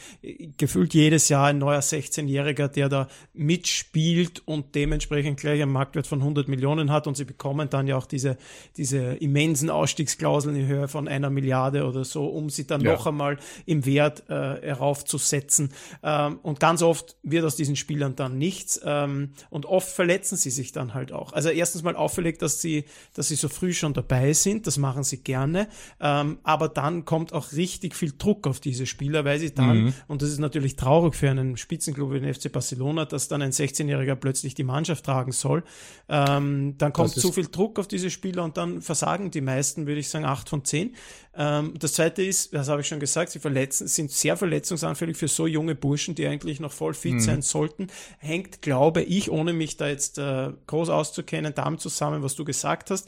Gefühlt 0.58 0.94
jedes 0.94 1.30
Jahr 1.30 1.48
ein 1.48 1.60
neuer 1.60 1.82
16-Jähriger, 1.82 2.68
der 2.68 2.90
da 2.90 3.08
mitspielt 3.34 4.42
und 4.46 4.76
dementsprechend 4.76 5.40
gleich 5.40 5.62
einen 5.62 5.72
Marktwert 5.72 6.08
von 6.08 6.20
100 6.20 6.48
Millionen 6.48 6.92
hat 6.92 7.06
und 7.06 7.16
sie 7.16 7.26
bekommen 7.26 7.70
dann 7.70 7.88
ja 7.88 7.98
auch 7.98 8.08
diese, 8.08 8.38
diese 8.78 9.14
immensen 9.16 9.70
Ausstiegsklauseln 9.70 10.56
in 10.56 10.68
Höhe 10.68 10.88
von 10.88 11.08
einer 11.08 11.30
Milliarde 11.30 11.86
oder 11.86 12.04
so, 12.04 12.26
um 12.26 12.50
sie 12.50 12.66
dann 12.66 12.82
ja. 12.82 12.94
noch 12.94 13.06
einmal 13.06 13.38
im 13.66 13.86
Wert 13.86 14.24
äh, 14.30 14.34
heraufzusetzen. 14.34 15.72
Ähm, 16.02 16.40
und 16.42 16.60
ganz 16.60 16.82
oft 16.82 17.16
wird 17.24 17.46
aus 17.46 17.56
diesen 17.56 17.76
Spielern 17.76 18.16
dann 18.16 18.38
nichts 18.38 18.80
ähm, 18.84 19.32
und 19.50 19.66
oft 19.66 19.99
verletzen 20.00 20.38
sie 20.38 20.50
sich 20.50 20.72
dann 20.72 20.94
halt 20.94 21.12
auch. 21.12 21.34
Also 21.34 21.50
erstens 21.50 21.84
mal 21.84 21.98
auffällig, 21.98 22.40
dass 22.40 22.62
sie, 22.62 22.86
dass 23.16 23.28
sie 23.28 23.36
so 23.36 23.50
früh 23.50 23.74
schon 23.74 23.94
dabei 23.94 24.32
sind, 24.32 24.66
das 24.66 24.78
machen 24.78 25.04
sie 25.04 25.18
gerne, 25.18 25.68
ähm, 26.00 26.40
aber 26.44 26.70
dann 26.70 27.04
kommt 27.04 27.34
auch 27.34 27.52
richtig 27.52 27.98
viel 27.98 28.14
Druck 28.18 28.48
auf 28.48 28.62
diese 28.62 28.86
Spieler, 28.86 29.26
weil 29.26 29.40
sie 29.40 29.54
dann, 29.54 29.88
mhm. 29.88 29.94
und 30.08 30.22
das 30.22 30.30
ist 30.30 30.40
natürlich 30.40 30.78
traurig 30.78 31.16
für 31.16 31.30
einen 31.30 31.58
Spitzenklub 31.58 32.14
wie 32.14 32.22
den 32.22 32.34
FC 32.34 32.50
Barcelona, 32.50 33.04
dass 33.04 33.28
dann 33.28 33.42
ein 33.42 33.52
16-Jähriger 33.52 34.16
plötzlich 34.16 34.54
die 34.54 34.64
Mannschaft 34.64 35.04
tragen 35.04 35.34
soll, 35.34 35.66
ähm, 36.08 36.76
dann 36.78 36.94
kommt 36.94 37.10
zu 37.10 37.34
viel 37.34 37.48
Druck 37.48 37.78
auf 37.78 37.90
diese 37.90 38.10
Spieler 38.10 38.46
und 38.46 38.56
dann 38.56 38.82
versagen 38.82 39.32
die 39.32 39.42
meisten, 39.42 39.86
würde 39.86 40.00
ich 40.00 40.08
sagen, 40.08 40.24
acht 40.24 40.48
von 40.48 40.64
zehn. 40.64 40.96
Ähm, 41.40 41.74
das 41.80 41.94
zweite 41.94 42.22
ist, 42.22 42.54
das 42.54 42.68
habe 42.68 42.82
ich 42.82 42.88
schon 42.88 43.00
gesagt, 43.00 43.32
sie 43.32 43.40
verletzen, 43.40 43.88
sind 43.88 44.12
sehr 44.12 44.36
verletzungsanfällig 44.36 45.16
für 45.16 45.30
so 45.30 45.48
junge 45.48 45.74
Burschen, 45.74 46.14
die 46.14 46.28
eigentlich 46.28 46.60
noch 46.60 46.74
voll 46.74 46.94
fit 46.94 47.14
mhm. 47.14 47.20
sein 47.22 47.42
sollten. 47.42 47.88
Hängt, 48.20 48.62
glaube 48.62 49.02
ich, 49.02 49.32
ohne 49.32 49.54
mich 49.54 49.78
da 49.78 49.88
jetzt 49.88 50.18
äh, 50.18 50.52
groß 50.68 50.90
auszukennen, 50.90 51.54
damit 51.56 51.80
zusammen, 51.80 52.24
was 52.24 52.36
du 52.36 52.44
gesagt 52.44 52.92
hast. 52.92 53.08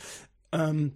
Ähm, 0.54 0.94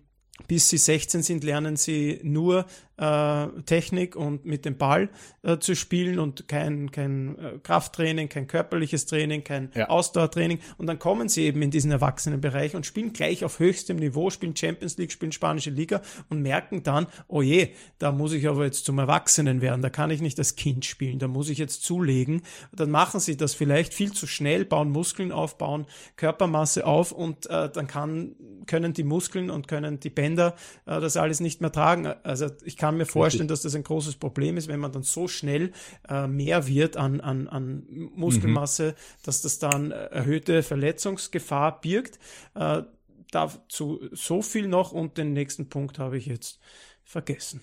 bis 0.48 0.70
sie 0.70 0.78
16 0.78 1.24
sind, 1.24 1.44
lernen 1.44 1.76
sie 1.76 2.20
nur 2.24 2.66
äh, 2.98 3.48
Technik 3.66 4.16
und 4.16 4.46
mit 4.46 4.66
dem 4.66 4.78
Ball 4.78 5.10
äh, 5.44 5.58
zu 5.58 5.76
spielen 5.76 6.20
und 6.20 6.48
kein, 6.48 6.92
kein 6.92 7.38
äh, 7.38 7.60
Krafttraining, 7.62 8.30
kein 8.30 8.48
körperliches 8.48 9.06
Training, 9.06 9.44
kein 9.44 9.72
ja. 9.76 9.90
Ausdauertraining. 9.90 10.60
Und 10.78 10.88
dann 10.88 11.00
kommen 11.00 11.28
sie 11.28 11.44
eben 11.44 11.62
in 11.62 11.72
diesen 11.72 11.92
Erwachsenenbereich 11.92 12.76
und 12.76 12.86
spielen 12.86 13.14
gleich 13.14 13.44
auf 13.44 13.60
höchstem 13.60 13.98
Niveau, 13.98 14.30
spielen 14.30 14.56
Champions 14.56 14.98
League, 14.98 15.12
spielen 15.12 15.32
spanische 15.32 15.72
Liga 15.72 16.02
und 16.30 16.42
merken 16.42 16.84
dann, 16.84 17.08
oh 17.28 17.42
je, 17.42 17.70
da 18.00 18.12
muss 18.12 18.34
ich 18.34 18.48
aber 18.48 18.66
jetzt 18.66 18.86
zum 18.86 19.00
Erwachsenen 19.00 19.62
werden, 19.62 19.82
da 19.82 19.90
kann 19.90 20.12
ich 20.12 20.22
nicht 20.22 20.38
als 20.40 20.56
Kind 20.56 20.86
spielen, 20.86 21.20
da 21.20 21.28
muss 21.28 21.50
ich 21.50 21.58
jetzt 21.58 21.84
zulegen. 21.84 22.44
Dann 22.72 22.92
machen 22.92 23.20
sie 23.20 23.36
das 23.36 23.54
vielleicht 23.54 23.94
viel 23.94 24.14
zu 24.14 24.28
schnell, 24.28 24.64
bauen 24.64 24.90
Muskeln 24.90 25.32
auf, 25.32 25.58
bauen 25.58 25.86
Körpermasse 26.16 26.86
auf 26.86 27.12
und 27.12 27.50
äh, 27.50 27.70
dann 27.70 27.88
kann, 27.88 28.36
können 28.68 28.94
die 28.94 29.04
Muskeln 29.04 29.50
und 29.50 29.68
können 29.68 30.00
die 30.00 30.10
Bänder 30.10 30.25
äh, 30.34 30.52
das 30.86 31.18
alles 31.18 31.40
nicht 31.40 31.62
mehr 31.62 31.72
tragen. 31.72 32.08
Also 32.24 32.48
ich 32.64 32.78
kann 32.78 32.86
kann 32.86 32.98
mir 32.98 33.06
vorstellen, 33.06 33.48
dass 33.48 33.62
das 33.62 33.76
ein 33.76 33.84
großes 33.84 34.18
Problem 34.18 34.58
ist, 34.58 34.68
wenn 34.68 34.80
man 34.80 34.92
dann 34.92 35.02
so 35.02 35.28
schnell 35.28 35.72
äh, 36.08 36.28
mehr 36.28 36.68
wird 36.68 36.98
an, 36.98 37.20
an, 37.20 37.48
an 37.48 37.84
Muskelmasse, 38.16 38.92
mhm. 38.92 39.24
dass 39.24 39.42
das 39.42 39.58
dann 39.60 39.92
erhöhte 39.92 40.62
Verletzungsgefahr 40.62 41.82
birgt. 41.82 42.20
Äh, 42.54 42.84
dazu 43.32 44.02
so 44.12 44.42
viel 44.42 44.68
noch 44.68 44.92
und 44.92 45.18
den 45.18 45.34
nächsten 45.34 45.68
Punkt 45.68 45.98
habe 45.98 46.18
ich 46.18 46.28
jetzt 46.28 46.60
vergessen. 47.04 47.62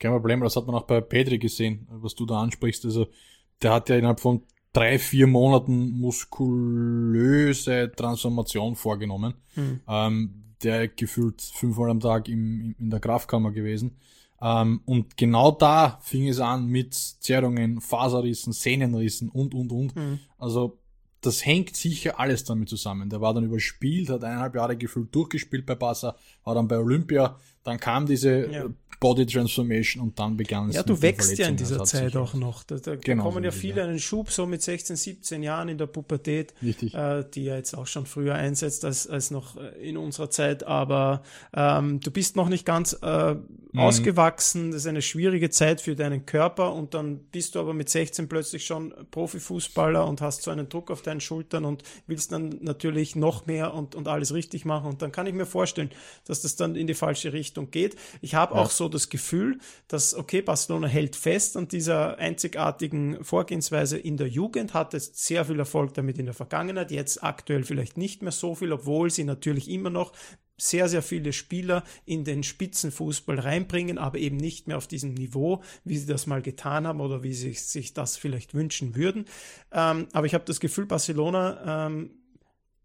Kein 0.00 0.10
Problem, 0.10 0.40
das 0.40 0.56
hat 0.56 0.66
man 0.66 0.74
auch 0.74 0.86
bei 0.86 1.00
Pedri 1.00 1.38
gesehen, 1.38 1.86
was 1.88 2.16
du 2.16 2.26
da 2.26 2.40
ansprichst. 2.40 2.84
Also 2.84 3.06
der 3.62 3.72
hat 3.74 3.88
ja 3.88 3.96
innerhalb 3.96 4.18
von 4.18 4.42
drei, 4.72 4.98
vier 4.98 5.28
Monaten 5.28 5.90
muskulöse 6.00 7.92
Transformation 7.94 8.74
vorgenommen. 8.74 9.34
Mhm. 9.54 9.80
Ähm, 9.86 10.51
der 10.62 10.88
gefühlt 10.88 11.42
fünfmal 11.42 11.90
am 11.90 12.00
Tag 12.00 12.28
im, 12.28 12.74
in 12.78 12.90
der 12.90 13.00
Kraftkammer 13.00 13.50
gewesen. 13.50 13.96
Ähm, 14.40 14.80
und 14.86 15.16
genau 15.16 15.52
da 15.52 15.98
fing 16.02 16.28
es 16.28 16.40
an 16.40 16.66
mit 16.66 16.94
Zerrungen, 16.94 17.80
Faserrissen, 17.80 18.52
Sehnenrissen 18.52 19.28
und, 19.28 19.54
und, 19.54 19.70
und. 19.70 19.94
Mhm. 19.94 20.18
Also 20.38 20.78
das 21.20 21.46
hängt 21.46 21.76
sicher 21.76 22.18
alles 22.18 22.42
damit 22.44 22.68
zusammen. 22.68 23.08
Der 23.08 23.20
war 23.20 23.32
dann 23.32 23.44
überspielt, 23.44 24.10
hat 24.10 24.24
eineinhalb 24.24 24.56
Jahre 24.56 24.76
gefühlt 24.76 25.14
durchgespielt 25.14 25.64
bei 25.64 25.76
Barca, 25.76 26.16
war 26.42 26.54
dann 26.56 26.66
bei 26.66 26.78
Olympia, 26.78 27.38
dann 27.64 27.78
kam 27.78 28.06
diese 28.06 28.50
ja. 28.50 28.66
Body 29.02 29.26
Transformation 29.26 30.00
und 30.00 30.16
dann 30.16 30.36
begann 30.36 30.68
es. 30.68 30.76
Ja, 30.76 30.84
du 30.84 31.02
wächst 31.02 31.36
ja 31.36 31.48
in 31.48 31.56
dieser 31.56 31.82
Zeit 31.82 32.14
auch 32.14 32.34
noch. 32.34 32.62
Da, 32.62 32.76
da 32.76 32.94
genau 32.94 33.24
kommen 33.24 33.38
so 33.38 33.44
ja 33.46 33.50
viele 33.50 33.80
ja. 33.80 33.88
einen 33.88 33.98
Schub 33.98 34.30
so 34.30 34.46
mit 34.46 34.62
16, 34.62 34.94
17 34.94 35.42
Jahren 35.42 35.68
in 35.68 35.76
der 35.76 35.86
Pubertät, 35.86 36.54
äh, 36.62 37.24
die 37.34 37.44
ja 37.44 37.56
jetzt 37.56 37.76
auch 37.76 37.88
schon 37.88 38.06
früher 38.06 38.36
einsetzt 38.36 38.84
als, 38.84 39.08
als 39.08 39.32
noch 39.32 39.56
äh, 39.56 39.88
in 39.88 39.96
unserer 39.96 40.30
Zeit. 40.30 40.64
Aber 40.64 41.24
ähm, 41.52 41.98
du 41.98 42.12
bist 42.12 42.36
noch 42.36 42.48
nicht 42.48 42.64
ganz 42.64 42.96
äh, 43.02 43.34
mhm. 43.34 43.80
ausgewachsen. 43.80 44.70
Das 44.70 44.82
ist 44.82 44.86
eine 44.86 45.02
schwierige 45.02 45.50
Zeit 45.50 45.80
für 45.80 45.96
deinen 45.96 46.24
Körper 46.24 46.72
und 46.72 46.94
dann 46.94 47.18
bist 47.32 47.56
du 47.56 47.58
aber 47.60 47.74
mit 47.74 47.88
16 47.88 48.28
plötzlich 48.28 48.64
schon 48.64 48.94
Profifußballer 49.10 50.06
und 50.06 50.20
hast 50.20 50.42
so 50.42 50.52
einen 50.52 50.68
Druck 50.68 50.92
auf 50.92 51.02
deinen 51.02 51.20
Schultern 51.20 51.64
und 51.64 51.82
willst 52.06 52.30
dann 52.30 52.58
natürlich 52.60 53.16
noch 53.16 53.46
mehr 53.46 53.74
und, 53.74 53.96
und 53.96 54.06
alles 54.06 54.32
richtig 54.32 54.64
machen. 54.64 54.88
Und 54.88 55.02
dann 55.02 55.10
kann 55.10 55.26
ich 55.26 55.34
mir 55.34 55.46
vorstellen, 55.46 55.90
dass 56.24 56.42
das 56.42 56.54
dann 56.54 56.76
in 56.76 56.86
die 56.86 56.94
falsche 56.94 57.32
Richtung 57.32 57.51
geht. 57.70 57.96
Ich 58.20 58.34
habe 58.34 58.54
ja. 58.54 58.60
auch 58.60 58.70
so 58.70 58.88
das 58.88 59.08
Gefühl, 59.08 59.58
dass, 59.88 60.14
okay, 60.14 60.42
Barcelona 60.42 60.86
hält 60.86 61.16
fest 61.16 61.56
an 61.56 61.68
dieser 61.68 62.18
einzigartigen 62.18 63.22
Vorgehensweise 63.24 63.98
in 63.98 64.16
der 64.16 64.28
Jugend, 64.28 64.74
hat 64.74 64.94
es 64.94 65.12
sehr 65.14 65.44
viel 65.44 65.58
Erfolg 65.58 65.94
damit 65.94 66.18
in 66.18 66.26
der 66.26 66.34
Vergangenheit, 66.34 66.90
jetzt 66.90 67.22
aktuell 67.22 67.64
vielleicht 67.64 67.96
nicht 67.96 68.22
mehr 68.22 68.32
so 68.32 68.54
viel, 68.54 68.72
obwohl 68.72 69.10
sie 69.10 69.24
natürlich 69.24 69.70
immer 69.70 69.90
noch 69.90 70.12
sehr, 70.62 70.88
sehr 70.88 71.02
viele 71.02 71.32
Spieler 71.32 71.82
in 72.04 72.24
den 72.24 72.42
Spitzenfußball 72.42 73.38
reinbringen, 73.40 73.98
aber 73.98 74.18
eben 74.18 74.36
nicht 74.36 74.68
mehr 74.68 74.76
auf 74.76 74.86
diesem 74.86 75.14
Niveau, 75.14 75.62
wie 75.84 75.96
sie 75.96 76.06
das 76.06 76.26
mal 76.26 76.40
getan 76.40 76.86
haben 76.86 77.00
oder 77.00 77.22
wie 77.22 77.32
sie 77.32 77.52
sich 77.52 77.94
das 77.94 78.16
vielleicht 78.16 78.54
wünschen 78.54 78.94
würden. 78.94 79.24
Ähm, 79.72 80.06
aber 80.12 80.26
ich 80.26 80.34
habe 80.34 80.44
das 80.44 80.60
Gefühl, 80.60 80.86
Barcelona 80.86 81.86
ähm, 81.86 82.10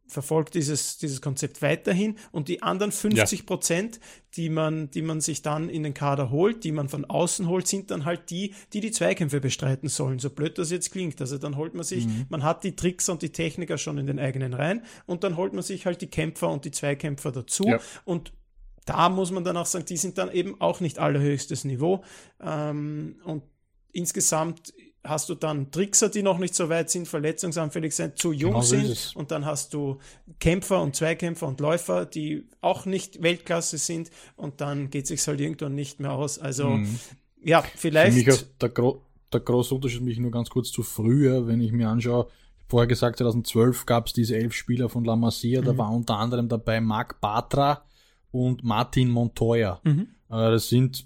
verfolgt 0.08 0.56
dieses, 0.56 0.98
dieses 0.98 1.22
Konzept 1.22 1.62
weiterhin 1.62 2.18
und 2.32 2.48
die 2.48 2.64
anderen 2.64 2.92
50 2.92 3.46
Prozent, 3.46 3.96
ja. 3.96 4.02
die 4.36 4.50
man, 4.50 4.90
die 4.92 5.02
man 5.02 5.22
sich 5.22 5.42
dann 5.42 5.70
in 5.70 5.84
den 5.84 5.94
Kader 5.94 6.32
holt, 6.32 6.64
die 6.64 6.72
man 6.72 6.90
von 6.90 7.06
außen 7.06 7.48
holt, 7.48 7.68
sind 7.68 7.92
dann 7.92 8.06
halt 8.06 8.30
die, 8.30 8.54
die 8.74 8.80
die 8.80 8.92
Zweikämpfe 8.92 9.40
bestreiten 9.40 9.90
sollen, 9.90 10.20
so 10.20 10.30
blöd 10.30 10.58
das 10.58 10.72
jetzt 10.72 10.92
klingt. 10.92 11.20
Also 11.22 11.38
dann 11.38 11.58
holt 11.58 11.74
man 11.74 11.84
sich, 11.84 12.08
mhm. 12.08 12.26
man 12.30 12.44
hat 12.44 12.64
die 12.64 12.76
Tricks 12.76 13.10
und 13.10 13.22
die 13.22 13.32
Techniker 13.32 13.78
schon 13.78 13.98
in 13.98 14.08
den 14.08 14.20
eigenen 14.20 14.54
Reihen 14.54 14.84
und 15.06 15.24
dann 15.24 15.38
holt 15.38 15.54
man 15.54 15.64
sich 15.64 15.86
halt 15.86 16.02
die 16.02 16.08
Kämpfer 16.08 16.50
und 16.50 16.66
die 16.66 16.72
Zweikämpfer 16.72 17.32
dazu 17.32 17.66
ja. 17.66 17.80
und 18.06 18.34
da 18.86 19.10
muss 19.10 19.32
man 19.32 19.44
dann 19.44 19.58
auch 19.58 19.66
sagen, 19.66 19.86
die 19.86 19.98
sind 19.98 20.18
dann 20.18 20.32
eben 20.32 20.62
auch 20.62 20.80
nicht 20.80 20.98
allerhöchstes 20.98 21.66
Niveau 21.66 22.04
ähm, 22.42 23.18
und 23.26 23.44
insgesamt 23.92 24.74
hast 25.04 25.30
du 25.30 25.36
dann 25.36 25.72
Trickser, 25.72 26.10
die 26.10 26.22
noch 26.22 26.38
nicht 26.38 26.56
so 26.56 26.70
weit 26.70 26.90
sind, 26.90 27.08
verletzungsanfällig 27.08 27.96
sind, 27.96 28.18
zu 28.18 28.32
jung 28.32 28.52
genau 28.52 28.62
sind. 28.62 29.14
Und 29.16 29.32
dann 29.32 29.46
hast 29.46 29.74
du 29.74 30.00
Kämpfer 30.40 30.82
und 30.82 30.96
Zweikämpfer 30.96 31.48
und 31.48 31.60
Läufer, 31.60 32.06
die 32.06 32.48
auch 32.62 32.86
nicht 32.86 33.22
Weltklasse 33.22 33.78
sind. 33.78 34.12
Und 34.36 34.62
dann 34.62 34.90
geht 34.90 35.04
es 35.04 35.10
sich 35.10 35.28
halt 35.28 35.40
irgendwann 35.40 35.76
nicht 35.76 36.00
mehr 36.00 36.12
aus. 36.12 36.40
Also, 36.40 36.70
mhm. 36.70 37.00
ja, 37.44 37.64
vielleicht. 37.76 38.18
Für 38.18 38.32
mich 38.32 38.46
der, 38.60 38.70
gro 38.70 39.02
der 39.32 39.40
große 39.40 39.74
Unterschied 39.74 40.02
mich 40.02 40.20
nur 40.20 40.32
ganz 40.32 40.50
kurz 40.50 40.72
zu 40.72 40.84
früher, 40.84 41.48
wenn 41.48 41.62
ich 41.62 41.72
mir 41.72 41.90
anschaue, 41.90 42.28
vorher 42.68 42.88
gesagt, 42.88 43.18
2012 43.18 43.86
gab 43.86 44.08
es 44.08 44.14
diese 44.14 44.36
elf 44.36 44.54
Spieler 44.54 44.90
von 44.90 45.06
La 45.06 45.16
Masia, 45.16 45.62
mhm. 45.62 45.66
da 45.66 45.78
war 45.78 45.92
unter 45.92 46.18
anderem 46.18 46.50
dabei 46.50 46.82
Marc 46.82 47.20
Batra 47.22 47.84
und 48.32 48.64
Martin 48.64 49.10
Montoya. 49.10 49.80
Mhm. 49.84 50.08
Äh, 50.30 50.52
das 50.52 50.70
sind, 50.70 51.06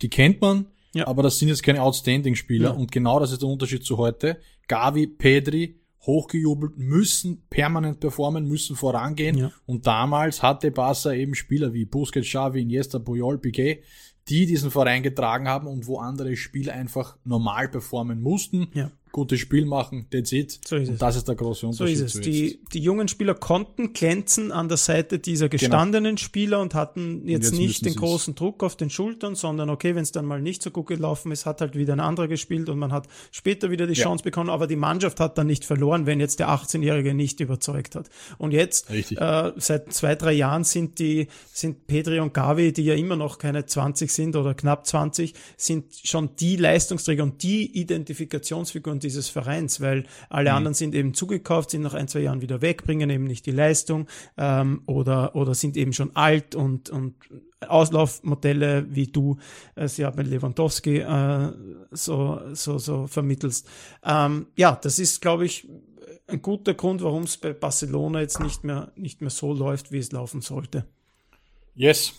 die 0.00 0.08
kennt 0.08 0.40
man, 0.40 0.66
ja. 0.94 1.06
Aber 1.06 1.22
das 1.22 1.38
sind 1.38 1.48
jetzt 1.48 1.62
keine 1.62 1.82
Outstanding-Spieler. 1.82 2.70
Ja. 2.70 2.74
Und 2.74 2.92
genau 2.92 3.18
das 3.18 3.32
ist 3.32 3.42
der 3.42 3.48
Unterschied 3.48 3.84
zu 3.84 3.98
heute. 3.98 4.38
Gavi, 4.68 5.06
Pedri, 5.06 5.80
hochgejubelt, 6.02 6.76
müssen 6.76 7.46
permanent 7.48 8.00
performen, 8.00 8.46
müssen 8.46 8.76
vorangehen. 8.76 9.38
Ja. 9.38 9.52
Und 9.66 9.86
damals 9.86 10.42
hatte 10.42 10.70
Barca 10.70 11.12
eben 11.12 11.34
Spieler 11.34 11.72
wie 11.72 11.84
Busquets, 11.84 12.28
Xavi, 12.28 12.62
Iniesta, 12.62 12.98
Puyol, 12.98 13.38
Piquet, 13.38 13.82
die 14.28 14.46
diesen 14.46 14.70
Verein 14.70 15.02
getragen 15.02 15.48
haben 15.48 15.66
und 15.66 15.86
wo 15.86 15.98
andere 15.98 16.36
Spieler 16.36 16.74
einfach 16.74 17.16
normal 17.24 17.68
performen 17.68 18.20
mussten. 18.20 18.68
Ja 18.74 18.90
gutes 19.12 19.40
Spiel 19.40 19.66
machen, 19.66 20.06
that's 20.10 20.32
it. 20.32 20.58
So 20.66 20.76
ist 20.76 20.84
es. 20.84 20.88
Und 20.90 21.02
das 21.02 21.16
ist 21.16 21.28
der 21.28 21.34
große 21.34 21.66
Unterschied. 21.66 21.98
So 21.98 22.04
ist 22.04 22.14
es. 22.16 22.20
Die, 22.22 22.60
die 22.72 22.80
jungen 22.80 23.08
Spieler 23.08 23.34
konnten 23.34 23.92
glänzen 23.92 24.50
an 24.50 24.68
der 24.68 24.78
Seite 24.78 25.18
dieser 25.18 25.48
genau. 25.48 25.60
gestandenen 25.60 26.16
genau. 26.16 26.24
Spieler 26.24 26.60
und 26.60 26.74
hatten 26.74 27.28
jetzt, 27.28 27.52
jetzt 27.52 27.58
nicht 27.58 27.84
den 27.84 27.94
großen 27.94 28.34
Druck 28.34 28.62
auf 28.62 28.76
den 28.76 28.90
Schultern, 28.90 29.34
sondern 29.34 29.70
okay, 29.70 29.94
wenn 29.94 30.02
es 30.02 30.12
dann 30.12 30.24
mal 30.24 30.40
nicht 30.40 30.62
so 30.62 30.70
gut 30.70 30.86
gelaufen 30.86 31.30
ist, 31.30 31.46
hat 31.46 31.60
halt 31.60 31.76
wieder 31.76 31.92
ein 31.92 32.00
anderer 32.00 32.28
gespielt 32.28 32.68
und 32.68 32.78
man 32.78 32.92
hat 32.92 33.06
später 33.30 33.70
wieder 33.70 33.86
die 33.86 33.94
ja. 33.94 34.04
Chance 34.04 34.24
bekommen, 34.24 34.50
aber 34.50 34.66
die 34.66 34.76
Mannschaft 34.76 35.20
hat 35.20 35.36
dann 35.38 35.46
nicht 35.46 35.64
verloren, 35.64 36.06
wenn 36.06 36.18
jetzt 36.18 36.40
der 36.40 36.48
18-Jährige 36.48 37.14
nicht 37.14 37.40
überzeugt 37.40 37.94
hat. 37.94 38.08
Und 38.38 38.52
jetzt, 38.52 38.90
äh, 38.90 39.52
seit 39.56 39.92
zwei, 39.92 40.14
drei 40.14 40.32
Jahren 40.32 40.64
sind 40.64 40.98
die, 40.98 41.28
sind 41.52 41.86
Pedri 41.86 42.20
und 42.20 42.32
Gavi, 42.32 42.72
die 42.72 42.84
ja 42.84 42.94
immer 42.94 43.16
noch 43.16 43.38
keine 43.38 43.66
20 43.66 44.10
sind 44.10 44.36
oder 44.36 44.54
knapp 44.54 44.86
20, 44.86 45.34
sind 45.56 45.84
schon 46.02 46.30
die 46.36 46.56
Leistungsträger 46.56 47.22
und 47.22 47.42
die 47.42 47.78
Identifikationsfiguren 47.78 49.01
dieses 49.02 49.28
Vereins, 49.28 49.80
weil 49.80 50.04
alle 50.28 50.50
mhm. 50.50 50.56
anderen 50.56 50.74
sind 50.74 50.94
eben 50.94 51.14
zugekauft, 51.14 51.70
sind 51.70 51.82
nach 51.82 51.94
ein, 51.94 52.08
zwei 52.08 52.20
Jahren 52.20 52.40
wieder 52.40 52.62
weg, 52.62 52.84
bringen 52.84 53.10
eben 53.10 53.24
nicht 53.24 53.46
die 53.46 53.50
Leistung 53.50 54.08
ähm, 54.36 54.82
oder, 54.86 55.34
oder 55.34 55.54
sind 55.54 55.76
eben 55.76 55.92
schon 55.92 56.14
alt 56.16 56.54
und, 56.54 56.90
und 56.90 57.14
Auslaufmodelle, 57.60 58.86
wie 58.90 59.06
du 59.06 59.38
es 59.74 59.96
ja 59.96 60.10
bei 60.10 60.22
Lewandowski 60.22 60.98
äh, 60.98 61.52
so, 61.90 62.40
so, 62.52 62.78
so 62.78 63.06
vermittelst. 63.06 63.68
Ähm, 64.04 64.46
ja, 64.56 64.78
das 64.82 64.98
ist, 64.98 65.20
glaube 65.20 65.44
ich, 65.44 65.68
ein 66.26 66.42
guter 66.42 66.74
Grund, 66.74 67.02
warum 67.02 67.24
es 67.24 67.36
bei 67.36 67.52
Barcelona 67.52 68.20
jetzt 68.20 68.40
nicht 68.40 68.64
mehr, 68.64 68.92
nicht 68.96 69.20
mehr 69.20 69.30
so 69.30 69.52
läuft, 69.52 69.92
wie 69.92 69.98
es 69.98 70.12
laufen 70.12 70.40
sollte. 70.40 70.86
Yes, 71.74 72.12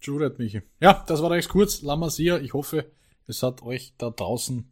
Jurat, 0.00 0.38
Michi. 0.38 0.62
Ja, 0.80 1.04
das 1.06 1.22
war 1.22 1.30
recht 1.30 1.48
kurz. 1.48 1.82
La 1.82 1.96
Masia, 1.96 2.38
ich 2.38 2.54
hoffe, 2.54 2.90
es 3.26 3.42
hat 3.42 3.62
euch 3.62 3.94
da 3.98 4.10
draußen 4.10 4.70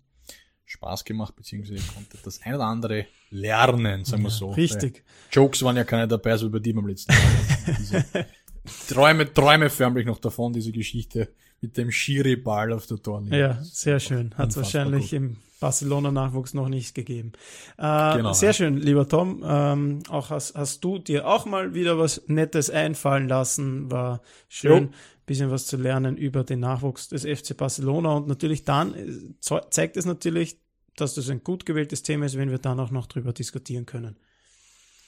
Spaß 0.67 1.05
gemacht, 1.05 1.35
beziehungsweise 1.37 1.77
ihr 1.77 1.93
konntet 1.95 2.27
das 2.27 2.43
ein 2.43 2.55
oder 2.55 2.65
andere 2.65 3.07
lernen, 3.31 4.05
sagen 4.05 4.23
wir 4.23 4.31
ja, 4.31 4.37
so. 4.37 4.51
Richtig. 4.51 5.05
Jokes 5.31 5.63
waren 5.63 5.77
ja 5.77 5.85
keine 5.85 6.09
dabei, 6.09 6.37
so 6.37 6.47
über 6.47 6.61
die 6.61 6.73
beim 6.73 6.87
letzten 6.87 7.13
Mal. 7.13 8.27
Träume, 8.89 9.33
träume 9.33 9.71
förmlich 9.71 10.07
noch 10.07 10.19
davon, 10.19 10.53
diese 10.53 10.73
Geschichte 10.73 11.29
mit 11.61 11.77
dem 11.77 11.91
Schiri-Ball 11.93 12.73
auf 12.73 12.87
der 12.87 13.01
Torlinie. 13.01 13.39
Ja, 13.39 13.63
sehr 13.63 14.01
schön. 14.01 14.35
Hat 14.37 14.51
es 14.51 14.57
wahrscheinlich 14.57 15.11
gut. 15.11 15.13
im 15.13 15.37
Barcelona-Nachwuchs 15.61 16.53
noch 16.53 16.69
nicht 16.69 16.95
gegeben. 16.95 17.33
Äh, 17.79 18.17
genau, 18.17 18.33
sehr 18.33 18.51
ja. 18.51 18.53
schön, 18.53 18.77
lieber 18.77 19.09
Tom. 19.09 19.45
Ähm, 19.47 20.01
auch 20.09 20.31
hast, 20.31 20.57
hast 20.57 20.83
du 20.83 20.99
dir 20.99 21.29
auch 21.29 21.47
mal 21.47 21.75
wieder 21.75 21.97
was 21.99 22.23
Nettes 22.27 22.69
einfallen 22.71 23.29
lassen. 23.29 23.91
War 23.91 24.21
schön. 24.49 24.85
Jo 24.85 24.91
bisschen 25.27 25.51
was 25.51 25.67
zu 25.67 25.77
lernen 25.77 26.17
über 26.17 26.45
den 26.45 26.61
Nachwuchs 26.61 27.09
des 27.09 27.23
FC 27.23 27.57
Barcelona. 27.57 28.15
Und 28.15 28.29
natürlich 28.29 28.65
dann 28.65 28.95
äh, 28.95 29.61
zeigt 29.71 29.97
es 29.97 30.07
natürlich, 30.07 30.59
dass 30.97 31.15
das 31.15 31.29
ein 31.29 31.45
gut 31.45 31.67
gewähltes 31.67 32.03
Thema 32.03 32.27
ist, 32.27 32.39
wenn 32.39 32.51
wir 32.51 32.59
dann 32.59 32.81
auch 32.81 32.91
noch 32.91 33.07
drüber 33.07 33.33
diskutieren 33.33 33.87
können. 33.87 34.17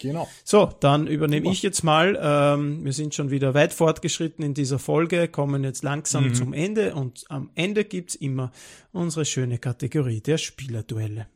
Genau. 0.01 0.29
So, 0.45 0.71
dann 0.81 1.07
übernehme 1.09 1.47
Super. 1.47 1.53
ich 1.53 1.63
jetzt 1.63 1.83
mal. 1.83 2.19
Ähm, 2.21 2.85
wir 2.85 2.93
sind 2.93 3.15
schon 3.15 3.31
wieder 3.31 3.55
weit 3.55 3.73
fortgeschritten 3.73 4.45
in 4.45 4.55
dieser 4.55 4.79
Folge, 4.79 5.27
kommen 5.29 5.65
jetzt 5.65 5.83
langsam 5.83 6.29
mhm. 6.29 6.35
zum 6.35 6.53
Ende 6.53 6.95
und 6.95 7.25
am 7.29 7.51
Ende 7.55 7.85
gibt's 7.85 8.15
immer 8.15 8.53
unsere 8.93 9.25
schöne 9.25 9.59
Kategorie 9.59 10.21
der 10.21 10.39
Spielerduelle. 10.39 11.27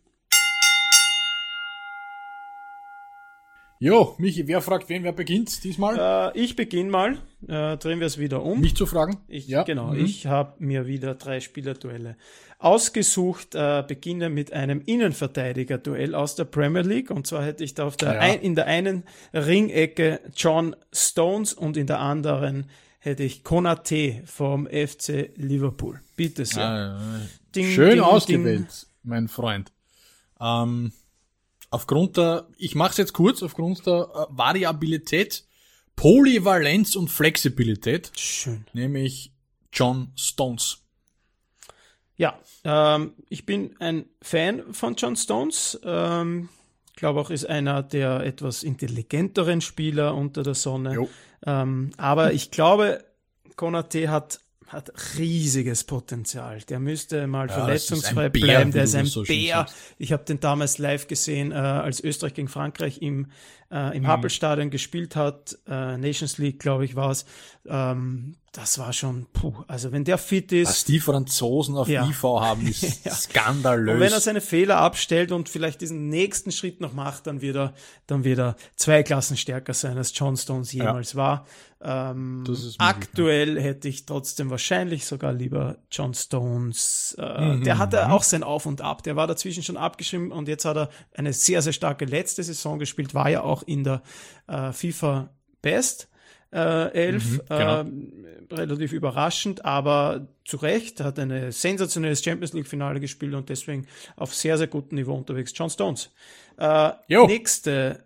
Jo, 3.82 4.14
Michi, 4.18 4.46
wer 4.46 4.62
fragt 4.62 4.88
wen, 4.90 5.02
wer 5.02 5.10
beginnt 5.10 5.64
diesmal? 5.64 6.32
Äh, 6.36 6.38
ich 6.38 6.54
beginne 6.54 6.88
mal. 6.88 7.18
Äh, 7.48 7.76
drehen 7.78 7.98
wir 7.98 8.06
es 8.06 8.16
wieder 8.16 8.44
um. 8.44 8.60
Mich 8.60 8.76
zu 8.76 8.86
fragen? 8.86 9.16
Ich, 9.26 9.48
ja. 9.48 9.64
Genau, 9.64 9.88
mhm. 9.88 10.04
ich 10.04 10.28
habe 10.28 10.54
mir 10.60 10.86
wieder 10.86 11.16
drei 11.16 11.40
Spielerduelle 11.40 12.16
ausgesucht. 12.60 13.56
Äh, 13.56 13.82
beginne 13.84 14.30
mit 14.30 14.52
einem 14.52 14.82
Innenverteidiger-Duell 14.86 16.14
aus 16.14 16.36
der 16.36 16.44
Premier 16.44 16.82
League. 16.82 17.10
Und 17.10 17.26
zwar 17.26 17.44
hätte 17.44 17.64
ich 17.64 17.74
da 17.74 17.84
auf 17.84 17.96
der 17.96 18.14
ja. 18.14 18.20
ein, 18.20 18.40
in 18.40 18.54
der 18.54 18.66
einen 18.66 19.02
Ringecke 19.34 20.20
John 20.36 20.76
Stones 20.92 21.52
und 21.52 21.76
in 21.76 21.88
der 21.88 21.98
anderen 21.98 22.66
hätte 23.00 23.24
ich 23.24 23.42
Konate 23.42 24.22
vom 24.26 24.68
FC 24.68 25.32
Liverpool. 25.34 26.00
Bitte 26.14 26.44
sehr. 26.44 26.62
Ah, 26.62 27.20
ding, 27.52 27.66
Schön 27.66 27.90
ding, 27.90 28.00
ausgewählt, 28.00 28.58
ding. 28.60 28.88
mein 29.02 29.26
Freund. 29.26 29.72
Ähm, 30.40 30.92
aufgrund 31.72 32.16
der, 32.16 32.46
ich 32.56 32.74
mache 32.74 32.92
es 32.92 32.96
jetzt 32.98 33.12
kurz, 33.12 33.42
aufgrund 33.42 33.86
der 33.86 34.08
äh, 34.14 34.36
Variabilität, 34.36 35.44
Polyvalenz 35.96 36.96
und 36.96 37.08
Flexibilität, 37.08 38.12
Schön. 38.16 38.64
nämlich 38.72 39.32
John 39.72 40.12
Stones. 40.16 40.78
Ja, 42.16 42.38
ähm, 42.64 43.14
ich 43.28 43.46
bin 43.46 43.74
ein 43.80 44.06
Fan 44.20 44.62
von 44.72 44.94
John 44.94 45.16
Stones. 45.16 45.80
Ähm, 45.84 46.48
glaube 46.94 47.20
auch, 47.20 47.30
ist 47.30 47.46
einer 47.46 47.82
der 47.82 48.20
etwas 48.20 48.62
intelligenteren 48.62 49.60
Spieler 49.60 50.14
unter 50.14 50.42
der 50.42 50.54
Sonne. 50.54 51.08
Ähm, 51.44 51.90
aber 51.96 52.32
ich 52.32 52.50
glaube, 52.50 53.04
Konate 53.56 54.08
hat 54.08 54.40
hat 54.72 54.92
riesiges 55.18 55.84
Potenzial. 55.84 56.60
Der 56.68 56.80
müsste 56.80 57.26
mal 57.26 57.48
ja, 57.48 57.54
verletzungsfrei 57.54 58.30
bleiben. 58.30 58.72
Der 58.72 58.84
ist 58.84 58.94
ein 58.94 59.06
so 59.06 59.22
Bär. 59.22 59.66
Ich 59.98 60.12
habe 60.12 60.24
den 60.24 60.40
damals 60.40 60.78
live 60.78 61.06
gesehen, 61.06 61.52
äh, 61.52 61.56
als 61.56 62.02
Österreich 62.02 62.34
gegen 62.34 62.48
Frankreich 62.48 63.02
im, 63.02 63.26
äh, 63.72 63.96
im 63.96 64.02
mhm. 64.02 64.06
Happelstadion 64.06 64.70
gespielt 64.70 65.16
hat. 65.16 65.56
Äh, 65.66 65.96
Nations 65.96 66.38
League, 66.38 66.60
glaube 66.60 66.84
ich, 66.84 66.94
war 66.94 67.10
es. 67.10 67.24
Ähm, 67.66 68.36
das 68.52 68.78
war 68.78 68.92
schon, 68.92 69.26
puh, 69.32 69.64
also 69.66 69.92
wenn 69.92 70.04
der 70.04 70.18
fit 70.18 70.52
ist. 70.52 70.68
Was 70.68 70.84
die 70.84 71.00
Franzosen 71.00 71.74
auf 71.74 71.88
ja. 71.88 72.06
IV 72.06 72.22
haben, 72.22 72.66
ist 72.66 72.82
ja. 73.04 73.14
skandalös. 73.14 73.94
Und 73.94 74.00
wenn 74.00 74.12
er 74.12 74.20
seine 74.20 74.42
Fehler 74.42 74.76
abstellt 74.76 75.32
und 75.32 75.48
vielleicht 75.48 75.80
diesen 75.80 76.10
nächsten 76.10 76.52
Schritt 76.52 76.82
noch 76.82 76.92
macht, 76.92 77.26
dann 77.26 77.40
wird 77.40 77.56
er, 77.56 77.72
dann 78.06 78.24
wird 78.24 78.38
er 78.38 78.56
zwei 78.76 79.02
Klassen 79.02 79.38
stärker 79.38 79.72
sein, 79.72 79.96
als 79.96 80.12
John 80.14 80.36
Stones 80.36 80.70
jemals 80.72 81.14
ja. 81.14 81.18
war. 81.18 81.46
Ähm, 81.84 82.44
aktuell 82.78 83.60
hätte 83.60 83.88
ich 83.88 84.06
trotzdem 84.06 84.50
wahrscheinlich 84.50 85.04
sogar 85.04 85.32
lieber 85.32 85.78
John 85.90 86.14
Stones. 86.14 87.16
Äh, 87.18 87.56
mhm. 87.56 87.64
Der 87.64 87.78
hatte 87.78 88.12
auch 88.12 88.22
sein 88.22 88.44
Auf 88.44 88.66
und 88.66 88.82
Ab. 88.82 89.02
Der 89.02 89.16
war 89.16 89.26
dazwischen 89.26 89.64
schon 89.64 89.76
abgeschrieben 89.76 90.30
und 90.30 90.46
jetzt 90.46 90.64
hat 90.64 90.76
er 90.76 90.90
eine 91.14 91.32
sehr, 91.32 91.60
sehr 91.60 91.72
starke 91.72 92.04
letzte 92.04 92.42
Saison 92.42 92.78
gespielt, 92.78 93.14
war 93.14 93.30
ja 93.30 93.42
auch 93.42 93.61
in 93.62 93.84
der 93.84 94.02
äh, 94.46 94.72
FIFA 94.72 95.30
Best 95.60 96.08
äh, 96.52 96.92
11. 96.92 97.24
Mhm, 97.24 97.40
genau. 97.48 97.80
äh, 97.80 98.54
relativ 98.54 98.92
überraschend, 98.92 99.64
aber 99.64 100.28
zu 100.44 100.58
Recht 100.58 101.00
hat 101.00 101.18
eine 101.18 101.52
sensationelles 101.52 102.22
Champions 102.22 102.52
League 102.52 102.66
Finale 102.66 103.00
gespielt 103.00 103.34
und 103.34 103.48
deswegen 103.48 103.86
auf 104.16 104.34
sehr, 104.34 104.58
sehr 104.58 104.66
gutem 104.66 104.96
Niveau 104.96 105.14
unterwegs. 105.14 105.52
John 105.54 105.70
Stones. 105.70 106.10
Äh, 106.58 106.92
nächste, 107.08 108.04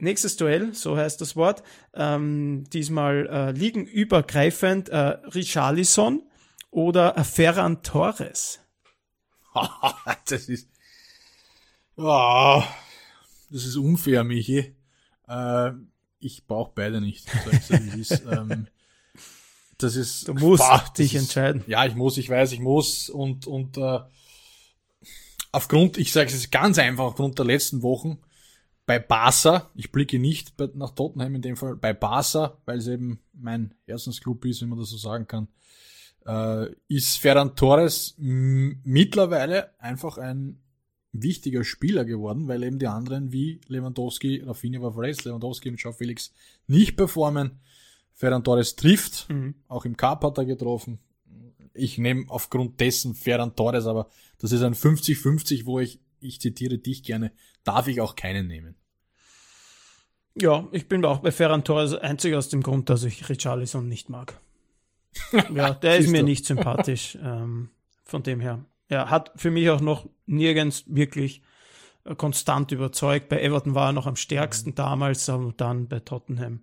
nächstes 0.00 0.36
Duell, 0.36 0.74
so 0.74 0.96
heißt 0.96 1.20
das 1.20 1.36
Wort. 1.36 1.62
Ähm, 1.94 2.64
diesmal 2.72 3.28
äh, 3.28 3.52
liegenübergreifend 3.52 4.88
äh, 4.88 4.96
Richarlison 4.96 6.22
oder 6.70 7.22
Ferran 7.24 7.82
Torres. 7.82 8.58
das 10.28 10.48
ist. 10.48 10.68
Oh, 11.96 12.62
das 13.52 13.64
ist 13.64 13.76
unfair, 13.76 14.24
Michi. 14.24 14.74
Äh, 15.28 15.70
ich 16.20 16.46
brauche 16.46 16.72
beide 16.74 17.00
nicht. 17.00 17.26
ist, 17.96 18.22
ähm, 18.30 18.66
das 19.78 19.96
ist. 19.96 20.28
Du 20.28 20.34
musst 20.34 20.62
boah, 20.62 20.84
dich 20.96 21.14
ist, 21.14 21.22
entscheiden. 21.22 21.64
Ja, 21.66 21.84
ich 21.84 21.94
muss, 21.94 22.16
ich 22.16 22.28
weiß, 22.28 22.52
ich 22.52 22.60
muss 22.60 23.08
und 23.08 23.46
und 23.46 23.76
äh, 23.76 24.00
aufgrund, 25.52 25.98
ich 25.98 26.12
sage 26.12 26.32
es 26.32 26.50
ganz 26.50 26.78
einfach, 26.78 27.04
aufgrund 27.04 27.38
der 27.38 27.46
letzten 27.46 27.82
Wochen 27.82 28.18
bei 28.86 28.98
Barca, 28.98 29.70
ich 29.74 29.92
blicke 29.92 30.18
nicht 30.18 30.54
nach 30.74 30.90
Tottenham 30.90 31.36
in 31.36 31.42
dem 31.42 31.56
Fall, 31.56 31.76
bei 31.76 31.92
Barca, 31.92 32.58
weil 32.64 32.78
es 32.78 32.88
eben 32.88 33.20
mein 33.32 33.74
Herzensclub 33.86 34.44
ist, 34.44 34.62
wenn 34.62 34.70
man 34.70 34.78
das 34.78 34.90
so 34.90 34.96
sagen 34.96 35.26
kann, 35.26 35.48
äh, 36.26 36.74
ist 36.88 37.18
Ferran 37.18 37.54
Torres 37.54 38.14
mittlerweile 38.18 39.78
einfach 39.80 40.18
ein 40.18 40.61
wichtiger 41.12 41.62
Spieler 41.64 42.04
geworden, 42.04 42.48
weil 42.48 42.62
eben 42.62 42.78
die 42.78 42.86
anderen 42.86 43.32
wie 43.32 43.60
Lewandowski, 43.68 44.42
Rafinha 44.44 44.80
war 44.80 44.92
verletzt, 44.92 45.24
Lewandowski 45.24 45.68
und 45.68 45.76
Joao 45.76 45.92
Felix 45.92 46.32
nicht 46.66 46.96
performen. 46.96 47.60
Ferran 48.14 48.44
Torres 48.44 48.76
trifft, 48.76 49.28
mhm. 49.30 49.54
auch 49.68 49.84
im 49.84 49.96
Cup 49.96 50.24
hat 50.24 50.38
er 50.38 50.44
getroffen. 50.44 50.98
Ich 51.74 51.98
nehme 51.98 52.24
aufgrund 52.28 52.80
dessen 52.80 53.14
Ferran 53.14 53.56
Torres, 53.56 53.86
aber 53.86 54.08
das 54.38 54.52
ist 54.52 54.62
ein 54.62 54.74
50-50, 54.74 55.64
wo 55.66 55.80
ich, 55.80 56.00
ich 56.20 56.40
zitiere 56.40 56.78
dich 56.78 57.02
gerne, 57.02 57.32
darf 57.64 57.88
ich 57.88 58.00
auch 58.00 58.14
keinen 58.14 58.46
nehmen. 58.46 58.76
Ja, 60.34 60.66
ich 60.72 60.88
bin 60.88 61.04
auch 61.04 61.18
bei 61.18 61.30
Ferran 61.30 61.64
Torres 61.64 61.94
einzig 61.94 62.34
aus 62.34 62.48
dem 62.48 62.62
Grund, 62.62 62.88
dass 62.88 63.04
ich 63.04 63.28
Richarlison 63.28 63.88
nicht 63.88 64.08
mag. 64.08 64.40
ja, 65.54 65.74
der 65.74 65.98
ist 65.98 66.10
mir 66.10 66.22
nicht 66.22 66.46
sympathisch. 66.46 67.18
Ähm, 67.22 67.70
von 68.04 68.22
dem 68.22 68.40
her 68.40 68.64
er 68.92 69.10
hat 69.10 69.32
für 69.36 69.50
mich 69.50 69.70
auch 69.70 69.80
noch 69.80 70.08
nirgends 70.26 70.84
wirklich 70.86 71.42
äh, 72.04 72.14
konstant 72.14 72.72
überzeugt. 72.72 73.28
Bei 73.28 73.40
Everton 73.40 73.74
war 73.74 73.88
er 73.88 73.92
noch 73.92 74.06
am 74.06 74.16
stärksten 74.16 74.70
mhm. 74.70 74.74
damals, 74.74 75.28
aber 75.28 75.52
dann 75.56 75.88
bei 75.88 76.00
Tottenham. 76.00 76.60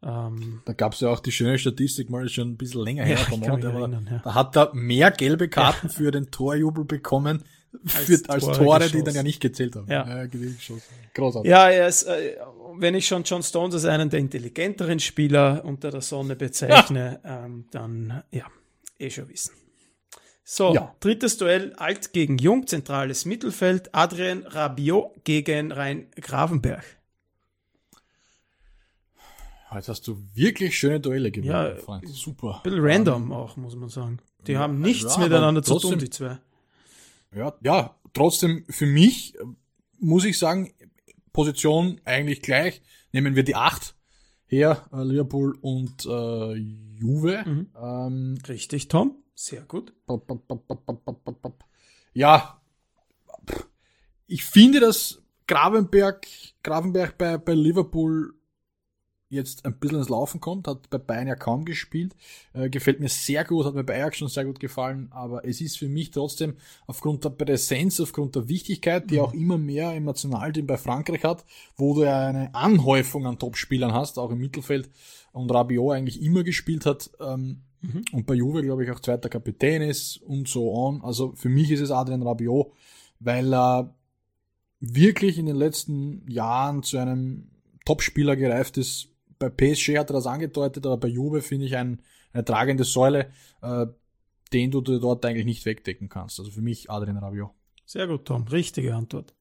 Ähm, 0.00 0.62
da 0.64 0.72
gab 0.72 0.92
es 0.92 1.00
ja 1.00 1.10
auch 1.10 1.20
die 1.20 1.32
schöne 1.32 1.58
Statistik, 1.58 2.08
mal 2.08 2.28
schon 2.28 2.50
ein 2.50 2.56
bisschen 2.56 2.84
länger 2.84 3.04
her, 3.04 3.18
ja, 3.18 3.36
Monat, 3.36 3.64
erinnern, 3.64 4.08
ja. 4.08 4.20
da 4.22 4.34
hat 4.34 4.56
er 4.56 4.72
mehr 4.72 5.10
gelbe 5.10 5.48
Karten 5.48 5.88
ja. 5.88 5.92
für 5.92 6.12
den 6.12 6.30
Torjubel 6.30 6.84
bekommen, 6.84 7.42
für, 7.84 8.12
als, 8.12 8.28
als 8.28 8.44
Tore, 8.44 8.58
Tore 8.58 8.90
die 8.90 9.02
dann 9.02 9.16
ja 9.16 9.24
nicht 9.24 9.40
gezählt 9.40 9.74
haben. 9.74 9.90
Ja, 9.90 10.22
ja 10.22 10.28
Großartig. 11.14 11.50
Ja, 11.50 11.68
er 11.68 11.88
ist, 11.88 12.04
äh, 12.04 12.36
wenn 12.76 12.94
ich 12.94 13.08
schon 13.08 13.24
John 13.24 13.42
Stones 13.42 13.74
als 13.74 13.86
einen 13.86 14.08
der 14.08 14.20
intelligenteren 14.20 15.00
Spieler 15.00 15.64
unter 15.64 15.90
der 15.90 16.00
Sonne 16.00 16.36
bezeichne, 16.36 17.20
ähm, 17.24 17.64
dann 17.72 18.22
ja, 18.30 18.46
eh 19.00 19.10
schon 19.10 19.28
wissen. 19.28 19.50
So, 20.50 20.72
ja. 20.72 20.94
drittes 21.00 21.36
Duell, 21.36 21.74
Alt 21.74 22.14
gegen 22.14 22.38
Jung, 22.38 22.66
zentrales 22.66 23.26
Mittelfeld, 23.26 23.94
Adrien 23.94 24.46
Rabiot 24.46 25.22
gegen 25.22 25.72
Rhein 25.72 26.06
Gravenberg. 26.16 26.86
Jetzt 29.74 29.90
hast 29.90 30.08
du 30.08 30.16
wirklich 30.32 30.78
schöne 30.78 31.00
Duelle 31.00 31.30
gemacht, 31.30 31.76
ja, 31.76 31.76
Freund. 31.76 32.08
Super. 32.08 32.56
Ein 32.56 32.62
bisschen 32.62 32.80
random 32.82 33.30
auch, 33.30 33.58
muss 33.58 33.76
man 33.76 33.90
sagen. 33.90 34.20
Die 34.46 34.52
ja, 34.52 34.60
haben 34.60 34.80
nichts 34.80 35.16
ja, 35.16 35.22
miteinander 35.22 35.60
trotzdem, 35.60 35.80
zu 35.80 35.88
tun, 35.90 35.98
die 35.98 36.08
zwei. 36.08 36.38
Ja, 37.36 37.52
ja, 37.62 37.94
trotzdem 38.14 38.64
für 38.70 38.86
mich 38.86 39.34
muss 39.98 40.24
ich 40.24 40.38
sagen, 40.38 40.72
Position 41.34 42.00
eigentlich 42.06 42.40
gleich. 42.40 42.80
Nehmen 43.12 43.36
wir 43.36 43.42
die 43.42 43.54
acht 43.54 43.94
her, 44.46 44.88
äh, 44.94 45.02
Liverpool 45.02 45.58
und 45.60 46.06
äh, 46.06 46.54
Juve. 46.54 47.44
Mhm. 47.44 47.66
Ähm, 47.78 48.38
Richtig, 48.48 48.88
Tom. 48.88 49.14
Sehr 49.40 49.62
gut. 49.62 49.92
Ja, 52.12 52.60
ich 54.26 54.44
finde, 54.44 54.80
dass 54.80 55.22
Gravenberg, 55.46 56.26
Gravenberg 56.64 57.16
bei, 57.16 57.38
bei 57.38 57.54
Liverpool 57.54 58.34
jetzt 59.28 59.64
ein 59.64 59.78
bisschen 59.78 59.98
ins 59.98 60.08
Laufen 60.08 60.40
kommt, 60.40 60.66
hat 60.66 60.90
bei 60.90 60.98
Bayern 60.98 61.28
ja 61.28 61.36
kaum 61.36 61.64
gespielt, 61.64 62.16
äh, 62.52 62.68
gefällt 62.68 62.98
mir 62.98 63.08
sehr 63.08 63.44
gut, 63.44 63.64
hat 63.64 63.74
mir 63.74 63.84
bei 63.84 63.94
Ajax 63.94 64.16
schon 64.16 64.26
sehr 64.26 64.44
gut 64.44 64.58
gefallen, 64.58 65.06
aber 65.12 65.44
es 65.44 65.60
ist 65.60 65.78
für 65.78 65.88
mich 65.88 66.10
trotzdem 66.10 66.56
aufgrund 66.88 67.22
der 67.22 67.30
Präsenz, 67.30 68.00
aufgrund 68.00 68.34
der 68.34 68.48
Wichtigkeit, 68.48 69.08
die 69.08 69.18
mhm. 69.18 69.20
auch 69.20 69.34
immer 69.34 69.56
mehr 69.56 69.94
im 69.94 70.04
Nationalteam 70.04 70.66
bei 70.66 70.78
Frankreich 70.78 71.22
hat, 71.22 71.44
wo 71.76 71.94
du 71.94 72.02
ja 72.02 72.26
eine 72.26 72.52
Anhäufung 72.56 73.24
an 73.24 73.38
Topspielern 73.38 73.92
hast, 73.92 74.18
auch 74.18 74.32
im 74.32 74.38
Mittelfeld 74.38 74.90
und 75.30 75.48
Rabiot 75.52 75.94
eigentlich 75.94 76.20
immer 76.20 76.42
gespielt 76.42 76.86
hat, 76.86 77.10
ähm, 77.20 77.62
Mhm. 77.80 78.04
Und 78.12 78.26
bei 78.26 78.34
Juve, 78.34 78.62
glaube 78.62 78.84
ich, 78.84 78.90
auch 78.90 79.00
zweiter 79.00 79.28
Kapitän 79.28 79.82
ist 79.82 80.18
und 80.18 80.48
so 80.48 80.72
on. 80.72 81.02
Also 81.02 81.32
für 81.32 81.48
mich 81.48 81.70
ist 81.70 81.80
es 81.80 81.90
Adrian 81.90 82.22
Rabiot, 82.22 82.72
weil 83.20 83.52
er 83.54 83.94
wirklich 84.80 85.38
in 85.38 85.46
den 85.46 85.56
letzten 85.56 86.28
Jahren 86.28 86.82
zu 86.82 86.98
einem 86.98 87.50
Topspieler 87.84 88.36
gereift 88.36 88.76
ist. 88.78 89.08
Bei 89.38 89.48
PSG 89.48 89.98
hat 89.98 90.10
er 90.10 90.14
das 90.14 90.26
angedeutet, 90.26 90.84
aber 90.86 90.96
bei 90.96 91.08
Juve 91.08 91.42
finde 91.42 91.66
ich 91.66 91.76
ein, 91.76 92.02
eine 92.32 92.44
tragende 92.44 92.84
Säule, 92.84 93.30
äh, 93.62 93.86
den 94.52 94.70
du 94.70 94.80
dort 94.80 95.24
eigentlich 95.24 95.44
nicht 95.44 95.64
wegdecken 95.64 96.08
kannst. 96.08 96.38
Also 96.38 96.50
für 96.50 96.62
mich 96.62 96.90
Adrian 96.90 97.18
Rabiot. 97.18 97.50
Sehr 97.84 98.06
gut, 98.06 98.24
Tom. 98.24 98.46
Richtige 98.48 98.94
Antwort. 98.94 99.34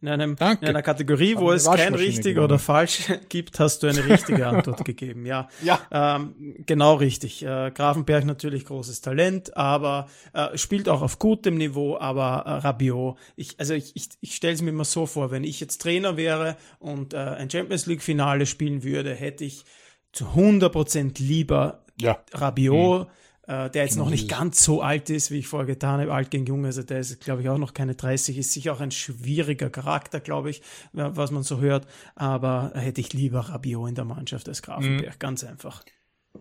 In, 0.00 0.08
einem, 0.08 0.36
in 0.38 0.68
einer 0.68 0.82
Kategorie, 0.82 1.36
wo 1.36 1.50
es 1.50 1.64
kein 1.64 1.92
richtig 1.92 2.34
gewonnen. 2.34 2.44
oder 2.44 2.58
falsch 2.60 3.12
gibt, 3.28 3.58
hast 3.58 3.82
du 3.82 3.88
eine 3.88 4.04
richtige 4.04 4.46
Antwort 4.46 4.84
gegeben. 4.84 5.26
Ja, 5.26 5.48
ja. 5.60 5.80
Ähm, 5.90 6.54
genau 6.66 6.94
richtig. 6.94 7.44
Äh, 7.44 7.72
Grafenberg 7.72 8.24
natürlich 8.24 8.64
großes 8.64 9.00
Talent, 9.00 9.56
aber 9.56 10.08
äh, 10.34 10.56
spielt 10.56 10.88
auch 10.88 11.02
auf 11.02 11.18
gutem 11.18 11.56
Niveau. 11.56 11.98
Aber 11.98 12.44
äh, 12.46 12.50
Rabiot, 12.64 13.18
ich, 13.34 13.58
also 13.58 13.74
ich, 13.74 13.96
ich, 13.96 14.10
ich 14.20 14.36
stelle 14.36 14.54
es 14.54 14.62
mir 14.62 14.70
immer 14.70 14.84
so 14.84 15.06
vor, 15.06 15.32
wenn 15.32 15.42
ich 15.42 15.58
jetzt 15.58 15.82
Trainer 15.82 16.16
wäre 16.16 16.56
und 16.78 17.12
äh, 17.12 17.16
ein 17.16 17.50
Champions 17.50 17.86
League 17.86 18.02
Finale 18.02 18.46
spielen 18.46 18.84
würde, 18.84 19.14
hätte 19.14 19.44
ich 19.44 19.64
zu 20.12 20.26
100% 20.26 21.20
lieber 21.20 21.84
ja. 22.00 22.22
Rabiot. 22.32 23.08
Mhm 23.08 23.12
äh, 23.48 23.70
der 23.70 23.84
jetzt 23.84 23.96
noch 23.96 24.10
nicht 24.10 24.28
ganz 24.28 24.62
so 24.62 24.82
alt 24.82 25.08
ist, 25.08 25.30
wie 25.30 25.38
ich 25.38 25.46
vorher 25.46 25.66
getan 25.66 26.00
habe, 26.00 26.12
alt 26.12 26.30
gegen 26.30 26.44
jung, 26.44 26.66
also 26.66 26.82
der 26.82 27.00
ist, 27.00 27.20
glaube 27.20 27.40
ich, 27.40 27.48
auch 27.48 27.56
noch 27.56 27.72
keine 27.72 27.94
30, 27.94 28.36
ist 28.36 28.52
sicher 28.52 28.74
auch 28.74 28.80
ein 28.80 28.90
schwieriger 28.90 29.70
Charakter, 29.70 30.20
glaube 30.20 30.50
ich, 30.50 30.60
was 30.92 31.30
man 31.30 31.42
so 31.42 31.58
hört, 31.58 31.86
aber 32.14 32.72
hätte 32.74 33.00
ich 33.00 33.14
lieber 33.14 33.40
Rabiot 33.40 33.88
in 33.88 33.94
der 33.94 34.04
Mannschaft 34.04 34.48
als 34.48 34.60
Grafenberg, 34.60 35.14
mhm. 35.14 35.18
ganz 35.18 35.44
einfach. 35.44 35.82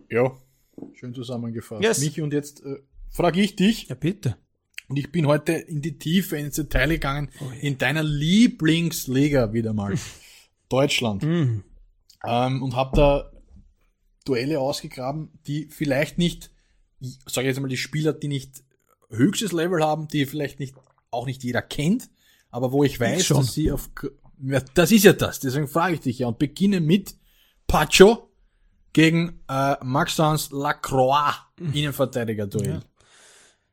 Ja, 0.10 0.36
schön 0.94 1.14
zusammengefasst. 1.14 1.82
Yes. 1.82 2.02
Mich 2.02 2.22
und 2.22 2.34
jetzt 2.34 2.64
äh, 2.66 2.76
frage 3.10 3.42
ich 3.42 3.56
dich. 3.56 3.88
Ja, 3.88 3.96
bitte. 3.96 4.36
Und 4.90 4.98
ich 4.98 5.12
bin 5.12 5.28
heute 5.28 5.54
in 5.54 5.82
die 5.82 5.98
Tiefe, 5.98 6.38
ins 6.38 6.56
Detail 6.56 6.90
gegangen, 6.90 7.30
oh, 7.40 7.46
ja. 7.46 7.62
in 7.62 7.78
deiner 7.78 8.04
Lieblingsliga 8.04 9.54
wieder 9.54 9.74
mal. 9.74 9.96
Deutschland. 10.70 11.24
Mhm. 11.24 11.64
Ähm, 12.26 12.62
und 12.62 12.76
habe 12.76 12.96
da 12.98 13.32
Duelle 14.26 14.60
ausgegraben, 14.60 15.40
die 15.48 15.68
vielleicht 15.70 16.18
nicht 16.18 16.52
sage 17.00 17.48
ich 17.48 17.56
jetzt 17.56 17.60
mal, 17.60 17.68
die 17.68 17.78
Spieler, 17.78 18.14
die 18.14 18.28
nicht 18.28 18.64
höchstes 19.10 19.52
Level 19.52 19.84
haben, 19.84 20.08
die 20.08 20.26
vielleicht 20.26 20.60
nicht 20.60 20.76
auch 21.12 21.26
nicht 21.26 21.44
jeder 21.44 21.62
kennt, 21.62 22.10
aber 22.50 22.72
wo 22.72 22.84
ich 22.84 23.00
weiß, 23.00 23.22
ich 23.22 23.28
dass 23.28 23.54
sie 23.54 23.72
auf 23.72 23.90
ja, 24.40 24.62
das 24.74 24.92
ist 24.92 25.04
ja 25.04 25.14
das, 25.14 25.40
deswegen 25.40 25.68
frage 25.68 25.96
ich 25.96 26.02
dich 26.02 26.20
ja 26.20 26.28
und 26.28 26.38
beginne 26.38 26.80
mit 26.80 27.16
Pacho 27.66 28.30
gegen 28.94 29.42
äh, 29.50 29.76
Maxence 29.84 30.52
Lacroix, 30.52 31.36
mhm. 31.60 31.74
Innenverteidiger-Duell. 31.74 32.70
Ja. 32.70 32.80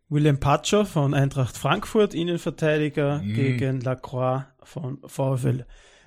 William 0.09 0.39
Pacho 0.39 0.85
von 0.85 1.15
Eintracht 1.15 1.57
Frankfurt, 1.57 2.15
Innenverteidiger 2.15 3.21
mhm. 3.21 3.35
gegen 3.35 3.81
Lacroix 3.81 4.45
von 4.63 4.99
VfL 5.07 5.67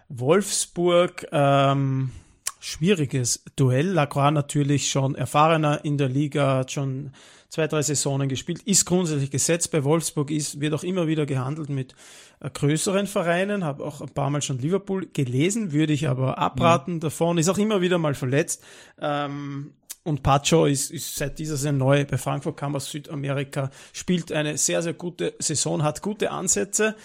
Wolfsburg. 0.10 1.28
Ähm, 1.32 2.12
schwieriges 2.60 3.44
Duell. 3.56 3.88
Lacroix 3.88 4.32
natürlich 4.32 4.90
schon 4.90 5.16
erfahrener 5.16 5.84
in 5.84 5.98
der 5.98 6.10
Liga, 6.10 6.58
hat 6.58 6.72
schon 6.72 7.12
zwei, 7.50 7.68
drei 7.68 7.82
Saisonen 7.82 8.30
gespielt, 8.30 8.62
ist 8.64 8.86
grundsätzlich 8.86 9.32
gesetzt. 9.32 9.72
Bei 9.72 9.84
Wolfsburg 9.84 10.32
ist, 10.32 10.60
wird 10.60 10.74
auch 10.74 10.84
immer 10.84 11.08
wieder 11.08 11.26
gehandelt 11.26 11.70
mit 11.70 11.96
äh, 12.40 12.50
größeren 12.50 13.08
Vereinen, 13.08 13.64
habe 13.64 13.84
auch 13.84 14.02
ein 14.02 14.10
paar 14.10 14.30
Mal 14.30 14.42
schon 14.42 14.60
Liverpool 14.60 15.08
gelesen, 15.12 15.72
würde 15.72 15.94
ich 15.94 16.08
aber 16.08 16.38
abraten 16.38 16.96
mhm. 16.96 17.00
davon, 17.00 17.38
ist 17.38 17.50
auch 17.50 17.58
immer 17.58 17.82
wieder 17.82 17.98
mal 17.98 18.16
verletzt. 18.16 18.64
Ähm, 19.00 19.74
und 20.04 20.24
Pacho 20.24 20.66
ist, 20.66 20.90
ist 20.90 21.18
seit 21.18 21.38
dieser 21.38 21.58
Saison 21.58 21.78
neu 21.78 22.06
bei 22.06 22.18
Frankfurt, 22.18 22.56
kam 22.56 22.78
aus 22.78 22.90
Südamerika, 22.90 23.70
spielt 23.92 24.32
eine 24.32 24.58
sehr, 24.58 24.82
sehr 24.82 24.94
gute 24.94 25.36
Saison, 25.38 25.84
hat 25.84 26.02
gute 26.02 26.32
Ansätze. 26.32 26.96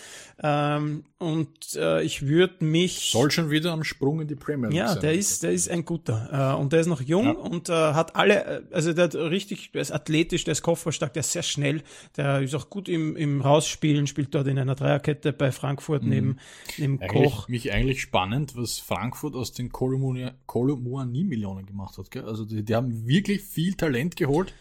Ähm, 0.43 1.05
und 1.19 1.77
äh, 1.77 2.03
ich 2.03 2.27
würde 2.27 2.65
mich. 2.65 3.11
Soll 3.13 3.31
schon 3.31 3.51
wieder 3.51 3.73
am 3.73 3.85
Sprung 3.85 4.21
in 4.21 4.29
die 4.29 4.35
Premier 4.35 4.69
League 4.69 4.79
ja, 4.79 4.89
sein. 4.89 4.97
Ja, 4.97 5.01
der 5.03 5.13
ist, 5.15 5.43
der 5.43 5.53
ist 5.53 5.71
ein 5.71 5.85
guter. 5.85 6.55
Äh, 6.55 6.61
und 6.61 6.73
der 6.73 6.81
ist 6.81 6.87
noch 6.87 7.01
jung 7.01 7.25
ja. 7.25 7.33
und 7.33 7.69
äh, 7.69 7.73
hat 7.73 8.17
alle, 8.17 8.45
äh, 8.45 8.63
also 8.73 8.93
der 8.93 9.05
hat 9.05 9.15
richtig, 9.15 9.73
der 9.73 9.83
ist 9.83 9.93
athletisch, 9.93 10.45
der 10.45 10.53
ist 10.53 10.63
kopfballstark, 10.63 11.13
der 11.13 11.21
ist 11.21 11.33
sehr 11.33 11.43
schnell, 11.43 11.83
der 12.17 12.41
ist 12.41 12.55
auch 12.55 12.71
gut 12.71 12.89
im, 12.89 13.17
im 13.17 13.41
Rausspielen, 13.41 14.07
spielt 14.07 14.35
dort 14.35 14.47
in 14.47 14.59
einer 14.59 14.75
Dreierkette 14.75 15.33
bei 15.33 15.53
Frankfurt 15.53 16.03
mhm. 16.03 16.09
neben, 16.09 16.39
neben 16.79 17.01
eigentlich, 17.01 17.23
Koch. 17.23 17.49
Mich 17.49 17.73
eigentlich 17.73 18.03
spannend, 18.03 18.57
was 18.57 18.79
Frankfurt 18.79 19.35
aus 19.35 19.53
den 19.53 19.71
Kolomuani-Millionen 19.71 21.67
gemacht 21.67 21.99
hat. 21.99 22.11
Gell? 22.11 22.25
Also 22.25 22.45
die, 22.45 22.65
die 22.65 22.75
haben 22.75 23.07
wirklich 23.07 23.43
viel 23.43 23.75
Talent 23.75 24.17
geholt. 24.17 24.53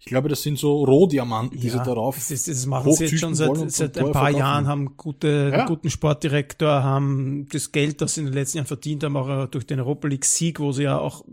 Ich 0.00 0.06
glaube, 0.06 0.28
das 0.28 0.42
sind 0.42 0.58
so 0.58 0.84
Rohdiamanten, 0.84 1.58
die 1.58 1.66
ja, 1.66 1.72
sie 1.72 1.78
darauf. 1.78 2.14
Das, 2.14 2.30
ist, 2.30 2.46
das 2.46 2.66
machen 2.66 2.92
sie 2.92 3.06
jetzt 3.06 3.18
schon 3.18 3.34
seit, 3.34 3.70
seit 3.72 3.98
ein 3.98 4.12
paar 4.12 4.30
Jahren, 4.30 4.68
haben 4.68 4.96
gute, 4.96 5.50
ja. 5.52 5.66
guten 5.66 5.90
Sportdirektor, 5.90 6.84
haben 6.84 7.48
das 7.50 7.72
Geld, 7.72 8.00
das 8.00 8.14
sie 8.14 8.20
in 8.20 8.26
den 8.26 8.34
letzten 8.34 8.58
Jahren 8.58 8.66
verdient 8.68 9.02
haben, 9.02 9.16
auch 9.16 9.46
durch 9.46 9.66
den 9.66 9.80
Europa 9.80 10.06
League 10.06 10.24
Sieg, 10.24 10.60
wo 10.60 10.70
sie 10.70 10.84
ja 10.84 10.98
auch 10.98 11.24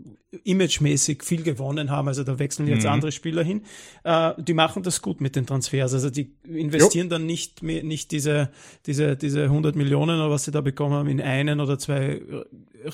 imagemäßig 0.44 1.22
viel 1.22 1.42
gewonnen 1.42 1.90
haben. 1.90 2.08
Also 2.08 2.24
da 2.24 2.38
wechseln 2.38 2.68
jetzt 2.68 2.84
mhm. 2.84 2.90
andere 2.90 3.12
Spieler 3.12 3.44
hin. 3.44 3.62
Äh, 4.04 4.32
die 4.38 4.54
machen 4.54 4.82
das 4.82 5.00
gut 5.00 5.20
mit 5.20 5.36
den 5.36 5.46
Transfers. 5.46 5.94
Also 5.94 6.10
die 6.10 6.34
investieren 6.44 7.06
jo. 7.06 7.10
dann 7.10 7.26
nicht 7.26 7.62
mehr, 7.62 7.84
nicht 7.84 8.10
diese, 8.10 8.50
diese, 8.86 9.16
diese 9.16 9.44
100 9.44 9.76
Millionen 9.76 10.18
oder 10.18 10.30
was 10.30 10.44
sie 10.44 10.50
da 10.50 10.60
bekommen 10.60 10.94
haben 10.94 11.08
in 11.08 11.20
einen 11.20 11.60
oder 11.60 11.78
zwei 11.78 12.20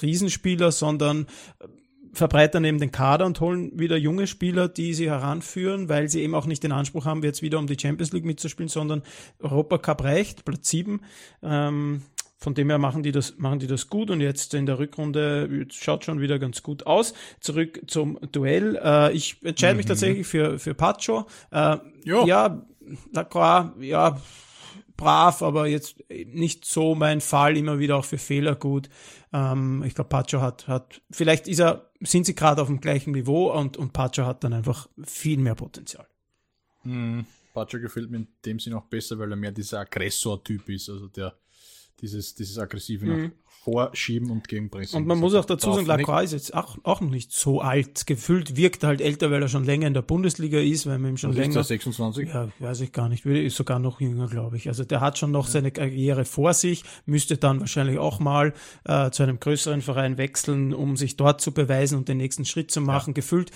Riesenspieler, 0.02 0.70
sondern 0.70 1.26
verbreitern 2.12 2.64
eben 2.64 2.78
den 2.78 2.92
Kader 2.92 3.26
und 3.26 3.40
holen 3.40 3.78
wieder 3.78 3.96
junge 3.96 4.26
Spieler, 4.26 4.68
die 4.68 4.94
sie 4.94 5.08
heranführen, 5.08 5.88
weil 5.88 6.08
sie 6.08 6.22
eben 6.22 6.34
auch 6.34 6.46
nicht 6.46 6.62
den 6.62 6.72
Anspruch 6.72 7.06
haben, 7.06 7.22
jetzt 7.22 7.42
wieder 7.42 7.58
um 7.58 7.66
die 7.66 7.78
Champions 7.78 8.12
League 8.12 8.24
mitzuspielen, 8.24 8.68
sondern 8.68 9.02
Europacup 9.40 10.04
reicht, 10.04 10.44
Platz 10.44 10.68
7. 10.68 11.00
Ähm, 11.42 12.02
von 12.42 12.54
dem 12.54 12.68
her 12.70 12.78
machen 12.78 13.04
die 13.04 13.12
das, 13.12 13.38
machen 13.38 13.60
die 13.60 13.68
das 13.68 13.88
gut 13.88 14.10
und 14.10 14.20
jetzt 14.20 14.52
in 14.54 14.66
der 14.66 14.78
Rückrunde 14.78 15.66
schaut 15.70 16.04
schon 16.04 16.20
wieder 16.20 16.40
ganz 16.40 16.62
gut 16.62 16.86
aus. 16.86 17.14
Zurück 17.40 17.82
zum 17.86 18.18
Duell. 18.32 18.78
Äh, 18.82 19.12
ich 19.12 19.36
entscheide 19.44 19.74
mhm. 19.74 19.76
mich 19.78 19.86
tatsächlich 19.86 20.26
für, 20.26 20.58
für 20.58 20.74
Pacho. 20.74 21.26
Äh, 21.52 21.76
ja, 22.04 22.62
Lacroix, 23.12 23.70
ja, 23.80 24.20
brav, 25.02 25.42
aber 25.42 25.66
jetzt 25.66 25.96
nicht 26.08 26.64
so 26.64 26.94
mein 26.94 27.20
Fall, 27.20 27.56
immer 27.56 27.78
wieder 27.78 27.96
auch 27.96 28.04
für 28.04 28.18
Fehler 28.18 28.54
gut. 28.54 28.88
Ähm, 29.32 29.82
ich 29.86 29.94
glaube, 29.94 30.08
Pacho 30.08 30.40
hat, 30.40 30.68
hat, 30.68 31.02
vielleicht 31.10 31.48
ist 31.48 31.60
er, 31.60 31.90
sind 32.00 32.26
sie 32.26 32.34
gerade 32.34 32.62
auf 32.62 32.68
dem 32.68 32.80
gleichen 32.80 33.12
Niveau 33.12 33.52
und, 33.52 33.76
und 33.76 33.92
Pacho 33.92 34.24
hat 34.24 34.44
dann 34.44 34.52
einfach 34.52 34.88
viel 35.02 35.38
mehr 35.38 35.54
Potenzial. 35.54 36.06
Mhm. 36.84 37.26
Pacho 37.54 37.78
gefällt 37.78 38.10
mir 38.10 38.18
in 38.18 38.28
dem 38.44 38.58
Sinne 38.58 38.78
auch 38.78 38.86
besser, 38.86 39.18
weil 39.18 39.30
er 39.30 39.36
mehr 39.36 39.52
dieser 39.52 39.80
Aggressor-Typ 39.80 40.68
ist, 40.68 40.88
also 40.88 41.08
der 41.08 41.34
dieses, 42.00 42.34
dieses 42.34 42.58
aggressive 42.58 43.06
mhm 43.06 43.32
vorschieben 43.64 44.30
und 44.30 44.48
gegenpressen. 44.48 44.96
Und 44.96 45.06
man 45.06 45.18
muss 45.18 45.34
auch 45.34 45.44
dazu 45.44 45.72
sagen, 45.72 45.86
Lacroix 45.86 46.24
ist 46.24 46.32
jetzt 46.32 46.54
auch, 46.54 46.78
auch 46.82 47.00
noch 47.00 47.10
nicht 47.10 47.32
so 47.32 47.60
alt. 47.60 48.06
Gefühlt 48.06 48.56
wirkt 48.56 48.82
er 48.82 48.88
halt 48.88 49.00
älter, 49.00 49.30
weil 49.30 49.40
er 49.40 49.46
schon 49.46 49.64
länger 49.64 49.86
in 49.86 49.94
der 49.94 50.02
Bundesliga 50.02 50.58
ist, 50.58 50.86
weil 50.86 50.98
man 50.98 51.12
ihm 51.12 51.16
schon 51.16 51.30
Was 51.30 51.36
länger. 51.36 51.60
Ist 51.60 51.70
der 51.70 51.76
26? 51.76 52.28
Ja, 52.28 52.48
weiß 52.58 52.80
ich 52.80 52.90
gar 52.90 53.08
nicht. 53.08 53.24
Ist 53.24 53.56
sogar 53.56 53.78
noch 53.78 54.00
jünger, 54.00 54.26
glaube 54.26 54.56
ich. 54.56 54.66
Also 54.66 54.82
der 54.82 55.00
hat 55.00 55.16
schon 55.16 55.30
noch 55.30 55.46
ja. 55.46 55.52
seine 55.52 55.70
Karriere 55.70 56.24
vor 56.24 56.54
sich, 56.54 56.82
müsste 57.06 57.36
dann 57.36 57.60
wahrscheinlich 57.60 57.98
auch 57.98 58.18
mal 58.18 58.52
äh, 58.84 59.10
zu 59.10 59.22
einem 59.22 59.38
größeren 59.38 59.80
Verein 59.80 60.18
wechseln, 60.18 60.74
um 60.74 60.96
sich 60.96 61.16
dort 61.16 61.40
zu 61.40 61.52
beweisen 61.52 61.98
und 61.98 62.08
den 62.08 62.16
nächsten 62.16 62.44
Schritt 62.44 62.72
zu 62.72 62.80
machen. 62.80 63.10
Ja. 63.10 63.14
Gefühlt 63.14 63.52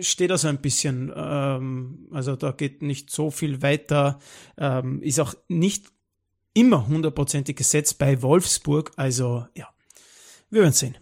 steht 0.00 0.30
er 0.30 0.38
so 0.38 0.48
ein 0.48 0.62
bisschen, 0.62 1.12
ähm, 1.14 2.08
also 2.12 2.34
da 2.34 2.52
geht 2.52 2.80
nicht 2.80 3.10
so 3.10 3.30
viel 3.30 3.60
weiter, 3.60 4.18
ähm, 4.56 5.02
ist 5.02 5.20
auch 5.20 5.34
nicht 5.48 5.93
immer 6.54 6.86
hundertprozentig 6.86 7.56
gesetzt 7.56 7.98
bei 7.98 8.22
Wolfsburg. 8.22 8.92
Also 8.96 9.46
ja, 9.54 9.68
wir 10.50 10.62
werden 10.62 10.72
sehen. 10.72 10.96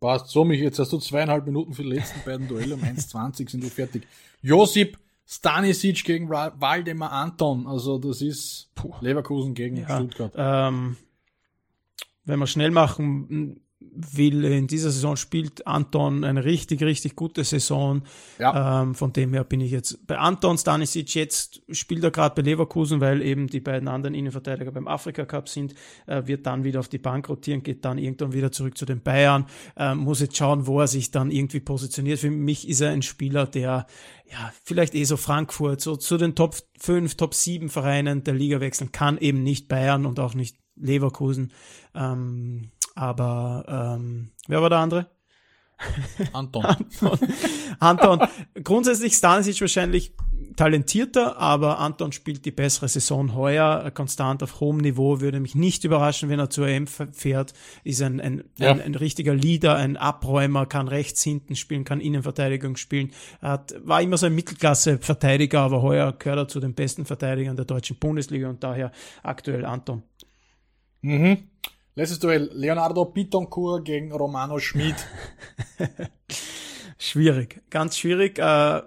Passt 0.00 0.28
so, 0.28 0.44
mich 0.44 0.60
jetzt 0.60 0.78
hast 0.78 0.92
du 0.92 0.98
zweieinhalb 0.98 1.46
Minuten 1.46 1.72
für 1.72 1.82
die 1.82 1.90
letzten 1.90 2.20
beiden 2.24 2.48
Duelle. 2.48 2.74
Um 2.74 2.82
1,20 2.82 3.50
sind 3.50 3.62
wir 3.62 3.70
fertig. 3.70 4.06
Josip 4.42 4.98
Stanisic 5.26 6.04
gegen 6.04 6.28
Waldemar 6.28 7.12
Anton. 7.12 7.66
Also 7.66 7.98
das 7.98 8.20
ist 8.20 8.70
Puh. 8.74 8.92
Leverkusen 9.00 9.54
gegen 9.54 9.76
ja, 9.76 9.96
Stuttgart. 9.96 10.34
Ähm, 10.36 10.96
wenn 12.24 12.38
wir 12.38 12.46
schnell 12.46 12.70
machen, 12.70 13.63
will 13.92 14.44
in 14.44 14.66
dieser 14.66 14.90
Saison 14.90 15.16
spielt 15.16 15.66
Anton 15.66 16.24
eine 16.24 16.44
richtig, 16.44 16.82
richtig 16.82 17.16
gute 17.16 17.44
Saison. 17.44 18.02
Ja. 18.38 18.82
Ähm, 18.82 18.94
von 18.94 19.12
dem 19.12 19.32
her 19.32 19.44
bin 19.44 19.60
ich 19.60 19.70
jetzt 19.70 20.06
bei 20.06 20.18
Anton 20.18 20.58
Stanisic. 20.58 21.14
Jetzt 21.14 21.62
spielt 21.70 22.04
er 22.04 22.10
gerade 22.10 22.34
bei 22.34 22.42
Leverkusen, 22.42 23.00
weil 23.00 23.22
eben 23.22 23.46
die 23.46 23.60
beiden 23.60 23.88
anderen 23.88 24.14
Innenverteidiger 24.14 24.72
beim 24.72 24.88
Afrika 24.88 25.24
Cup 25.24 25.48
sind, 25.48 25.74
äh, 26.06 26.26
wird 26.26 26.46
dann 26.46 26.64
wieder 26.64 26.80
auf 26.80 26.88
die 26.88 26.98
Bank 26.98 27.28
rotieren, 27.28 27.62
geht 27.62 27.84
dann 27.84 27.98
irgendwann 27.98 28.32
wieder 28.32 28.52
zurück 28.52 28.76
zu 28.76 28.86
den 28.86 29.02
Bayern. 29.02 29.46
Äh, 29.76 29.94
muss 29.94 30.20
jetzt 30.20 30.36
schauen, 30.36 30.66
wo 30.66 30.80
er 30.80 30.88
sich 30.88 31.10
dann 31.10 31.30
irgendwie 31.30 31.60
positioniert. 31.60 32.18
Für 32.18 32.30
mich 32.30 32.68
ist 32.68 32.80
er 32.80 32.90
ein 32.90 33.02
Spieler, 33.02 33.46
der 33.46 33.86
ja, 34.30 34.52
vielleicht 34.64 34.94
eh 34.94 35.04
so 35.04 35.16
Frankfurt, 35.16 35.80
so 35.80 35.96
zu 35.96 36.16
den 36.16 36.34
Top 36.34 36.56
5, 36.78 37.14
Top 37.16 37.34
7 37.34 37.68
Vereinen 37.68 38.24
der 38.24 38.34
Liga 38.34 38.60
wechseln 38.60 38.90
kann, 38.90 39.18
eben 39.18 39.42
nicht 39.42 39.68
Bayern 39.68 40.06
und 40.06 40.18
auch 40.18 40.34
nicht 40.34 40.56
Leverkusen. 40.76 41.52
Ähm, 41.94 42.70
aber 42.94 43.96
ähm, 43.98 44.30
wer 44.46 44.62
war 44.62 44.70
der 44.70 44.78
andere? 44.78 45.06
Anton. 46.32 46.64
Anton. 46.64 47.18
Anton. 47.80 48.20
Grundsätzlich 48.62 49.14
Stanisic 49.14 49.60
wahrscheinlich 49.60 50.12
talentierter, 50.56 51.36
aber 51.38 51.78
Anton 51.78 52.12
spielt 52.12 52.44
die 52.44 52.50
bessere 52.50 52.88
Saison 52.88 53.34
heuer, 53.34 53.90
konstant 53.92 54.42
auf 54.42 54.60
hohem 54.60 54.78
Niveau, 54.78 55.20
würde 55.20 55.40
mich 55.40 55.54
nicht 55.54 55.84
überraschen, 55.84 56.28
wenn 56.28 56.38
er 56.38 56.50
zur 56.50 56.68
EM 56.68 56.86
fährt, 56.86 57.54
ist 57.82 58.02
ein, 58.02 58.20
ein, 58.20 58.44
ja. 58.58 58.70
ein, 58.70 58.80
ein, 58.80 58.94
richtiger 58.94 59.34
Leader, 59.34 59.76
ein 59.76 59.96
Abräumer, 59.96 60.66
kann 60.66 60.88
rechts 60.88 61.22
hinten 61.22 61.56
spielen, 61.56 61.84
kann 61.84 62.00
Innenverteidigung 62.00 62.76
spielen, 62.76 63.10
hat, 63.42 63.74
war 63.84 64.00
immer 64.00 64.16
so 64.16 64.26
ein 64.26 64.34
Mittelklasse-Verteidiger, 64.34 65.60
aber 65.60 65.82
heuer 65.82 66.12
gehört 66.12 66.38
er 66.38 66.48
zu 66.48 66.60
den 66.60 66.74
besten 66.74 67.04
Verteidigern 67.04 67.56
der 67.56 67.64
deutschen 67.64 67.96
Bundesliga 67.96 68.48
und 68.48 68.62
daher 68.62 68.92
aktuell 69.22 69.64
Anton. 69.64 70.02
Mhm. 71.02 71.48
Letztes 71.96 72.18
Duell, 72.18 72.50
Leonardo 72.52 73.04
Pitoncourt 73.04 73.84
gegen 73.84 74.10
Romano 74.10 74.58
Schmid. 74.58 74.96
schwierig, 76.98 77.62
ganz 77.70 77.96
schwierig. 77.96 78.40
Äh, 78.40 78.82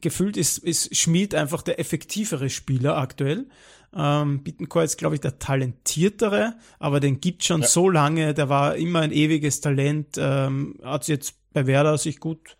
gefühlt 0.00 0.36
ist, 0.36 0.58
ist 0.58 0.96
Schmid 0.96 1.36
einfach 1.36 1.62
der 1.62 1.78
effektivere 1.78 2.50
Spieler 2.50 2.96
aktuell. 2.96 3.46
Ähm, 3.94 4.42
Bittencourt 4.42 4.84
ist, 4.84 4.98
glaube 4.98 5.14
ich, 5.14 5.20
der 5.20 5.38
talentiertere, 5.38 6.56
aber 6.80 6.98
den 6.98 7.20
gibt 7.20 7.44
schon 7.44 7.62
ja. 7.62 7.68
so 7.68 7.88
lange, 7.88 8.34
der 8.34 8.48
war 8.48 8.74
immer 8.74 9.00
ein 9.00 9.12
ewiges 9.12 9.60
Talent, 9.60 10.16
ähm, 10.18 10.74
hat 10.82 11.06
jetzt 11.06 11.36
bei 11.52 11.66
Werder 11.66 11.96
sich 11.98 12.18
gut 12.18 12.56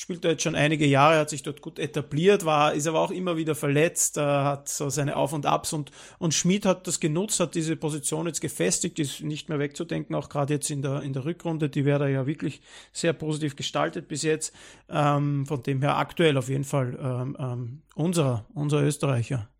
spielt 0.00 0.24
er 0.24 0.30
jetzt 0.32 0.44
schon 0.44 0.54
einige 0.54 0.86
Jahre, 0.86 1.18
hat 1.18 1.28
sich 1.28 1.42
dort 1.42 1.60
gut 1.60 1.78
etabliert, 1.78 2.46
war, 2.46 2.72
ist 2.72 2.86
aber 2.86 3.00
auch 3.00 3.10
immer 3.10 3.36
wieder 3.36 3.54
verletzt, 3.54 4.16
äh, 4.16 4.22
hat 4.22 4.66
so 4.66 4.88
seine 4.88 5.14
Auf 5.16 5.34
und 5.34 5.44
Abs 5.44 5.74
und, 5.74 5.90
und 6.18 6.32
Schmid 6.32 6.64
hat 6.64 6.86
das 6.86 7.00
genutzt, 7.00 7.38
hat 7.38 7.54
diese 7.54 7.76
Position 7.76 8.26
jetzt 8.26 8.40
gefestigt, 8.40 8.98
ist 8.98 9.20
nicht 9.20 9.50
mehr 9.50 9.58
wegzudenken, 9.58 10.14
auch 10.14 10.30
gerade 10.30 10.54
jetzt 10.54 10.70
in 10.70 10.80
der, 10.80 11.02
in 11.02 11.12
der 11.12 11.26
Rückrunde, 11.26 11.68
die 11.68 11.84
wäre 11.84 12.10
ja 12.10 12.26
wirklich 12.26 12.62
sehr 12.92 13.12
positiv 13.12 13.56
gestaltet 13.56 14.08
bis 14.08 14.22
jetzt, 14.22 14.54
ähm, 14.88 15.44
von 15.44 15.62
dem 15.62 15.82
her 15.82 15.98
aktuell 15.98 16.38
auf 16.38 16.48
jeden 16.48 16.64
Fall 16.64 16.98
ähm, 16.98 17.36
ähm, 17.38 17.82
unserer, 17.94 18.46
unser 18.54 18.82
Österreicher. 18.82 19.50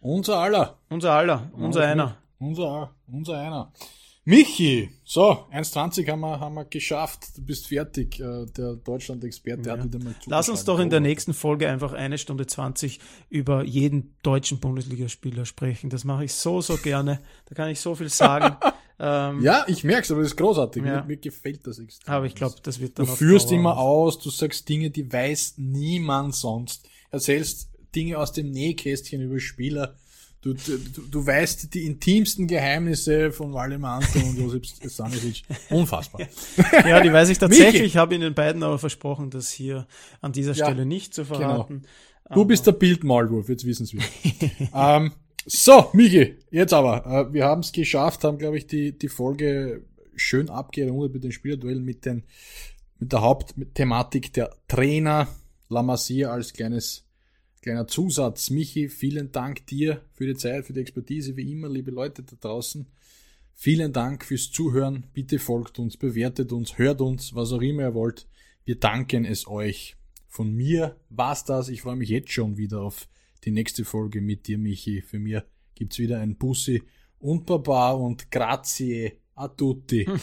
Unser 0.00 0.38
aller. 0.38 0.78
Unser 0.88 1.12
aller, 1.12 1.50
unser 1.52 1.84
einer. 1.84 2.16
Unser, 2.38 2.94
unser 3.06 3.38
einer. 3.38 3.72
Michi, 4.28 4.90
so, 5.06 5.46
1,20 5.54 6.06
haben 6.10 6.20
wir, 6.20 6.38
haben 6.38 6.54
wir 6.56 6.66
geschafft. 6.66 7.28
Du 7.34 7.40
bist 7.40 7.68
fertig. 7.68 8.20
Äh, 8.20 8.44
der 8.44 8.74
Deutschland-Experte 8.74 9.70
ja. 9.70 9.78
hat 9.78 9.84
wieder 9.84 10.04
mal 10.04 10.14
Lass 10.26 10.50
uns 10.50 10.66
doch 10.66 10.80
in 10.80 10.90
der 10.90 11.00
nächsten 11.00 11.32
Folge 11.32 11.66
einfach 11.66 11.94
eine 11.94 12.18
Stunde 12.18 12.46
20 12.46 13.00
über 13.30 13.64
jeden 13.64 14.14
deutschen 14.22 14.60
Bundesligaspieler 14.60 15.46
sprechen. 15.46 15.88
Das 15.88 16.04
mache 16.04 16.26
ich 16.26 16.34
so, 16.34 16.60
so 16.60 16.76
gerne. 16.76 17.22
Da 17.46 17.54
kann 17.54 17.70
ich 17.70 17.80
so 17.80 17.94
viel 17.94 18.10
sagen. 18.10 18.54
ähm, 19.00 19.42
ja, 19.42 19.64
ich 19.66 19.82
merke 19.82 20.02
es, 20.02 20.10
aber 20.10 20.20
das 20.20 20.32
ist 20.32 20.36
großartig. 20.36 20.84
Ja. 20.84 21.00
Mir, 21.00 21.04
mir, 21.06 21.16
gefällt 21.16 21.66
das 21.66 21.78
extrem. 21.78 22.12
Aber 22.12 22.26
ich 22.26 22.34
glaube, 22.34 22.56
das 22.62 22.80
wird 22.80 22.98
dann. 22.98 23.06
Du 23.06 23.12
führst 23.12 23.50
immer 23.50 23.78
aus, 23.78 24.18
du 24.18 24.28
sagst 24.28 24.68
Dinge, 24.68 24.90
die 24.90 25.10
weiß 25.10 25.54
niemand 25.56 26.34
sonst. 26.34 26.86
Erzählst 27.10 27.70
Dinge 27.94 28.18
aus 28.18 28.32
dem 28.32 28.50
Nähkästchen 28.50 29.22
über 29.22 29.40
Spieler 29.40 29.96
Du, 30.54 30.78
du, 30.78 31.02
du 31.02 31.26
weißt 31.26 31.74
die 31.74 31.86
intimsten 31.86 32.46
Geheimnisse 32.46 33.32
von 33.32 33.52
Waldemar 33.52 33.98
Anton 33.98 34.22
und 34.22 34.38
Josip 34.38 34.66
Stanisic. 34.66 35.42
Unfassbar. 35.70 36.22
Ja, 36.86 37.00
die 37.00 37.12
weiß 37.12 37.28
ich 37.28 37.38
tatsächlich. 37.38 37.82
Ich 37.82 37.96
habe 37.96 38.14
Ihnen 38.14 38.34
beiden 38.34 38.62
aber 38.62 38.78
versprochen, 38.78 39.30
das 39.30 39.50
hier 39.50 39.86
an 40.20 40.32
dieser 40.32 40.54
ja, 40.54 40.66
Stelle 40.66 40.86
nicht 40.86 41.14
zu 41.14 41.24
genau. 41.24 41.38
verraten. 41.38 41.82
Genau. 42.24 42.34
Du 42.34 42.44
bist 42.44 42.66
der 42.66 42.72
Bildmalwurf, 42.72 43.48
jetzt 43.48 43.64
wissen 43.64 43.86
Sie 43.86 43.98
ähm, 44.74 45.12
So, 45.46 45.90
Miki, 45.92 46.36
jetzt 46.50 46.72
aber. 46.72 47.06
Äh, 47.06 47.32
wir 47.32 47.44
haben 47.44 47.60
es 47.60 47.72
geschafft, 47.72 48.24
haben, 48.24 48.38
glaube 48.38 48.58
ich, 48.58 48.66
die, 48.66 48.96
die 48.96 49.08
Folge 49.08 49.84
schön 50.14 50.50
abgerundet 50.50 51.14
mit 51.14 51.24
den 51.24 51.32
Spielerduellen, 51.32 51.84
mit, 51.84 52.04
den, 52.04 52.24
mit 52.98 53.12
der 53.12 53.22
Hauptthematik 53.22 54.32
der 54.32 54.50
Trainer. 54.68 55.28
La 55.70 55.82
Masia 55.82 56.30
als 56.30 56.52
kleines 56.52 57.07
Kleiner 57.68 57.86
Zusatz. 57.86 58.48
Michi, 58.48 58.88
vielen 58.88 59.30
Dank 59.30 59.66
dir 59.66 60.00
für 60.14 60.24
die 60.24 60.36
Zeit, 60.36 60.64
für 60.64 60.72
die 60.72 60.80
Expertise, 60.80 61.36
wie 61.36 61.52
immer, 61.52 61.68
liebe 61.68 61.90
Leute 61.90 62.22
da 62.22 62.34
draußen. 62.40 62.86
Vielen 63.52 63.92
Dank 63.92 64.24
fürs 64.24 64.50
Zuhören. 64.50 65.04
Bitte 65.12 65.38
folgt 65.38 65.78
uns, 65.78 65.98
bewertet 65.98 66.50
uns, 66.52 66.78
hört 66.78 67.02
uns, 67.02 67.34
was 67.34 67.52
auch 67.52 67.60
immer 67.60 67.82
ihr 67.82 67.92
wollt. 67.92 68.26
Wir 68.64 68.76
danken 68.76 69.26
es 69.26 69.46
euch. 69.46 69.96
Von 70.28 70.54
mir 70.54 70.96
war's 71.10 71.44
das. 71.44 71.68
Ich 71.68 71.82
freue 71.82 71.96
mich 71.96 72.08
jetzt 72.08 72.32
schon 72.32 72.56
wieder 72.56 72.80
auf 72.80 73.06
die 73.44 73.50
nächste 73.50 73.84
Folge 73.84 74.22
mit 74.22 74.46
dir, 74.46 74.56
Michi. 74.56 75.02
Für 75.02 75.18
mir 75.18 75.44
gibt's 75.74 75.98
wieder 75.98 76.20
ein 76.20 76.36
Bussi 76.36 76.82
und 77.18 77.44
Baba 77.44 77.90
und 77.90 78.30
Grazie 78.30 79.12
a 79.38 79.48
tutti. 79.48 80.06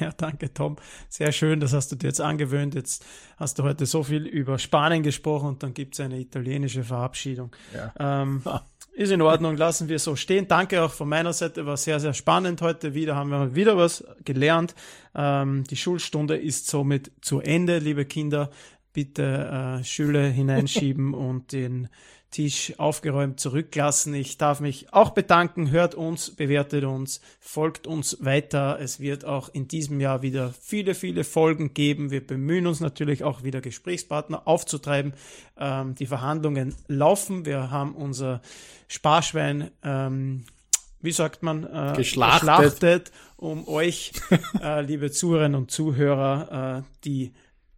Ja, 0.00 0.10
danke, 0.16 0.52
Tom. 0.52 0.74
Sehr 1.08 1.30
schön, 1.30 1.60
das 1.60 1.72
hast 1.72 1.92
du 1.92 1.94
dir 1.94 2.08
jetzt 2.08 2.20
angewöhnt. 2.20 2.74
Jetzt 2.74 3.04
hast 3.36 3.56
du 3.60 3.62
heute 3.62 3.86
so 3.86 4.02
viel 4.02 4.26
über 4.26 4.58
Spanien 4.58 5.04
gesprochen 5.04 5.46
und 5.46 5.62
dann 5.62 5.74
gibt 5.74 5.94
es 5.94 6.00
eine 6.00 6.18
italienische 6.18 6.82
Verabschiedung. 6.82 7.54
Ja. 7.72 8.22
Ähm, 8.22 8.42
ist 8.94 9.12
in 9.12 9.22
Ordnung, 9.22 9.56
lassen 9.56 9.88
wir 9.88 10.00
so 10.00 10.16
stehen. 10.16 10.48
Danke 10.48 10.82
auch 10.82 10.90
von 10.90 11.08
meiner 11.08 11.32
Seite, 11.32 11.66
war 11.66 11.76
sehr, 11.76 12.00
sehr 12.00 12.14
spannend 12.14 12.62
heute 12.62 12.94
wieder. 12.94 13.14
Haben 13.14 13.30
wir 13.30 13.54
wieder 13.54 13.76
was 13.76 14.04
gelernt. 14.24 14.74
Ähm, 15.14 15.62
die 15.70 15.76
Schulstunde 15.76 16.36
ist 16.36 16.66
somit 16.66 17.12
zu 17.20 17.38
Ende, 17.40 17.78
liebe 17.78 18.04
Kinder. 18.04 18.50
Bitte 18.92 19.78
äh, 19.80 19.84
Schüler 19.84 20.26
hineinschieben 20.30 21.14
und 21.14 21.52
den 21.52 21.88
Tisch 22.34 22.74
aufgeräumt 22.78 23.38
zurücklassen. 23.38 24.12
Ich 24.12 24.38
darf 24.38 24.58
mich 24.58 24.92
auch 24.92 25.10
bedanken. 25.10 25.70
Hört 25.70 25.94
uns, 25.94 26.32
bewertet 26.32 26.82
uns, 26.82 27.20
folgt 27.38 27.86
uns 27.86 28.24
weiter. 28.24 28.76
Es 28.80 28.98
wird 28.98 29.24
auch 29.24 29.48
in 29.50 29.68
diesem 29.68 30.00
Jahr 30.00 30.22
wieder 30.22 30.52
viele, 30.60 30.96
viele 30.96 31.22
Folgen 31.22 31.74
geben. 31.74 32.10
Wir 32.10 32.26
bemühen 32.26 32.66
uns 32.66 32.80
natürlich 32.80 33.22
auch 33.22 33.44
wieder 33.44 33.60
Gesprächspartner 33.60 34.48
aufzutreiben. 34.48 35.12
Ähm, 35.56 35.94
die 35.94 36.06
Verhandlungen 36.06 36.74
laufen. 36.88 37.46
Wir 37.46 37.70
haben 37.70 37.94
unser 37.94 38.42
Sparschwein, 38.88 39.70
ähm, 39.84 40.42
wie 41.00 41.12
sagt 41.12 41.44
man, 41.44 41.62
äh, 41.62 41.92
geschlachtet. 41.94 42.80
geschlachtet. 42.80 43.12
um 43.36 43.68
euch, 43.68 44.10
äh, 44.60 44.80
liebe 44.80 45.12
Zuhörerinnen 45.12 45.56
und 45.60 45.70
Zuhörer, 45.70 46.80
äh, 46.80 46.82
die 47.04 47.32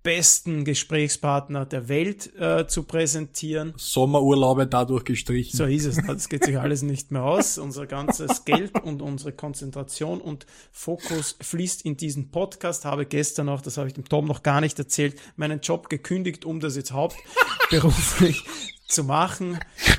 besten 0.06 0.64
Gesprächspartner 0.64 1.66
der 1.66 1.88
Welt 1.88 2.32
äh, 2.38 2.68
zu 2.68 2.84
präsentieren. 2.84 3.74
Sommerurlaube 3.76 4.68
dadurch 4.68 5.02
gestrichen. 5.02 5.56
So 5.56 5.64
ist 5.64 5.84
es. 5.84 5.96
Das 6.06 6.28
geht 6.28 6.44
sich 6.44 6.60
alles 6.60 6.82
nicht 6.82 7.10
mehr 7.10 7.24
aus. 7.24 7.58
Unser 7.58 7.86
ganzes 7.86 8.44
Geld 8.44 8.80
und 8.84 9.02
unsere 9.02 9.32
Konzentration 9.32 10.20
und 10.20 10.46
Fokus 10.70 11.36
fließt 11.40 11.84
in 11.84 11.96
diesen 11.96 12.30
Podcast. 12.30 12.84
Habe 12.84 13.04
gestern 13.04 13.48
auch, 13.48 13.60
das 13.60 13.78
habe 13.78 13.88
ich 13.88 13.94
dem 13.94 14.08
Tom 14.08 14.26
noch 14.26 14.44
gar 14.44 14.60
nicht 14.60 14.78
erzählt, 14.78 15.16
meinen 15.34 15.60
Job 15.60 15.88
gekündigt, 15.88 16.44
um 16.44 16.60
das 16.60 16.76
jetzt 16.76 16.92
hauptberuflich 16.92 18.44
zu 18.86 19.02
machen. 19.02 19.58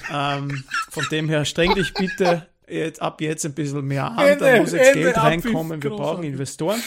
Ähm, 0.10 0.64
von 0.90 1.06
dem 1.12 1.28
her 1.28 1.44
streng 1.44 1.76
dich 1.76 1.94
bitte 1.94 2.48
jetzt, 2.66 3.02
ab 3.02 3.20
jetzt 3.20 3.46
ein 3.46 3.54
bisschen 3.54 3.84
mehr 3.84 4.10
an. 4.10 4.40
da 4.40 4.58
muss 4.62 4.72
jetzt 4.72 4.88
Ende 4.88 5.02
Geld 5.02 5.18
reinkommen. 5.18 5.84
Wir 5.84 5.90
brauchen 5.90 6.24
Investoren. 6.24 6.82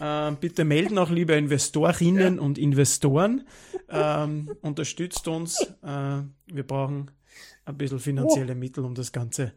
Ähm, 0.00 0.36
bitte 0.40 0.64
melden 0.64 0.98
auch 0.98 1.10
liebe 1.10 1.34
Investorinnen 1.34 2.36
ja. 2.36 2.42
und 2.42 2.58
Investoren. 2.58 3.46
Ähm, 3.88 4.50
unterstützt 4.62 5.28
uns. 5.28 5.60
Äh, 5.82 6.22
wir 6.46 6.66
brauchen 6.66 7.10
ein 7.64 7.76
bisschen 7.76 7.98
finanzielle 7.98 8.52
oh. 8.52 8.56
Mittel, 8.56 8.84
um 8.84 8.94
das 8.94 9.12
Ganze 9.12 9.52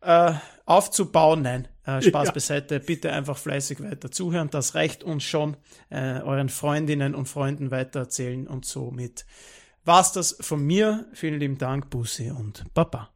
äh, 0.00 0.32
aufzubauen. 0.66 1.42
Nein, 1.42 1.68
äh, 1.84 2.02
Spaß 2.02 2.28
ja. 2.28 2.32
beiseite. 2.32 2.80
Bitte 2.80 3.12
einfach 3.12 3.38
fleißig 3.38 3.82
weiter 3.82 4.10
zuhören. 4.10 4.48
Das 4.50 4.74
reicht 4.74 5.04
uns 5.04 5.22
schon. 5.22 5.56
Äh, 5.90 6.20
euren 6.20 6.48
Freundinnen 6.48 7.14
und 7.14 7.26
Freunden 7.28 7.70
weitererzählen 7.70 8.46
und 8.46 8.64
somit 8.64 9.26
war's 9.84 10.12
das 10.12 10.36
von 10.40 10.64
mir. 10.64 11.06
Vielen 11.12 11.38
lieben 11.38 11.58
Dank, 11.58 11.90
Bussi 11.90 12.30
und 12.30 12.64
Papa. 12.74 13.13